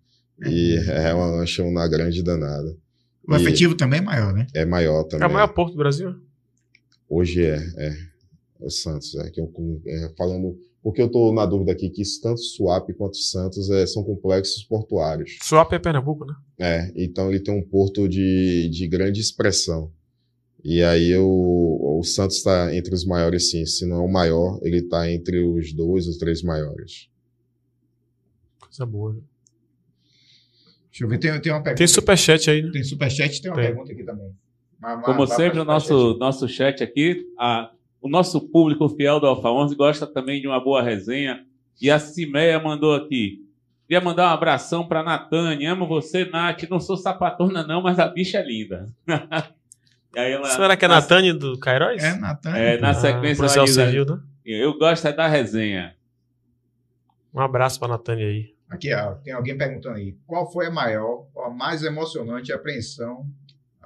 E 0.44 0.78
uhum. 0.78 0.90
é 0.90 1.14
uma 1.14 1.26
lancha 1.26 1.62
uma 1.62 1.86
grande 1.86 2.22
danada. 2.24 2.76
O 3.26 3.36
e 3.36 3.40
efetivo 3.40 3.76
também 3.76 4.00
é 4.00 4.02
maior, 4.02 4.34
né? 4.34 4.48
É 4.52 4.64
maior 4.64 5.04
também. 5.04 5.24
É 5.24 5.30
o 5.30 5.32
maior 5.32 5.48
porto 5.48 5.72
do 5.72 5.78
Brasil? 5.78 6.16
Hoje 7.08 7.44
é, 7.44 7.56
é 7.76 8.11
Santos, 8.70 9.14
é, 9.16 9.30
que 9.30 9.40
eu, 9.40 9.52
é, 9.86 10.12
falando 10.16 10.58
porque 10.82 11.00
eu 11.00 11.06
estou 11.06 11.32
na 11.32 11.46
dúvida 11.46 11.70
aqui 11.70 11.88
que 11.88 12.02
tanto 12.20 12.40
Suape 12.40 12.92
quanto 12.94 13.16
Santos 13.16 13.70
é, 13.70 13.86
são 13.86 14.02
complexos 14.02 14.64
portuários. 14.64 15.38
Suape 15.40 15.76
é 15.76 15.78
Pernambuco, 15.78 16.24
né? 16.24 16.34
É, 16.58 16.92
então 16.96 17.30
ele 17.30 17.38
tem 17.38 17.54
um 17.54 17.62
porto 17.62 18.08
de, 18.08 18.68
de 18.68 18.88
grande 18.88 19.20
expressão. 19.20 19.92
E 20.64 20.82
aí 20.82 21.10
eu, 21.10 21.28
o 21.28 22.02
Santos 22.02 22.38
está 22.38 22.74
entre 22.74 22.94
os 22.94 23.04
maiores, 23.04 23.50
sim. 23.50 23.64
Se 23.64 23.86
não 23.86 24.02
é 24.02 24.04
o 24.04 24.08
maior, 24.08 24.58
ele 24.62 24.78
está 24.78 25.10
entre 25.10 25.40
os 25.40 25.72
dois, 25.72 26.08
os 26.08 26.18
três 26.18 26.42
maiores. 26.42 27.08
Coisa 28.60 28.84
boa. 28.84 29.16
Deixa 30.90 31.04
eu 31.04 31.08
ver, 31.08 31.18
tem, 31.18 31.40
tem 31.40 31.52
uma 31.52 31.62
pergunta. 31.62 31.78
Tem 31.78 31.86
superchat 31.86 32.50
aí, 32.50 32.62
né? 32.62 32.70
Tem 32.72 32.82
superchat 32.82 33.40
tem 33.40 33.50
uma 33.50 33.56
tem. 33.56 33.66
pergunta 33.66 33.92
aqui 33.92 34.02
também. 34.02 34.32
Mas, 34.80 35.04
Como 35.04 35.26
sempre, 35.28 35.60
o 35.60 35.64
nosso, 35.64 36.18
nosso 36.18 36.48
chat 36.48 36.82
aqui, 36.82 37.24
a 37.38 37.72
o 38.02 38.08
nosso 38.08 38.40
público 38.40 38.88
fiel 38.88 39.20
do 39.20 39.26
Alfa 39.28 39.48
11 39.48 39.76
gosta 39.76 40.06
também 40.06 40.40
de 40.40 40.48
uma 40.48 40.62
boa 40.62 40.82
resenha. 40.82 41.46
E 41.80 41.88
a 41.88 42.00
Cimeia 42.00 42.58
mandou 42.58 42.94
aqui. 42.94 43.46
Queria 43.86 44.00
mandar 44.00 44.28
um 44.28 44.34
abração 44.34 44.86
para 44.86 45.04
Natane. 45.04 45.64
Amo 45.66 45.86
você, 45.86 46.24
Nath. 46.24 46.64
Não 46.68 46.80
sou 46.80 46.96
sapatona, 46.96 47.64
não, 47.64 47.80
mas 47.80 48.00
a 48.00 48.08
bicha 48.08 48.38
é 48.38 48.44
linda. 48.44 48.86
ela, 50.14 50.48
Será 50.48 50.76
que 50.76 50.84
é 50.84 50.88
Natane 50.88 51.32
do 51.32 51.58
Cairóis? 51.58 52.02
É, 52.02 52.16
Natane. 52.18 52.58
É, 52.58 52.78
na 52.80 52.92
sequência. 52.92 53.44
Ah, 53.44 53.66
civil, 53.66 54.04
né? 54.04 54.20
Eu 54.44 54.76
gosto 54.76 55.06
é 55.06 55.12
da 55.12 55.28
resenha. 55.28 55.94
Um 57.32 57.40
abraço 57.40 57.78
para 57.78 57.88
Natane 57.88 58.24
aí. 58.24 58.54
Aqui, 58.68 58.92
ó, 58.92 59.12
tem 59.14 59.32
alguém 59.32 59.56
perguntando 59.56 59.96
aí. 59.96 60.16
Qual 60.26 60.50
foi 60.50 60.66
a 60.66 60.70
maior, 60.70 61.26
a 61.36 61.50
mais 61.50 61.84
emocionante 61.84 62.52
apreensão 62.52 63.26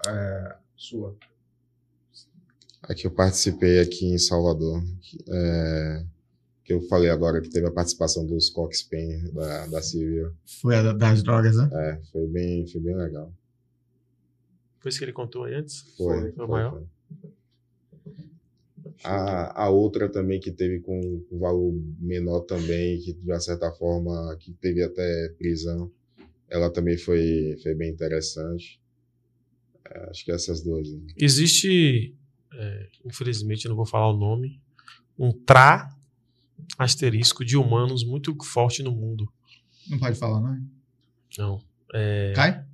é, 0.09 0.55
sua? 0.75 1.17
A 2.83 2.95
que 2.95 3.07
eu 3.07 3.11
participei 3.11 3.81
aqui 3.81 4.07
em 4.07 4.19
Salvador, 4.19 4.83
é, 5.29 6.05
que 6.65 6.73
eu 6.73 6.81
falei 6.83 7.11
agora 7.11 7.41
que 7.41 7.49
teve 7.49 7.67
a 7.67 7.71
participação 7.71 8.27
dos 8.27 8.51
Cox 8.51 8.83
Pen 8.83 9.31
da, 9.33 9.67
da 9.67 9.83
Civil. 9.83 10.33
Foi 10.45 10.77
a 10.77 10.93
das 10.93 11.23
drogas, 11.23 11.57
né? 11.57 11.71
É, 11.73 12.01
foi 12.11 12.27
bem, 12.27 12.67
foi 12.67 12.81
bem 12.81 12.97
legal. 12.97 13.33
Foi 14.81 14.91
isso 14.91 14.99
que 14.99 15.05
ele 15.05 15.13
contou 15.13 15.45
aí 15.45 15.55
antes? 15.55 15.83
Foi. 15.97 16.21
Foi, 16.21 16.33
foi 16.33 16.47
maior? 16.47 16.73
Foi. 16.73 16.87
A, 19.05 19.65
a 19.65 19.69
outra 19.69 20.09
também 20.09 20.41
que 20.41 20.51
teve 20.51 20.81
com 20.81 20.99
um 21.31 21.39
valor 21.39 21.73
menor 22.01 22.41
também, 22.41 22.99
que 23.01 23.13
de 23.13 23.31
uma 23.31 23.41
certa 23.41 23.71
forma 23.73 24.37
que 24.41 24.53
teve 24.55 24.83
até 24.83 25.29
prisão, 25.39 25.91
ela 26.49 26.71
também 26.71 26.97
foi, 26.97 27.59
foi 27.63 27.75
bem 27.75 27.91
interessante. 27.91 28.81
É, 29.85 30.11
acho 30.11 30.25
que 30.25 30.33
essas 30.33 30.63
duas. 30.63 30.91
Né? 30.91 31.01
Existe 31.17 32.17
é, 32.53 32.89
infelizmente 33.05 33.69
não 33.69 33.77
vou 33.77 33.87
falar 33.87 34.09
o 34.09 34.17
nome, 34.17 34.61
um 35.19 35.33
tra 35.33 35.89
asterisco 36.79 37.45
de 37.45 37.57
humanos 37.57 38.05
muito 38.05 38.37
forte 38.45 38.83
no 38.83 38.91
mundo. 38.91 39.31
Não 39.89 39.99
pode 39.99 40.19
falar, 40.19 40.41
não? 40.41 40.59
Não. 41.39 41.61
É... 41.95 42.33
Cai? 42.35 42.65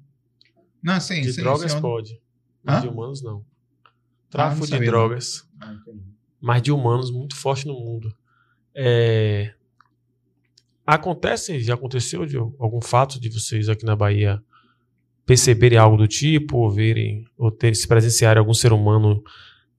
Não, 0.83 0.99
sim. 1.01 1.21
De 1.21 1.33
sim, 1.33 1.43
drogas 1.43 1.75
pode. 1.75 2.21
Mas 2.63 2.83
de 2.83 2.89
humanos 2.89 3.23
não. 3.23 3.45
Tráfico 4.31 4.65
ah, 4.65 4.79
de 4.79 4.87
drogas. 4.87 5.49
Ah, 5.61 5.77
mas 6.41 6.63
de 6.63 6.73
humanos 6.73 7.11
muito 7.11 7.37
forte 7.37 7.67
no 7.67 7.75
mundo. 7.75 8.15
É... 8.75 9.55
Acontece, 10.85 11.61
já 11.61 11.75
aconteceu 11.75 12.27
de 12.27 12.37
algum 12.37 12.81
fato 12.81 13.21
de 13.21 13.29
vocês 13.29 13.69
aqui 13.69 13.85
na 13.85 13.95
Bahia 13.95 14.43
perceberem 15.25 15.79
algo 15.79 15.97
do 15.97 16.09
tipo, 16.09 16.59
ou 16.59 16.71
verem, 16.71 17.25
ou 17.37 17.51
ter 17.51 17.75
se 17.77 17.87
presenciarem 17.87 18.41
algum 18.41 18.55
ser 18.55 18.73
humano 18.73 19.23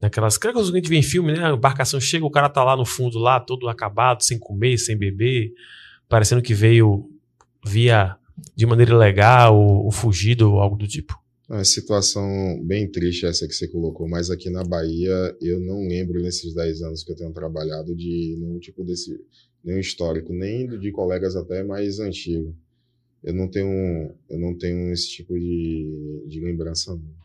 Naquelas 0.04 0.38
que 0.38 0.46
a 0.46 0.52
gente 0.62 0.90
vê 0.90 0.98
em 0.98 1.02
filme, 1.02 1.32
né? 1.32 1.46
A 1.46 1.54
embarcação 1.54 1.98
chega, 1.98 2.26
o 2.26 2.30
cara 2.30 2.50
tá 2.50 2.62
lá 2.62 2.76
no 2.76 2.86
fundo, 2.86 3.18
lá, 3.18 3.40
todo 3.40 3.70
acabado, 3.70 4.22
sem 4.22 4.38
comer, 4.38 4.78
sem 4.78 4.98
beber, 4.98 5.54
parecendo 6.10 6.42
que 6.42 6.54
veio 6.54 7.10
via 7.66 8.18
de 8.54 8.66
maneira 8.66 8.92
ilegal 8.92 9.58
ou, 9.58 9.86
ou 9.86 9.92
fugido 9.92 10.52
ou 10.52 10.60
algo 10.60 10.76
do 10.76 10.86
tipo. 10.86 11.18
É 11.50 11.64
situação 11.64 12.62
bem 12.62 12.86
triste 12.92 13.26
essa 13.26 13.48
que 13.48 13.54
você 13.54 13.66
colocou, 13.66 14.06
mas 14.06 14.30
aqui 14.30 14.50
na 14.50 14.62
Bahia 14.66 15.38
eu 15.42 15.62
não 15.62 15.88
lembro 15.88 16.22
nesses 16.22 16.54
10 16.54 16.82
anos 16.82 17.02
que 17.02 17.14
eu 17.14 17.16
tenho 17.16 17.32
trabalhado 17.32 17.96
de 17.96 18.36
nenhum 18.38 18.60
tipo 18.60 18.84
desse, 18.84 19.18
nenhum 19.64 19.80
histórico, 19.80 20.34
nem 20.34 20.68
de 20.68 20.92
colegas 20.92 21.38
até 21.38 21.64
mais 21.64 22.00
antigos. 22.00 22.54
Eu 23.24 23.34
não 23.34 23.48
tenho, 23.48 24.14
eu 24.30 24.38
não 24.38 24.54
tenho 24.54 24.92
esse 24.92 25.08
tipo 25.08 25.34
de, 25.40 26.26
de 26.28 26.42
lembrança 26.42 26.94
não. 26.94 27.23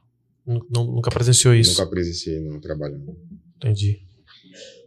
Nunca 0.71 1.11
presenciou 1.11 1.55
isso? 1.55 1.79
Nunca 1.79 1.91
presenciei, 1.91 2.41
não, 2.41 2.59
trabalhando. 2.61 3.17
Entendi. 3.57 4.01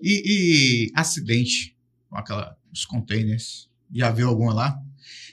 E, 0.02 0.88
e 0.88 0.92
acidente 0.96 1.76
com 2.10 2.18
aquela, 2.18 2.58
os 2.74 2.86
containers, 2.86 3.70
já 3.94 4.12
viu 4.12 4.28
alguma 4.28 4.54
lá? 4.54 4.82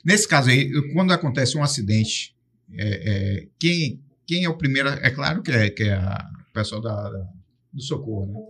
Nesse 0.04 0.28
caso 0.28 0.50
aí, 0.50 0.70
quando 0.92 1.12
acontece 1.12 1.56
um 1.56 1.62
acidente, 1.62 2.36
é, 2.72 3.10
é, 3.40 3.48
quem, 3.58 4.00
quem 4.26 4.44
é 4.44 4.48
o 4.48 4.56
primeiro? 4.58 4.88
É 4.88 5.10
claro 5.10 5.42
que 5.42 5.50
é, 5.50 5.70
que 5.70 5.84
é 5.84 5.94
a, 5.94 6.30
o 6.50 6.52
pessoal 6.52 6.80
da, 6.82 7.10
da- 7.10 7.28
do 7.72 7.82
socorro, 7.82 8.26
né? 8.26 8.40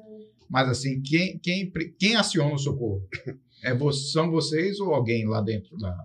Mas 0.50 0.68
assim, 0.68 1.00
quem, 1.02 1.38
quem, 1.38 1.70
quem 1.98 2.16
aciona 2.16 2.54
o 2.54 2.58
socorro? 2.58 3.06
É, 3.62 3.76
são 4.12 4.30
vocês 4.30 4.78
ou 4.80 4.94
alguém 4.94 5.26
lá 5.26 5.40
dentro 5.40 5.76
da. 5.78 5.96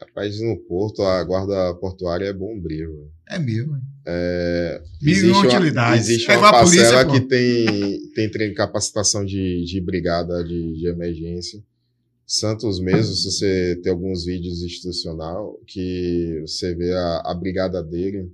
Rapaz, 0.00 0.40
no 0.40 0.56
porto, 0.56 1.02
a 1.02 1.22
guarda 1.22 1.74
portuária 1.74 2.24
é 2.26 2.32
bombril. 2.32 3.10
É 3.28 3.38
mesmo. 3.38 3.78
É, 4.06 4.82
Mil 5.00 5.12
existe 5.12 5.30
uma, 5.30 5.46
utilidades. 5.46 6.08
existe 6.08 6.30
É 6.30 6.38
uma 6.38 6.58
polícia, 6.60 6.82
parcela 6.82 7.04
pô. 7.04 7.12
que 7.12 7.20
tem, 7.20 8.10
tem 8.14 8.30
treino, 8.30 8.54
capacitação 8.54 9.24
de, 9.24 9.64
de 9.64 9.80
brigada 9.80 10.42
de, 10.42 10.78
de 10.78 10.88
emergência. 10.88 11.62
Santos 12.26 12.80
mesmo, 12.80 13.12
se 13.14 13.30
você 13.30 13.80
tem 13.82 13.92
alguns 13.92 14.24
vídeos 14.24 14.62
institucional, 14.62 15.60
que 15.66 16.40
você 16.46 16.74
vê 16.74 16.92
a, 16.92 17.22
a 17.26 17.34
brigada 17.34 17.82
dele, 17.82 18.30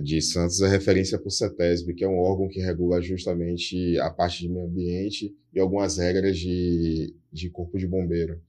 de 0.00 0.22
Santos, 0.22 0.60
é 0.62 0.68
referência 0.68 1.18
para 1.18 1.28
o 1.28 1.30
CETESB, 1.30 1.94
que 1.94 2.04
é 2.04 2.08
um 2.08 2.18
órgão 2.18 2.48
que 2.48 2.60
regula 2.60 3.02
justamente 3.02 3.98
a 3.98 4.08
parte 4.08 4.40
de 4.42 4.48
meio 4.48 4.66
ambiente 4.66 5.34
e 5.52 5.58
algumas 5.58 5.98
regras 5.98 6.38
de, 6.38 7.12
de 7.32 7.50
corpo 7.50 7.76
de 7.76 7.86
bombeiro. 7.86 8.40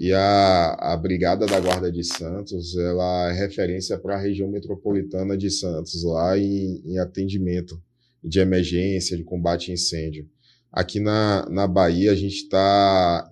E 0.00 0.12
a, 0.12 0.76
a 0.78 0.96
Brigada 0.96 1.44
da 1.44 1.58
Guarda 1.58 1.90
de 1.90 2.04
Santos, 2.04 2.76
ela 2.76 3.32
é 3.32 3.32
referência 3.32 3.98
para 3.98 4.14
a 4.14 4.20
região 4.20 4.48
metropolitana 4.48 5.36
de 5.36 5.50
Santos, 5.50 6.04
lá 6.04 6.38
em, 6.38 6.80
em 6.86 6.98
atendimento 7.00 7.82
de 8.22 8.38
emergência, 8.38 9.16
de 9.16 9.24
combate 9.24 9.72
a 9.72 9.74
incêndio. 9.74 10.30
Aqui 10.70 11.00
na, 11.00 11.48
na 11.50 11.66
Bahia, 11.66 12.12
a 12.12 12.14
gente 12.14 12.44
está 12.44 13.28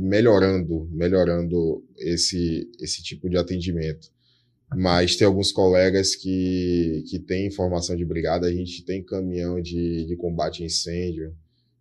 melhorando, 0.00 0.88
melhorando 0.92 1.84
esse, 1.98 2.70
esse 2.78 3.02
tipo 3.02 3.28
de 3.28 3.36
atendimento. 3.36 4.08
Mas 4.72 5.16
tem 5.16 5.26
alguns 5.26 5.50
colegas 5.50 6.14
que, 6.14 7.02
que 7.08 7.18
têm 7.18 7.50
formação 7.50 7.96
de 7.96 8.04
brigada, 8.04 8.46
a 8.46 8.52
gente 8.52 8.84
tem 8.84 9.02
caminhão 9.02 9.60
de, 9.60 10.04
de 10.06 10.14
combate 10.14 10.62
a 10.62 10.66
incêndio, 10.66 11.34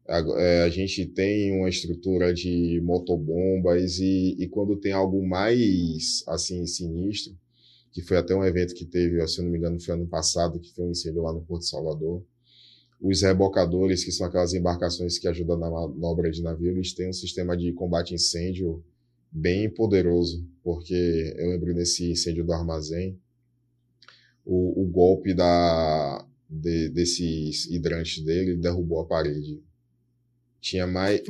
a, 0.08 0.18
é, 0.38 0.64
a 0.64 0.70
gente 0.70 1.06
tem 1.06 1.58
uma 1.58 1.70
estrutura 1.70 2.34
de 2.34 2.82
motobombas 2.84 4.00
e, 4.00 4.36
e 4.38 4.48
quando 4.48 4.76
tem 4.76 4.92
algo 4.92 5.26
mais 5.26 6.24
assim 6.28 6.66
sinistro, 6.66 7.38
que 7.92 8.02
foi 8.02 8.18
até 8.18 8.36
um 8.36 8.44
evento 8.44 8.74
que 8.74 8.86
teve, 8.86 9.26
se 9.28 9.42
não 9.42 9.50
me 9.50 9.58
engano, 9.58 9.80
foi 9.80 9.94
ano 9.94 10.08
passado, 10.08 10.60
que 10.60 10.74
foi 10.74 10.86
um 10.86 10.92
incêndio 10.92 11.22
lá 11.22 11.32
no 11.32 11.42
Porto 11.42 11.62
de 11.62 11.70
Salvador. 11.70 12.24
Os 13.00 13.22
rebocadores, 13.22 14.04
que 14.04 14.12
são 14.12 14.28
aquelas 14.28 14.54
embarcações 14.54 15.20
que 15.20 15.28
ajudam 15.28 15.58
na 15.58 15.70
manobra 15.70 16.32
de 16.32 16.42
navio, 16.42 16.72
eles 16.72 16.94
têm 16.94 17.10
um 17.10 17.14
sistema 17.14 17.56
de 17.56 17.72
combate 17.74 18.14
a 18.14 18.16
incêndio 18.16 18.84
bem 19.32 19.70
poderoso, 19.70 20.46
porque 20.64 21.34
eu 21.38 21.50
lembro 21.50 21.74
nesse 21.74 22.12
incêndio 22.12 22.46
do 22.46 22.54
armazém, 22.54 23.20
o, 24.46 24.84
o 24.84 24.86
golpe 24.88 25.34
da, 25.34 26.26
de, 26.50 26.90
desses 26.90 27.66
hidrantes 27.70 28.24
dele 28.24 28.56
derrubou 28.56 29.02
a 29.02 29.06
parede 29.06 29.62
tinha 30.64 30.88
mais. 30.88 31.22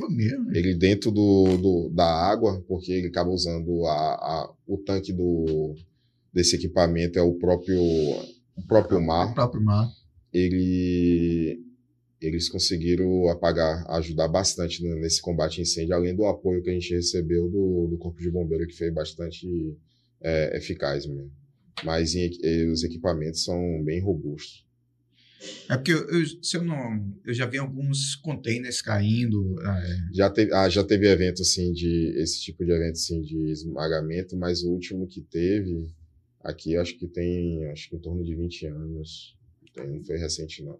Ele 0.54 0.74
dentro 0.74 1.10
do, 1.10 1.56
do- 1.58 1.90
da 1.90 2.04
água, 2.06 2.62
porque 2.68 2.92
ele 2.92 3.08
acaba 3.08 3.30
usando 3.30 3.84
a, 3.86 3.92
a- 4.14 4.54
o 4.66 4.78
tanque 4.78 5.12
do, 5.12 5.74
desse 6.32 6.56
equipamento, 6.56 7.18
é 7.18 7.22
o 7.22 7.34
próprio, 7.34 7.78
o 7.80 8.62
próprio 8.66 8.98
O 8.98 9.02
mar. 9.06 9.34
próprio 9.34 9.62
mar. 9.62 9.88
Ele, 10.32 11.60
eles 12.20 12.48
conseguiram 12.48 13.28
apagar, 13.28 13.84
ajudar 13.92 14.28
bastante 14.28 14.82
nesse 14.82 15.20
combate 15.20 15.60
a 15.60 15.62
incêndio, 15.62 15.94
além 15.94 16.14
do 16.14 16.24
apoio 16.26 16.62
que 16.62 16.70
a 16.70 16.72
gente 16.72 16.94
recebeu 16.94 17.48
do, 17.48 17.88
do 17.90 17.98
Corpo 17.98 18.20
de 18.20 18.30
Bombeiro, 18.30 18.66
que 18.66 18.76
foi 18.76 18.90
bastante 18.90 19.46
é, 20.22 20.56
eficaz 20.56 21.06
mesmo. 21.06 21.30
Mas 21.84 22.14
em 22.14 22.30
eh, 22.42 22.66
os 22.66 22.84
equipamentos 22.84 23.42
são 23.44 23.82
bem 23.84 24.00
robustos. 24.00 24.63
É 25.68 25.76
porque 25.76 25.92
eu, 25.92 26.08
eu- 26.08 26.26
se 26.42 26.56
eu 26.56 26.62
não. 26.64 27.12
Eu 27.24 27.34
já 27.34 27.46
vi 27.46 27.58
alguns 27.58 28.14
containers 28.16 28.80
caindo. 28.82 29.56
é. 29.62 29.98
Já 30.12 30.30
teve, 30.30 30.52
ah, 30.54 30.68
já 30.68 30.84
teve 30.84 31.08
evento 31.08 31.42
assim 31.42 31.72
de 31.72 32.14
esse 32.18 32.40
tipo 32.40 32.64
de 32.64 32.70
evento 32.72 32.92
assim 32.94 33.20
de 33.22 33.50
esmagamento, 33.50 34.36
mas 34.36 34.62
o 34.62 34.70
último 34.70 35.06
que 35.06 35.20
teve 35.22 35.88
aqui 36.40 36.76
acho 36.76 36.98
que 36.98 37.06
tem 37.08 37.64
acho 37.70 37.88
que 37.88 37.96
em 37.96 38.00
torno 38.00 38.22
de 38.24 38.34
20 38.34 38.66
anos. 38.66 39.36
Tem- 39.74 39.88
Não 39.90 40.04
foi 40.04 40.18
recente 40.18 40.62
não. 40.62 40.78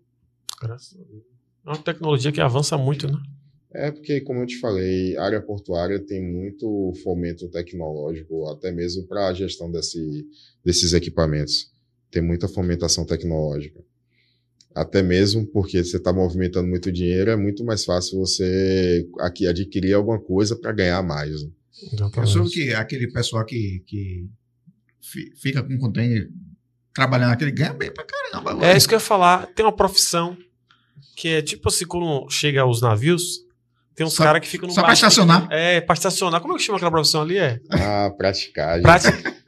Graças 0.60 0.98
a 1.00 1.02
Deus. 1.04 1.22
É 1.66 1.70
uma 1.70 1.78
tecnologia 1.82 2.30
que 2.30 2.40
avança 2.40 2.76
muito, 2.76 3.10
né? 3.10 3.18
É 3.76 3.90
porque 3.90 4.20
como 4.20 4.40
eu 4.40 4.46
te 4.46 4.58
falei, 4.60 5.16
a 5.16 5.24
área 5.24 5.42
portuária 5.42 5.98
tem 5.98 6.22
muito 6.22 6.92
fomento 7.02 7.48
tecnológico, 7.48 8.46
até 8.48 8.70
mesmo 8.70 9.04
para 9.08 9.28
a 9.28 9.34
gestão 9.34 9.68
desse, 9.72 10.24
desses 10.64 10.92
equipamentos. 10.92 11.72
Tem 12.10 12.22
muita 12.22 12.46
fomentação 12.46 13.04
tecnológica. 13.04 13.82
Até 14.74 15.02
mesmo 15.02 15.46
porque 15.46 15.84
você 15.84 15.96
está 15.98 16.12
movimentando 16.12 16.68
muito 16.68 16.90
dinheiro, 16.90 17.30
é 17.30 17.36
muito 17.36 17.64
mais 17.64 17.84
fácil 17.84 18.18
você 18.18 19.06
aqui 19.20 19.46
adquirir 19.46 19.92
alguma 19.94 20.18
coisa 20.18 20.56
para 20.56 20.72
ganhar 20.72 21.00
mais. 21.02 21.42
né? 21.44 21.50
Eu 22.16 22.26
soube 22.26 22.50
que 22.50 22.74
aquele 22.74 23.06
pessoal 23.12 23.44
que, 23.44 23.82
que 23.86 24.26
fi- 25.00 25.32
fica 25.36 25.62
com 25.62 25.78
container 25.78 26.28
trabalhando 26.92 27.32
aquele 27.32 27.52
ganha 27.52 27.72
bem 27.72 27.92
pra 27.92 28.04
caramba. 28.04 28.50
É 28.50 28.54
mano. 28.54 28.76
isso 28.76 28.88
que 28.88 28.94
eu 28.94 28.98
ia 28.98 29.00
falar. 29.00 29.46
Tem 29.54 29.64
uma 29.64 29.74
profissão 29.74 30.36
que 31.16 31.28
é 31.28 31.42
tipo 31.42 31.68
assim, 31.68 31.84
quando 31.86 32.28
chega 32.30 32.62
aos 32.62 32.80
navios, 32.80 33.44
tem 33.94 34.04
uns 34.04 34.16
caras 34.16 34.40
que 34.40 34.48
ficam 34.48 34.66
no 34.68 34.74
só 34.74 34.82
pra 34.82 34.92
estacionar. 34.92 35.46
É, 35.52 35.80
pra 35.80 35.94
estacionar. 35.94 36.40
Como 36.40 36.54
é 36.54 36.56
que 36.56 36.62
chama 36.64 36.78
aquela 36.78 36.90
profissão 36.90 37.22
ali? 37.22 37.38
É? 37.38 37.60
A 37.70 38.10
praticagem. 38.10 38.82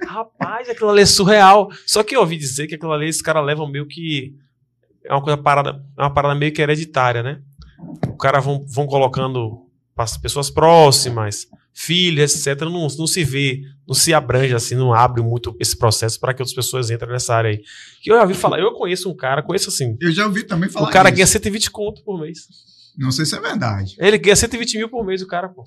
Rapaz, 0.07 0.69
aquilo 0.69 0.90
ali 0.90 1.03
é 1.03 1.07
surreal. 1.07 1.69
Só 1.85 2.05
que 2.05 2.15
eu 2.15 2.20
ouvi 2.20 2.36
dizer 2.36 2.69
que 2.69 2.77
aquilo 2.77 2.93
ali, 2.93 3.09
esses 3.09 3.23
caras 3.23 3.44
levam 3.44 3.69
meio 3.69 3.86
que. 3.86 4.35
É 5.09 5.12
uma 5.12 5.23
coisa 5.23 5.37
parada, 5.37 5.83
é 5.99 6.03
uma 6.03 6.12
parada 6.12 6.35
meio 6.35 6.53
que 6.53 6.61
hereditária, 6.61 7.23
né? 7.23 7.41
O 8.09 8.16
cara 8.16 8.41
vão, 8.41 8.65
vão 8.66 8.87
colocando 8.87 9.66
as 9.97 10.16
pessoas 10.16 10.51
próximas, 10.51 11.47
filhos, 11.73 12.47
etc. 12.47 12.62
Não, 12.62 12.87
não 12.87 13.07
se 13.07 13.24
vê, 13.24 13.62
não 13.87 13.95
se 13.95 14.12
abrange 14.12 14.55
assim, 14.55 14.74
não 14.74 14.93
abre 14.93 15.23
muito 15.23 15.57
esse 15.61 15.77
processo 15.77 16.19
para 16.19 16.35
que 16.35 16.43
outras 16.43 16.55
pessoas 16.55 16.91
entrem 16.91 17.12
nessa 17.12 17.35
área 17.35 17.51
aí. 17.51 17.62
Que 18.03 18.11
eu 18.11 18.16
já 18.16 18.23
ouvi 18.23 18.35
falar, 18.35 18.59
eu 18.59 18.73
conheço 18.73 19.11
um 19.11 19.16
cara, 19.16 19.43
conheço 19.43 19.69
assim. 19.69 19.97
Eu 20.01 20.12
já 20.12 20.27
ouvi 20.27 20.43
também 20.43 20.69
falar 20.69 20.89
O 20.89 20.91
cara 20.91 21.11
ganha 21.11 21.24
isso. 21.24 21.33
120 21.33 21.70
conto 21.70 22.03
por 22.03 22.20
mês. 22.20 22.47
Não 22.97 23.12
sei 23.12 23.27
se 23.27 23.37
é 23.37 23.41
verdade. 23.41 23.95
Ele 23.99 24.16
ganha 24.19 24.37
120 24.37 24.78
mil 24.78 24.89
por 24.89 25.05
mês, 25.05 25.20
o 25.23 25.27
cara, 25.27 25.49
pô. 25.49 25.65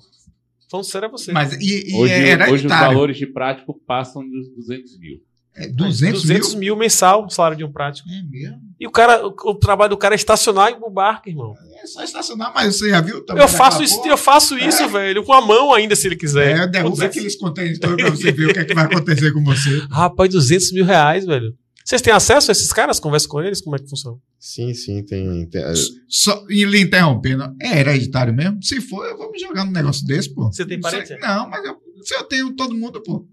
Falando 0.70 0.86
sério 0.86 1.06
é 1.06 1.10
você. 1.10 1.32
Mas 1.32 1.52
e, 1.54 1.90
e 1.90 1.94
Hoje, 1.96 2.12
é 2.12 2.50
hoje 2.50 2.66
os 2.66 2.72
valores 2.72 3.16
de 3.16 3.26
prático 3.26 3.74
passam 3.86 4.28
dos 4.28 4.48
200 4.54 4.98
mil. 4.98 5.20
É 5.54 5.68
200, 5.68 6.22
200 6.22 6.50
mil? 6.54 6.60
mil 6.60 6.76
mensal, 6.76 7.26
o 7.26 7.30
salário 7.30 7.56
de 7.56 7.64
um 7.64 7.72
prático. 7.72 8.08
É 8.08 8.22
mesmo? 8.22 8.60
E 8.78 8.86
o 8.86 8.90
cara, 8.90 9.26
o, 9.26 9.28
o 9.30 9.54
trabalho 9.54 9.90
do 9.90 9.96
cara 9.96 10.14
é 10.14 10.16
estacionar 10.16 10.72
o 10.82 10.90
barco, 10.90 11.28
irmão. 11.28 11.54
É 11.82 11.86
só 11.86 12.02
estacionar, 12.02 12.52
mas 12.54 12.76
você 12.76 12.88
já 12.90 13.00
viu 13.00 13.24
também? 13.24 13.42
Eu 13.42 13.48
faço 13.48 13.82
isso, 13.82 13.96
porra? 13.96 14.08
eu 14.10 14.16
faço 14.16 14.56
isso, 14.56 14.88
velho, 14.88 15.22
com 15.24 15.32
a 15.32 15.40
mão 15.40 15.74
ainda, 15.74 15.94
se 15.96 16.06
ele 16.06 16.16
quiser. 16.16 16.56
É, 16.56 16.66
derruba 16.66 16.90
200 16.96 17.16
aqueles 17.16 17.36
containers 17.36 17.78
todos 17.78 17.96
pra 17.96 18.10
você 18.10 18.32
ver 18.32 18.46
o 18.50 18.52
que, 18.54 18.58
é 18.60 18.64
que 18.64 18.74
vai 18.74 18.84
acontecer 18.84 19.32
com 19.32 19.42
você. 19.44 19.82
Rapaz, 19.90 20.30
200 20.30 20.72
mil 20.72 20.84
reais, 20.84 21.26
velho. 21.26 21.54
Vocês 21.84 22.00
têm 22.00 22.12
acesso 22.12 22.50
a 22.50 22.52
esses 22.52 22.72
caras? 22.72 23.00
Conversa 23.00 23.26
com 23.26 23.42
eles? 23.42 23.60
Como 23.60 23.74
é 23.74 23.78
que 23.78 23.88
funciona? 23.90 24.16
Sim, 24.38 24.72
sim, 24.72 25.02
tem. 25.04 25.44
tem- 25.46 25.62
é, 25.62 25.72
Só, 26.08 26.44
e 26.48 26.64
lhe 26.64 26.80
interrompendo, 26.80 27.52
é 27.60 27.80
hereditário 27.80 28.32
mesmo? 28.32 28.62
Se 28.62 28.80
for, 28.80 29.04
eu 29.06 29.16
vou 29.18 29.30
me 29.32 29.38
jogar 29.38 29.64
num 29.64 29.72
negócio 29.72 30.06
desse, 30.06 30.32
pô. 30.32 30.50
Você 30.52 30.64
tem 30.64 30.80
parente? 30.80 31.18
Não, 31.18 31.48
mas 31.50 31.64
eu, 31.64 31.76
se 32.02 32.14
eu 32.14 32.22
tenho 32.24 32.54
todo 32.54 32.74
mundo, 32.76 33.02
pô. 33.02 33.26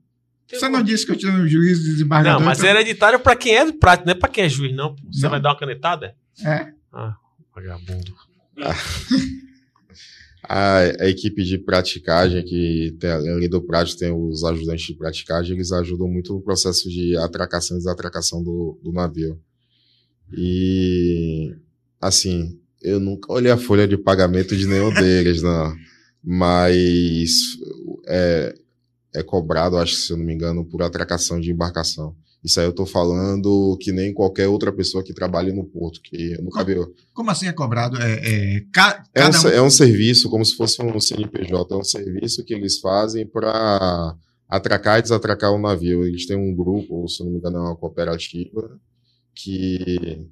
Você 0.49 0.69
não 0.69 0.81
disse 0.81 1.05
que 1.05 1.11
eu 1.11 1.17
tinha 1.17 1.31
um 1.33 1.47
juiz 1.47 1.83
desembargador? 1.83 2.39
Não, 2.39 2.45
mas 2.45 2.59
então- 2.59 2.69
é 2.69 2.73
hereditário 2.73 3.19
pra 3.19 3.35
quem 3.35 3.55
é 3.55 3.65
do 3.65 3.73
prático, 3.73 4.05
não 4.07 4.13
é 4.13 4.15
pra 4.15 4.29
quem 4.29 4.45
é 4.45 4.49
juiz, 4.49 4.73
não. 4.75 4.95
pô. 4.95 5.01
Você 5.11 5.23
Não. 5.23 5.29
vai 5.31 5.41
dar 5.41 5.49
uma 5.49 5.59
canetada? 5.59 6.15
É. 6.45 6.71
Vagabundo. 7.53 8.13
a, 10.43 10.77
a 10.79 11.09
equipe 11.09 11.43
de 11.43 11.57
praticagem, 11.57 12.43
que 12.45 12.95
tem, 12.99 13.09
além 13.09 13.49
do 13.49 13.61
prático, 13.61 13.99
tem 13.99 14.11
os 14.11 14.43
ajudantes 14.43 14.85
de 14.85 14.93
praticagem, 14.95 15.55
eles 15.55 15.71
ajudam 15.71 16.07
muito 16.07 16.33
no 16.33 16.41
processo 16.41 16.89
de 16.89 17.17
atracação 17.17 17.75
e 17.75 17.79
desatracação 17.79 18.41
do, 18.43 18.79
do 18.83 18.91
navio. 18.93 19.39
E, 20.31 21.55
assim, 22.01 22.59
eu 22.81 22.99
nunca 22.99 23.31
olhei 23.33 23.51
a 23.51 23.57
folha 23.57 23.87
de 23.87 23.97
pagamento 23.97 24.55
de 24.55 24.67
nenhum 24.67 24.91
deles, 24.95 25.41
não. 25.41 25.75
Mas 26.23 27.31
é, 28.07 28.53
é 29.17 29.23
cobrado, 29.23 29.77
acho 29.77 29.93
que 29.95 30.01
se 30.01 30.13
eu 30.13 30.17
não 30.17 30.25
me 30.25 30.33
engano, 30.33 30.65
por 30.65 30.81
atracação 30.81 31.39
de 31.39 31.51
embarcação. 31.51 32.15
Isso 32.43 32.59
aí 32.59 32.65
eu 32.67 32.71
tô 32.73 32.85
falando 32.85 33.77
que 33.81 33.91
nem 33.91 34.13
qualquer 34.13 34.47
outra 34.47 34.71
pessoa 34.71 35.03
que 35.03 35.13
trabalhe 35.13 35.51
no 35.51 35.65
porto, 35.65 35.99
que 36.01 36.33
eu 36.33 36.43
nunca 36.43 36.63
vi. 36.63 36.75
Como 37.13 37.29
assim 37.31 37.47
é 37.47 37.51
cobrado? 37.51 37.97
É, 38.01 38.57
é, 38.57 38.61
ca- 38.71 39.03
É 39.13 39.25
um, 39.25 39.29
um, 39.31 39.47
é 39.49 39.61
um 39.61 39.69
serviço, 39.69 40.29
como 40.29 40.45
se 40.45 40.55
fosse 40.55 40.81
um 40.81 40.99
CNPJ, 40.99 41.73
é 41.73 41.77
um 41.77 41.83
serviço 41.83 42.45
que 42.45 42.53
eles 42.53 42.79
fazem 42.79 43.25
para 43.27 44.15
atracar 44.47 44.99
e 44.99 45.01
desatracar 45.01 45.51
o 45.51 45.59
navio. 45.59 46.05
Eles 46.05 46.25
têm 46.27 46.37
um 46.37 46.55
grupo, 46.55 47.07
se 47.09 47.23
não 47.23 47.31
me 47.31 47.37
engano, 47.39 47.57
é 47.57 47.61
uma 47.61 47.75
cooperativa, 47.75 48.79
que 49.35 50.27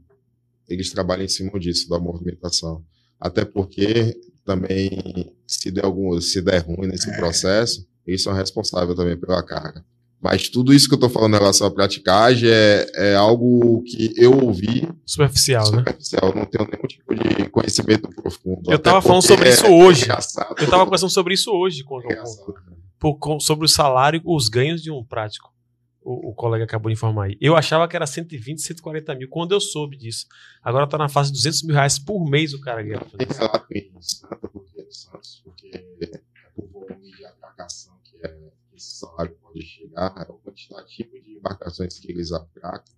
eles 0.70 0.90
trabalham 0.92 1.26
em 1.26 1.30
cima 1.30 1.60
disso, 1.60 1.90
da 1.90 2.00
movimentação. 2.00 2.84
até 3.20 3.44
porque 3.46 4.16
também, 4.46 5.34
se 5.48 5.72
der, 5.72 5.86
algum, 5.86 6.20
se 6.22 6.40
der 6.42 6.60
ruim 6.60 6.88
nesse 6.88 7.12
processo, 7.18 7.86
eles 8.06 8.22
são 8.24 8.34
responsáveis 8.34 8.96
também 8.98 9.18
pela 9.18 9.44
carga. 9.44 9.84
Mas 10.22 10.50
tudo 10.50 10.74
isso 10.74 10.88
que 10.88 10.94
eu 10.94 10.98
estou 10.98 11.10
falando 11.10 11.36
em 11.36 11.40
relação 11.40 11.68
à 11.68 11.72
praticagem 11.72 12.50
é, 12.50 12.88
é 12.96 13.16
algo 13.16 13.84
que 13.84 14.14
eu 14.18 14.34
ouvi 14.40 14.88
Superficial, 15.06 15.70
né? 15.72 15.78
superficial, 15.80 16.34
não 16.34 16.46
tenho 16.46 16.68
nenhum 16.68 16.88
tipo 16.88 17.14
de 17.14 17.50
conhecimento 17.50 18.10
profundo. 18.10 18.62
Eu 18.72 18.76
Até 18.76 18.90
tava 18.90 19.02
falando 19.02 19.22
sobre 19.22 19.50
isso 19.50 19.66
é 19.66 19.70
hoje. 19.70 20.04
engraçado. 20.06 20.56
Eu 20.60 20.70
tava 20.70 20.84
conversando 20.86 21.12
sobre 21.12 21.34
isso 21.36 21.52
hoje, 21.52 21.84
com, 21.84 22.00
É 22.00 22.04
com- 22.04 22.12
engraçado. 22.12 22.54
por- 23.00 23.18
com- 23.20 23.40
sobre 23.40 23.66
o 23.66 23.70
salário, 23.70 24.20
os 24.26 24.50
ganhos 24.50 24.82
de 24.82 24.90
um 24.90 25.04
prático. 25.04 25.54
O, 26.02 26.30
o 26.30 26.34
colega 26.34 26.64
acabou 26.64 26.90
de 26.90 26.94
informar 26.94 27.26
aí. 27.26 27.38
Eu 27.42 27.56
achava 27.56 27.88
que 27.88 27.96
era 27.96 28.06
120, 28.08 28.62
140 28.62 29.14
mil, 29.16 29.28
quando 29.30 29.52
eu 29.54 29.60
soube 29.60 29.98
disso. 29.98 30.26
Agora 30.64 30.88
tá 30.88 30.98
na 30.98 31.10
fase 31.10 31.30
de 31.32 31.38
200 31.38 31.64
mil 31.64 31.74
reais 31.76 32.00
por 32.00 32.26
mês 32.30 32.54
o 32.54 32.62
cara 32.62 32.82
ganha. 32.82 33.00
Tem 33.18 33.28
isso. 33.30 33.40
relato 33.40 33.66
em 33.72 33.92
Santa, 34.02 34.36
porque 34.52 34.82
é 34.82 34.86
Santos, 34.90 35.42
porque 35.44 35.68
é 36.02 36.20
o 36.56 36.68
volume 36.68 37.12
de 37.12 37.26
atracação 37.26 37.94
que, 37.95 37.95
é, 38.26 38.52
que 38.70 38.76
esse 38.76 38.98
salário 38.98 39.36
pode 39.42 39.62
chegar, 39.62 40.26
é 40.28 40.32
o 40.32 40.40
quantitativo 40.40 41.22
de 41.22 41.38
embarcações 41.38 42.00
que 42.00 42.12
eles 42.12 42.32
atracam, 42.32 42.96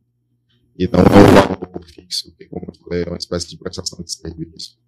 e 0.77 0.87
não 0.87 0.99
é 0.99 1.03
o 1.03 1.59
valor 1.59 1.85
fixo, 1.85 2.29
porque, 2.29 2.45
como 2.45 2.65
eu 2.67 2.75
falei, 2.75 3.03
é 3.03 3.07
uma 3.07 3.17
espécie 3.17 3.49
de 3.49 3.57
prestação 3.57 4.03
de 4.03 4.11
serviço. 4.11 4.79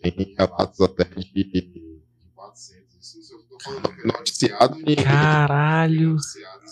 Tem 0.00 0.34
relatos 0.36 0.80
até 0.80 1.04
de, 1.04 1.44
de 1.44 2.00
400. 2.34 3.14
Isso 3.14 3.32
eu 3.32 3.40
estou 3.40 3.60
falando 3.60 4.06
noticiado 4.06 4.78
em. 4.86 4.96
Caralho. 4.96 6.12
Noticiado, 6.12 6.64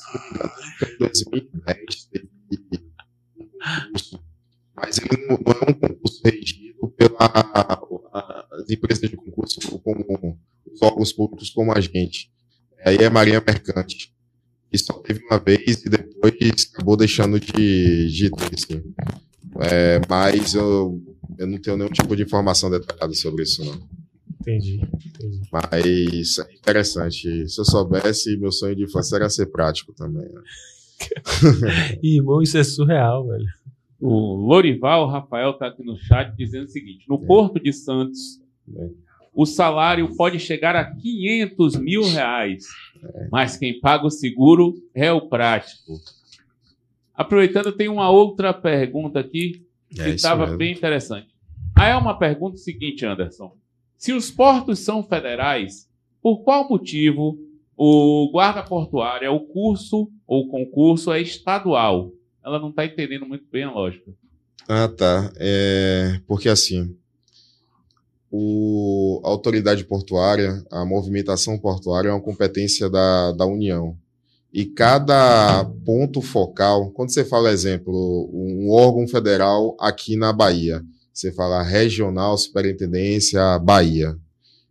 em 0.82 0.99
2010 0.99 2.05
teve 2.05 2.31
um 2.53 3.47
concurso 3.47 4.23
mas 4.74 4.99
ele 4.99 5.27
não, 5.27 5.36
não 5.36 5.53
é 5.53 5.70
um 5.70 5.74
concurso 5.74 6.20
regido 6.24 6.89
pelas 6.97 8.70
empresas 8.70 9.11
de 9.11 9.16
concurso 9.16 9.78
como 9.78 10.39
os 10.66 10.82
órgãos 10.82 11.12
públicos 11.12 11.51
como 11.51 11.73
a 11.73 11.81
gente. 11.81 12.31
Aí 12.84 12.96
é 12.96 13.10
Marinha 13.10 13.42
Mercante. 13.44 14.12
E 14.72 14.78
só 14.78 14.94
teve 14.94 15.22
uma 15.26 15.38
vez 15.38 15.84
e 15.84 15.88
depois 15.88 16.34
acabou 16.72 16.96
deixando 16.96 17.38
de, 17.38 18.09
de 18.09 18.30
ter, 18.30 18.54
assim. 18.54 18.82
É, 19.60 20.00
mas 20.09 20.54
eu, 20.54 21.00
eu 21.38 21.46
não 21.46 21.59
tenho 21.59 21.76
nenhum 21.76 21.90
tipo 21.90 22.16
de 22.16 22.22
informação 22.22 22.70
detalhada 22.70 23.12
sobre 23.12 23.42
isso, 23.42 23.62
não. 23.64 23.78
Entendi, 24.40 24.80
entendi. 25.06 25.40
Mas 25.52 26.38
é 26.38 26.54
interessante. 26.54 27.48
Se 27.48 27.60
eu 27.60 27.64
soubesse, 27.64 28.36
meu 28.38 28.50
sonho 28.50 28.74
de 28.74 28.84
infância 28.84 29.16
era 29.16 29.28
ser 29.28 29.46
prático 29.46 29.92
também. 29.92 30.24
né? 30.24 30.42
Ih, 32.02 32.16
irmão, 32.16 32.42
isso 32.42 32.56
é 32.59 32.64
surreal, 32.64 33.26
velho. 33.28 33.46
O 34.00 34.34
Lorival 34.34 35.06
Rafael 35.06 35.50
está 35.50 35.68
aqui 35.68 35.84
no 35.84 35.96
chat 35.96 36.34
dizendo 36.36 36.64
o 36.64 36.70
seguinte: 36.70 37.04
no 37.09 37.20
Porto 37.24 37.60
de 37.62 37.72
Santos, 37.72 38.40
o 39.34 39.46
salário 39.46 40.14
pode 40.16 40.38
chegar 40.38 40.76
a 40.76 40.84
500 40.84 41.76
mil 41.76 42.02
reais, 42.02 42.64
mas 43.30 43.56
quem 43.56 43.80
paga 43.80 44.06
o 44.06 44.10
seguro 44.10 44.74
é 44.94 45.10
o 45.12 45.22
prático. 45.28 45.94
Aproveitando, 47.14 47.72
tem 47.72 47.88
uma 47.88 48.10
outra 48.10 48.52
pergunta 48.52 49.20
aqui 49.20 49.64
que 49.90 50.00
É 50.00 50.06
isso 50.06 50.16
estava 50.16 50.44
mesmo. 50.44 50.59
bem 50.59 50.72
interessante. 50.72 51.28
Aí 51.76 51.90
é 51.90 51.96
uma 51.96 52.18
pergunta 52.18 52.56
seguinte, 52.56 53.04
Anderson: 53.04 53.54
se 53.96 54.12
os 54.12 54.30
portos 54.30 54.78
são 54.80 55.02
federais, 55.02 55.88
por 56.22 56.42
qual 56.42 56.68
motivo 56.68 57.38
o 57.76 58.30
guarda 58.32 58.62
portuário, 58.62 59.32
o 59.32 59.40
curso 59.40 60.10
ou 60.26 60.48
concurso 60.48 61.12
é 61.12 61.20
estadual? 61.20 62.12
Ela 62.44 62.59
não 62.59 62.70
está 62.70 62.84
entendendo 62.84 63.26
muito 63.26 63.44
bem 63.50 63.64
a 63.64 63.70
lógica. 63.70 64.12
Ah, 64.68 64.88
tá. 64.88 65.32
É, 65.36 66.20
porque 66.26 66.48
assim, 66.48 66.96
o, 68.34 69.20
a 69.22 69.28
autoridade 69.28 69.84
portuária, 69.84 70.64
a 70.70 70.86
movimentação 70.86 71.59
portuária 71.59 72.09
é 72.09 72.12
uma 72.12 72.20
competência 72.20 72.88
da, 72.88 73.30
da 73.32 73.44
União. 73.44 73.94
E 74.50 74.64
cada 74.64 75.64
ponto 75.84 76.22
focal, 76.22 76.90
quando 76.92 77.12
você 77.12 77.26
fala, 77.26 77.52
exemplo, 77.52 78.30
um 78.32 78.70
órgão 78.70 79.06
federal 79.06 79.76
aqui 79.78 80.16
na 80.16 80.32
Bahia, 80.32 80.82
você 81.12 81.30
fala 81.30 81.62
regional, 81.62 82.36
superintendência, 82.38 83.59
Bahia. 83.59 84.16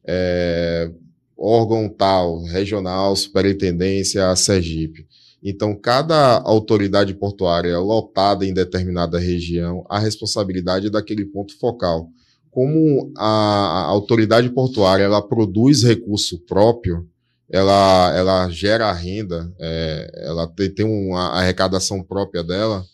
É, 0.03 0.91
órgão 1.38 1.88
tal, 1.88 2.43
regional, 2.43 3.15
superintendência, 3.15 4.35
Sergipe. 4.35 5.05
Então, 5.43 5.75
cada 5.75 6.39
autoridade 6.39 7.13
portuária 7.13 7.77
lotada 7.77 8.43
em 8.43 8.53
determinada 8.53 9.19
região, 9.19 9.85
a 9.88 9.99
responsabilidade 9.99 10.88
é 10.88 10.89
daquele 10.89 11.25
ponto 11.25 11.57
focal. 11.59 12.09
Como 12.52 13.11
a, 13.18 13.86
autoridade 13.88 14.49
portuária 14.49 15.03
ela 15.03 15.22
produz 15.26 15.84
recurso 15.84 16.38
próprio, 16.40 17.07
ela, 17.49 18.14
ela 18.15 18.49
gera 18.49 18.91
renda, 18.91 19.53
é, 19.60 20.26
ela 20.26 20.48
tem, 20.48 20.69
tem 20.69 20.86
uma 20.86 21.30
arrecadação 21.30 22.03
própria 22.03 22.44
dela, 22.44 22.86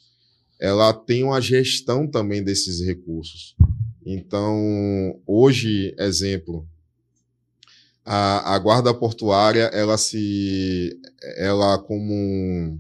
ela 0.60 0.94
tem 0.94 1.24
uma 1.24 1.42
gestão 1.42 2.08
também 2.08 2.44
desses 2.44 2.80
recursos. 2.80 3.56
Então, 4.06 5.20
hoje, 5.26 5.94
exemplo, 6.00 6.68
a, 8.06 8.56
a 8.56 8.60
guarda 8.60 8.94
portuária, 8.94 9.66
ela 9.74 9.98
se, 9.98 10.98
ela 11.36 11.78
como 11.78 12.14
um 12.14 12.80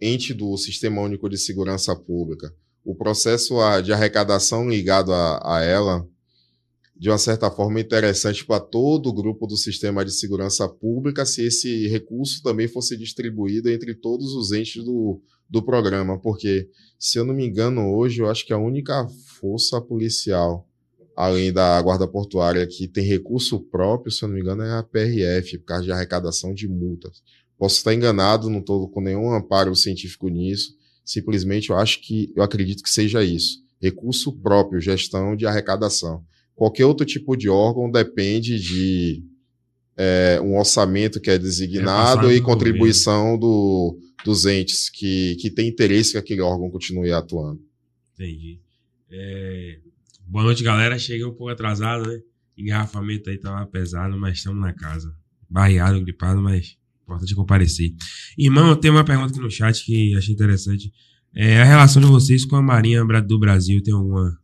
ente 0.00 0.34
do 0.34 0.56
Sistema 0.58 1.00
Único 1.00 1.28
de 1.28 1.38
Segurança 1.38 1.96
Pública, 1.96 2.54
o 2.86 2.94
processo 2.94 3.56
de 3.82 3.92
arrecadação 3.92 4.68
ligado 4.68 5.12
a, 5.12 5.58
a 5.58 5.64
ela, 5.64 6.08
de 6.96 7.10
uma 7.10 7.18
certa 7.18 7.50
forma, 7.50 7.80
é 7.80 7.82
interessante 7.82 8.46
para 8.46 8.60
todo 8.60 9.08
o 9.08 9.12
grupo 9.12 9.46
do 9.46 9.56
Sistema 9.56 10.04
de 10.04 10.12
Segurança 10.12 10.68
Pública, 10.68 11.26
se 11.26 11.44
esse 11.44 11.88
recurso 11.88 12.42
também 12.42 12.68
fosse 12.68 12.96
distribuído 12.96 13.68
entre 13.68 13.94
todos 13.94 14.32
os 14.34 14.52
entes 14.52 14.84
do, 14.84 15.20
do 15.50 15.62
programa, 15.62 16.18
porque, 16.18 16.70
se 16.98 17.18
eu 17.18 17.24
não 17.24 17.34
me 17.34 17.44
engano, 17.44 17.92
hoje 17.92 18.22
eu 18.22 18.30
acho 18.30 18.46
que 18.46 18.52
a 18.52 18.58
única 18.58 19.06
força 19.40 19.80
policial 19.80 20.66
além 21.16 21.50
da 21.50 21.80
guarda 21.80 22.06
portuária, 22.06 22.66
que 22.66 22.86
tem 22.86 23.02
recurso 23.02 23.58
próprio, 23.58 24.12
se 24.12 24.22
eu 24.22 24.28
não 24.28 24.34
me 24.34 24.42
engano, 24.42 24.62
é 24.62 24.78
a 24.78 24.82
PRF, 24.82 25.56
por 25.58 25.64
causa 25.64 25.84
de 25.84 25.90
arrecadação 25.90 26.52
de 26.52 26.68
multas. 26.68 27.22
Posso 27.58 27.76
estar 27.76 27.94
enganado, 27.94 28.50
não 28.50 28.58
estou 28.58 28.86
com 28.90 29.00
nenhum 29.00 29.32
amparo 29.32 29.74
científico 29.74 30.28
nisso. 30.28 30.75
Simplesmente 31.06 31.70
eu 31.70 31.78
acho 31.78 32.02
que, 32.02 32.32
eu 32.36 32.42
acredito 32.42 32.82
que 32.82 32.90
seja 32.90 33.24
isso. 33.24 33.64
Recurso 33.80 34.32
próprio, 34.32 34.80
gestão 34.80 35.34
de 35.34 35.46
arrecadação. 35.46 36.22
Qualquer 36.54 36.84
outro 36.84 37.06
tipo 37.06 37.36
de 37.36 37.48
órgão 37.48 37.90
depende 37.90 38.58
de 38.58 39.22
é, 39.96 40.40
um 40.42 40.58
orçamento 40.58 41.20
que 41.20 41.30
é 41.30 41.38
designado 41.38 42.30
e 42.32 42.40
contribuição 42.40 43.38
do, 43.38 43.98
dos 44.24 44.44
entes 44.44 44.90
que, 44.90 45.36
que 45.36 45.50
têm 45.50 45.68
interesse 45.68 46.12
que 46.12 46.18
aquele 46.18 46.40
órgão 46.40 46.70
continue 46.70 47.12
atuando. 47.12 47.60
Entendi. 48.14 48.58
É, 49.10 49.78
Boa 50.28 50.42
noite, 50.42 50.64
galera. 50.64 50.98
Cheguei 50.98 51.24
um 51.24 51.30
pouco 51.30 51.50
atrasado, 51.50 52.10
né? 52.10 52.20
Engarrafamento 52.58 53.30
aí 53.30 53.38
tava 53.38 53.64
pesado, 53.64 54.18
mas 54.18 54.38
estamos 54.38 54.60
na 54.60 54.72
casa. 54.72 55.14
Barreado, 55.48 56.02
gripado, 56.02 56.42
mas 56.42 56.76
importante 57.06 57.34
comparecer. 57.34 57.94
Irmão, 58.36 58.74
tenho 58.76 58.94
uma 58.94 59.04
pergunta 59.04 59.30
aqui 59.30 59.40
no 59.40 59.50
chat 59.50 59.84
que 59.84 60.14
achei 60.16 60.34
interessante. 60.34 60.92
É, 61.34 61.62
a 61.62 61.64
relação 61.64 62.02
de 62.02 62.08
vocês 62.08 62.44
com 62.44 62.56
a 62.56 62.62
Marinha 62.62 63.04
do 63.22 63.38
Brasil 63.38 63.82
tem 63.82 63.94
alguma 63.94 64.36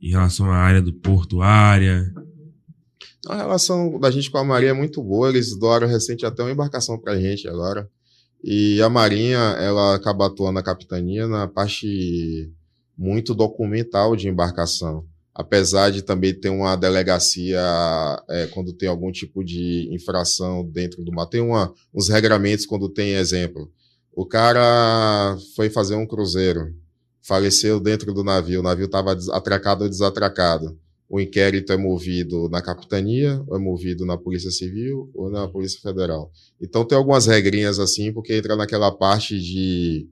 em 0.00 0.10
relação 0.10 0.50
à 0.50 0.56
área 0.56 0.80
do 0.80 0.92
portuária? 0.92 2.12
A 3.26 3.36
relação 3.36 3.98
da 3.98 4.10
gente 4.10 4.30
com 4.30 4.38
a 4.38 4.44
Marinha 4.44 4.70
é 4.70 4.74
muito 4.74 5.02
boa. 5.02 5.28
Eles 5.28 5.58
doaram 5.58 5.88
recente 5.88 6.24
até 6.24 6.42
uma 6.42 6.52
embarcação 6.52 6.98
pra 6.98 7.18
gente 7.18 7.48
agora. 7.48 7.90
E 8.42 8.80
a 8.80 8.88
Marinha, 8.88 9.38
ela 9.58 9.96
acaba 9.96 10.26
atuando 10.26 10.52
na 10.52 10.62
capitania 10.62 11.26
na 11.26 11.48
parte 11.48 12.52
muito 12.96 13.34
documental 13.34 14.14
de 14.14 14.28
embarcação. 14.28 15.04
Apesar 15.38 15.90
de 15.90 16.02
também 16.02 16.34
ter 16.34 16.48
uma 16.48 16.74
delegacia 16.74 17.60
é, 18.28 18.46
quando 18.48 18.72
tem 18.72 18.88
algum 18.88 19.12
tipo 19.12 19.44
de 19.44 19.88
infração 19.92 20.68
dentro 20.68 21.04
do 21.04 21.12
mar. 21.12 21.26
Tem 21.26 21.40
uma, 21.40 21.72
uns 21.94 22.08
regramentos 22.08 22.66
quando 22.66 22.88
tem 22.88 23.14
exemplo. 23.14 23.70
O 24.12 24.26
cara 24.26 25.38
foi 25.54 25.70
fazer 25.70 25.94
um 25.94 26.06
cruzeiro, 26.06 26.74
faleceu 27.22 27.78
dentro 27.78 28.12
do 28.12 28.24
navio, 28.24 28.58
o 28.58 28.64
navio 28.64 28.86
estava 28.86 29.16
atracado 29.32 29.84
ou 29.84 29.88
desatracado 29.88 30.76
o 31.08 31.18
inquérito 31.18 31.72
é 31.72 31.76
movido 31.76 32.48
na 32.50 32.60
capitania, 32.60 33.42
ou 33.46 33.56
é 33.56 33.58
movido 33.58 34.04
na 34.04 34.18
Polícia 34.18 34.50
Civil 34.50 35.10
ou 35.14 35.30
na 35.30 35.48
Polícia 35.48 35.80
Federal. 35.80 36.30
Então 36.60 36.84
tem 36.84 36.98
algumas 36.98 37.26
regrinhas 37.26 37.78
assim, 37.78 38.12
porque 38.12 38.34
entra 38.34 38.54
naquela 38.54 38.92
parte 38.92 39.40
de, 39.40 40.06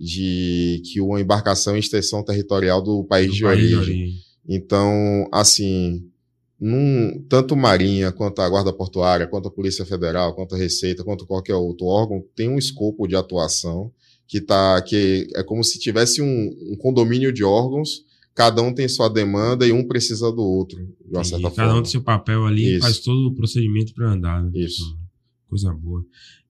de 0.00 0.80
que 0.86 1.02
uma 1.02 1.20
embarcação 1.20 1.74
é 1.74 1.78
extensão 1.78 2.24
territorial 2.24 2.80
do 2.80 3.04
país, 3.04 3.28
Do 3.28 3.34
de, 3.34 3.42
país 3.42 3.74
origem. 3.74 4.14
Então, 4.48 5.28
assim, 5.32 6.08
num, 6.58 7.24
tanto 7.28 7.54
Marinha, 7.54 8.10
quanto 8.10 8.40
a 8.40 8.48
Guarda 8.48 8.72
Portuária, 8.72 9.26
quanto 9.26 9.48
a 9.48 9.52
Polícia 9.52 9.84
Federal, 9.84 10.34
quanto 10.34 10.54
a 10.54 10.58
Receita, 10.58 11.04
quanto 11.04 11.26
qualquer 11.26 11.54
outro 11.54 11.86
órgão, 11.86 12.24
tem 12.34 12.48
um 12.48 12.58
escopo 12.58 13.06
de 13.06 13.14
atuação 13.14 13.92
que 14.26 14.40
tá, 14.40 14.80
que 14.82 15.26
é 15.36 15.42
como 15.42 15.62
se 15.62 15.78
tivesse 15.78 16.22
um, 16.22 16.72
um 16.72 16.76
condomínio 16.76 17.32
de 17.32 17.44
órgãos 17.44 18.08
cada 18.38 18.62
um 18.62 18.72
tem 18.72 18.88
sua 18.88 19.08
demanda 19.08 19.66
e 19.66 19.72
um 19.72 19.84
precisa 19.84 20.30
do 20.30 20.42
outro, 20.42 20.78
de 20.78 21.10
uma 21.10 21.22
E 21.22 21.24
certa 21.24 21.50
cada 21.50 21.62
um 21.62 21.66
forma. 21.70 21.82
tem 21.82 21.90
seu 21.90 22.02
papel 22.02 22.46
ali 22.46 22.76
e 22.76 22.80
faz 22.80 23.00
todo 23.00 23.26
o 23.26 23.34
procedimento 23.34 23.92
pra 23.92 24.12
andar. 24.12 24.40
Né? 24.44 24.52
Isso. 24.54 24.96
Coisa 25.48 25.74
boa. 25.74 26.04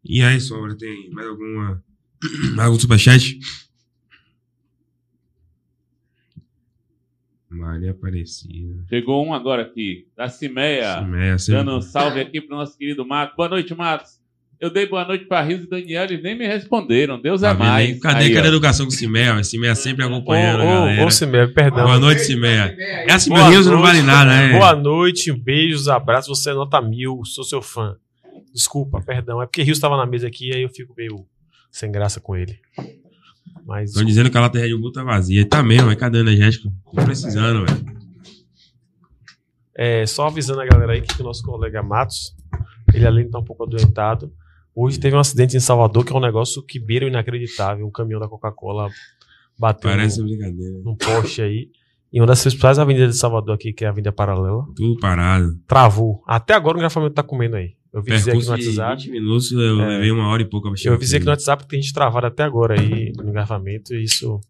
E 0.05 0.21
aí, 0.21 0.39
Sombra, 0.39 0.77
tem 0.77 1.09
mais 1.09 1.27
alguma. 1.27 1.83
algum 2.61 2.79
superchat? 2.79 3.39
Maria 7.51 7.93
Aparecida. 7.93 8.85
Chegou 8.89 9.25
um 9.27 9.33
agora 9.33 9.63
aqui, 9.63 10.07
da 10.17 10.29
Cimeia, 10.29 10.99
Cimeia, 10.99 11.39
sempre- 11.39 11.59
dando 11.65 11.77
um 11.79 11.81
salve 11.81 12.21
aqui 12.21 12.41
pro 12.41 12.57
nosso 12.57 12.77
querido 12.77 13.07
Matos. 13.07 13.37
Boa 13.37 13.49
noite, 13.49 13.75
Matos. 13.75 14.19
Eu 14.61 14.71
dei 14.71 14.87
boa 14.87 15.05
noite 15.05 15.25
pra 15.25 15.41
Riso 15.41 15.65
e 15.65 15.69
Daniel 15.69 16.07
e 16.11 16.21
nem 16.21 16.37
me 16.37 16.45
responderam. 16.47 17.21
Deus 17.21 17.43
Tá 17.43 17.49
é 17.49 17.51
aí? 17.53 17.57
mais. 17.59 18.01
Cadê, 18.01 18.25
Aí, 18.25 18.35
cadê 18.35 18.47
a 18.49 18.51
educação 18.51 18.87
com 18.87 18.93
o 18.93 18.95
Cimeia? 18.95 19.43
Cimeia 19.45 19.75
sempre 19.77 20.05
Ô, 20.05 20.09
acompanhando 20.09 20.63
a 20.63 20.65
galera. 20.65 21.03
ô, 21.03 21.07
ô, 21.07 21.11
Cimeia, 21.13 21.47
perdão. 21.49 21.85
Boa 21.85 22.01
noite, 22.01 22.23
Cimeia. 22.23 22.75
É 22.77 23.13
assim, 23.13 23.31
meu 23.31 23.39
Boa 23.39 23.51
Rios 23.51 23.67
não 23.67 23.81
vale 23.81 23.99
noite, 24.03 24.07
nada, 24.07 24.31
né? 24.31 24.59
Boa 24.59 24.75
noite, 24.75 25.33
beijos, 25.33 25.87
abraços. 25.89 26.37
Você 26.39 26.51
é 26.51 26.55
nota 26.55 26.83
mil, 26.83 27.21
sou 27.25 27.45
seu 27.45 27.63
fã. 27.63 27.97
Desculpa, 28.53 29.01
perdão. 29.01 29.41
É 29.41 29.47
porque 29.47 29.63
Rios 29.63 29.79
estava 29.79 29.97
na 29.97 30.05
mesa 30.07 30.27
aqui 30.27 30.53
aí 30.53 30.63
eu 30.63 30.69
fico 30.71 30.93
meio 30.97 31.25
sem 31.71 31.93
graça 31.93 32.21
com 32.21 32.35
ele. 32.35 32.59
Mas 33.69 33.91
Estão 33.91 34.03
dizendo 34.05 34.31
que 34.31 34.39
a 34.39 34.41
lata 34.41 34.59
de 34.59 34.67
Red 34.67 34.75
Bull 34.79 34.91
tá 34.91 35.05
vazia. 35.05 35.47
Tá 35.47 35.63
mesmo, 35.63 35.89
mas 35.89 35.97
cadê 35.99 36.21
energético? 36.21 36.73
Tô 36.91 37.05
precisando, 37.05 37.67
velho. 37.67 37.99
é, 39.77 40.07
só 40.07 40.27
avisando 40.27 40.61
a 40.63 40.67
galera 40.67 40.93
aí 40.95 41.03
que 41.03 41.21
o 41.21 41.25
nosso 41.25 41.43
colega 41.43 41.83
Matos, 41.83 42.35
ele 42.95 43.07
além 43.07 43.25
de 43.25 43.29
estar 43.29 43.39
um 43.41 43.45
pouco 43.45 43.65
adoentado, 43.65 44.33
hoje 44.75 44.99
teve 44.99 45.15
um 45.15 45.21
acidente 45.21 45.55
em 45.57 45.61
Salvador 45.61 46.03
que 46.05 46.13
é 46.13 46.17
um 46.17 46.21
negócio 46.21 46.63
que 46.65 46.81
beira 46.81 47.05
o 47.05 47.09
inacreditável. 47.09 47.87
Um 47.87 47.91
caminhão 47.91 48.19
da 48.21 48.27
Coca-Cola 48.27 48.89
bateu 49.59 49.91
Parece 49.91 50.19
num, 50.21 50.27
brincadeira. 50.27 50.79
num 50.83 50.97
poste 50.97 51.43
aí. 51.43 51.69
E 52.11 52.19
uma 52.21 52.27
das 52.27 52.41
principais 52.41 52.79
avenidas 52.79 53.15
de 53.15 53.21
Salvador 53.21 53.55
aqui, 53.55 53.71
que 53.75 53.85
é 53.85 53.87
a 53.87 53.91
Avenida 53.91 54.11
Paralela, 54.11 54.65
Tudo 54.75 54.99
parado. 54.99 55.55
travou. 55.67 56.23
Até 56.27 56.55
agora 56.55 56.77
o 56.77 56.79
engarrafamento 56.81 57.13
tá 57.15 57.23
comendo 57.23 57.57
aí. 57.57 57.75
Eu 57.93 58.03
vi 58.03 58.13
dizer 58.13 58.33
aqui 58.33 58.45
no 58.45 58.51
WhatsApp. 58.51 59.03
20 59.03 59.11
minutos, 59.11 59.53
eu 59.53 59.81
É. 59.81 59.87
levei 59.89 60.11
uma 60.11 60.29
hora 60.29 60.43
e 60.43 60.45
pouca 60.45 60.69
pra 60.69 60.77
chegar. 60.77 60.91
Eu 60.93 60.97
avisei 60.97 61.17
aqui 61.19 61.25
no 61.27 61.31
WhatsApp 61.33 61.63
que 61.65 61.69
tem 61.71 61.81
gente 61.81 61.93
travada 61.95 62.27
até 62.29 62.43
agora 62.43 62.79
aí 62.81 63.13
no 63.17 63.29
engarrafamento. 63.31 63.95
E 63.95 64.03
isso. 64.05 64.41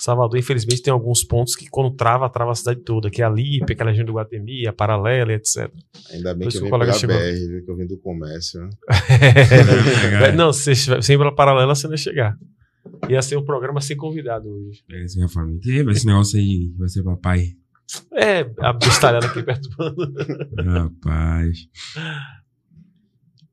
Salvador, 0.00 0.38
infelizmente, 0.38 0.82
tem 0.82 0.92
alguns 0.92 1.24
pontos 1.24 1.56
que 1.56 1.66
quando 1.70 1.90
trava, 1.96 2.28
trava 2.28 2.52
a 2.52 2.54
cidade 2.54 2.80
toda, 2.80 3.08
que 3.10 3.22
é 3.22 3.24
a 3.24 3.30
Lipe, 3.30 3.72
aquela 3.72 3.88
região 3.88 4.04
do 4.04 4.12
Guatemi, 4.12 4.66
a 4.66 4.72
Paralela, 4.74 5.32
e 5.32 5.36
etc. 5.36 5.72
Ainda 6.12 6.34
bem 6.34 6.42
Pois 6.42 6.52
que 6.52 6.58
eu 6.58 6.60
o 6.60 6.64
vim 6.66 6.70
colega 6.70 6.92
pela 6.92 7.00
chegou. 7.00 7.16
BR, 7.16 7.48
viu, 7.48 7.64
que 7.64 7.70
eu 7.70 7.76
vim 7.76 7.86
do 7.86 7.96
comércio. 7.96 8.60
né? 8.60 8.70
É. 10.28 10.32
não, 10.36 10.52
se 10.52 10.64
você 10.64 10.72
estiver 10.72 11.02
sem 11.02 11.16
pela 11.16 11.34
paralela, 11.34 11.74
você 11.74 11.86
não 11.86 11.94
ia 11.94 11.98
chegar. 11.98 12.36
Ia 13.08 13.22
ser 13.22 13.38
um 13.38 13.44
programa 13.46 13.80
sem 13.80 13.96
convidado 13.96 14.46
hoje. 14.50 14.84
Pega 14.86 15.04
esse 15.04 15.16
engarrafamento. 15.16 15.66
E 15.66 15.80
aí, 15.80 15.86
esse 15.88 16.06
negócio 16.06 16.38
aí 16.38 16.70
vai 16.78 16.88
ser 16.90 17.02
papai. 17.02 17.52
É, 18.12 18.40
a 18.58 18.72
bestalhada 18.74 19.26
aqui 19.26 19.42
perturbando. 19.42 20.12
Rapaz. 20.58 21.58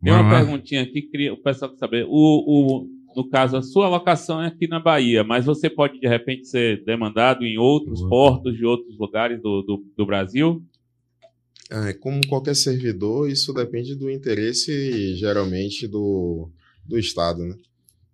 Tem 0.04 0.12
uma 0.12 0.30
perguntinha 0.30 0.82
aqui, 0.82 1.04
queria, 1.04 1.34
o 1.34 1.38
pessoal 1.38 1.72
quer 1.72 1.78
saber. 1.78 2.06
O, 2.08 2.10
o, 2.10 2.88
no 3.16 3.30
caso, 3.30 3.56
a 3.56 3.62
sua 3.62 3.88
locação 3.88 4.42
é 4.42 4.48
aqui 4.48 4.68
na 4.68 4.80
Bahia, 4.80 5.24
mas 5.24 5.46
você 5.46 5.70
pode, 5.70 6.00
de 6.00 6.08
repente, 6.08 6.48
ser 6.48 6.84
demandado 6.84 7.46
em 7.46 7.58
outros 7.58 8.00
Boa. 8.00 8.10
portos 8.10 8.58
de 8.58 8.66
outros 8.66 8.98
lugares 8.98 9.42
do, 9.42 9.62
do, 9.62 9.86
do 9.96 10.06
Brasil? 10.06 10.64
É, 11.70 11.94
como 11.94 12.20
qualquer 12.28 12.56
servidor, 12.56 13.30
isso 13.30 13.54
depende 13.54 13.96
do 13.96 14.10
interesse, 14.10 15.16
geralmente, 15.16 15.88
do, 15.88 16.50
do 16.86 16.98
Estado, 16.98 17.46
né? 17.46 17.56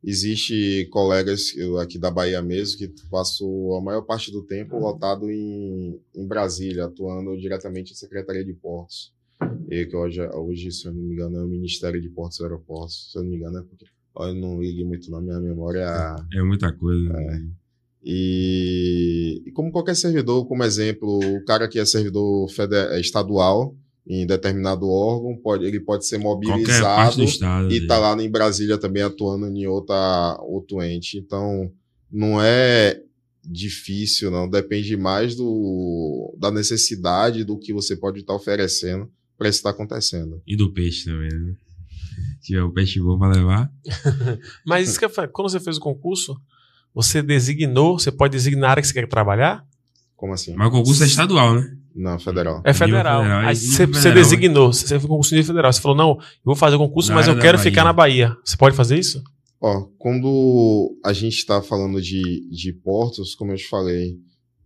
Existe 0.03 0.87
colegas 0.91 1.55
eu, 1.57 1.79
aqui 1.79 1.97
da 1.97 2.11
Bahia 2.11 2.41
mesmo 2.41 2.77
que 2.77 2.87
passou 3.09 3.75
a 3.75 3.81
maior 3.81 4.03
parte 4.03 4.31
do 4.31 4.43
tempo 4.43 4.77
lotado 4.77 5.29
em, 5.29 5.99
em 6.15 6.27
Brasília, 6.27 6.85
atuando 6.85 7.35
diretamente 7.35 7.91
na 7.91 7.97
Secretaria 7.97 8.45
de 8.45 8.53
Portos. 8.53 9.11
E 9.69 9.85
que 9.85 9.95
hoje, 9.95 10.21
hoje, 10.33 10.71
se 10.71 10.87
eu 10.87 10.93
não 10.93 11.01
me 11.01 11.13
engano, 11.13 11.37
é 11.37 11.43
o 11.43 11.47
Ministério 11.47 12.01
de 12.01 12.09
Portos 12.09 12.39
e 12.39 12.43
Aeroportos. 12.43 13.11
Se 13.11 13.17
eu 13.17 13.23
não 13.23 13.29
me 13.31 13.37
engano, 13.37 13.59
é 13.59 13.63
porque 13.63 13.85
eu 14.19 14.33
não 14.35 14.59
ligue 14.61 14.83
muito 14.83 15.11
na 15.11 15.21
minha 15.21 15.39
memória 15.39 15.87
a, 15.87 16.15
É 16.33 16.41
muita 16.41 16.71
coisa. 16.73 17.13
e, 18.03 19.43
e 19.45 19.51
como 19.51 19.71
qualquer 19.71 19.95
servidor, 19.95 20.45
como 20.47 20.63
exemplo, 20.63 21.19
o 21.19 21.43
cara 21.45 21.67
que 21.67 21.77
é 21.79 21.85
servidor 21.85 22.49
fede- 22.49 22.99
estadual 22.99 23.75
em 24.07 24.25
determinado 24.25 24.87
órgão, 24.87 25.35
pode, 25.35 25.65
ele 25.65 25.81
pode 25.81 26.07
ser 26.07 26.17
mobilizado 26.17 27.17
do 27.17 27.23
estado. 27.23 27.71
e 27.73 27.81
né? 27.81 27.87
tá 27.87 27.99
lá 27.99 28.23
em 28.23 28.29
Brasília 28.31 28.77
também 28.77 29.03
atuando 29.03 29.47
em 29.47 29.67
outra, 29.67 30.37
outro 30.41 30.81
ente. 30.81 31.17
Então, 31.17 31.69
não 32.09 32.41
é 32.41 33.01
difícil, 33.43 34.31
não. 34.31 34.49
Depende 34.49 34.95
mais 34.95 35.35
do, 35.35 36.33
da 36.39 36.49
necessidade 36.49 37.43
do 37.43 37.57
que 37.59 37.73
você 37.73 37.95
pode 37.97 38.21
estar 38.21 38.33
oferecendo 38.33 39.11
para 39.37 39.49
isso 39.49 39.59
estar 39.59 39.69
acontecendo. 39.71 40.41
E 40.45 40.55
do 40.55 40.71
peixe 40.73 41.05
também, 41.05 41.29
né? 41.29 41.53
Se 42.41 42.47
tiver 42.47 42.63
o 42.63 42.71
peixe 42.71 42.99
bom 42.99 43.17
pra 43.17 43.29
levar. 43.29 43.71
Mas 44.65 44.89
isso 44.89 44.99
que 44.99 45.05
eu 45.05 45.09
falei, 45.09 45.29
quando 45.31 45.49
você 45.49 45.59
fez 45.59 45.77
o 45.77 45.81
concurso, 45.81 46.35
você 46.93 47.21
designou, 47.21 47.99
você 47.99 48.11
pode 48.11 48.31
designar 48.31 48.69
a 48.69 48.71
área 48.71 48.81
que 48.81 48.87
você 48.87 48.93
quer 48.93 49.07
trabalhar? 49.07 49.63
Como 50.15 50.33
assim? 50.33 50.55
Mas 50.55 50.67
o 50.67 50.71
concurso 50.71 51.03
é 51.03 51.05
estadual, 51.05 51.53
né? 51.53 51.77
Não, 51.93 52.17
federal. 52.19 52.61
É 52.63 52.73
federal. 52.73 53.21
federal, 53.21 53.41
é 53.41 53.45
Aí 53.47 53.55
você, 53.55 53.85
você 53.85 53.87
federal, 53.87 54.13
designou, 54.13 54.73
você 54.73 54.87
fez 54.87 55.03
o 55.03 55.07
concurso 55.07 55.33
nível 55.35 55.47
federal. 55.47 55.71
Você 55.73 55.81
falou, 55.81 55.97
não, 55.97 56.09
eu 56.11 56.43
vou 56.43 56.55
fazer 56.55 56.75
o 56.75 56.79
concurso, 56.79 57.09
Na 57.09 57.15
mas 57.15 57.27
eu 57.27 57.35
quero 57.37 57.57
Bahia. 57.57 57.71
ficar 57.71 57.83
na 57.83 57.93
Bahia. 57.93 58.35
Você 58.43 58.57
pode 58.57 58.75
fazer 58.75 58.97
isso? 58.97 59.23
Ó, 59.59 59.87
quando 59.97 60.95
a 61.03 61.13
gente 61.13 61.37
está 61.37 61.61
falando 61.61 61.99
de, 62.01 62.47
de 62.51 62.73
portos, 62.73 63.33
como 63.33 63.51
eu 63.51 63.57
te 63.57 63.67
falei, 63.67 64.15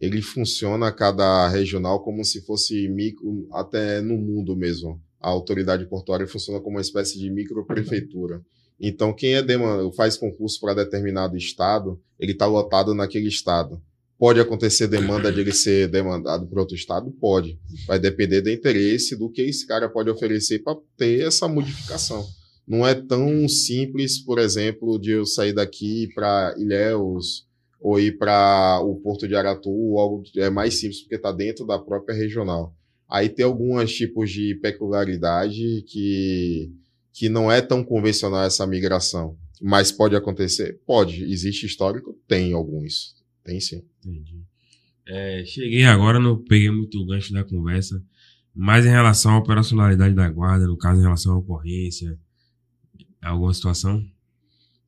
ele 0.01 0.21
funciona 0.21 0.91
cada 0.91 1.47
regional 1.47 2.03
como 2.03 2.25
se 2.25 2.41
fosse 2.41 2.89
micro, 2.89 3.47
até 3.53 4.01
no 4.01 4.17
mundo 4.17 4.55
mesmo. 4.55 4.99
A 5.19 5.29
autoridade 5.29 5.85
portuária 5.85 6.25
funciona 6.27 6.59
como 6.59 6.77
uma 6.77 6.81
espécie 6.81 7.19
de 7.19 7.29
microprefeitura. 7.29 8.41
Então, 8.79 9.13
quem 9.13 9.35
é 9.35 9.43
dema- 9.43 9.91
faz 9.93 10.17
concurso 10.17 10.59
para 10.59 10.73
determinado 10.73 11.37
estado, 11.37 12.01
ele 12.19 12.31
está 12.31 12.47
lotado 12.47 12.95
naquele 12.95 13.27
estado. 13.27 13.79
Pode 14.17 14.39
acontecer 14.39 14.87
demanda 14.87 15.31
de 15.31 15.39
ele 15.39 15.51
ser 15.51 15.87
demandado 15.87 16.47
para 16.47 16.59
outro 16.59 16.75
estado? 16.75 17.11
Pode. 17.11 17.59
Vai 17.87 17.99
depender 17.99 18.41
do 18.41 18.49
interesse 18.49 19.15
do 19.15 19.29
que 19.29 19.43
esse 19.43 19.67
cara 19.67 19.87
pode 19.87 20.09
oferecer 20.09 20.59
para 20.59 20.77
ter 20.97 21.27
essa 21.27 21.47
modificação. 21.47 22.27
Não 22.67 22.85
é 22.85 22.95
tão 22.95 23.47
simples, 23.47 24.19
por 24.19 24.39
exemplo, 24.39 24.99
de 24.99 25.11
eu 25.11 25.25
sair 25.25 25.53
daqui 25.53 26.07
para 26.15 26.55
Ilhéus 26.57 27.45
ou 27.81 27.99
ir 27.99 28.17
para 28.17 28.79
o 28.83 28.95
Porto 28.97 29.27
de 29.27 29.35
Aratu, 29.35 29.71
ou 29.71 29.99
algo 29.99 30.23
é 30.37 30.49
mais 30.51 30.75
simples 30.75 31.01
porque 31.01 31.15
está 31.15 31.31
dentro 31.31 31.65
da 31.65 31.79
própria 31.79 32.15
regional. 32.15 32.75
Aí 33.09 33.27
tem 33.27 33.43
alguns 33.43 33.91
tipos 33.91 34.29
de 34.29 34.55
peculiaridade 34.61 35.83
que, 35.87 36.71
que 37.11 37.27
não 37.27 37.51
é 37.51 37.59
tão 37.59 37.83
convencional 37.83 38.43
essa 38.43 38.65
migração. 38.67 39.35
Mas 39.59 39.91
pode 39.91 40.15
acontecer? 40.15 40.79
Pode. 40.85 41.23
Existe 41.23 41.65
histórico? 41.65 42.17
Tem 42.27 42.53
alguns. 42.53 43.15
Tem 43.43 43.59
sim. 43.59 43.83
Entendi. 43.99 44.41
É, 45.07 45.43
cheguei 45.45 45.83
agora, 45.83 46.19
não 46.19 46.41
peguei 46.41 46.69
muito 46.69 46.99
o 46.99 47.05
gancho 47.05 47.33
da 47.33 47.43
conversa, 47.43 48.01
mas 48.55 48.85
em 48.85 48.89
relação 48.89 49.33
à 49.33 49.39
operacionalidade 49.39 50.15
da 50.15 50.29
guarda, 50.29 50.67
no 50.67 50.77
caso, 50.77 50.99
em 50.99 51.03
relação 51.03 51.33
à 51.33 51.37
ocorrência, 51.37 52.17
alguma 53.21 53.53
situação? 53.53 54.05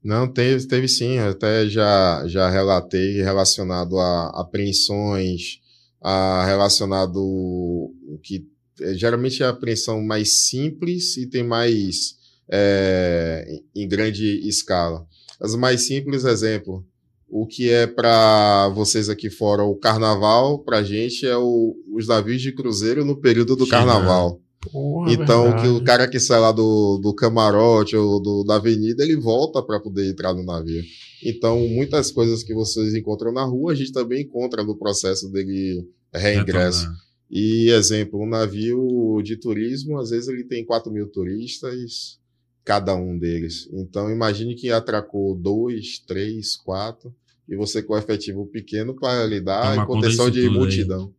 Não, 0.03 0.27
teve, 0.27 0.67
teve 0.67 0.87
sim. 0.87 1.17
Eu 1.17 1.29
até 1.29 1.67
já, 1.67 2.23
já 2.27 2.49
relatei 2.49 3.21
relacionado 3.21 3.97
a 3.99 4.27
apreensões, 4.41 5.59
a 6.01 6.45
relacionado 6.45 7.17
o 7.21 8.19
que 8.21 8.45
é, 8.81 8.93
geralmente 8.95 9.41
é 9.41 9.45
a 9.45 9.49
apreensão 9.49 10.01
mais 10.01 10.47
simples 10.47 11.15
e 11.17 11.27
tem 11.27 11.43
mais 11.43 12.15
é, 12.51 13.61
em 13.75 13.87
grande 13.87 14.47
escala. 14.47 15.07
As 15.39 15.55
mais 15.55 15.87
simples, 15.87 16.25
exemplo, 16.25 16.85
o 17.29 17.47
que 17.47 17.69
é 17.69 17.87
para 17.87 18.69
vocês 18.69 19.09
aqui 19.09 19.29
fora 19.29 19.63
o 19.63 19.75
carnaval, 19.75 20.59
para 20.59 20.83
gente 20.83 21.25
é 21.25 21.37
o- 21.37 21.75
os 21.95 22.07
navios 22.07 22.41
de 22.41 22.51
cruzeiro 22.51 23.05
no 23.05 23.15
período 23.19 23.55
do 23.55 23.65
carnaval. 23.67 24.41
Porra, 24.71 25.11
Então, 25.11 25.43
verdade. 25.43 25.61
que 25.61 25.67
o 25.69 25.83
cara 25.83 26.07
que 26.07 26.19
sai 26.19 26.39
lá 26.39 26.51
do, 26.51 26.97
do 26.97 27.13
camarote 27.13 27.95
ou 27.95 28.19
do, 28.21 28.43
da 28.43 28.55
avenida, 28.55 29.03
ele 29.03 29.15
volta 29.15 29.61
para 29.61 29.79
poder 29.79 30.09
entrar 30.09 30.33
no 30.33 30.43
navio. 30.43 30.83
Então, 31.23 31.67
muitas 31.69 32.11
coisas 32.11 32.43
que 32.43 32.53
vocês 32.53 32.93
encontram 32.93 33.31
na 33.31 33.43
rua, 33.43 33.71
a 33.71 33.75
gente 33.75 33.91
também 33.91 34.23
encontra 34.23 34.63
no 34.63 34.77
processo 34.77 35.29
dele 35.29 35.87
reingresso. 36.13 36.87
E, 37.29 37.69
exemplo, 37.69 38.21
um 38.21 38.29
navio 38.29 39.21
de 39.23 39.37
turismo, 39.37 39.97
às 39.97 40.11
vezes 40.11 40.27
ele 40.27 40.43
tem 40.43 40.63
4 40.63 40.91
mil 40.91 41.07
turistas, 41.07 42.19
cada 42.63 42.95
um 42.95 43.17
deles. 43.17 43.67
Então, 43.73 44.11
imagine 44.11 44.55
que 44.55 44.69
atracou 44.69 45.35
dois, 45.35 45.99
três, 46.05 46.55
quatro, 46.55 47.13
e 47.47 47.55
você 47.55 47.81
com 47.81 47.93
o 47.93 47.97
efetivo 47.97 48.45
pequeno 48.45 48.95
para 48.95 49.25
lidar 49.25 49.71
Toma 49.71 49.83
em 49.83 49.87
condição 49.87 50.29
de 50.29 50.47
tudo 50.47 50.63
aí. 50.65 51.09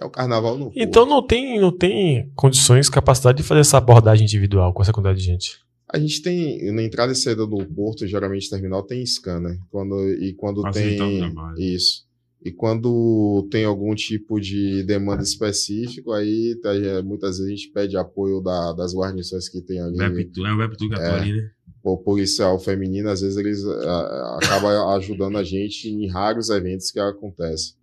É 0.00 0.04
o 0.04 0.10
carnaval 0.10 0.56
no 0.56 0.70
Então 0.76 1.04
não 1.04 1.26
tem, 1.26 1.60
não 1.60 1.76
tem 1.76 2.30
condições, 2.36 2.88
capacidade 2.88 3.38
de 3.38 3.44
fazer 3.44 3.60
essa 3.60 3.78
abordagem 3.78 4.24
individual 4.24 4.72
com 4.72 4.82
essa 4.82 4.92
quantidade 4.92 5.18
de 5.18 5.24
gente. 5.24 5.58
A 5.90 5.98
gente 5.98 6.20
tem, 6.22 6.70
na 6.72 6.82
entrada 6.82 7.12
e 7.12 7.16
saída 7.16 7.46
do 7.46 7.64
porto, 7.66 8.06
geralmente 8.06 8.48
terminal 8.50 8.82
tem 8.82 9.04
scanner. 9.06 9.58
Quando, 9.70 9.96
e 10.22 10.34
quando 10.34 10.60
Facilitar 10.62 11.06
o 11.06 11.10
tem. 11.10 11.18
trabalho. 11.20 11.58
Isso. 11.58 12.06
E 12.44 12.52
quando 12.52 13.48
tem 13.50 13.64
algum 13.64 13.94
tipo 13.94 14.38
de 14.40 14.84
demanda 14.84 15.22
específico, 15.22 16.12
aí 16.12 16.54
tá, 16.62 16.72
é, 16.74 17.02
muitas 17.02 17.38
vezes 17.38 17.46
a 17.52 17.56
gente 17.56 17.72
pede 17.72 17.96
apoio 17.96 18.40
da- 18.40 18.72
das 18.74 18.94
guarnições 18.94 19.48
que 19.48 19.60
tem 19.60 19.80
ali. 19.80 19.98
Webtoon, 19.98 20.46
é 20.46 20.52
o 20.52 20.58
Webtoon 20.58 20.88
que 20.90 21.00
É. 21.00 21.06
ali, 21.10 21.32
né? 21.32 21.50
O 21.82 21.96
policial 21.96 22.58
feminino, 22.58 23.08
às 23.08 23.22
vezes 23.22 23.36
eles 23.38 23.64
ah, 23.64 24.38
acabam 24.42 24.90
ajudando 24.96 25.38
a 25.38 25.42
gente 25.42 25.88
em 25.88 26.06
raros 26.08 26.50
eventos 26.50 26.90
que 26.90 27.00
acontecem 27.00 27.74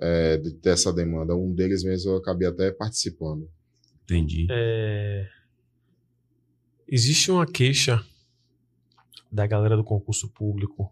é, 0.00 0.36
de- 0.36 0.52
dessa 0.54 0.92
demanda. 0.92 1.34
Um 1.36 1.52
deles 1.54 1.82
mesmo 1.84 2.12
eu 2.12 2.16
acabei 2.18 2.46
até 2.48 2.70
participando. 2.70 3.48
Entendi. 4.04 4.46
É, 4.50 5.26
Existe 6.90 7.30
uma 7.30 7.44
queixa 7.46 8.02
da 9.30 9.46
galera 9.46 9.76
do 9.76 9.84
concurso 9.84 10.28
público 10.30 10.90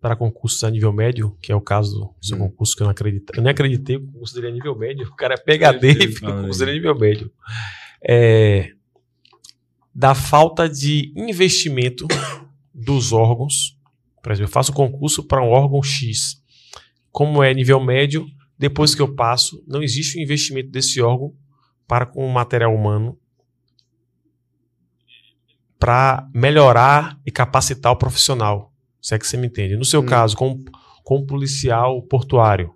para 0.00 0.16
concursos 0.16 0.62
a 0.64 0.70
nível 0.70 0.92
médio, 0.92 1.38
que 1.40 1.52
é 1.52 1.54
o 1.54 1.60
caso 1.60 2.12
do 2.20 2.26
seu 2.26 2.36
Hum. 2.36 2.40
concurso 2.50 2.74
que 2.76 2.82
eu 2.82 2.86
não 2.86 2.90
acredito. 2.90 3.32
Eu 3.36 3.42
nem 3.42 3.52
acreditei 3.52 3.98
que 3.98 4.04
o 4.04 4.06
concurso 4.12 4.34
dele 4.34 4.48
é 4.48 4.50
nível 4.50 4.76
médio. 4.76 5.06
O 5.12 5.16
cara 5.16 5.34
é 5.34 5.36
PHD 5.36 5.90
e 5.92 6.08
fica 6.12 6.28
o 6.28 6.40
concurso 6.40 6.58
dele 6.58 6.70
é 6.72 6.74
nível 6.74 6.98
médio. 6.98 7.30
É, 8.06 8.72
da 9.94 10.12
falta 10.14 10.68
de 10.68 11.12
investimento 11.16 12.06
dos 12.74 13.12
órgãos. 13.12 13.78
Por 14.20 14.32
exemplo, 14.32 14.48
eu 14.48 14.52
faço 14.52 14.72
concurso 14.72 15.22
para 15.22 15.40
um 15.42 15.48
órgão 15.50 15.80
X. 15.82 16.42
Como 17.14 17.44
é 17.44 17.54
nível 17.54 17.78
médio, 17.78 18.26
depois 18.58 18.92
que 18.92 19.00
eu 19.00 19.14
passo, 19.14 19.62
não 19.68 19.80
existe 19.84 20.18
o 20.18 20.20
investimento 20.20 20.68
desse 20.68 21.00
órgão 21.00 21.32
para 21.86 22.04
com 22.04 22.26
o 22.26 22.32
material 22.32 22.74
humano 22.74 23.16
para 25.78 26.28
melhorar 26.34 27.16
e 27.24 27.30
capacitar 27.30 27.92
o 27.92 27.96
profissional. 27.96 28.72
Se 29.00 29.14
é 29.14 29.18
que 29.18 29.28
você 29.28 29.36
me 29.36 29.46
entende. 29.46 29.76
No 29.76 29.84
seu 29.84 30.00
Hum. 30.00 30.06
caso, 30.06 30.36
com, 30.36 30.64
com 31.04 31.18
um 31.18 31.24
policial 31.24 32.02
portuário, 32.02 32.74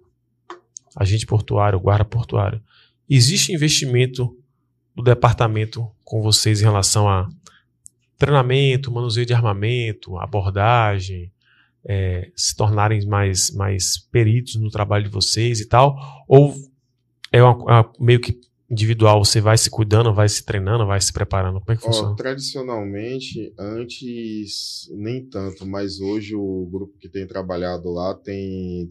agente 0.95 1.27
portuário, 1.27 1.81
guarda 1.81 2.05
portuário, 2.05 2.63
existe 3.11 3.53
investimento 3.53 4.39
do 4.95 5.03
departamento 5.03 5.91
com 6.05 6.23
vocês 6.23 6.61
em 6.61 6.65
relação 6.65 7.09
a 7.09 7.29
treinamento, 8.17 8.93
manuseio 8.93 9.27
de 9.27 9.35
armamento, 9.35 10.17
abordagem, 10.17 11.33
é, 11.89 12.31
se 12.37 12.55
tornarem 12.55 13.07
mais, 13.07 13.51
mais 13.51 13.99
peritos 14.13 14.57
no 14.57 14.71
trabalho 14.71 15.05
de 15.05 15.11
vocês 15.11 15.59
e 15.61 15.67
tal? 15.67 15.97
Ou 16.29 16.55
é 17.33 17.43
uma- 17.43 17.57
uma- 17.57 17.93
meio 17.99 18.21
que 18.21 18.39
individual, 18.71 19.25
você 19.25 19.41
vai 19.41 19.57
se 19.57 19.71
cuidando, 19.71 20.13
vai 20.13 20.29
se 20.29 20.45
treinando, 20.45 20.87
vai 20.87 21.01
se 21.01 21.11
preparando? 21.11 21.59
Como 21.61 21.73
é 21.73 21.77
que 21.77 21.83
Ó, 21.85 21.87
funciona? 21.87 22.15
tradicionalmente, 22.15 23.53
antes 23.59 24.89
nem 24.95 25.25
tanto, 25.25 25.67
mas 25.67 26.01
hoje 26.01 26.35
o 26.35 26.69
grupo 26.71 26.95
que 26.99 27.09
tem 27.09 27.27
trabalhado 27.27 27.91
lá 27.91 28.15
tem 28.15 28.89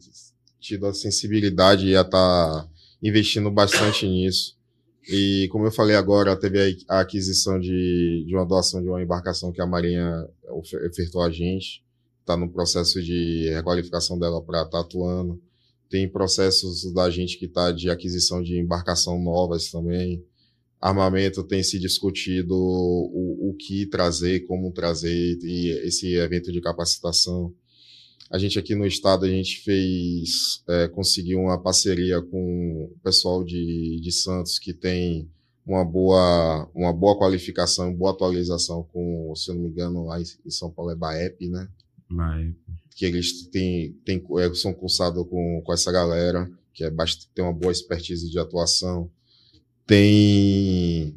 tido 0.59 0.87
a 0.87 0.93
sensibilidade 0.93 1.87
e 1.87 1.95
a 1.95 2.01
estar 2.01 2.67
investindo 3.03 3.51
bastante 3.51 4.07
nisso. 4.07 4.57
E 5.09 5.47
como 5.51 5.65
eu 5.65 5.71
falei 5.71 5.95
agora, 5.95 6.35
teve 6.35 6.77
a 6.89 6.99
aquisição 6.99 7.59
de, 7.59 8.25
de 8.27 8.35
uma 8.35 8.45
doação 8.45 8.81
de 8.81 8.89
uma 8.89 9.01
embarcação 9.01 9.51
que 9.51 9.61
a 9.61 9.65
Marinha 9.67 10.27
ofe- 10.49 10.85
ofertou 10.87 11.21
a 11.21 11.29
gente. 11.29 11.83
Está 12.27 12.35
no 12.35 12.49
processo 12.49 13.01
de 13.01 13.49
requalificação 13.49 14.19
dela 14.19 14.41
para 14.41 14.63
estar 14.63 14.81
atuando. 14.81 15.41
Tem 15.89 16.09
processos 16.09 16.91
da 16.93 17.09
gente 17.09 17.37
que 17.37 17.45
está 17.45 17.71
de 17.71 17.89
aquisição 17.89 18.43
de 18.43 18.59
embarcação 18.59 19.21
novas 19.21 19.71
também 19.71 20.21
armamento 20.79 21.43
tem 21.43 21.63
se 21.63 21.79
discutido 21.79 22.55
o, 22.55 23.49
o 23.49 23.55
que 23.55 23.85
trazer, 23.87 24.41
como 24.41 24.71
trazer, 24.71 25.37
e 25.41 25.69
esse 25.87 26.15
evento 26.15 26.51
de 26.51 26.61
capacitação. 26.61 27.53
A 28.29 28.37
gente 28.37 28.59
aqui 28.59 28.75
no 28.75 28.85
estado, 28.85 29.25
a 29.25 29.29
gente 29.29 29.61
fez, 29.61 30.61
é, 30.67 30.87
conseguiu 30.89 31.39
uma 31.39 31.61
parceria 31.61 32.21
com 32.21 32.91
o 32.93 32.99
pessoal 33.01 33.43
de, 33.43 33.99
de 34.01 34.11
Santos, 34.11 34.59
que 34.59 34.73
tem 34.73 35.29
uma 35.65 35.83
boa, 35.83 36.69
uma 36.75 36.93
boa 36.93 37.17
qualificação, 37.17 37.93
boa 37.93 38.11
atualização 38.11 38.83
com, 38.91 39.33
se 39.35 39.49
eu 39.49 39.55
não 39.55 39.63
me 39.63 39.69
engano, 39.69 40.05
lá 40.05 40.19
em 40.21 40.49
São 40.49 40.69
Paulo 40.69 40.91
é 40.91 40.95
BAEP, 40.95 41.47
né? 41.49 41.67
Que 42.95 43.05
eles 43.05 43.47
têm, 43.47 43.93
têm, 44.05 44.23
é, 44.39 44.53
são 44.53 44.73
cursados 44.73 45.25
com, 45.29 45.61
com 45.63 45.73
essa 45.73 45.91
galera, 45.91 46.49
que 46.73 46.83
é 46.83 46.89
bast- 46.89 47.29
tem 47.33 47.43
uma 47.43 47.53
boa 47.53 47.71
expertise 47.71 48.29
de 48.29 48.39
atuação. 48.39 49.09
Tem. 49.85 51.15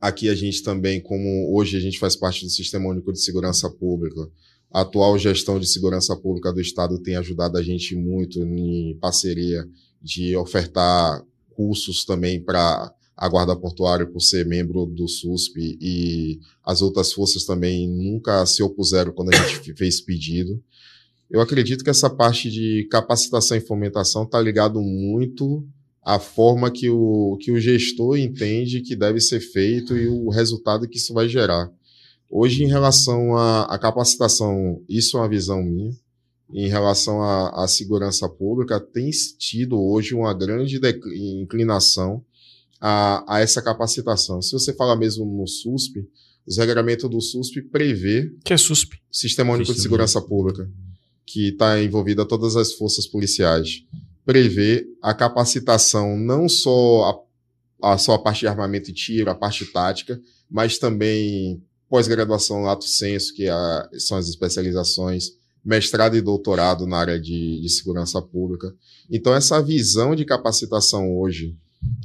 Aqui 0.00 0.28
a 0.28 0.34
gente 0.34 0.62
também, 0.62 1.00
como 1.00 1.54
hoje 1.54 1.76
a 1.76 1.80
gente 1.80 1.98
faz 1.98 2.14
parte 2.14 2.44
do 2.44 2.50
Sistema 2.50 2.88
Único 2.88 3.12
de 3.12 3.20
Segurança 3.20 3.70
Pública, 3.70 4.28
a 4.70 4.80
atual 4.82 5.18
gestão 5.18 5.58
de 5.58 5.66
segurança 5.66 6.16
pública 6.16 6.52
do 6.52 6.60
Estado 6.60 6.98
tem 6.98 7.16
ajudado 7.16 7.56
a 7.56 7.62
gente 7.62 7.94
muito 7.94 8.38
em 8.42 8.98
parceria 9.00 9.66
de 10.02 10.36
ofertar 10.36 11.24
cursos 11.50 12.04
também 12.04 12.42
para 12.42 12.92
a 13.16 13.28
Guarda 13.28 13.54
Portuária, 13.54 14.06
por 14.06 14.20
ser 14.20 14.44
membro 14.44 14.86
do 14.86 15.06
SUSP, 15.06 15.78
e 15.80 16.40
as 16.64 16.82
outras 16.82 17.12
forças 17.12 17.44
também 17.44 17.88
nunca 17.88 18.44
se 18.44 18.62
opuseram 18.62 19.12
quando 19.12 19.32
a 19.32 19.36
gente 19.36 19.72
fez 19.74 20.00
pedido. 20.00 20.62
Eu 21.30 21.40
acredito 21.40 21.84
que 21.84 21.90
essa 21.90 22.10
parte 22.10 22.50
de 22.50 22.86
capacitação 22.90 23.56
e 23.56 23.60
fomentação 23.60 24.24
está 24.24 24.40
ligado 24.40 24.80
muito 24.80 25.66
à 26.02 26.18
forma 26.18 26.70
que 26.70 26.90
o, 26.90 27.38
que 27.40 27.50
o 27.50 27.58
gestor 27.58 28.18
entende 28.18 28.82
que 28.82 28.94
deve 28.94 29.20
ser 29.20 29.40
feito 29.40 29.96
e 29.96 30.06
o 30.06 30.28
resultado 30.28 30.88
que 30.88 30.98
isso 30.98 31.14
vai 31.14 31.28
gerar. 31.28 31.70
Hoje, 32.28 32.64
em 32.64 32.68
relação 32.68 33.36
à, 33.36 33.78
capacitação, 33.78 34.82
isso 34.88 35.16
é 35.16 35.20
uma 35.20 35.28
visão 35.28 35.62
minha. 35.62 35.92
Em 36.52 36.68
relação 36.68 37.22
à, 37.22 37.64
à 37.64 37.68
segurança 37.68 38.28
pública, 38.28 38.78
tem 38.78 39.08
tido 39.38 39.80
hoje 39.80 40.14
uma 40.14 40.34
grande 40.34 40.80
inclinação 41.40 42.24
a, 42.86 43.24
a 43.36 43.40
essa 43.40 43.62
capacitação. 43.62 44.42
Se 44.42 44.52
você 44.52 44.74
fala 44.74 44.94
mesmo 44.94 45.24
no 45.24 45.46
SUSP, 45.48 46.06
os 46.46 46.58
regulamentos 46.58 47.08
do 47.08 47.18
SUSP 47.18 47.62
prevê 47.62 48.30
Que 48.44 48.52
é 48.52 48.56
SUSP. 48.58 48.98
Sistema 49.10 49.54
Único 49.54 49.72
de 49.72 49.80
Segurança 49.80 50.20
Pública, 50.20 50.70
que 51.24 51.48
está 51.48 51.82
envolvido 51.82 52.20
a 52.20 52.26
todas 52.26 52.56
as 52.56 52.74
forças 52.74 53.06
policiais, 53.06 53.82
prevê 54.26 54.86
a 55.02 55.14
capacitação 55.14 56.18
não 56.18 56.46
só 56.46 57.24
a, 57.82 57.92
a, 57.94 57.98
só 57.98 58.12
a 58.12 58.18
parte 58.18 58.40
de 58.40 58.48
armamento 58.48 58.90
e 58.90 58.92
tiro, 58.92 59.30
a 59.30 59.34
parte 59.34 59.64
tática, 59.64 60.20
mas 60.50 60.76
também 60.76 61.62
pós-graduação 61.88 62.62
lato 62.64 62.84
senso, 62.84 63.32
que 63.34 63.44
é 63.44 63.50
a- 63.50 63.88
são 63.98 64.18
as 64.18 64.28
especializações, 64.28 65.30
mestrado 65.64 66.16
e 66.16 66.20
doutorado 66.20 66.86
na 66.86 66.98
área 66.98 67.18
de, 67.18 67.62
de 67.62 67.68
segurança 67.70 68.20
pública. 68.20 68.74
Então, 69.10 69.34
essa 69.34 69.62
visão 69.62 70.14
de 70.14 70.26
capacitação 70.26 71.16
hoje 71.16 71.56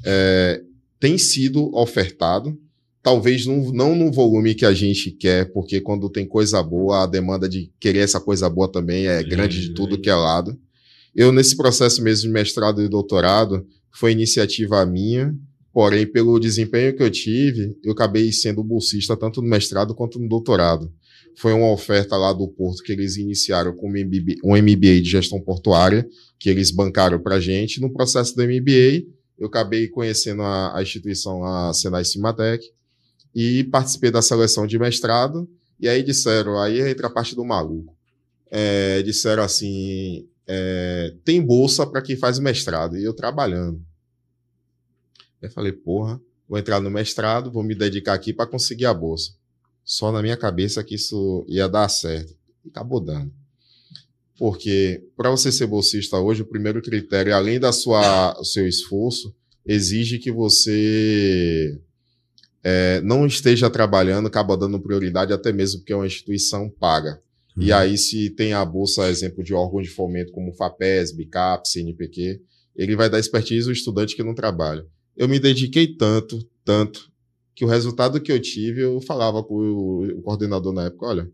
é, 0.06 0.62
tem 1.00 1.18
sido 1.18 1.74
ofertado, 1.74 2.58
talvez 3.02 3.46
não, 3.46 3.72
não 3.72 3.96
no 3.96 4.12
volume 4.12 4.54
que 4.54 4.66
a 4.66 4.74
gente 4.74 5.12
quer, 5.12 5.52
porque 5.52 5.80
quando 5.80 6.10
tem 6.10 6.28
coisa 6.28 6.62
boa, 6.62 7.04
a 7.04 7.08
demanda 7.08 7.48
de 7.48 7.72
querer 7.80 8.00
essa 8.00 8.20
coisa 8.20 8.50
boa 8.50 8.70
também 8.70 9.08
é 9.08 9.24
grande 9.24 9.62
de 9.62 9.74
tudo 9.74 10.00
que 10.00 10.10
é 10.10 10.16
lado. 10.16 10.58
Eu, 11.16 11.32
nesse 11.32 11.56
processo 11.56 12.04
mesmo 12.04 12.28
de 12.28 12.34
mestrado 12.34 12.82
e 12.82 12.90
doutorado, 12.90 13.66
foi 13.92 14.12
iniciativa 14.12 14.86
minha, 14.86 15.34
porém, 15.74 16.06
pelo 16.06 16.40
desempenho 16.40 16.96
que 16.96 17.02
eu 17.02 17.10
tive, 17.10 17.76
eu 17.84 17.94
acabei 17.94 18.32
sendo 18.32 18.64
bolsista 18.64 19.16
tanto 19.16 19.42
no 19.42 19.48
mestrado 19.48 19.96
quanto 19.96 20.20
no 20.20 20.28
doutorado. 20.28 20.92
Foi 21.38 21.54
uma 21.54 21.72
oferta 21.72 22.18
lá 22.18 22.34
do 22.34 22.48
Porto 22.48 22.84
que 22.84 22.92
eles 22.92 23.16
iniciaram 23.16 23.74
com 23.74 23.88
um 23.88 23.92
MBA, 23.92 24.36
um 24.44 24.58
MBA 24.58 25.02
de 25.02 25.10
gestão 25.10 25.40
portuária, 25.40 26.06
que 26.38 26.50
eles 26.50 26.70
bancaram 26.70 27.20
para 27.20 27.40
gente. 27.40 27.80
No 27.80 27.92
processo 27.92 28.36
do 28.36 28.44
MBA, 28.44 29.06
eu 29.40 29.48
acabei 29.48 29.88
conhecendo 29.88 30.42
a, 30.42 30.78
a 30.78 30.82
instituição, 30.82 31.44
a 31.46 31.74
Senai 31.74 32.04
Cimatec, 32.04 32.70
e 33.34 33.64
participei 33.66 34.12
da 34.12 34.22
seleção 34.22 34.68
de 34.68 34.78
mestrado. 34.78 35.50
E 35.80 35.88
aí 35.88 36.04
disseram, 36.04 36.60
aí 36.60 36.82
entra 36.82 37.08
a 37.08 37.10
parte 37.10 37.36
do 37.36 37.46
maluco. 37.46 37.96
É, 38.52 39.02
disseram 39.02 39.44
assim: 39.44 40.28
é, 40.46 41.14
tem 41.24 41.42
bolsa 41.42 41.88
para 41.88 42.02
quem 42.02 42.18
faz 42.18 42.38
mestrado, 42.38 42.98
e 42.98 43.04
eu 43.04 43.14
trabalhando. 43.14 43.82
Eu 45.42 45.50
falei, 45.50 45.72
porra, 45.72 46.20
vou 46.48 46.60
entrar 46.60 46.82
no 46.82 46.90
mestrado, 46.90 47.50
vou 47.50 47.64
me 47.64 47.74
dedicar 47.74 48.14
aqui 48.14 48.34
para 48.34 48.46
conseguir 48.46 48.88
a 48.88 48.94
bolsa. 48.94 49.32
Só 49.86 50.12
na 50.12 50.22
minha 50.22 50.36
cabeça 50.36 50.84
que 50.84 50.96
isso 50.96 51.46
ia 51.48 51.68
dar 51.70 51.88
certo. 51.88 52.36
E 52.66 52.70
acabou 52.70 53.00
dando. 53.00 53.32
Porque 54.40 55.04
para 55.18 55.30
você 55.30 55.52
ser 55.52 55.68
bolsista 55.68 56.18
hoje, 56.18 56.44
o 56.44 56.46
primeiro 56.46 56.82
critério, 56.82 57.36
além 57.36 57.60
da 57.60 57.74
sua 57.74 58.42
seu 58.42 58.66
esforço, 58.66 59.36
exige 59.66 60.18
que 60.18 60.32
você 60.32 61.78
é, 62.64 63.02
não 63.02 63.28
esteja 63.28 63.70
trabalhando, 63.70 64.28
acaba 64.28 64.56
dando 64.56 64.80
prioridade, 64.80 65.34
até 65.34 65.52
mesmo 65.52 65.82
porque 65.82 65.92
é 65.92 65.96
uma 65.96 66.08
instituição 66.08 66.70
paga. 66.70 67.22
E 67.58 67.74
aí, 67.74 67.98
se 67.98 68.30
tem 68.30 68.54
a 68.54 68.64
bolsa, 68.64 69.10
exemplo 69.10 69.44
de 69.44 69.54
órgão 69.54 69.82
de 69.82 69.90
fomento 69.90 70.32
como 70.32 70.54
FAPES, 70.54 71.12
BICAP, 71.12 71.68
CNPq, 71.68 72.42
ele 72.74 72.96
vai 72.96 73.10
dar 73.10 73.20
expertise 73.20 73.68
ao 73.68 73.74
estudante 73.74 74.16
que 74.16 74.24
não 74.24 74.34
trabalha. 74.34 74.86
Eu 75.18 75.28
me 75.28 75.38
dediquei 75.38 75.86
tanto, 75.86 76.40
tanto, 76.64 77.12
que 77.54 77.66
o 77.66 77.68
resultado 77.68 78.22
que 78.22 78.32
eu 78.32 78.42
tive, 78.42 78.80
eu 78.80 79.02
falava 79.02 79.44
com 79.44 79.56
o 79.56 80.22
coordenador 80.22 80.72
na 80.72 80.86
época, 80.86 81.08
olha, 81.08 81.30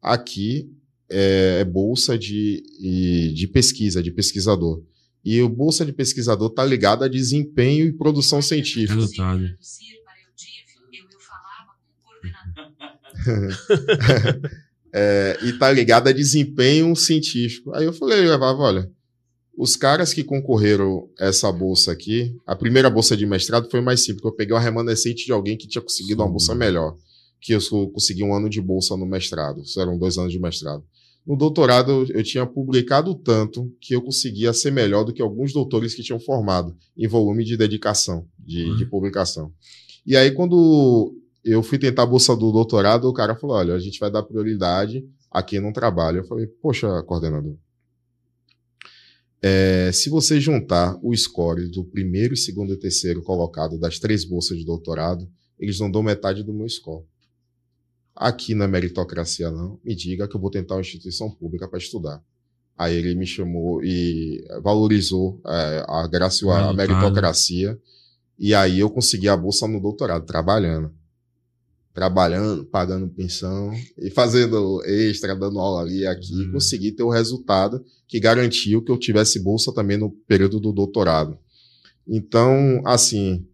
aqui 0.00 0.72
é, 1.12 1.60
é 1.60 1.64
bolsa 1.64 2.18
de, 2.18 2.62
de 3.34 3.46
pesquisa, 3.48 4.02
de 4.02 4.10
pesquisador. 4.10 4.82
E 5.24 5.40
o 5.40 5.48
bolsa 5.48 5.86
de 5.86 5.92
pesquisador 5.92 6.50
está 6.50 6.64
ligado 6.64 7.04
a 7.04 7.08
desempenho 7.08 7.86
e 7.86 7.92
produção 7.92 8.42
científica. 8.42 8.94
Resultado. 8.94 9.44
É, 14.94 15.38
e 15.42 15.54
tá 15.54 15.72
ligado 15.72 16.08
a 16.08 16.12
desempenho 16.12 16.94
científico. 16.94 17.74
Aí 17.74 17.86
eu 17.86 17.94
falei, 17.94 18.18
eu 18.18 18.30
levava, 18.30 18.60
olha, 18.60 18.90
os 19.56 19.74
caras 19.74 20.12
que 20.12 20.22
concorreram 20.22 21.08
essa 21.18 21.50
bolsa 21.50 21.92
aqui, 21.92 22.36
a 22.46 22.54
primeira 22.54 22.90
bolsa 22.90 23.16
de 23.16 23.24
mestrado 23.24 23.70
foi 23.70 23.80
mais 23.80 24.00
simples, 24.00 24.20
porque 24.20 24.34
eu 24.34 24.36
peguei 24.36 24.54
uma 24.54 24.60
remanescente 24.60 25.24
de 25.24 25.32
alguém 25.32 25.56
que 25.56 25.66
tinha 25.66 25.80
conseguido 25.80 26.22
uma 26.22 26.30
bolsa 26.30 26.54
melhor, 26.54 26.94
que 27.40 27.52
eu 27.54 27.60
consegui 27.90 28.22
um 28.22 28.34
ano 28.34 28.50
de 28.50 28.60
bolsa 28.60 28.94
no 28.94 29.06
mestrado, 29.06 29.62
isso 29.62 29.80
eram 29.80 29.98
dois 29.98 30.18
anos 30.18 30.32
de 30.32 30.38
mestrado. 30.38 30.84
No 31.24 31.36
doutorado, 31.36 32.04
eu 32.10 32.22
tinha 32.22 32.44
publicado 32.44 33.14
tanto 33.14 33.72
que 33.80 33.94
eu 33.94 34.02
conseguia 34.02 34.52
ser 34.52 34.72
melhor 34.72 35.04
do 35.04 35.12
que 35.12 35.22
alguns 35.22 35.52
doutores 35.52 35.94
que 35.94 36.02
tinham 36.02 36.18
formado 36.18 36.76
em 36.96 37.06
volume 37.06 37.44
de 37.44 37.56
dedicação, 37.56 38.26
de, 38.38 38.76
de 38.76 38.84
publicação. 38.86 39.52
E 40.04 40.16
aí, 40.16 40.32
quando 40.32 41.14
eu 41.44 41.62
fui 41.62 41.78
tentar 41.78 42.02
a 42.02 42.06
bolsa 42.06 42.34
do 42.34 42.50
doutorado, 42.50 43.08
o 43.08 43.12
cara 43.12 43.36
falou: 43.36 43.56
olha, 43.56 43.74
a 43.74 43.78
gente 43.78 44.00
vai 44.00 44.10
dar 44.10 44.24
prioridade 44.24 45.04
a 45.30 45.42
quem 45.42 45.60
não 45.60 45.72
trabalha. 45.72 46.18
Eu 46.18 46.24
falei, 46.24 46.46
poxa, 46.46 47.02
coordenador. 47.04 47.56
é, 49.40 49.90
se 49.92 50.10
você 50.10 50.40
juntar 50.40 50.98
o 51.02 51.16
score 51.16 51.68
do 51.68 51.84
primeiro, 51.84 52.36
segundo 52.36 52.72
e 52.72 52.76
terceiro 52.76 53.22
colocado 53.22 53.78
das 53.78 53.98
três 53.98 54.24
bolsas 54.24 54.58
de 54.58 54.64
doutorado, 54.64 55.28
eles 55.58 55.78
não 55.78 55.90
dão 55.90 56.02
metade 56.02 56.42
do 56.42 56.52
meu 56.52 56.68
score. 56.68 57.04
Aqui 58.22 58.52
é 58.52 58.66
meritocracia, 58.68 59.50
não. 59.50 59.80
Me 59.84 59.96
diga 59.96 60.28
que 60.28 60.36
eu 60.36 60.40
vou 60.40 60.50
tentar 60.50 60.76
uma 60.76 60.80
instituição 60.80 61.28
pública 61.28 61.66
para 61.66 61.78
estudar. 61.78 62.22
Aí 62.78 62.94
ele 62.96 63.16
me 63.16 63.26
chamou 63.26 63.82
e 63.82 64.44
valorizou 64.62 65.40
é, 65.44 65.84
a 65.88 66.06
graça 66.06 66.46
a 66.52 66.72
meritocracia. 66.72 67.76
E 68.38 68.54
aí 68.54 68.78
eu 68.78 68.88
consegui 68.88 69.28
a 69.28 69.36
bolsa 69.36 69.66
no 69.66 69.80
doutorado, 69.80 70.24
trabalhando. 70.24 70.92
Trabalhando, 71.92 72.64
pagando 72.64 73.08
pensão 73.08 73.72
e 73.98 74.08
fazendo 74.08 74.80
extra, 74.84 75.34
dando 75.34 75.58
aula 75.58 75.82
ali 75.82 76.00
e 76.00 76.06
aqui. 76.06 76.32
Uhum. 76.32 76.52
Consegui 76.52 76.92
ter 76.92 77.02
o 77.02 77.10
resultado 77.10 77.84
que 78.06 78.20
garantiu 78.20 78.82
que 78.82 78.92
eu 78.92 78.98
tivesse 78.98 79.40
bolsa 79.40 79.74
também 79.74 79.96
no 79.96 80.10
período 80.28 80.60
do 80.60 80.72
doutorado. 80.72 81.36
Então, 82.06 82.80
assim, 82.84 83.44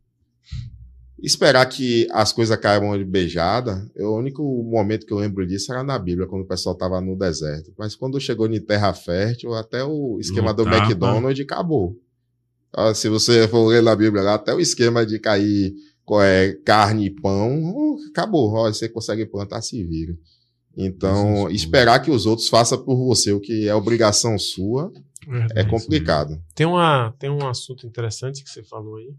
esperar 1.23 1.67
que 1.67 2.07
as 2.11 2.33
coisas 2.33 2.57
caibam 2.59 2.97
de 2.97 3.05
beijada, 3.05 3.89
eu- 3.97 4.11
o 4.11 4.19
único 4.19 4.43
momento 4.63 5.07
que 5.07 5.13
eu 5.13 5.19
lembro 5.19 5.47
disso 5.47 5.73
era 5.73 5.83
na 5.83 5.99
Bíblia, 5.99 6.27
quando 6.27 6.43
o 6.43 6.47
pessoal 6.47 6.75
estava 6.75 7.01
no 7.01 7.17
deserto. 7.17 7.73
Mas 7.79 7.95
quando 7.95 8.21
chegou 8.21 8.47
em 8.47 8.61
terra 8.61 8.93
fértil, 8.93 9.55
até 9.55 9.83
o 9.85 10.19
esquema 10.21 10.53
do 10.55 10.65
No 10.65 10.71
tapa. 10.71 10.85
McDonald's 10.87 11.45
acabou. 11.45 11.97
Se 12.95 13.09
você 13.09 13.49
for 13.49 13.67
ler 13.67 13.83
na 13.83 13.97
Bíblia 13.97 14.23
lá, 14.23 14.35
até 14.35 14.55
o 14.55 14.61
esquema 14.61 15.05
de 15.07 15.19
cair 15.19 15.75
é, 16.23 16.57
carne 16.65 17.07
e 17.07 17.11
pão, 17.11 17.97
acabou. 18.11 18.53
Ó, 18.55 18.73
você 18.73 18.89
consegue 18.89 19.27
plantar, 19.27 19.61
se 19.63 19.83
vira. 19.85 20.15
Então, 20.77 21.51
esperar 21.51 21.99
que 22.01 22.11
os 22.11 22.25
outros 22.25 22.49
façam 22.49 22.83
por 22.83 22.97
você 22.97 23.33
o 23.33 23.41
que 23.41 23.69
é 23.69 23.75
obrigação 23.75 24.39
sua 24.39 24.93
é 25.55 25.61
isso 25.63 25.69
complicado. 25.71 26.41
Tem, 26.55 26.67
uma, 26.67 27.13
tem 27.19 27.29
um 27.29 27.47
assunto 27.47 27.87
interessante 27.87 28.43
que 28.45 28.49
você 28.49 28.63
falou 28.63 28.97
aí. 28.97 29.13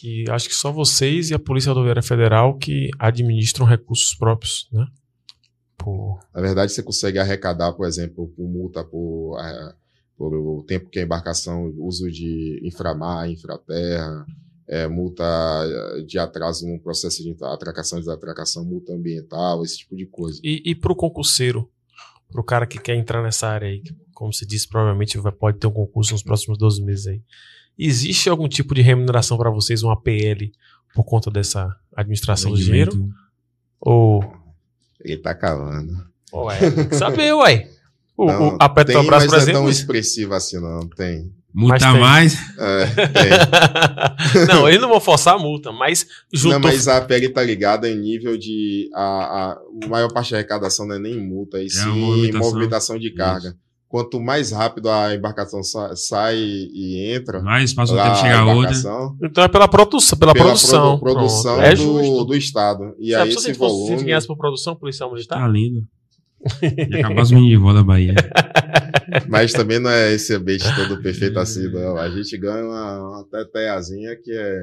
Que 0.00 0.24
acho 0.30 0.48
que 0.48 0.54
só 0.54 0.70
vocês 0.70 1.30
e 1.30 1.34
a 1.34 1.38
Polícia 1.38 1.70
Rodoviária 1.70 2.02
Federal 2.02 2.56
que 2.56 2.88
administram 2.98 3.66
recursos 3.66 4.14
próprios, 4.14 4.68
né? 4.72 4.86
Por, 5.76 6.20
Na 6.32 6.40
verdade, 6.40 6.72
você 6.72 6.82
consegue 6.82 7.18
arrecadar, 7.18 7.72
por 7.72 7.86
exemplo, 7.86 8.28
por 8.28 8.48
multa 8.48 8.84
por, 8.84 9.38
eh, 9.40 9.74
por 10.16 10.34
o 10.34 10.62
tempo 10.64 10.88
que 10.88 11.00
a 11.00 11.02
embarcação, 11.02 11.72
uso 11.78 12.10
de 12.10 12.60
inframar, 12.64 13.28
infraterra, 13.28 14.24
eh, 14.68 14.86
multa 14.86 15.24
de 16.06 16.18
atraso 16.18 16.66
no 16.66 16.80
processo 16.80 17.22
de 17.22 17.36
atracação 17.42 17.98
desatracação, 17.98 18.64
multa 18.64 18.92
ambiental, 18.92 19.64
esse 19.64 19.78
tipo 19.78 19.96
de 19.96 20.06
coisa. 20.06 20.40
E, 20.44 20.62
e 20.64 20.74
pro 20.74 20.94
concurseiro, 20.94 21.68
pro 22.30 22.44
cara 22.44 22.66
que 22.66 22.78
quer 22.78 22.94
entrar 22.94 23.22
nessa 23.22 23.48
área 23.48 23.68
aí, 23.68 23.82
como 24.12 24.32
se 24.32 24.46
disse, 24.46 24.68
provavelmente 24.68 25.18
vai, 25.18 25.32
pode 25.32 25.58
ter 25.58 25.66
um 25.66 25.72
concurso 25.72 26.12
nos 26.12 26.22
próximos 26.22 26.58
12 26.58 26.84
meses 26.84 27.06
aí. 27.06 27.22
Existe 27.78 28.28
algum 28.28 28.48
tipo 28.48 28.74
de 28.74 28.82
remuneração 28.82 29.38
para 29.38 29.50
vocês, 29.50 29.82
um 29.82 29.90
APL, 29.90 30.50
por 30.94 31.04
conta 31.04 31.30
dessa 31.30 31.68
administração 31.96 32.50
do 32.52 32.56
dinheiro? 32.58 33.08
Ou. 33.80 34.24
Ele 35.00 35.16
tá 35.18 35.34
cavando. 35.34 35.92
Ué, 36.32 36.70
tem 36.70 36.88
que 36.88 36.96
saber, 36.96 37.32
ué. 37.34 37.68
O, 38.16 38.26
Não, 38.26 38.48
o- 38.54 38.56
a 38.60 38.68
tem, 38.68 38.84
Petrobras, 38.86 39.22
mas 39.22 39.26
por 39.26 39.30
não 39.30 39.38
é 39.38 39.42
exemplo. 39.42 39.60
tão 39.60 39.70
expressivo 39.70 40.34
assim, 40.34 40.60
não. 40.60 40.80
Tem. 40.88 41.32
Multa 41.54 41.74
Mas 41.80 41.92
tem. 41.92 42.00
mais. 42.00 42.38
É, 42.58 42.86
tem. 43.06 44.46
não, 44.46 44.68
eles 44.68 44.80
não 44.80 44.88
vão 44.88 45.00
forçar 45.00 45.34
a 45.34 45.38
multa, 45.38 45.72
mas 45.72 46.06
juntou. 46.32 46.60
Não, 46.60 46.68
mas 46.68 46.86
a 46.88 47.00
PL 47.00 47.28
tá 47.30 47.42
ligada 47.42 47.88
em 47.88 47.96
nível 47.98 48.36
de. 48.36 48.90
A, 48.94 49.00
a, 49.02 49.52
a 49.84 49.88
maior 49.88 50.12
parte 50.12 50.32
da 50.32 50.36
arrecadação 50.38 50.86
não 50.86 50.96
é 50.96 50.98
nem 50.98 51.16
multa, 51.18 51.62
e 51.62 51.70
sim 51.70 51.80
a 51.80 51.86
movimentação. 51.86 52.40
movimentação. 52.50 52.98
de 52.98 53.10
carga. 53.12 53.56
Quanto 53.88 54.20
mais 54.20 54.52
rápido 54.52 54.90
a 54.90 55.14
embarcação 55.14 55.62
sa- 55.62 55.96
sai 55.96 56.36
e 56.36 57.10
entra, 57.14 57.40
Mais 57.40 57.72
passa 57.72 57.94
o 57.94 57.96
lá 57.96 58.04
tempo 58.10 58.16
chegar 58.18 58.40
a 58.40 58.54
outra. 58.54 58.76
Então 59.22 59.44
é 59.44 59.48
pela 59.48 59.66
produção, 59.66 60.18
pela, 60.18 60.32
pela 60.34 60.44
produção. 60.44 60.98
produ- 60.98 61.16
produção 61.16 61.54
Pronto. 61.54 61.66
É 61.66 61.74
do, 61.74 61.82
justo. 62.04 62.24
do 62.26 62.34
Estado. 62.36 62.94
E 62.98 63.12
Sabe, 63.12 63.22
aí 63.22 63.32
se 63.32 63.38
esse 63.38 63.54
fosse, 63.54 63.74
se 63.74 63.86
volume. 63.88 64.04
ganhasse 64.04 64.26
por 64.26 64.36
produção 64.36 64.76
policial 64.76 65.10
militar, 65.10 65.38
Tá 65.40 65.48
lindo. 65.48 65.86
E 66.62 66.96
acabar 67.00 67.22
os 67.22 67.30
meninos 67.30 67.50
de 67.50 67.56
vó 67.56 67.72
da 67.72 67.82
Bahia. 67.82 68.14
Mas 69.28 69.52
também 69.52 69.78
não 69.78 69.90
é 69.90 70.12
esse 70.12 70.34
ambiente 70.34 70.64
todo 70.76 71.02
perfeito 71.02 71.38
assim, 71.38 71.68
não. 71.72 71.96
A 71.96 72.08
gente 72.10 72.36
ganha 72.36 72.64
uma, 72.64 73.08
uma 73.08 73.24
teteazinha 73.24 74.14
que 74.22 74.30
é, 74.32 74.58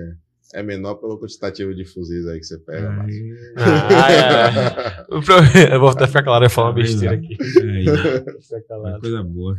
é 0.54 0.62
menor 0.64 0.96
pelo 0.96 1.20
quantitativo 1.20 1.74
de 1.74 1.84
fuzis 1.86 2.28
aí 2.28 2.40
que 2.40 2.46
você 2.46 2.58
pega. 2.60 2.90
mas- 2.92 3.16
Ah, 3.58 4.12
é. 4.12 5.06
O 5.16 5.22
pro- 5.22 5.36
Eu 5.74 5.80
vou 5.80 5.90
até 5.90 6.08
ficar 6.08 6.24
claro, 6.24 6.46
eu 6.46 6.50
falar 6.50 6.68
uma 6.70 6.74
besteira 6.76 7.16
aqui. 7.16 7.38
Aí, 7.62 7.86
Fica 8.42 8.56
uma 8.56 8.62
calado. 8.68 9.00
coisa 9.02 9.24
boa. 9.24 9.56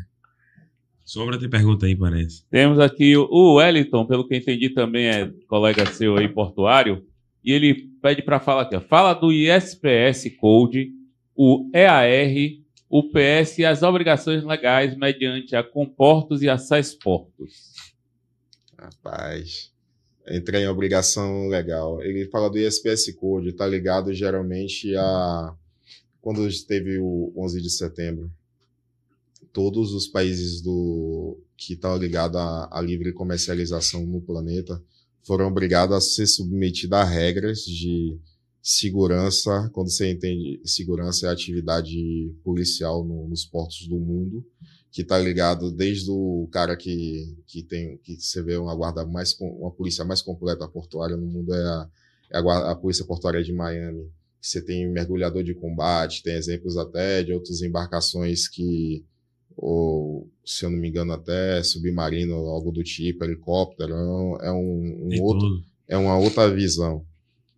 Sombra 1.05 1.39
tem 1.39 1.49
pergunta 1.49 1.87
aí, 1.87 1.95
parece. 1.95 2.45
Temos 2.51 2.79
aqui 2.81 3.17
o- 3.17 3.55
Wellington, 3.57 4.07
pelo 4.07 4.27
que 4.27 4.35
eu 4.35 4.39
entendi 4.39 4.71
também 4.71 5.07
é 5.07 5.31
colega 5.49 5.87
seu 5.87 6.17
aí, 6.17 6.29
portuário, 6.29 7.05
e 7.45 7.53
ele 7.53 7.89
pede 8.03 8.23
para 8.23 8.41
falar 8.41 8.63
aqui, 8.63 8.75
ó, 8.75 8.81
fala 8.81 9.15
do 9.15 9.33
ISPS 9.33 10.29
Code, 10.41 10.91
o 11.35 11.71
EAR, 11.73 12.09
o 12.89 13.05
PS 13.11 13.59
e 13.61 13.65
as 13.65 13.83
obrigações 13.85 14.43
legais 14.45 14.97
mediante 14.97 15.55
a 15.55 15.63
Comportos 15.63 16.43
e 16.43 16.49
a 16.49 16.59
SAISportos. 16.59 17.73
Rapaz, 18.79 19.73
entrei 20.31 20.63
em 20.65 20.69
obrigação 20.69 21.49
legal. 21.49 22.03
Ele 22.03 22.27
fala 22.27 22.51
do 22.51 22.59
ISPS 22.59 23.13
Code, 23.15 23.53
tá 23.53 23.67
ligado 23.67 24.13
geralmente 24.13 24.95
a 24.97 25.55
quando 26.21 26.47
teve 26.67 26.99
o 26.99 27.33
11 27.37 27.63
de 27.63 27.71
setembro. 27.71 28.31
Todos 29.53 29.93
os 29.95 30.07
países 30.07 30.61
do 30.61 31.39
que 31.57 31.75
estão 31.75 31.97
ligados 31.97 32.37
à, 32.39 32.69
à 32.71 32.81
livre 32.81 33.13
comercialização 33.13 34.05
no 34.05 34.21
planeta 34.21 34.83
foram 35.23 35.47
obrigados 35.49 35.97
a 35.97 36.01
ser 36.01 36.27
submetidos 36.27 36.99
a 36.99 37.05
regras 37.05 37.61
de 37.65 38.19
segurança, 38.63 39.71
quando 39.73 39.91
você 39.91 40.11
entende 40.11 40.61
segurança 40.65 41.29
é 41.29 41.31
atividade 41.31 42.35
policial 42.43 43.05
no- 43.05 43.29
nos 43.29 43.45
portos 43.45 43.87
do 43.87 43.97
mundo, 43.97 44.45
que 44.91 45.05
tá 45.05 45.19
ligado 45.19 45.71
desde 45.71 46.11
o 46.11 46.49
cara 46.51 46.77
que, 46.77 47.37
que 47.47 47.63
tem 47.63 47.99
que 47.99 48.17
você 48.21 48.43
vê 48.43 48.57
uma 48.57 48.75
guarda 48.75 49.05
mais 49.05 49.37
uma 49.41 49.71
polícia 49.71 50.05
mais 50.05 50.23
completa 50.23 50.67
portuária 50.69 51.17
no 51.17 51.27
mundo 51.27 51.55
é 51.55 51.63
a, 51.63 51.89
é 52.33 52.39
a, 52.39 52.41
guarda- 52.41 52.71
a 52.71 52.75
polícia 52.77 53.05
portuária 53.05 53.43
de 53.43 53.53
Miami. 53.53 54.09
Você 54.41 54.63
tem 54.63 54.89
mergulhador 54.89 55.43
de 55.43 55.55
combate, 55.55 56.23
tem 56.23 56.35
exemplos 56.35 56.77
até 56.77 57.23
de 57.23 57.33
outras 57.33 57.63
embarcações 57.63 58.49
que 58.49 59.05
ou 59.57 60.29
se 60.45 60.65
eu 60.65 60.71
não 60.71 60.79
me 60.79 60.89
engano 60.89 61.13
até 61.13 61.63
submarino, 61.63 62.35
algo 62.35 62.71
do 62.71 62.83
tipo, 62.85 63.25
helicóptero, 63.25 63.95
é 63.95 63.97
um, 64.03 64.37
é 64.43 64.53
um, 64.53 65.23
outro 65.23 65.49
tudo. 65.49 65.65
é 65.89 65.97
uma 65.97 66.19
outra 66.19 66.51
visão. 66.55 67.05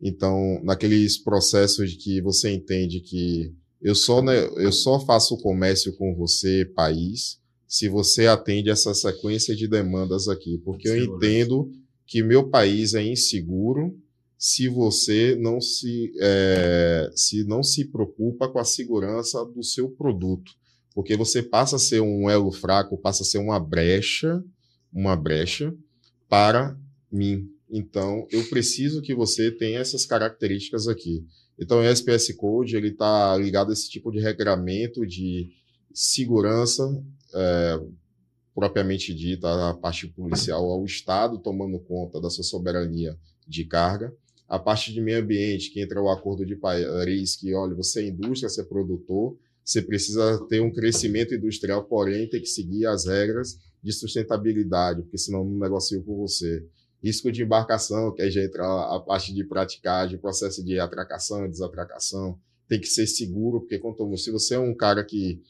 Então, 0.01 0.61
naqueles 0.63 1.19
processos 1.19 1.91
de 1.91 1.97
que 1.97 2.21
você 2.21 2.51
entende 2.53 3.01
que 3.01 3.53
eu 3.81 3.95
só, 3.95 4.21
né, 4.23 4.47
eu 4.57 4.73
só 4.73 4.99
faço 5.01 5.39
comércio 5.39 5.93
com 5.97 6.15
você, 6.15 6.65
país, 6.65 7.39
se 7.67 7.89
você 7.89 8.27
atende 8.27 8.71
essa 8.71 8.95
sequência 8.95 9.55
de 9.55 9.69
demandas 9.69 10.27
aqui, 10.27 10.59
porque 10.65 10.89
eu 10.89 10.97
entendo 10.97 11.71
que 12.07 12.23
meu 12.23 12.49
país 12.49 12.95
é 12.95 13.03
inseguro 13.03 13.95
se 14.39 14.69
você 14.69 15.37
não 15.39 15.61
se, 15.61 16.13
é, 16.21 17.11
se 17.15 17.45
não 17.45 17.63
se 17.63 17.85
preocupa 17.85 18.49
com 18.49 18.59
a 18.59 18.65
segurança 18.65 19.45
do 19.45 19.63
seu 19.63 19.91
produto, 19.91 20.53
porque 20.95 21.17
você 21.17 21.43
passa 21.43 21.77
a 21.77 21.79
ser 21.79 22.01
um 22.01 22.31
elo 22.31 22.51
fraco, 22.51 22.97
passa 22.97 23.23
a 23.23 23.27
ser 23.27 23.39
uma 23.39 23.61
brecha, 23.61 24.43
uma 24.93 25.15
brecha 25.15 25.75
para 26.29 26.79
mim. 27.13 27.51
Então, 27.71 28.27
eu 28.31 28.49
preciso 28.49 29.03
que 29.03 29.15
você 29.15 29.51
tenha 29.51 29.81
essas 29.81 30.07
características 30.07 30.89
aqui. 30.89 31.25
Então, 31.59 31.81
o 31.81 31.85
SPS 31.85 32.33
Code 32.37 32.77
ele 32.77 32.89
está 32.89 33.37
ligado 33.37 33.71
a 33.71 33.73
esse 33.73 33.91
tipo 33.91 34.13
de 34.13 34.21
regramento 34.21 35.05
de 35.05 35.51
segurança 35.93 37.03
é, 37.35 37.81
propriamente 38.55 39.15
dita, 39.15 39.71
a 39.71 39.75
parte 39.75 40.07
policial, 40.07 40.65
ao 40.71 40.85
Estado 40.85 41.39
tomando 41.39 41.79
conta 41.81 42.21
da 42.21 42.31
sua 42.31 42.45
soberania 42.45 43.19
de 43.47 43.65
carga. 43.65 44.15
A 44.49 44.59
parte 44.59 44.93
de 44.93 45.01
meio 45.01 45.21
ambiente, 45.21 45.71
que 45.71 45.81
entra 45.81 46.01
o 46.01 46.09
acordo 46.09 46.47
de 46.47 46.57
Paris, 46.57 47.37
que, 47.37 47.53
olha, 47.55 47.75
você 47.75 48.03
é 48.03 48.09
indústria, 48.09 48.49
você 48.49 48.63
é 48.63 48.65
produtor, 48.65 49.37
você 49.65 49.83
precisa 49.83 50.45
ter 50.49 50.61
um 50.61 50.73
crescimento 50.73 51.35
industrial, 51.35 51.85
porém 51.85 52.29
tem 52.29 52.41
que 52.41 52.49
seguir 52.49 52.87
as 52.87 53.07
regras 53.07 53.59
de 53.83 53.93
sustentabilidade, 53.93 55.03
porque 55.03 55.19
senão 55.19 55.45
não 55.45 55.59
negocio 55.59 56.03
com 56.03 56.17
você. 56.17 56.65
Risco 57.03 57.31
de 57.31 57.43
embarcação, 57.43 58.13
que 58.13 58.23
aí 58.23 58.31
já 58.31 58.43
entra 58.43 58.65
a 58.65 59.01
parte 59.01 59.33
de 59.33 59.45
praticagem, 59.45 60.19
processo 60.19 60.65
de 60.65 60.79
atracação 60.81 61.45
e 61.47 61.49
desatracação, 61.49 62.39
tem 62.69 62.81
que 62.81 62.89
ser 62.89 63.07
seguro, 63.07 63.61
porque 63.61 63.81
se 64.19 64.31
você 64.31 64.55
é 64.55 64.59
um 64.59 64.75
cara 64.75 65.05
que 65.05 65.41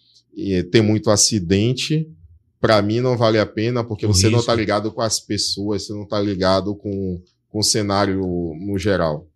tem 0.71 0.83
muito 0.83 1.11
acidente, 1.11 2.09
para 2.61 2.81
mim 2.83 3.01
não 3.01 3.17
vale 3.17 3.39
a 3.39 3.47
pena, 3.47 3.83
porque 3.83 4.07
o 4.07 4.13
você 4.13 4.23
risco. 4.23 4.33
não 4.33 4.41
está 4.41 4.55
ligado 4.55 4.93
com 4.93 5.01
as 5.01 5.21
pessoas, 5.21 5.87
você 5.87 5.93
não 5.93 6.05
está 6.05 6.21
ligado 6.21 6.75
com, 6.77 7.21
com 7.49 7.59
o 7.59 7.65
cenário 7.65 8.21
no 8.61 8.79
geral. 8.79 9.29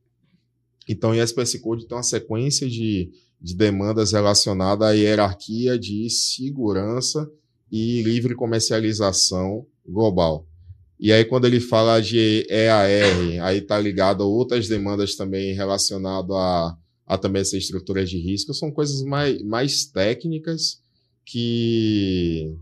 Então, 0.88 1.10
o 1.10 1.14
SPS 1.14 1.58
Code 1.60 1.86
tem 1.86 1.96
uma 1.96 2.02
sequência 2.02 2.68
de, 2.68 3.10
de 3.40 3.54
demandas 3.54 4.12
relacionadas 4.12 4.88
à 4.88 4.92
hierarquia 4.92 5.78
de 5.78 6.10
segurança 6.10 7.30
e 7.70 8.02
livre 8.02 8.34
comercialização 8.34 9.66
global. 9.86 10.46
E 11.02 11.12
aí, 11.12 11.24
quando 11.24 11.46
ele 11.46 11.58
fala 11.58 12.00
de 12.00 12.46
EAR, 12.48 13.42
aí 13.42 13.58
está 13.58 13.76
ligado 13.76 14.22
a 14.22 14.26
outras 14.26 14.68
demandas 14.68 15.16
também 15.16 15.52
relacionadas 15.52 16.30
a, 16.30 16.76
a 17.04 17.18
também 17.18 17.42
essa 17.42 17.56
estrutura 17.56 18.04
de 18.06 18.16
risco. 18.18 18.54
São 18.54 18.70
coisas 18.70 19.02
mais, 19.02 19.42
mais 19.42 19.84
técnicas 19.84 20.80
que 21.24 22.54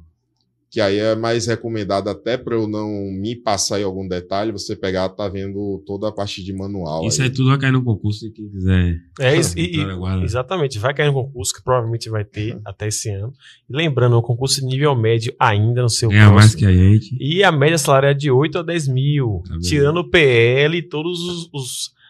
que 0.70 0.80
aí 0.80 0.98
é 0.98 1.16
mais 1.16 1.48
recomendado 1.48 2.09
até 2.09 2.38
para 2.38 2.55
eu 2.55 2.68
não 2.68 2.88
me 3.10 3.34
passar 3.34 3.80
em 3.80 3.82
algum 3.82 4.06
detalhe, 4.06 4.52
você 4.52 4.76
pegar, 4.76 5.09
tá 5.09 5.28
vendo 5.28 5.82
toda 5.84 6.09
a 6.09 6.12
parte 6.12 6.44
de 6.44 6.52
manual. 6.52 7.05
Isso 7.05 7.20
aí, 7.20 7.28
aí 7.28 7.34
tudo 7.34 7.48
vai 7.48 7.59
cair 7.59 7.72
no 7.72 7.82
concurso 7.82 8.20
se 8.20 8.30
quem 8.30 8.48
quiser. 8.48 8.97
É 9.18 9.36
isso, 9.36 9.59
e, 9.59 9.78
exatamente, 10.22 10.78
vai 10.78 10.94
cair 10.94 11.09
no 11.09 11.14
concurso 11.14 11.52
que 11.55 11.64
provavelmente 11.64 12.09
vai 12.09 12.24
ter 12.24 12.55
uhum. 12.55 12.60
até 12.64 12.86
esse 12.86 13.10
ano. 13.10 13.32
E 13.68 13.76
lembrando, 13.76 14.16
o 14.16 14.22
concurso 14.22 14.64
nível 14.64 14.94
médio 14.94 15.34
ainda 15.40 15.82
no 15.82 15.90
seu 15.90 16.09
Ganha 16.09 16.30
mais 16.30 16.55
que 16.55 16.64
a 16.64 16.72
gente. 16.72 17.16
E 17.20 17.42
a 17.42 17.51
média 17.51 17.76
salarial 17.76 18.12
é 18.12 18.14
de 18.14 18.30
8 18.30 18.59
a 18.59 18.62
10 18.62 18.88
mil, 18.88 19.42
tá 19.48 19.59
tirando 19.59 19.97
o 19.98 20.09
PL 20.09 20.78
e 20.78 20.82
todos 20.82 21.20
os, 21.20 21.51
os 21.52 22.01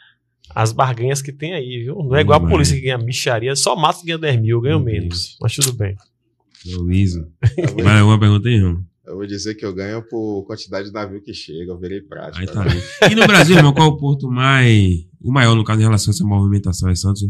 as 0.54 0.72
barganhas 0.72 1.22
que 1.22 1.32
tem 1.32 1.54
aí, 1.54 1.84
viu? 1.84 1.94
Não 1.94 2.16
é 2.16 2.20
igual 2.20 2.44
a 2.44 2.46
polícia 2.46 2.74
que 2.74 2.82
ganha 2.82 2.98
micharia, 2.98 3.54
só 3.56 3.74
mata 3.74 4.00
que 4.00 4.06
ganha 4.06 4.18
10 4.18 4.40
mil, 4.40 4.60
ganha 4.60 4.78
menos. 4.78 5.38
Mas 5.40 5.54
tudo 5.54 5.72
bem. 5.72 5.96
Luísa. 6.66 7.28
Mais 7.82 8.00
alguma 8.00 8.18
pergunta 8.18 8.48
aí, 8.48 8.54
irmão? 8.54 8.84
Eu 9.06 9.16
vou 9.16 9.26
dizer 9.26 9.54
que 9.56 9.64
eu 9.64 9.74
ganho 9.74 10.02
por 10.02 10.44
quantidade 10.44 10.88
de 10.88 10.94
navio 10.94 11.22
que 11.22 11.34
chega, 11.34 11.72
eu 11.72 11.78
virei 11.78 12.00
prática. 12.00 12.40
Aí 12.40 12.46
tá 12.46 12.64
né? 12.64 12.70
E 13.10 13.14
no 13.14 13.26
Brasil, 13.26 13.56
irmão, 13.56 13.72
qual 13.72 13.88
é 13.88 13.90
o 13.90 13.96
porto 13.96 14.30
mais. 14.30 15.04
O 15.20 15.32
maior, 15.32 15.56
no 15.56 15.64
caso, 15.64 15.80
em 15.80 15.84
relação 15.84 16.12
a 16.12 16.14
essa 16.14 16.24
movimentação? 16.24 16.88
É 16.88 16.94
Santos? 16.94 17.28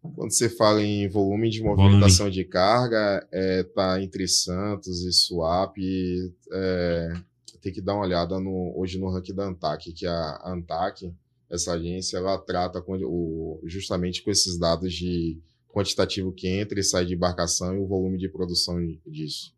Quando 0.00 0.32
você 0.32 0.48
fala 0.48 0.80
em 0.82 1.08
volume 1.08 1.50
de 1.50 1.62
movimentação 1.62 2.26
volume. 2.26 2.36
de 2.36 2.44
carga, 2.44 3.26
é, 3.32 3.64
tá 3.64 4.00
entre 4.00 4.28
Santos 4.28 5.04
e 5.04 5.12
Suape. 5.12 6.32
É, 6.52 7.12
tem 7.60 7.72
que 7.72 7.80
dar 7.80 7.94
uma 7.94 8.04
olhada 8.04 8.38
no, 8.38 8.72
hoje 8.76 8.98
no 8.98 9.10
ranking 9.10 9.34
da 9.34 9.48
ANTAC, 9.48 9.92
que 9.92 10.06
a 10.06 10.42
ANTAC, 10.44 11.12
essa 11.50 11.72
agência, 11.72 12.18
ela 12.18 12.38
trata 12.38 12.80
com, 12.80 12.96
o, 13.02 13.60
justamente 13.66 14.22
com 14.22 14.30
esses 14.30 14.58
dados 14.58 14.94
de 14.94 15.38
quantitativo 15.68 16.32
que 16.32 16.48
entra 16.48 16.78
e 16.78 16.82
sai 16.82 17.06
de 17.06 17.14
embarcação 17.14 17.76
e 17.76 17.78
o 17.78 17.86
volume 17.86 18.18
de 18.18 18.28
produção 18.28 18.76
disso. 19.06 19.52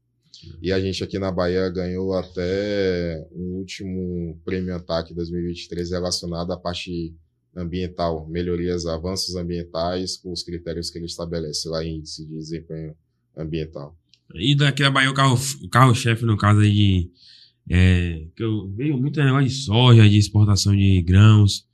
E 0.62 0.72
a 0.72 0.80
gente 0.80 1.02
aqui 1.04 1.18
na 1.18 1.30
Bahia 1.30 1.68
ganhou 1.68 2.14
até 2.14 3.26
um 3.32 3.58
último 3.58 4.38
prêmio 4.44 4.74
ANTAC 4.74 5.14
2023 5.14 5.90
relacionado 5.90 6.52
à 6.52 6.56
parte 6.56 7.14
ambiental, 7.54 8.26
melhorias, 8.28 8.86
avanços 8.86 9.34
ambientais 9.34 10.16
com 10.16 10.32
os 10.32 10.42
critérios 10.42 10.90
que 10.90 10.98
ele 10.98 11.06
estabelece 11.06 11.68
lá 11.68 11.84
em 11.84 11.96
índice 11.96 12.24
de 12.24 12.34
desempenho 12.34 12.94
ambiental. 13.36 13.96
E 14.34 14.54
daqui 14.54 14.82
da 14.82 14.90
Bahia 14.90 15.10
o 15.10 15.14
carro, 15.14 15.36
carro-chefe, 15.70 16.24
no 16.24 16.36
caso 16.36 16.60
aí 16.60 16.72
de. 16.72 17.10
É, 17.68 18.26
que 18.34 18.42
eu 18.42 18.68
veio 18.70 18.96
muito 18.96 19.22
negócio 19.22 19.48
de 19.48 19.54
soja, 19.54 20.08
de 20.08 20.16
exportação 20.16 20.74
de 20.74 21.02
grãos. 21.02 21.68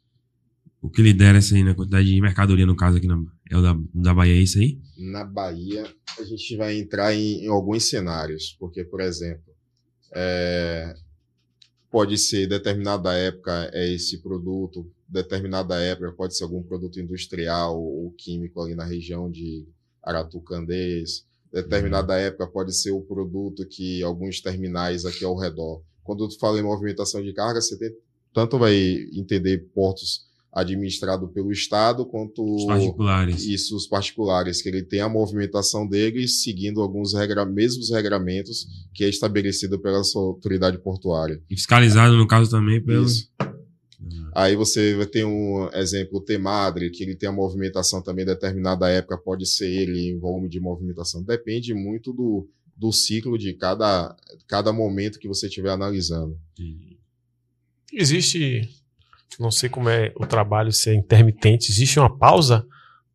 O 0.81 0.91
que 0.91 1.03
lidera 1.03 1.39
essa 1.39 1.55
aí 1.55 1.63
na 1.63 1.75
quantidade 1.75 2.07
de 2.07 2.21
mercadoria, 2.21 2.67
no 2.67 2.77
caso 2.77 2.97
aqui 2.97 3.07
na, 3.07 3.23
é 3.51 3.57
o 3.57 3.63
da, 3.63 3.79
da 3.95 4.15
Bahia, 4.15 4.35
é 4.35 4.43
isso 4.43 4.59
aí? 4.59 4.81
Na 4.99 5.25
Bahia, 5.25 5.85
a 6.19 6.25
gente 6.25 6.57
vai 6.57 6.79
entrar 6.79 7.15
em, 7.15 7.45
em 7.45 7.49
alguns 7.49 7.89
cenários, 7.89 8.57
porque, 8.59 8.85
por 8.85 9.01
exemplo, 9.01 9.55
é, 10.15 10.95
pode 11.91 12.19
ser 12.19 12.47
determinada 12.47 13.15
época 13.15 13.71
é 13.73 13.93
esse 13.93 14.19
produto, 14.19 14.91
determinada 15.09 15.77
época 15.77 16.13
pode 16.13 16.37
ser 16.37 16.45
algum 16.45 16.63
produto 16.63 17.01
industrial 17.01 17.81
ou 17.81 18.11
químico 18.13 18.61
ali 18.61 18.75
na 18.75 18.85
região 18.85 19.31
de 19.31 19.67
Aratucandês, 20.03 21.25
determinada 21.53 22.15
uhum. 22.15 22.19
época 22.19 22.47
pode 22.49 22.75
ser 22.75 22.91
o 22.91 23.01
produto 23.01 23.67
que 23.67 24.03
alguns 24.03 24.41
terminais 24.41 25.05
aqui 25.05 25.25
ao 25.25 25.37
redor. 25.37 25.83
Quando 26.03 26.29
tu 26.29 26.39
fala 26.39 26.59
em 26.59 26.63
movimentação 26.63 27.23
de 27.23 27.33
carga, 27.33 27.61
você 27.61 27.79
tem, 27.79 27.91
tanto 28.33 28.59
vai 28.59 28.75
entender 29.13 29.69
portos 29.75 30.26
administrado 30.57 31.29
pelo 31.29 31.53
Estado, 31.53 32.07
quanto 32.07 32.43
os 32.43 32.65
particulares. 32.65 33.45
isso, 33.45 33.77
os 33.77 33.87
particulares, 33.87 34.63
que 34.63 34.69
ele 34.71 34.83
tem 34.83 35.01
a 35.01 35.09
movimentação 35.09 35.87
deles 35.87 36.43
seguindo 36.43 36.81
alguns 36.81 37.13
regra, 37.13 37.45
mesmos 37.45 37.91
regramentos 37.91 38.67
que 38.95 39.05
é 39.05 39.09
estabelecido 39.09 39.79
pela 39.79 40.03
sua 40.03 40.23
autoridade 40.23 40.79
portuária. 40.79 41.43
E 41.51 41.55
fiscalizado, 41.55 42.17
no 42.17 42.27
caso, 42.27 42.51
também 42.51 42.83
pelo. 42.83 43.05
Isso. 43.05 43.31
Uhum. 44.01 44.31
Aí 44.35 44.57
você 44.57 44.95
vai 44.95 45.05
ter 45.05 45.27
um 45.27 45.69
exemplo, 45.75 46.19
o 46.19 46.23
Temadre, 46.23 46.89
que 46.89 47.03
ele 47.03 47.15
tem 47.15 47.29
a 47.29 47.33
movimentação 47.33 48.01
também 48.01 48.25
determinada 48.25 48.89
época, 48.89 49.19
pode 49.19 49.45
ser 49.45 49.69
ele 49.69 50.09
em 50.09 50.19
volume 50.19 50.49
de 50.49 50.59
movimentação. 50.59 51.23
Depende 51.23 51.75
muito 51.75 52.15
do, 52.15 52.49
do 52.75 52.91
ciclo 52.93 53.37
de 53.37 53.53
cada, 53.53 54.17
cada 54.49 54.73
momento 54.73 55.19
que 55.19 55.29
você 55.29 55.49
estiver 55.49 55.71
analisando. 55.71 56.39
Existe 57.93 58.71
não 59.39 59.51
sei 59.51 59.69
como 59.69 59.89
é 59.89 60.13
o 60.17 60.27
trabalho 60.27 60.73
ser 60.73 60.95
intermitente. 60.95 61.71
Existe 61.71 61.99
uma 61.99 62.15
pausa 62.17 62.67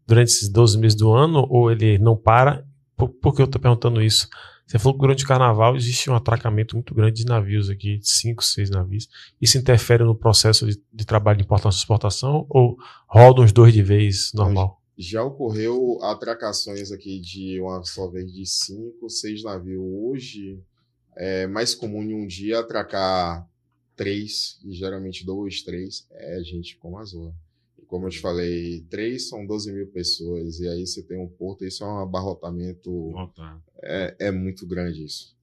durante 0.05 0.29
esses 0.29 0.49
12 0.49 0.77
meses 0.77 0.97
do 0.97 1.11
ano 1.11 1.47
ou 1.49 1.71
ele 1.71 1.97
não 1.97 2.15
para? 2.15 2.65
Por, 2.95 3.09
por 3.09 3.35
que 3.35 3.41
eu 3.41 3.45
estou 3.45 3.61
perguntando 3.61 4.01
isso? 4.01 4.27
Você 4.71 4.79
falou 4.79 4.93
que 4.93 5.01
durante 5.01 5.25
o 5.25 5.27
carnaval 5.27 5.75
existe 5.75 6.09
um 6.09 6.15
atracamento 6.15 6.75
muito 6.77 6.95
grande 6.95 7.23
de 7.23 7.25
navios 7.25 7.69
aqui, 7.69 7.97
de 7.97 8.09
5, 8.09 8.41
6 8.41 8.69
navios. 8.69 9.09
Isso 9.41 9.57
interfere 9.57 10.03
no 10.03 10.15
processo 10.15 10.65
de, 10.65 10.81
de 10.93 11.05
trabalho 11.05 11.37
de 11.37 11.43
importação 11.43 11.77
e 11.77 11.81
exportação 11.81 12.45
ou 12.49 12.77
roda 13.05 13.41
uns 13.41 13.51
dois 13.51 13.73
de 13.73 13.83
vez 13.83 14.31
normal? 14.33 14.81
Já 14.97 15.23
ocorreu 15.23 15.97
atracações 16.03 16.89
aqui 16.89 17.19
de 17.19 17.59
uma 17.59 17.83
só 17.83 18.09
vez 18.09 18.31
de 18.31 18.45
5, 18.45 19.09
6 19.09 19.43
navios. 19.43 19.83
Hoje 19.83 20.63
é 21.17 21.47
mais 21.47 21.75
comum 21.75 22.01
em 22.01 22.13
um 22.13 22.25
dia 22.25 22.59
atracar 22.59 23.45
três, 24.01 24.59
e 24.65 24.73
geralmente 24.73 25.23
dois, 25.23 25.61
três, 25.61 26.07
é 26.09 26.41
gente 26.43 26.75
como 26.77 26.97
a 26.97 27.05
Zoa. 27.05 27.35
E 27.77 27.85
como 27.85 28.07
eu 28.07 28.09
te 28.09 28.17
falei, 28.17 28.83
três 28.89 29.29
são 29.29 29.45
12 29.45 29.71
mil 29.71 29.85
pessoas, 29.85 30.59
e 30.59 30.67
aí 30.67 30.87
você 30.87 31.03
tem 31.03 31.19
um 31.19 31.27
porto, 31.27 31.63
isso 31.63 31.83
é 31.83 31.87
um 31.87 31.99
abarrotamento. 31.99 33.11
É, 33.83 34.15
é 34.19 34.31
muito 34.31 34.65
grande 34.65 35.05
isso. 35.05 35.37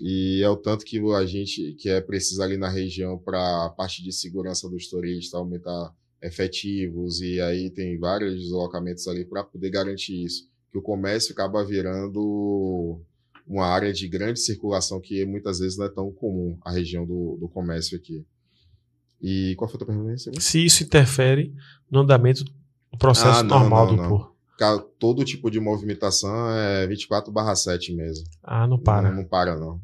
E 0.00 0.40
é 0.42 0.48
o 0.48 0.56
tanto 0.56 0.86
que 0.86 0.98
a 1.12 1.26
gente 1.26 1.74
que 1.74 1.90
é 1.90 2.00
preciso 2.00 2.42
ali 2.42 2.56
na 2.56 2.70
região 2.70 3.18
para 3.18 3.66
a 3.66 3.68
parte 3.68 4.02
de 4.02 4.10
segurança 4.10 4.70
dos 4.70 4.88
turistas, 4.88 5.34
aumentar 5.34 5.94
efetivos, 6.22 7.20
e 7.20 7.38
aí 7.42 7.68
tem 7.68 7.98
vários 7.98 8.40
deslocamentos 8.40 9.06
ali 9.06 9.26
para 9.26 9.44
poder 9.44 9.68
garantir 9.68 10.24
isso. 10.24 10.48
Que 10.72 10.78
o 10.78 10.82
comércio 10.82 11.34
acaba 11.34 11.62
virando 11.62 13.02
uma 13.48 13.66
área 13.66 13.92
de 13.92 14.06
grande 14.06 14.38
circulação 14.40 15.00
que 15.00 15.24
muitas 15.24 15.58
vezes 15.58 15.78
não 15.78 15.86
é 15.86 15.88
tão 15.88 16.12
comum 16.12 16.58
a 16.62 16.70
região 16.70 17.06
do, 17.06 17.38
do 17.40 17.48
comércio 17.48 17.96
aqui. 17.96 18.24
E 19.20 19.54
qual 19.56 19.68
foi 19.68 19.76
a 19.76 19.78
tua 19.78 19.86
pergunta? 19.86 20.16
Se 20.40 20.64
isso 20.64 20.84
interfere 20.84 21.54
no 21.90 22.00
andamento 22.00 22.44
do 22.44 22.98
processo 22.98 23.40
ah, 23.40 23.42
não, 23.42 23.60
normal 23.60 23.86
não, 23.86 23.96
do 23.96 24.02
não. 24.02 24.08
porto. 24.08 24.38
Todo 24.98 25.24
tipo 25.24 25.50
de 25.50 25.58
movimentação 25.60 26.50
é 26.50 26.86
24 26.86 27.32
barra 27.32 27.54
7 27.54 27.94
mesmo. 27.94 28.26
Ah, 28.42 28.66
não 28.66 28.78
para. 28.78 29.08
Não, 29.08 29.18
não 29.18 29.24
para, 29.24 29.56
não. 29.56 29.80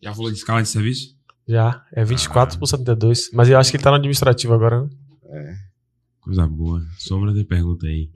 Já 0.00 0.14
falou 0.14 0.30
de 0.30 0.38
escala 0.38 0.62
de 0.62 0.68
serviço? 0.68 1.16
Já, 1.46 1.84
é 1.92 2.04
24 2.04 2.56
ah. 2.56 2.58
por 2.58 2.66
72. 2.66 3.30
Mas 3.32 3.48
eu 3.48 3.58
acho 3.58 3.70
que 3.70 3.76
ele 3.76 3.82
tá 3.82 3.90
no 3.90 3.96
administrativo 3.96 4.54
agora, 4.54 4.82
né? 4.82 4.90
É. 5.30 5.56
Coisa 6.20 6.46
boa. 6.46 6.80
Sombra 6.96 7.32
de 7.32 7.44
pergunta 7.44 7.86
aí. 7.86 8.10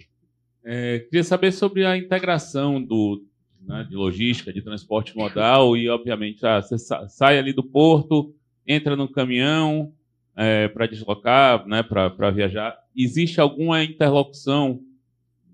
É, 0.64 1.00
queria 1.00 1.24
saber 1.24 1.50
sobre 1.50 1.84
a 1.84 1.96
integração 1.96 2.80
do, 2.80 3.24
né, 3.66 3.86
de 3.88 3.96
logística, 3.96 4.52
de 4.52 4.62
transporte 4.62 5.16
modal, 5.16 5.76
e 5.76 5.88
obviamente 5.88 6.44
ah, 6.44 6.60
você 6.60 6.76
sai 6.78 7.38
ali 7.38 7.52
do 7.52 7.62
porto, 7.62 8.34
entra 8.66 8.96
no 8.96 9.10
caminhão, 9.10 9.92
para 10.72 10.86
deslocar, 10.86 11.66
né, 11.66 11.82
para 11.82 12.30
viajar, 12.30 12.76
existe 12.96 13.40
alguma 13.40 13.84
interlocução 13.84 14.80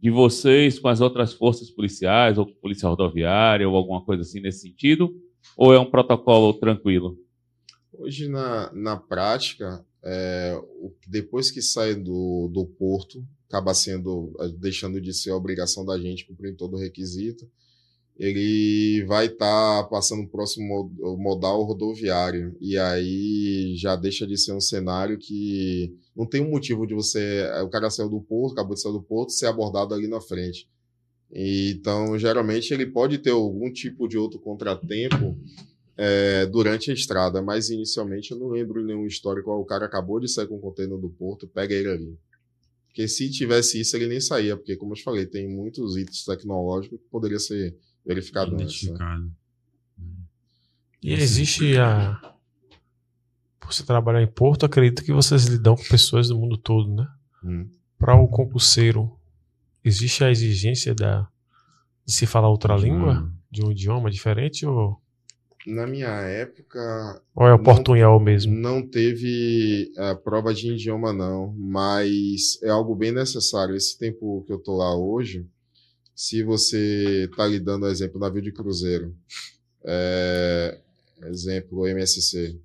de 0.00 0.10
vocês 0.10 0.78
com 0.78 0.88
as 0.88 1.00
outras 1.00 1.32
forças 1.32 1.70
policiais, 1.70 2.38
ou 2.38 2.46
com 2.46 2.52
polícia 2.54 2.88
rodoviária, 2.88 3.68
ou 3.68 3.76
alguma 3.76 4.04
coisa 4.04 4.22
assim 4.22 4.40
nesse 4.40 4.60
sentido? 4.60 5.12
Ou 5.56 5.74
é 5.74 5.80
um 5.80 5.90
protocolo 5.90 6.54
tranquilo? 6.54 7.18
Hoje, 7.92 8.28
na, 8.28 8.72
na 8.72 8.96
prática, 8.96 9.84
é, 10.04 10.56
depois 11.08 11.50
que 11.50 11.60
sai 11.60 11.96
do, 11.96 12.48
do 12.52 12.64
porto, 12.64 13.24
acaba 13.48 13.74
sendo, 13.74 14.32
deixando 14.60 15.00
de 15.00 15.12
ser 15.12 15.30
a 15.30 15.36
obrigação 15.36 15.84
da 15.84 15.98
gente 15.98 16.26
cumprir 16.26 16.54
todo 16.54 16.74
o 16.74 16.78
requisito, 16.78 17.50
ele 18.18 19.04
vai 19.06 19.26
estar 19.26 19.84
passando 19.84 20.22
o 20.22 20.28
próximo 20.28 20.66
mo- 20.66 21.16
modal 21.16 21.62
rodoviário. 21.62 22.56
E 22.60 22.76
aí 22.76 23.76
já 23.76 23.94
deixa 23.94 24.26
de 24.26 24.36
ser 24.36 24.52
um 24.52 24.60
cenário 24.60 25.16
que 25.18 25.94
não 26.16 26.26
tem 26.26 26.40
um 26.42 26.50
motivo 26.50 26.84
de 26.86 26.94
você. 26.94 27.44
O 27.62 27.68
cara 27.68 27.90
saiu 27.90 28.08
do 28.08 28.20
porto, 28.20 28.54
acabou 28.54 28.74
de 28.74 28.80
sair 28.82 28.92
do 28.92 29.02
porto, 29.02 29.30
ser 29.30 29.46
abordado 29.46 29.94
ali 29.94 30.08
na 30.08 30.20
frente. 30.20 30.68
Então, 31.30 32.18
geralmente, 32.18 32.72
ele 32.72 32.86
pode 32.86 33.18
ter 33.18 33.30
algum 33.30 33.70
tipo 33.72 34.08
de 34.08 34.18
outro 34.18 34.40
contratempo 34.40 35.38
é, 35.96 36.46
durante 36.46 36.90
a 36.90 36.94
estrada, 36.94 37.42
mas 37.42 37.70
inicialmente 37.70 38.30
eu 38.30 38.38
não 38.38 38.48
lembro 38.48 38.82
nenhum 38.84 39.06
histórico. 39.06 39.50
O 39.52 39.64
cara 39.64 39.86
acabou 39.86 40.18
de 40.18 40.28
sair 40.28 40.48
com 40.48 40.56
o 40.56 40.60
container 40.60 40.98
do 40.98 41.10
porto, 41.10 41.46
pega 41.46 41.74
ele 41.74 41.88
ali. 41.88 42.18
Porque 42.88 43.06
se 43.06 43.30
tivesse 43.30 43.80
isso, 43.80 43.94
ele 43.96 44.08
nem 44.08 44.20
saía, 44.20 44.56
porque, 44.56 44.74
como 44.74 44.92
eu 44.92 44.96
te 44.96 45.04
falei, 45.04 45.26
tem 45.26 45.48
muitos 45.48 45.96
itens 45.96 46.24
tecnológicos 46.24 46.98
que 46.98 47.06
poderia 47.10 47.38
ser 47.38 47.76
verificado 48.08 48.54
antes. 48.54 48.82
né? 48.84 48.88
Identificado. 48.90 49.32
E 51.02 51.12
existe 51.12 51.78
a. 51.78 52.20
Por 53.60 53.72
você 53.72 53.84
trabalhar 53.84 54.22
em 54.22 54.26
Porto, 54.26 54.64
acredito 54.66 55.04
que 55.04 55.12
vocês 55.12 55.44
lidam 55.44 55.76
com 55.76 55.84
pessoas 55.84 56.28
do 56.28 56.38
mundo 56.38 56.56
todo, 56.56 56.92
né? 56.92 57.06
Hum. 57.44 57.68
Para 57.98 58.14
o 58.16 58.26
concurseiro, 58.26 59.12
existe 59.84 60.24
a 60.24 60.30
exigência 60.30 60.94
da, 60.94 61.28
de 62.04 62.12
se 62.12 62.26
falar 62.26 62.48
outra 62.48 62.74
língua? 62.76 63.30
De 63.50 63.64
um 63.64 63.70
idioma 63.70 64.10
diferente? 64.10 64.64
Ou, 64.66 65.00
Na 65.66 65.86
minha 65.86 66.08
época, 66.08 67.22
ou 67.34 67.46
é 67.46 67.54
o 67.54 67.56
Não. 67.58 67.62
portunhol 67.64 68.18
mesmo? 68.20 68.54
não 68.54 68.86
teve 68.86 69.92
a 69.98 70.14
prova 70.14 70.52
de 70.54 70.72
idioma, 70.72 71.12
não, 71.12 71.52
mas 71.56 72.58
é 72.62 72.70
algo 72.70 72.94
bem 72.94 73.12
necessário. 73.12 73.74
Esse 73.76 73.98
tempo 73.98 74.42
que 74.46 74.52
eu 74.52 74.58
tô 74.58 74.76
lá 74.76 74.96
hoje, 74.96 75.46
se 76.18 76.42
você 76.42 77.28
está 77.30 77.46
lidando, 77.46 77.86
exemplo, 77.86 78.18
navio 78.18 78.42
de 78.42 78.50
cruzeiro, 78.50 79.14
é, 79.84 80.76
exemplo, 81.26 81.86
MSC, 81.86 82.60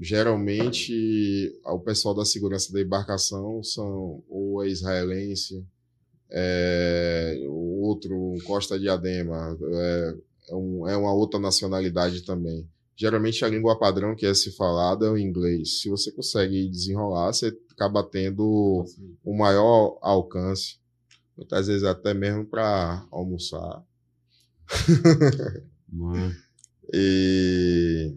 geralmente 0.00 1.56
o 1.64 1.78
pessoal 1.78 2.16
da 2.16 2.24
segurança 2.24 2.72
da 2.72 2.80
embarcação 2.80 3.62
são 3.62 4.24
ou 4.28 4.60
é 4.64 4.68
israelense, 4.68 5.64
é, 6.28 7.40
o 7.46 7.80
outro 7.80 8.34
Costa 8.44 8.76
Diadema, 8.76 9.56
é, 9.62 10.16
é, 10.48 10.54
um, 10.56 10.88
é 10.88 10.96
uma 10.96 11.14
outra 11.14 11.38
nacionalidade 11.38 12.22
também. 12.22 12.68
Geralmente 12.96 13.44
a 13.44 13.48
língua 13.48 13.78
padrão 13.78 14.16
que 14.16 14.26
é 14.26 14.34
se 14.34 14.50
falada 14.50 15.06
é 15.06 15.10
o 15.10 15.16
inglês. 15.16 15.80
Se 15.80 15.88
você 15.88 16.10
consegue 16.10 16.68
desenrolar, 16.68 17.32
você 17.32 17.56
acaba 17.70 18.02
tendo 18.02 18.84
um 19.24 19.36
maior 19.36 19.96
alcance. 20.02 20.80
Muitas 21.38 21.68
vezes 21.68 21.84
até 21.84 22.12
mesmo 22.12 22.44
para 22.44 23.06
almoçar. 23.12 23.82
E, 26.92 28.14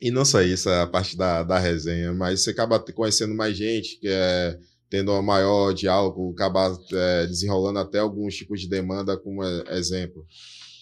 e 0.00 0.10
não 0.10 0.24
só 0.24 0.42
isso, 0.42 0.68
a 0.68 0.86
parte 0.86 1.16
da, 1.16 1.42
da 1.42 1.58
resenha, 1.58 2.12
mas 2.12 2.42
você 2.42 2.50
acaba 2.50 2.78
conhecendo 2.80 3.34
mais 3.34 3.56
gente, 3.56 3.98
que 3.98 4.08
é 4.08 4.58
tendo 4.88 5.12
um 5.12 5.22
maior 5.22 5.72
diálogo, 5.72 6.32
acaba 6.32 6.76
é, 6.92 7.26
desenrolando 7.26 7.78
até 7.78 8.00
alguns 8.00 8.34
tipos 8.34 8.60
de 8.60 8.68
demanda, 8.68 9.16
como 9.16 9.42
é- 9.44 9.78
exemplo. 9.78 10.26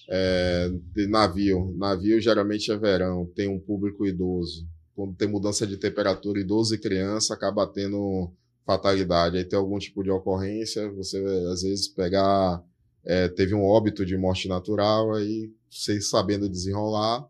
É, 0.09 0.71
de 0.95 1.07
navio. 1.07 1.75
Navio 1.77 2.19
geralmente 2.21 2.73
é 2.73 2.77
verão, 2.77 3.31
tem 3.37 3.49
um 3.49 3.61
público 3.61 4.07
idoso. 4.07 4.67
Quando 4.95 5.15
tem 5.15 5.29
mudança 5.29 5.67
de 5.67 5.77
temperatura, 5.77 6.41
idoso 6.41 6.75
e 6.75 6.79
criança 6.79 7.35
acaba 7.35 7.67
tendo 7.67 8.33
fatalidade. 8.69 9.39
Aí 9.39 9.45
tem 9.45 9.59
algum 9.59 9.79
tipo 9.79 10.05
de 10.05 10.11
ocorrência, 10.11 10.91
você 10.93 11.17
às 11.51 11.63
vezes 11.63 11.89
pegar. 11.89 12.63
é, 13.03 13.27
teve 13.29 13.55
um 13.55 13.65
óbito 13.65 14.05
de 14.05 14.17
morte 14.19 14.47
natural, 14.47 15.15
aí 15.15 15.51
você 15.71 15.99
sabendo 16.03 16.49
desenrolar, 16.49 17.27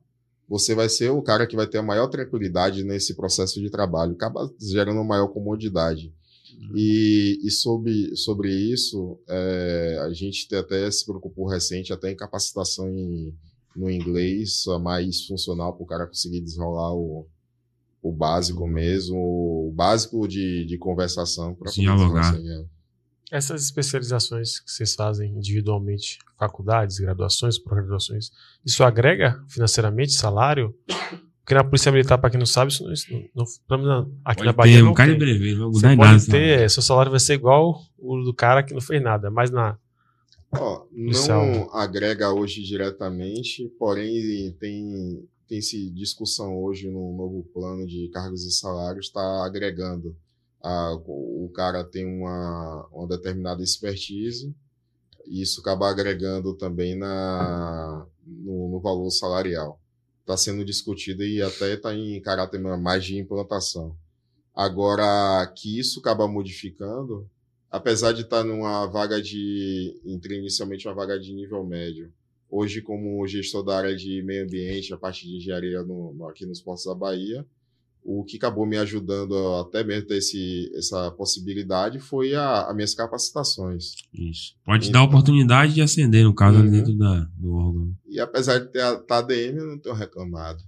você 0.49 0.75
vai 0.75 0.89
ser 0.89 1.11
o 1.11 1.23
cara 1.23 1.47
que 1.47 1.55
vai 1.55 1.67
ter 1.69 1.79
a 1.79 1.83
maior 1.83 2.09
tranquilidade 2.09 2.83
nesse 2.83 3.15
processo 3.15 3.61
de 3.61 3.71
trabalho, 3.71 4.15
acaba 4.15 4.53
gerando 4.61 5.05
maior 5.05 5.29
comodidade. 5.29 6.13
E, 6.75 7.39
e 7.45 7.51
sobre, 7.51 8.17
sobre 8.17 8.53
isso, 8.53 9.17
é, 9.29 9.99
a 10.01 10.13
gente 10.13 10.53
até 10.57 10.91
se 10.91 11.05
preocupou 11.07 11.47
recente, 11.47 11.93
até 11.93 12.11
em 12.11 12.17
capacitação 12.17 12.89
em, 12.89 13.33
no 13.77 13.89
inglês, 13.89 14.65
mais 14.83 15.25
funcional 15.25 15.73
para 15.75 15.85
o 15.85 15.87
cara 15.87 16.07
conseguir 16.07 16.41
desenrolar 16.41 16.93
o, 16.95 17.29
o 18.09 18.13
básico 18.13 18.67
mesmo, 18.67 19.17
o 19.19 19.73
básico 19.75 20.27
de, 20.27 20.65
de 20.65 20.79
conversação 20.79 21.55
para 21.55 21.71
Dialogar. 21.73 22.35
Essas 23.31 23.63
especializações 23.63 24.59
que 24.59 24.71
vocês 24.71 24.95
fazem 24.95 25.33
individualmente, 25.37 26.19
faculdades, 26.39 26.99
graduações, 26.99 27.59
pós-graduações, 27.59 28.31
isso 28.65 28.83
agrega 28.83 29.43
financeiramente 29.49 30.13
salário? 30.15 30.75
Porque 31.41 31.55
na 31.55 31.63
Polícia 31.65 31.93
Militar, 31.93 32.17
para 32.19 32.31
quem 32.31 32.39
não 32.39 32.47
sabe, 32.47 32.73
isso 32.73 32.85
não, 32.85 32.93
isso 32.93 33.07
não- 33.35 33.79
não- 33.79 34.13
aqui 34.25 34.43
na 34.45 34.53
Pode 34.53 34.57
Bahia 34.57 34.77
ter 34.79 34.83
não 34.83 34.93
um 34.93 34.95
tem. 34.95 35.19
brevê, 35.19 35.55
não 35.55 35.71
vai 35.73 35.81
Você 35.81 35.97
pode 35.97 36.13
nada. 36.13 36.27
ter, 36.31 36.61
é, 36.61 36.69
seu 36.69 36.83
salário 36.83 37.11
vai 37.11 37.21
ser 37.21 37.35
igual 37.35 37.83
o 37.99 38.23
do 38.23 38.33
cara 38.35 38.63
que 38.63 38.73
não 38.75 38.81
fez 38.81 39.03
nada, 39.03 39.31
mas 39.31 39.51
na 39.51 39.77
Policial. 40.51 41.45
não 41.47 41.75
agrega 41.75 42.33
hoje 42.33 42.63
diretamente, 42.63 43.69
porém 43.79 44.53
tem 44.59 45.23
tem 45.49 45.63
se 45.63 45.91
discussão 45.91 46.63
hoje 46.63 46.91
no 46.91 47.17
novo 47.17 47.43
plano 47.55 47.87
de 47.87 48.09
cargos 48.11 48.45
e 48.45 48.51
salários 48.51 49.07
está 49.07 49.45
agregando. 49.45 50.15
A, 50.63 50.95
o 50.95 51.51
cara 51.55 51.83
tem 51.83 52.07
uma, 52.07 52.87
uma 52.93 53.09
determinada 53.09 53.63
expertise 53.63 54.55
e 55.27 55.41
isso 55.43 55.61
acaba 55.61 55.89
agregando 55.89 56.55
também 56.55 56.97
na, 56.97 58.07
no, 58.27 58.69
no 58.69 58.81
valor 58.81 59.11
salarial. 59.11 59.81
Está 60.21 60.37
sendo 60.37 60.65
discutido 60.65 61.25
e 61.25 61.41
até 61.41 61.73
está 61.73 61.95
em 61.95 62.21
caráter 62.21 62.61
mais 62.61 63.05
de 63.05 63.19
implantação. 63.19 63.97
Agora, 64.55 65.47
que 65.57 65.79
isso 65.79 66.01
acaba 66.01 66.29
modificando, 66.29 67.31
apesar 67.71 68.13
de 68.13 68.23
estar 68.23 68.43
numa 68.43 68.87
vaga 68.87 69.23
de. 69.23 69.99
inicialmente 70.05 70.87
uma 70.87 70.95
vaga 70.95 71.19
de 71.19 71.33
nível 71.33 71.65
médio. 71.65 72.13
Hoje, 72.51 72.81
como 72.81 73.27
gestor 73.27 73.63
da 73.63 73.77
área 73.77 73.95
de 73.97 74.23
meio 74.23 74.45
ambiente, 74.45 74.95
a 74.95 74.97
parte 74.97 75.27
de 75.29 75.37
engenharia 75.37 75.83
no, 75.83 76.15
no- 76.15 76.27
aqui 76.29 76.47
nos 76.47 76.63
Portos 76.63 76.87
da 76.87 76.95
Bahia, 76.95 77.45
o 78.03 78.25
que 78.25 78.39
acabou 78.39 78.65
me 78.65 78.79
ajudando 78.79 79.37
a 79.37 79.61
até 79.61 79.85
mesmo 79.85 80.07
ter 80.09 80.17
esse, 80.17 80.71
essa 80.75 81.11
possibilidade 81.11 81.99
foi 81.99 82.35
a, 82.35 82.63
as 82.63 82.75
minhas 82.75 82.95
capacitações. 82.95 83.93
Isso. 84.15 84.55
Pode 84.65 84.91
dar 84.91 85.01
a 85.01 85.05
oportunidade 85.05 85.75
de 85.75 85.83
ascender, 85.83 86.25
no 86.25 86.35
caso, 86.35 86.57
ali 86.59 86.69
Uhum. 86.69 86.73
dentro 86.73 86.97
da, 86.97 87.21
do 87.37 87.53
órgão. 87.53 87.95
E 88.09 88.19
apesar 88.19 88.59
de 88.61 88.69
ter 88.73 88.81
a 88.81 88.97
tá 88.97 89.19
ADM, 89.19 89.59
eu 89.59 89.67
não 89.67 89.79
tenho 89.79 89.95
reclamado. 89.95 90.63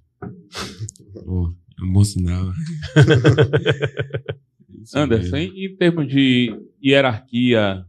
Pô, 1.24 1.54
é 1.80 1.84
um 1.84 1.92
bom 1.92 2.04
sinal. 2.04 2.52
Anderson, 4.94 5.36
mesmo. 5.36 5.54
em, 5.56 5.64
em 5.66 5.76
termos 5.76 6.08
de 6.08 6.54
hierarquia, 6.84 7.84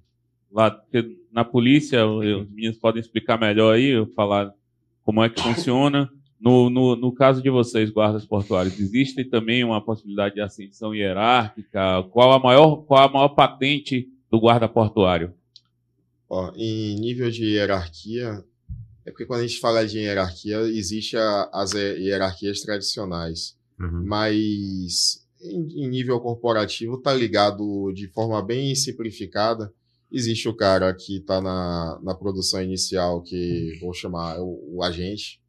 lá 0.52 0.72
na 1.32 1.44
polícia, 1.46 1.98
eu- 1.98 2.42
os 2.42 2.50
meninos 2.50 2.78
podem 2.78 3.00
explicar 3.02 3.40
melhor 3.40 3.74
aí, 3.76 3.86
eu 3.88 4.06
falar 4.08 4.54
como 5.04 5.24
é 5.24 5.30
que 5.30 5.42
funciona. 5.42 6.10
No, 6.40 6.70
no, 6.72 6.96
no 6.96 7.12
caso 7.14 7.42
de 7.42 7.50
vocês, 7.52 7.92
guardas 7.92 8.26
portuários, 8.26 8.80
existe 8.80 9.24
também 9.26 9.64
uma 9.64 9.80
possibilidade 9.80 10.36
de 10.36 10.42
ascensão 10.42 10.94
hierárquica? 10.96 12.04
Qual 12.12 12.32
a 12.34 12.40
maior, 12.40 12.78
qual 12.78 13.08
a 13.08 13.12
maior 13.12 13.30
patente 13.30 14.10
do 14.30 14.40
guarda 14.40 14.68
portuário? 14.68 15.34
Ó, 16.28 16.52
em 16.56 16.96
nível 17.00 17.30
de 17.30 17.44
hierarquia, 17.46 18.44
é 19.06 19.12
porque 19.12 19.26
quando 19.26 19.42
a 19.42 19.48
gente 19.48 19.60
fala 19.60 19.86
de 19.86 20.00
hierarquia, 20.00 20.58
existe 20.62 21.16
a- 21.18 21.50
as 21.54 21.74
hi- 21.74 21.98
hierarquias 22.06 22.62
tradicionais. 22.62 23.56
Uhum. 23.80 24.04
mas 24.06 25.26
em, 25.42 25.86
em 25.86 25.90
nível 25.90 26.20
corporativo 26.20 27.00
tá 27.02 27.12
ligado 27.12 27.92
de 27.96 28.08
forma 28.10 28.40
bem 28.46 28.76
simplificada. 28.76 29.74
Existe 30.12 30.50
o 30.50 30.54
cara 30.54 30.94
que 30.94 31.18
está 31.18 31.42
na, 31.42 32.00
na 32.04 32.14
produção 32.14 32.62
inicial, 32.62 33.22
que 33.22 33.78
vou 33.80 33.94
chamar 33.94 34.40
o, 34.42 34.76
o 34.76 34.84
agente. 34.84 35.40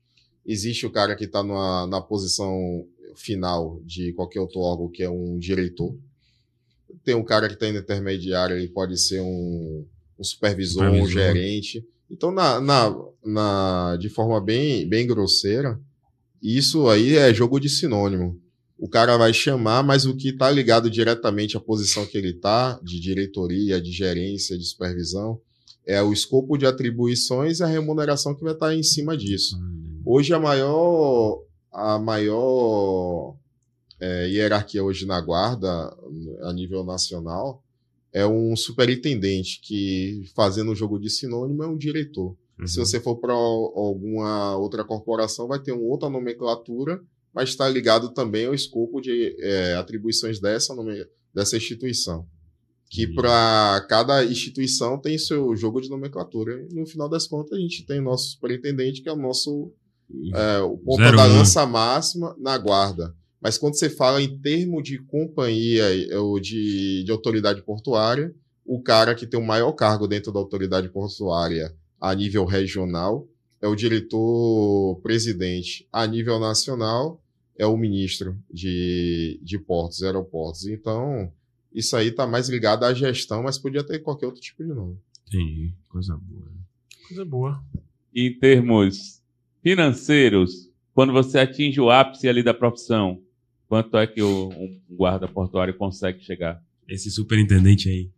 Existe 0.46 0.86
o 0.86 0.90
cara 0.90 1.16
que 1.16 1.24
está 1.24 1.42
na 1.42 2.00
posição 2.00 2.86
final 3.16 3.80
de 3.84 4.12
qualquer 4.12 4.40
outro 4.40 4.60
órgão, 4.60 4.88
que 4.88 5.02
é 5.02 5.10
um 5.10 5.38
diretor. 5.38 5.96
Tem 7.04 7.14
um 7.14 7.24
cara 7.24 7.48
que 7.48 7.54
está 7.54 7.68
intermediário, 7.68 8.56
ele 8.56 8.68
pode 8.68 8.98
ser 8.98 9.20
um, 9.20 9.84
um 10.18 10.24
supervisor, 10.24 10.84
um 10.84 11.06
Supervisor. 11.06 11.10
gerente. 11.10 11.86
Então, 12.10 12.30
na, 12.30 12.60
na, 12.60 12.94
na, 13.24 13.96
de 13.96 14.08
forma 14.08 14.40
bem, 14.40 14.86
bem 14.86 15.06
grosseira, 15.06 15.80
isso 16.42 16.88
aí 16.88 17.16
é 17.16 17.32
jogo 17.32 17.58
de 17.58 17.68
sinônimo. 17.68 18.41
O 18.82 18.88
cara 18.88 19.16
vai 19.16 19.32
chamar, 19.32 19.84
mas 19.84 20.04
o 20.04 20.16
que 20.16 20.30
está 20.30 20.50
ligado 20.50 20.90
diretamente 20.90 21.56
à 21.56 21.60
posição 21.60 22.04
que 22.04 22.18
ele 22.18 22.30
está, 22.30 22.80
de 22.82 22.98
diretoria, 22.98 23.80
de 23.80 23.92
gerência, 23.92 24.58
de 24.58 24.64
supervisão, 24.64 25.40
é 25.86 26.02
o 26.02 26.12
escopo 26.12 26.58
de 26.58 26.66
atribuições 26.66 27.60
e 27.60 27.62
a 27.62 27.66
remuneração 27.68 28.34
que 28.34 28.42
vai 28.42 28.54
estar 28.54 28.74
em 28.74 28.82
cima 28.82 29.16
disso. 29.16 29.56
Hoje 30.04 30.34
a 30.34 30.40
maior, 30.40 31.44
a 31.72 31.96
maior 32.00 33.36
é, 34.00 34.28
hierarquia 34.28 34.82
hoje 34.82 35.06
na 35.06 35.20
guarda, 35.20 35.96
a 36.42 36.52
nível 36.52 36.82
nacional, 36.82 37.62
é 38.12 38.26
um 38.26 38.56
superintendente 38.56 39.60
que, 39.62 40.24
fazendo 40.34 40.72
o 40.72 40.74
jogo 40.74 40.98
de 40.98 41.08
sinônimo, 41.08 41.62
é 41.62 41.68
um 41.68 41.78
diretor. 41.78 42.36
Uhum. 42.58 42.66
Se 42.66 42.80
você 42.80 42.98
for 42.98 43.14
para 43.14 43.32
alguma 43.32 44.56
outra 44.56 44.82
corporação, 44.82 45.46
vai 45.46 45.60
ter 45.60 45.70
uma 45.70 45.84
outra 45.84 46.10
nomenclatura, 46.10 47.00
mas 47.34 47.50
está 47.50 47.68
ligado 47.68 48.12
também 48.12 48.46
ao 48.46 48.54
escopo 48.54 49.00
de 49.00 49.36
é, 49.40 49.74
atribuições 49.74 50.40
dessa, 50.40 50.74
dessa 51.34 51.56
instituição. 51.56 52.26
Que 52.90 53.06
para 53.06 53.86
cada 53.88 54.24
instituição 54.24 55.00
tem 55.00 55.16
seu 55.16 55.56
jogo 55.56 55.80
de 55.80 55.88
nomenclatura. 55.88 56.66
E 56.70 56.74
no 56.74 56.86
final 56.86 57.08
das 57.08 57.26
contas, 57.26 57.56
a 57.56 57.60
gente 57.60 57.86
tem 57.86 58.00
o 58.00 58.04
nosso 58.04 58.32
superintendente, 58.32 59.00
que 59.00 59.08
é 59.08 59.12
o 59.12 59.16
nosso 59.16 59.72
é, 60.34 60.60
o 60.60 60.76
ponta 60.76 61.04
Zero 61.04 61.16
da 61.16 61.24
lança 61.24 61.64
máxima 61.66 62.36
na 62.38 62.58
guarda. 62.58 63.14
Mas 63.40 63.56
quando 63.58 63.78
você 63.78 63.88
fala 63.88 64.20
em 64.22 64.38
termo 64.38 64.82
de 64.82 64.98
companhia 64.98 65.84
eh, 65.84 66.14
ou 66.16 66.38
de, 66.38 67.02
de 67.02 67.10
autoridade 67.10 67.62
portuária, 67.62 68.34
o 68.64 68.80
cara 68.80 69.14
que 69.14 69.26
tem 69.26 69.40
o 69.40 69.44
maior 69.44 69.72
cargo 69.72 70.06
dentro 70.06 70.30
da 70.30 70.38
autoridade 70.38 70.88
portuária 70.90 71.74
a 72.00 72.14
nível 72.14 72.44
regional 72.44 73.26
é 73.60 73.66
o 73.66 73.74
diretor-presidente. 73.74 75.88
A 75.92 76.06
nível 76.06 76.38
nacional 76.38 77.20
é 77.62 77.66
o 77.66 77.76
ministro 77.76 78.36
de, 78.52 79.38
de 79.42 79.58
portos 79.58 80.00
e 80.00 80.06
aeroportos. 80.06 80.66
Então, 80.66 81.32
isso 81.72 81.96
aí 81.96 82.08
está 82.08 82.26
mais 82.26 82.48
ligado 82.48 82.84
à 82.84 82.92
gestão, 82.92 83.44
mas 83.44 83.58
podia 83.58 83.84
ter 83.84 84.00
qualquer 84.00 84.26
outro 84.26 84.40
tipo 84.40 84.64
de 84.64 84.70
nome. 84.70 84.98
Entendi. 85.28 85.72
Coisa 85.88 86.16
boa. 86.16 86.52
Coisa 87.06 87.24
boa. 87.24 87.64
Em 88.14 88.36
termos 88.36 89.22
financeiros, 89.62 90.70
quando 90.92 91.12
você 91.12 91.38
atinge 91.38 91.80
o 91.80 91.90
ápice 91.90 92.28
ali 92.28 92.42
da 92.42 92.52
profissão, 92.52 93.22
quanto 93.68 93.96
é 93.96 94.06
que 94.06 94.20
o, 94.20 94.48
um 94.48 94.80
guarda 94.90 95.28
portuário 95.28 95.74
consegue 95.74 96.20
chegar? 96.22 96.60
Esse 96.88 97.10
superintendente 97.10 97.88
aí. 97.88 98.10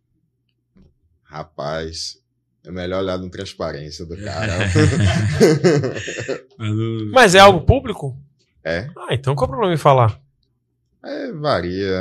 Rapaz, 1.23 2.19
é 2.65 2.71
melhor 2.71 3.03
olhar 3.03 3.17
no 3.19 3.29
transparência 3.29 4.05
do 4.05 4.17
cara. 4.17 4.57
Mas 7.13 7.35
é 7.35 7.39
algo 7.39 7.61
público? 7.61 8.17
É. 8.65 8.89
Ah, 8.97 9.13
então 9.13 9.35
qual 9.35 9.45
é 9.45 9.47
o 9.47 9.51
problema 9.51 9.73
em 9.73 9.77
falar? 9.77 10.19
É, 11.03 11.31
varia. 11.33 11.93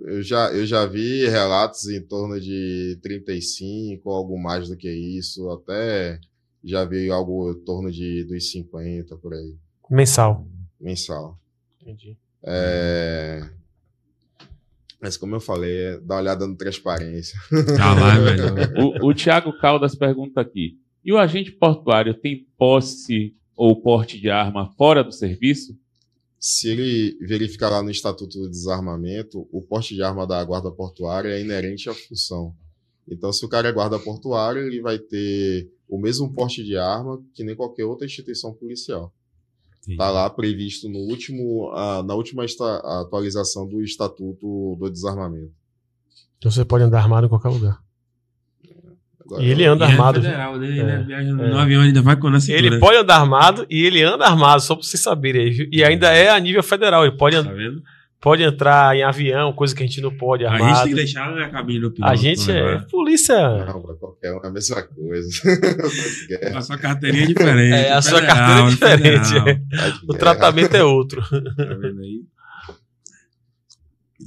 Eu 0.00 0.22
já, 0.22 0.50
eu 0.52 0.64
já 0.64 0.86
vi 0.86 1.28
relatos 1.28 1.86
em 1.88 2.00
torno 2.00 2.40
de 2.40 2.98
35, 3.02 4.08
algo 4.10 4.38
mais 4.38 4.68
do 4.68 4.76
que 4.76 4.90
isso, 4.90 5.50
até 5.50 6.18
já 6.64 6.84
vi 6.84 7.10
algo 7.10 7.50
em 7.52 7.64
torno 7.64 7.90
de 7.92 8.24
dos 8.24 8.50
50 8.50 9.16
por 9.18 9.34
aí, 9.34 9.54
Mensal. 9.90 10.46
mensal. 10.80 11.38
Entendi. 11.80 12.16
É, 12.42 13.42
Mas 15.00 15.16
como 15.16 15.34
eu 15.34 15.40
falei, 15.40 15.76
é 15.76 16.00
dar 16.00 16.14
uma 16.14 16.20
olhada 16.22 16.46
no 16.46 16.56
transparência. 16.56 17.38
Tá 17.76 17.94
lá, 17.94 18.18
velho. 18.18 18.44
O, 19.04 19.08
o 19.08 19.14
Tiago 19.14 19.52
Caldas 19.58 19.94
pergunta 19.94 20.40
aqui: 20.40 20.78
e 21.04 21.12
o 21.12 21.18
agente 21.18 21.52
portuário 21.52 22.14
tem 22.14 22.46
posse 22.56 23.34
ou 23.54 23.80
porte 23.82 24.18
de 24.20 24.30
arma 24.30 24.72
fora 24.76 25.04
do 25.04 25.12
serviço? 25.12 25.76
Se 26.40 26.68
ele 26.68 27.18
verificar 27.26 27.68
lá 27.68 27.82
no 27.82 27.90
Estatuto 27.90 28.38
do 28.38 28.48
Desarmamento, 28.48 29.48
o 29.50 29.60
porte 29.60 29.94
de 29.94 30.02
arma 30.02 30.26
da 30.26 30.42
guarda 30.44 30.70
portuária 30.70 31.30
é 31.30 31.40
inerente 31.40 31.90
à 31.90 31.94
função. 31.94 32.54
Então, 33.08 33.32
se 33.32 33.44
o 33.44 33.48
cara 33.48 33.68
é 33.68 33.72
guarda 33.72 33.98
portuário, 33.98 34.62
ele 34.62 34.80
vai 34.80 34.98
ter 34.98 35.68
o 35.88 35.98
mesmo 35.98 36.32
porte 36.32 36.62
de 36.62 36.76
arma 36.76 37.20
que 37.34 37.42
nem 37.42 37.56
qualquer 37.56 37.84
outra 37.84 38.06
instituição 38.06 38.52
policial. 38.52 39.12
Está 39.88 40.10
lá 40.10 40.28
previsto 40.28 40.88
no 40.88 40.98
último, 40.98 41.72
na 42.04 42.14
última 42.14 42.44
atualização 42.44 43.66
do 43.66 43.82
Estatuto 43.82 44.76
do 44.78 44.90
Desarmamento. 44.90 45.54
Então 46.36 46.50
você 46.50 46.64
pode 46.64 46.84
andar 46.84 47.00
armado 47.00 47.26
em 47.26 47.30
qualquer 47.30 47.48
lugar. 47.48 47.82
Agora, 49.28 49.42
E 49.44 49.50
ele 49.50 49.64
anda 49.66 49.84
E 49.84 49.88
é 49.88 49.92
armado. 49.92 50.22
federal, 50.22 50.56
né? 50.56 50.66
Ele 50.68 50.80
É, 50.80 50.98
viaja 51.02 51.28
é. 51.28 51.32
no 51.32 51.58
avião, 51.58 51.82
ainda 51.82 52.00
vai 52.02 52.16
com 52.16 52.28
a 52.28 52.40
cintura. 52.40 52.66
Ele 52.66 52.78
pode 52.78 52.96
andar 52.98 53.16
armado 53.16 53.66
e 53.68 53.84
ele 53.84 54.02
anda 54.02 54.24
armado, 54.24 54.62
só 54.62 54.74
pra 54.74 54.82
vocês 54.84 55.02
saberem 55.02 55.42
aí. 55.42 55.50
viu? 55.50 55.68
E 55.70 55.84
ainda 55.84 56.08
é 56.12 56.30
a 56.30 56.38
nível 56.40 56.62
federal. 56.62 57.04
Ele 57.06 57.16
pode, 57.16 57.36
Tá 57.36 57.52
vendo? 57.52 57.82
pode 58.20 58.42
entrar 58.42 58.96
em 58.96 59.02
avião, 59.04 59.52
coisa 59.52 59.74
que 59.76 59.82
a 59.82 59.86
gente 59.86 60.00
não 60.00 60.10
pode 60.16 60.44
A 60.46 60.50
gente 60.52 60.62
armado. 60.62 60.80
tem 60.80 60.88
que 60.88 60.94
deixar 60.96 61.30
na 61.36 61.48
cabine 61.50 61.80
do 61.80 61.90
piloto. 61.90 62.10
A 62.12 62.16
gente 62.16 62.50
é 62.50 62.74
né? 62.78 62.84
polícia. 62.90 63.38
Não, 63.66 63.80
pra 63.82 63.94
qualquer 63.94 64.32
um 64.32 64.40
é 64.42 64.46
a 64.46 64.50
mesma 64.50 64.82
coisa. 64.82 65.28
A 66.56 66.60
sua 66.62 66.78
carteirinha 66.78 67.24
é 67.24 67.26
diferente. 67.26 67.74
É, 67.74 67.92
a 67.92 68.00
sua 68.02 68.20
Federal, 68.20 68.36
carteira 68.70 68.94
é 69.16 69.18
diferente. 69.20 69.50
é. 69.50 69.92
O 70.08 70.14
tratamento 70.14 70.74
é 70.74 70.82
outro. 70.84 71.20
Tá 71.20 71.74
vendo 71.74 72.00
aí? 72.00 72.22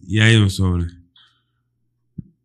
E 0.08 0.22
aí, 0.22 0.38
meu 0.38 0.50
sobre? 0.50 0.86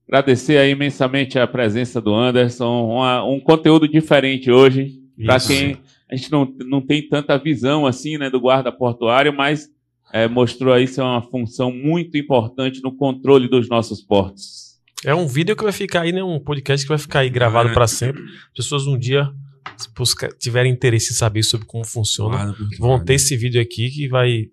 Agradecer 0.08 0.56
aí 0.58 0.70
imensamente 0.70 1.38
a 1.38 1.46
presença 1.46 2.00
do 2.00 2.14
Anderson, 2.14 2.84
uma- 2.92 3.24
um 3.24 3.40
conteúdo 3.40 3.88
diferente 3.88 4.50
hoje, 4.50 5.00
para 5.24 5.40
quem 5.40 5.78
a 6.10 6.14
gente 6.14 6.30
não, 6.30 6.44
não 6.66 6.80
tem 6.80 7.06
tanta 7.08 7.36
visão 7.36 7.84
assim, 7.86 8.16
né, 8.16 8.30
do 8.30 8.40
guarda 8.40 8.70
portuário, 8.70 9.32
mas 9.32 9.68
é, 10.12 10.28
mostrou 10.28 10.72
aí 10.72 10.86
ser 10.86 11.00
uma 11.00 11.20
função 11.22 11.72
muito 11.72 12.16
importante 12.16 12.80
no 12.82 12.94
controle 12.96 13.48
dos 13.48 13.68
nossos 13.68 14.00
portos. 14.00 14.66
É 15.04 15.12
um 15.14 15.26
vídeo 15.26 15.56
que 15.56 15.64
vai 15.64 15.72
ficar 15.72 16.02
aí, 16.02 16.12
né? 16.12 16.22
Um 16.22 16.38
podcast 16.38 16.84
que 16.86 16.88
vai 16.88 16.98
ficar 16.98 17.20
aí 17.20 17.28
gravado 17.28 17.70
É. 17.70 17.72
pra 17.72 17.86
sempre. 17.88 18.22
As 18.22 18.52
pessoas 18.56 18.86
um 18.86 18.96
dia, 18.96 19.28
se 19.76 19.92
busca- 19.94 20.28
tiverem 20.38 20.72
interesse 20.72 21.12
em 21.12 21.16
saber 21.16 21.42
sobre 21.42 21.66
como 21.66 21.84
funciona, 21.84 22.36
portuário. 22.46 22.78
vão 22.78 23.04
ter 23.04 23.14
esse 23.14 23.36
vídeo 23.36 23.60
aqui 23.60 23.90
que 23.90 24.08
vai 24.08 24.46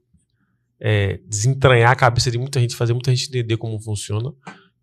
é, 0.86 1.20
desentranhar 1.30 1.92
a 1.92 1.96
cabeça 1.96 2.30
de 2.30 2.38
muita 2.38 2.60
gente, 2.60 2.76
fazer 2.76 2.92
muita 2.94 3.16
gente 3.16 3.30
entender 3.30 3.56
como 3.56 3.80
funciona. 3.80 4.34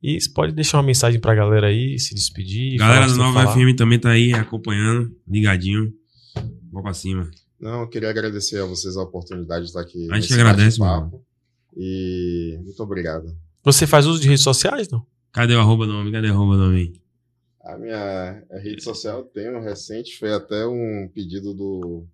E 0.02 0.20
você 0.20 0.30
pode 0.30 0.52
deixar 0.52 0.78
uma 0.78 0.84
mensagem 0.84 1.20
pra 1.20 1.34
galera 1.34 1.66
aí, 1.66 1.98
se 1.98 2.14
despedir. 2.14 2.78
Galera 2.78 3.06
do 3.06 3.16
Nova 3.16 3.42
falar. 3.42 3.54
FM 3.54 3.76
também 3.76 3.98
tá 3.98 4.10
aí 4.10 4.32
acompanhando, 4.32 5.14
ligadinho. 5.28 5.92
Vou 6.72 6.82
pra 6.82 6.94
cima. 6.94 7.30
Não, 7.60 7.82
eu 7.82 7.88
queria 7.88 8.08
agradecer 8.08 8.58
a 8.60 8.64
vocês 8.64 8.96
a 8.96 9.02
oportunidade 9.02 9.64
de 9.64 9.68
estar 9.68 9.82
aqui. 9.82 10.08
A 10.10 10.18
gente 10.18 10.32
agradece, 10.32 10.78
bate-papo. 10.78 11.22
E 11.76 12.58
muito 12.64 12.82
obrigado. 12.82 13.36
Você 13.62 13.86
faz 13.86 14.06
uso 14.06 14.20
de 14.20 14.28
redes 14.28 14.42
sociais, 14.42 14.88
não? 14.88 15.04
Cadê 15.32 15.54
o 15.54 15.60
arroba 15.60 15.86
nome? 15.86 16.10
Cadê 16.10 16.28
o 16.28 16.32
arroba 16.32 16.56
nome? 16.56 16.98
A 17.62 17.76
minha 17.76 18.42
rede 18.62 18.82
social 18.82 19.18
eu 19.18 19.24
tenho 19.24 19.60
recente, 19.60 20.18
foi 20.18 20.32
até 20.32 20.66
um 20.66 21.08
pedido 21.14 21.52
do, 21.52 22.06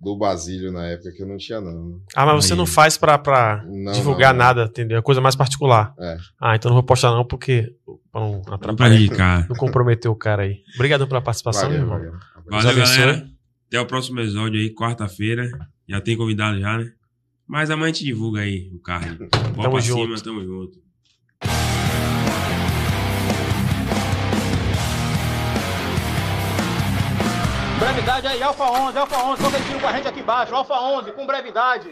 do 0.00 0.16
Basílio 0.16 0.72
na 0.72 0.86
época, 0.86 1.12
que 1.12 1.22
eu 1.22 1.26
não 1.28 1.36
tinha, 1.36 1.60
não. 1.60 2.00
Ah, 2.16 2.24
mas 2.24 2.44
você 2.46 2.54
Aí. 2.54 2.58
não 2.58 2.64
faz 2.66 2.96
pra, 2.96 3.18
pra 3.18 3.62
Não, 3.68 3.92
divulgar 3.92 4.32
não, 4.32 4.38
não. 4.38 4.46
nada, 4.46 4.64
entendeu? 4.64 4.98
É 4.98 5.02
coisa 5.02 5.20
mais 5.20 5.36
particular. 5.36 5.92
É. 5.98 6.16
Ah, 6.40 6.56
então 6.56 6.70
não 6.70 6.76
vou 6.76 6.82
postar 6.82 7.10
não, 7.10 7.24
porque 7.24 7.70
pra 8.10 8.20
não 8.20 8.42
atrapalhar, 8.50 9.46
não 9.48 9.56
comprometer 9.56 10.10
o 10.10 10.16
cara 10.16 10.42
aí. 10.44 10.62
Obrigado 10.74 11.06
pela 11.06 11.20
participação, 11.20 11.68
Valeu, 11.68 11.86
meu 11.86 11.96
irmão. 11.98 11.98
valeu. 11.98 12.20
Valeu, 12.62 12.76
galera. 12.76 13.26
Até 13.68 13.78
o 13.80 13.86
próximo 13.86 14.18
episódio 14.20 14.58
aí, 14.58 14.74
quarta-feira. 14.74 15.48
Já 15.88 16.00
tem 16.00 16.16
convidado 16.16 16.58
já, 16.58 16.78
né? 16.78 16.90
Mas 17.46 17.68
amanhã 17.70 17.90
a 17.90 17.92
gente 17.92 18.04
divulga 18.04 18.40
aí 18.40 18.70
o 18.74 18.78
card. 18.80 19.18
Bora 19.54 19.54
Tamo 19.54 19.70
pra 19.72 19.80
junto. 19.80 20.02
cima, 20.02 20.20
tamo 20.20 20.44
junto. 20.44 20.78
Brevidade 27.80 28.26
aí, 28.26 28.42
Alfa 28.42 28.64
11, 28.64 28.98
Alfa 28.98 29.24
11, 29.24 29.42
convertindo 29.42 29.80
com 29.80 29.86
a 29.86 29.92
gente 29.92 30.06
aqui 30.06 30.20
embaixo, 30.20 30.54
Alfa 30.54 30.74
11, 30.74 31.12
com 31.12 31.26
brevidade. 31.26 31.88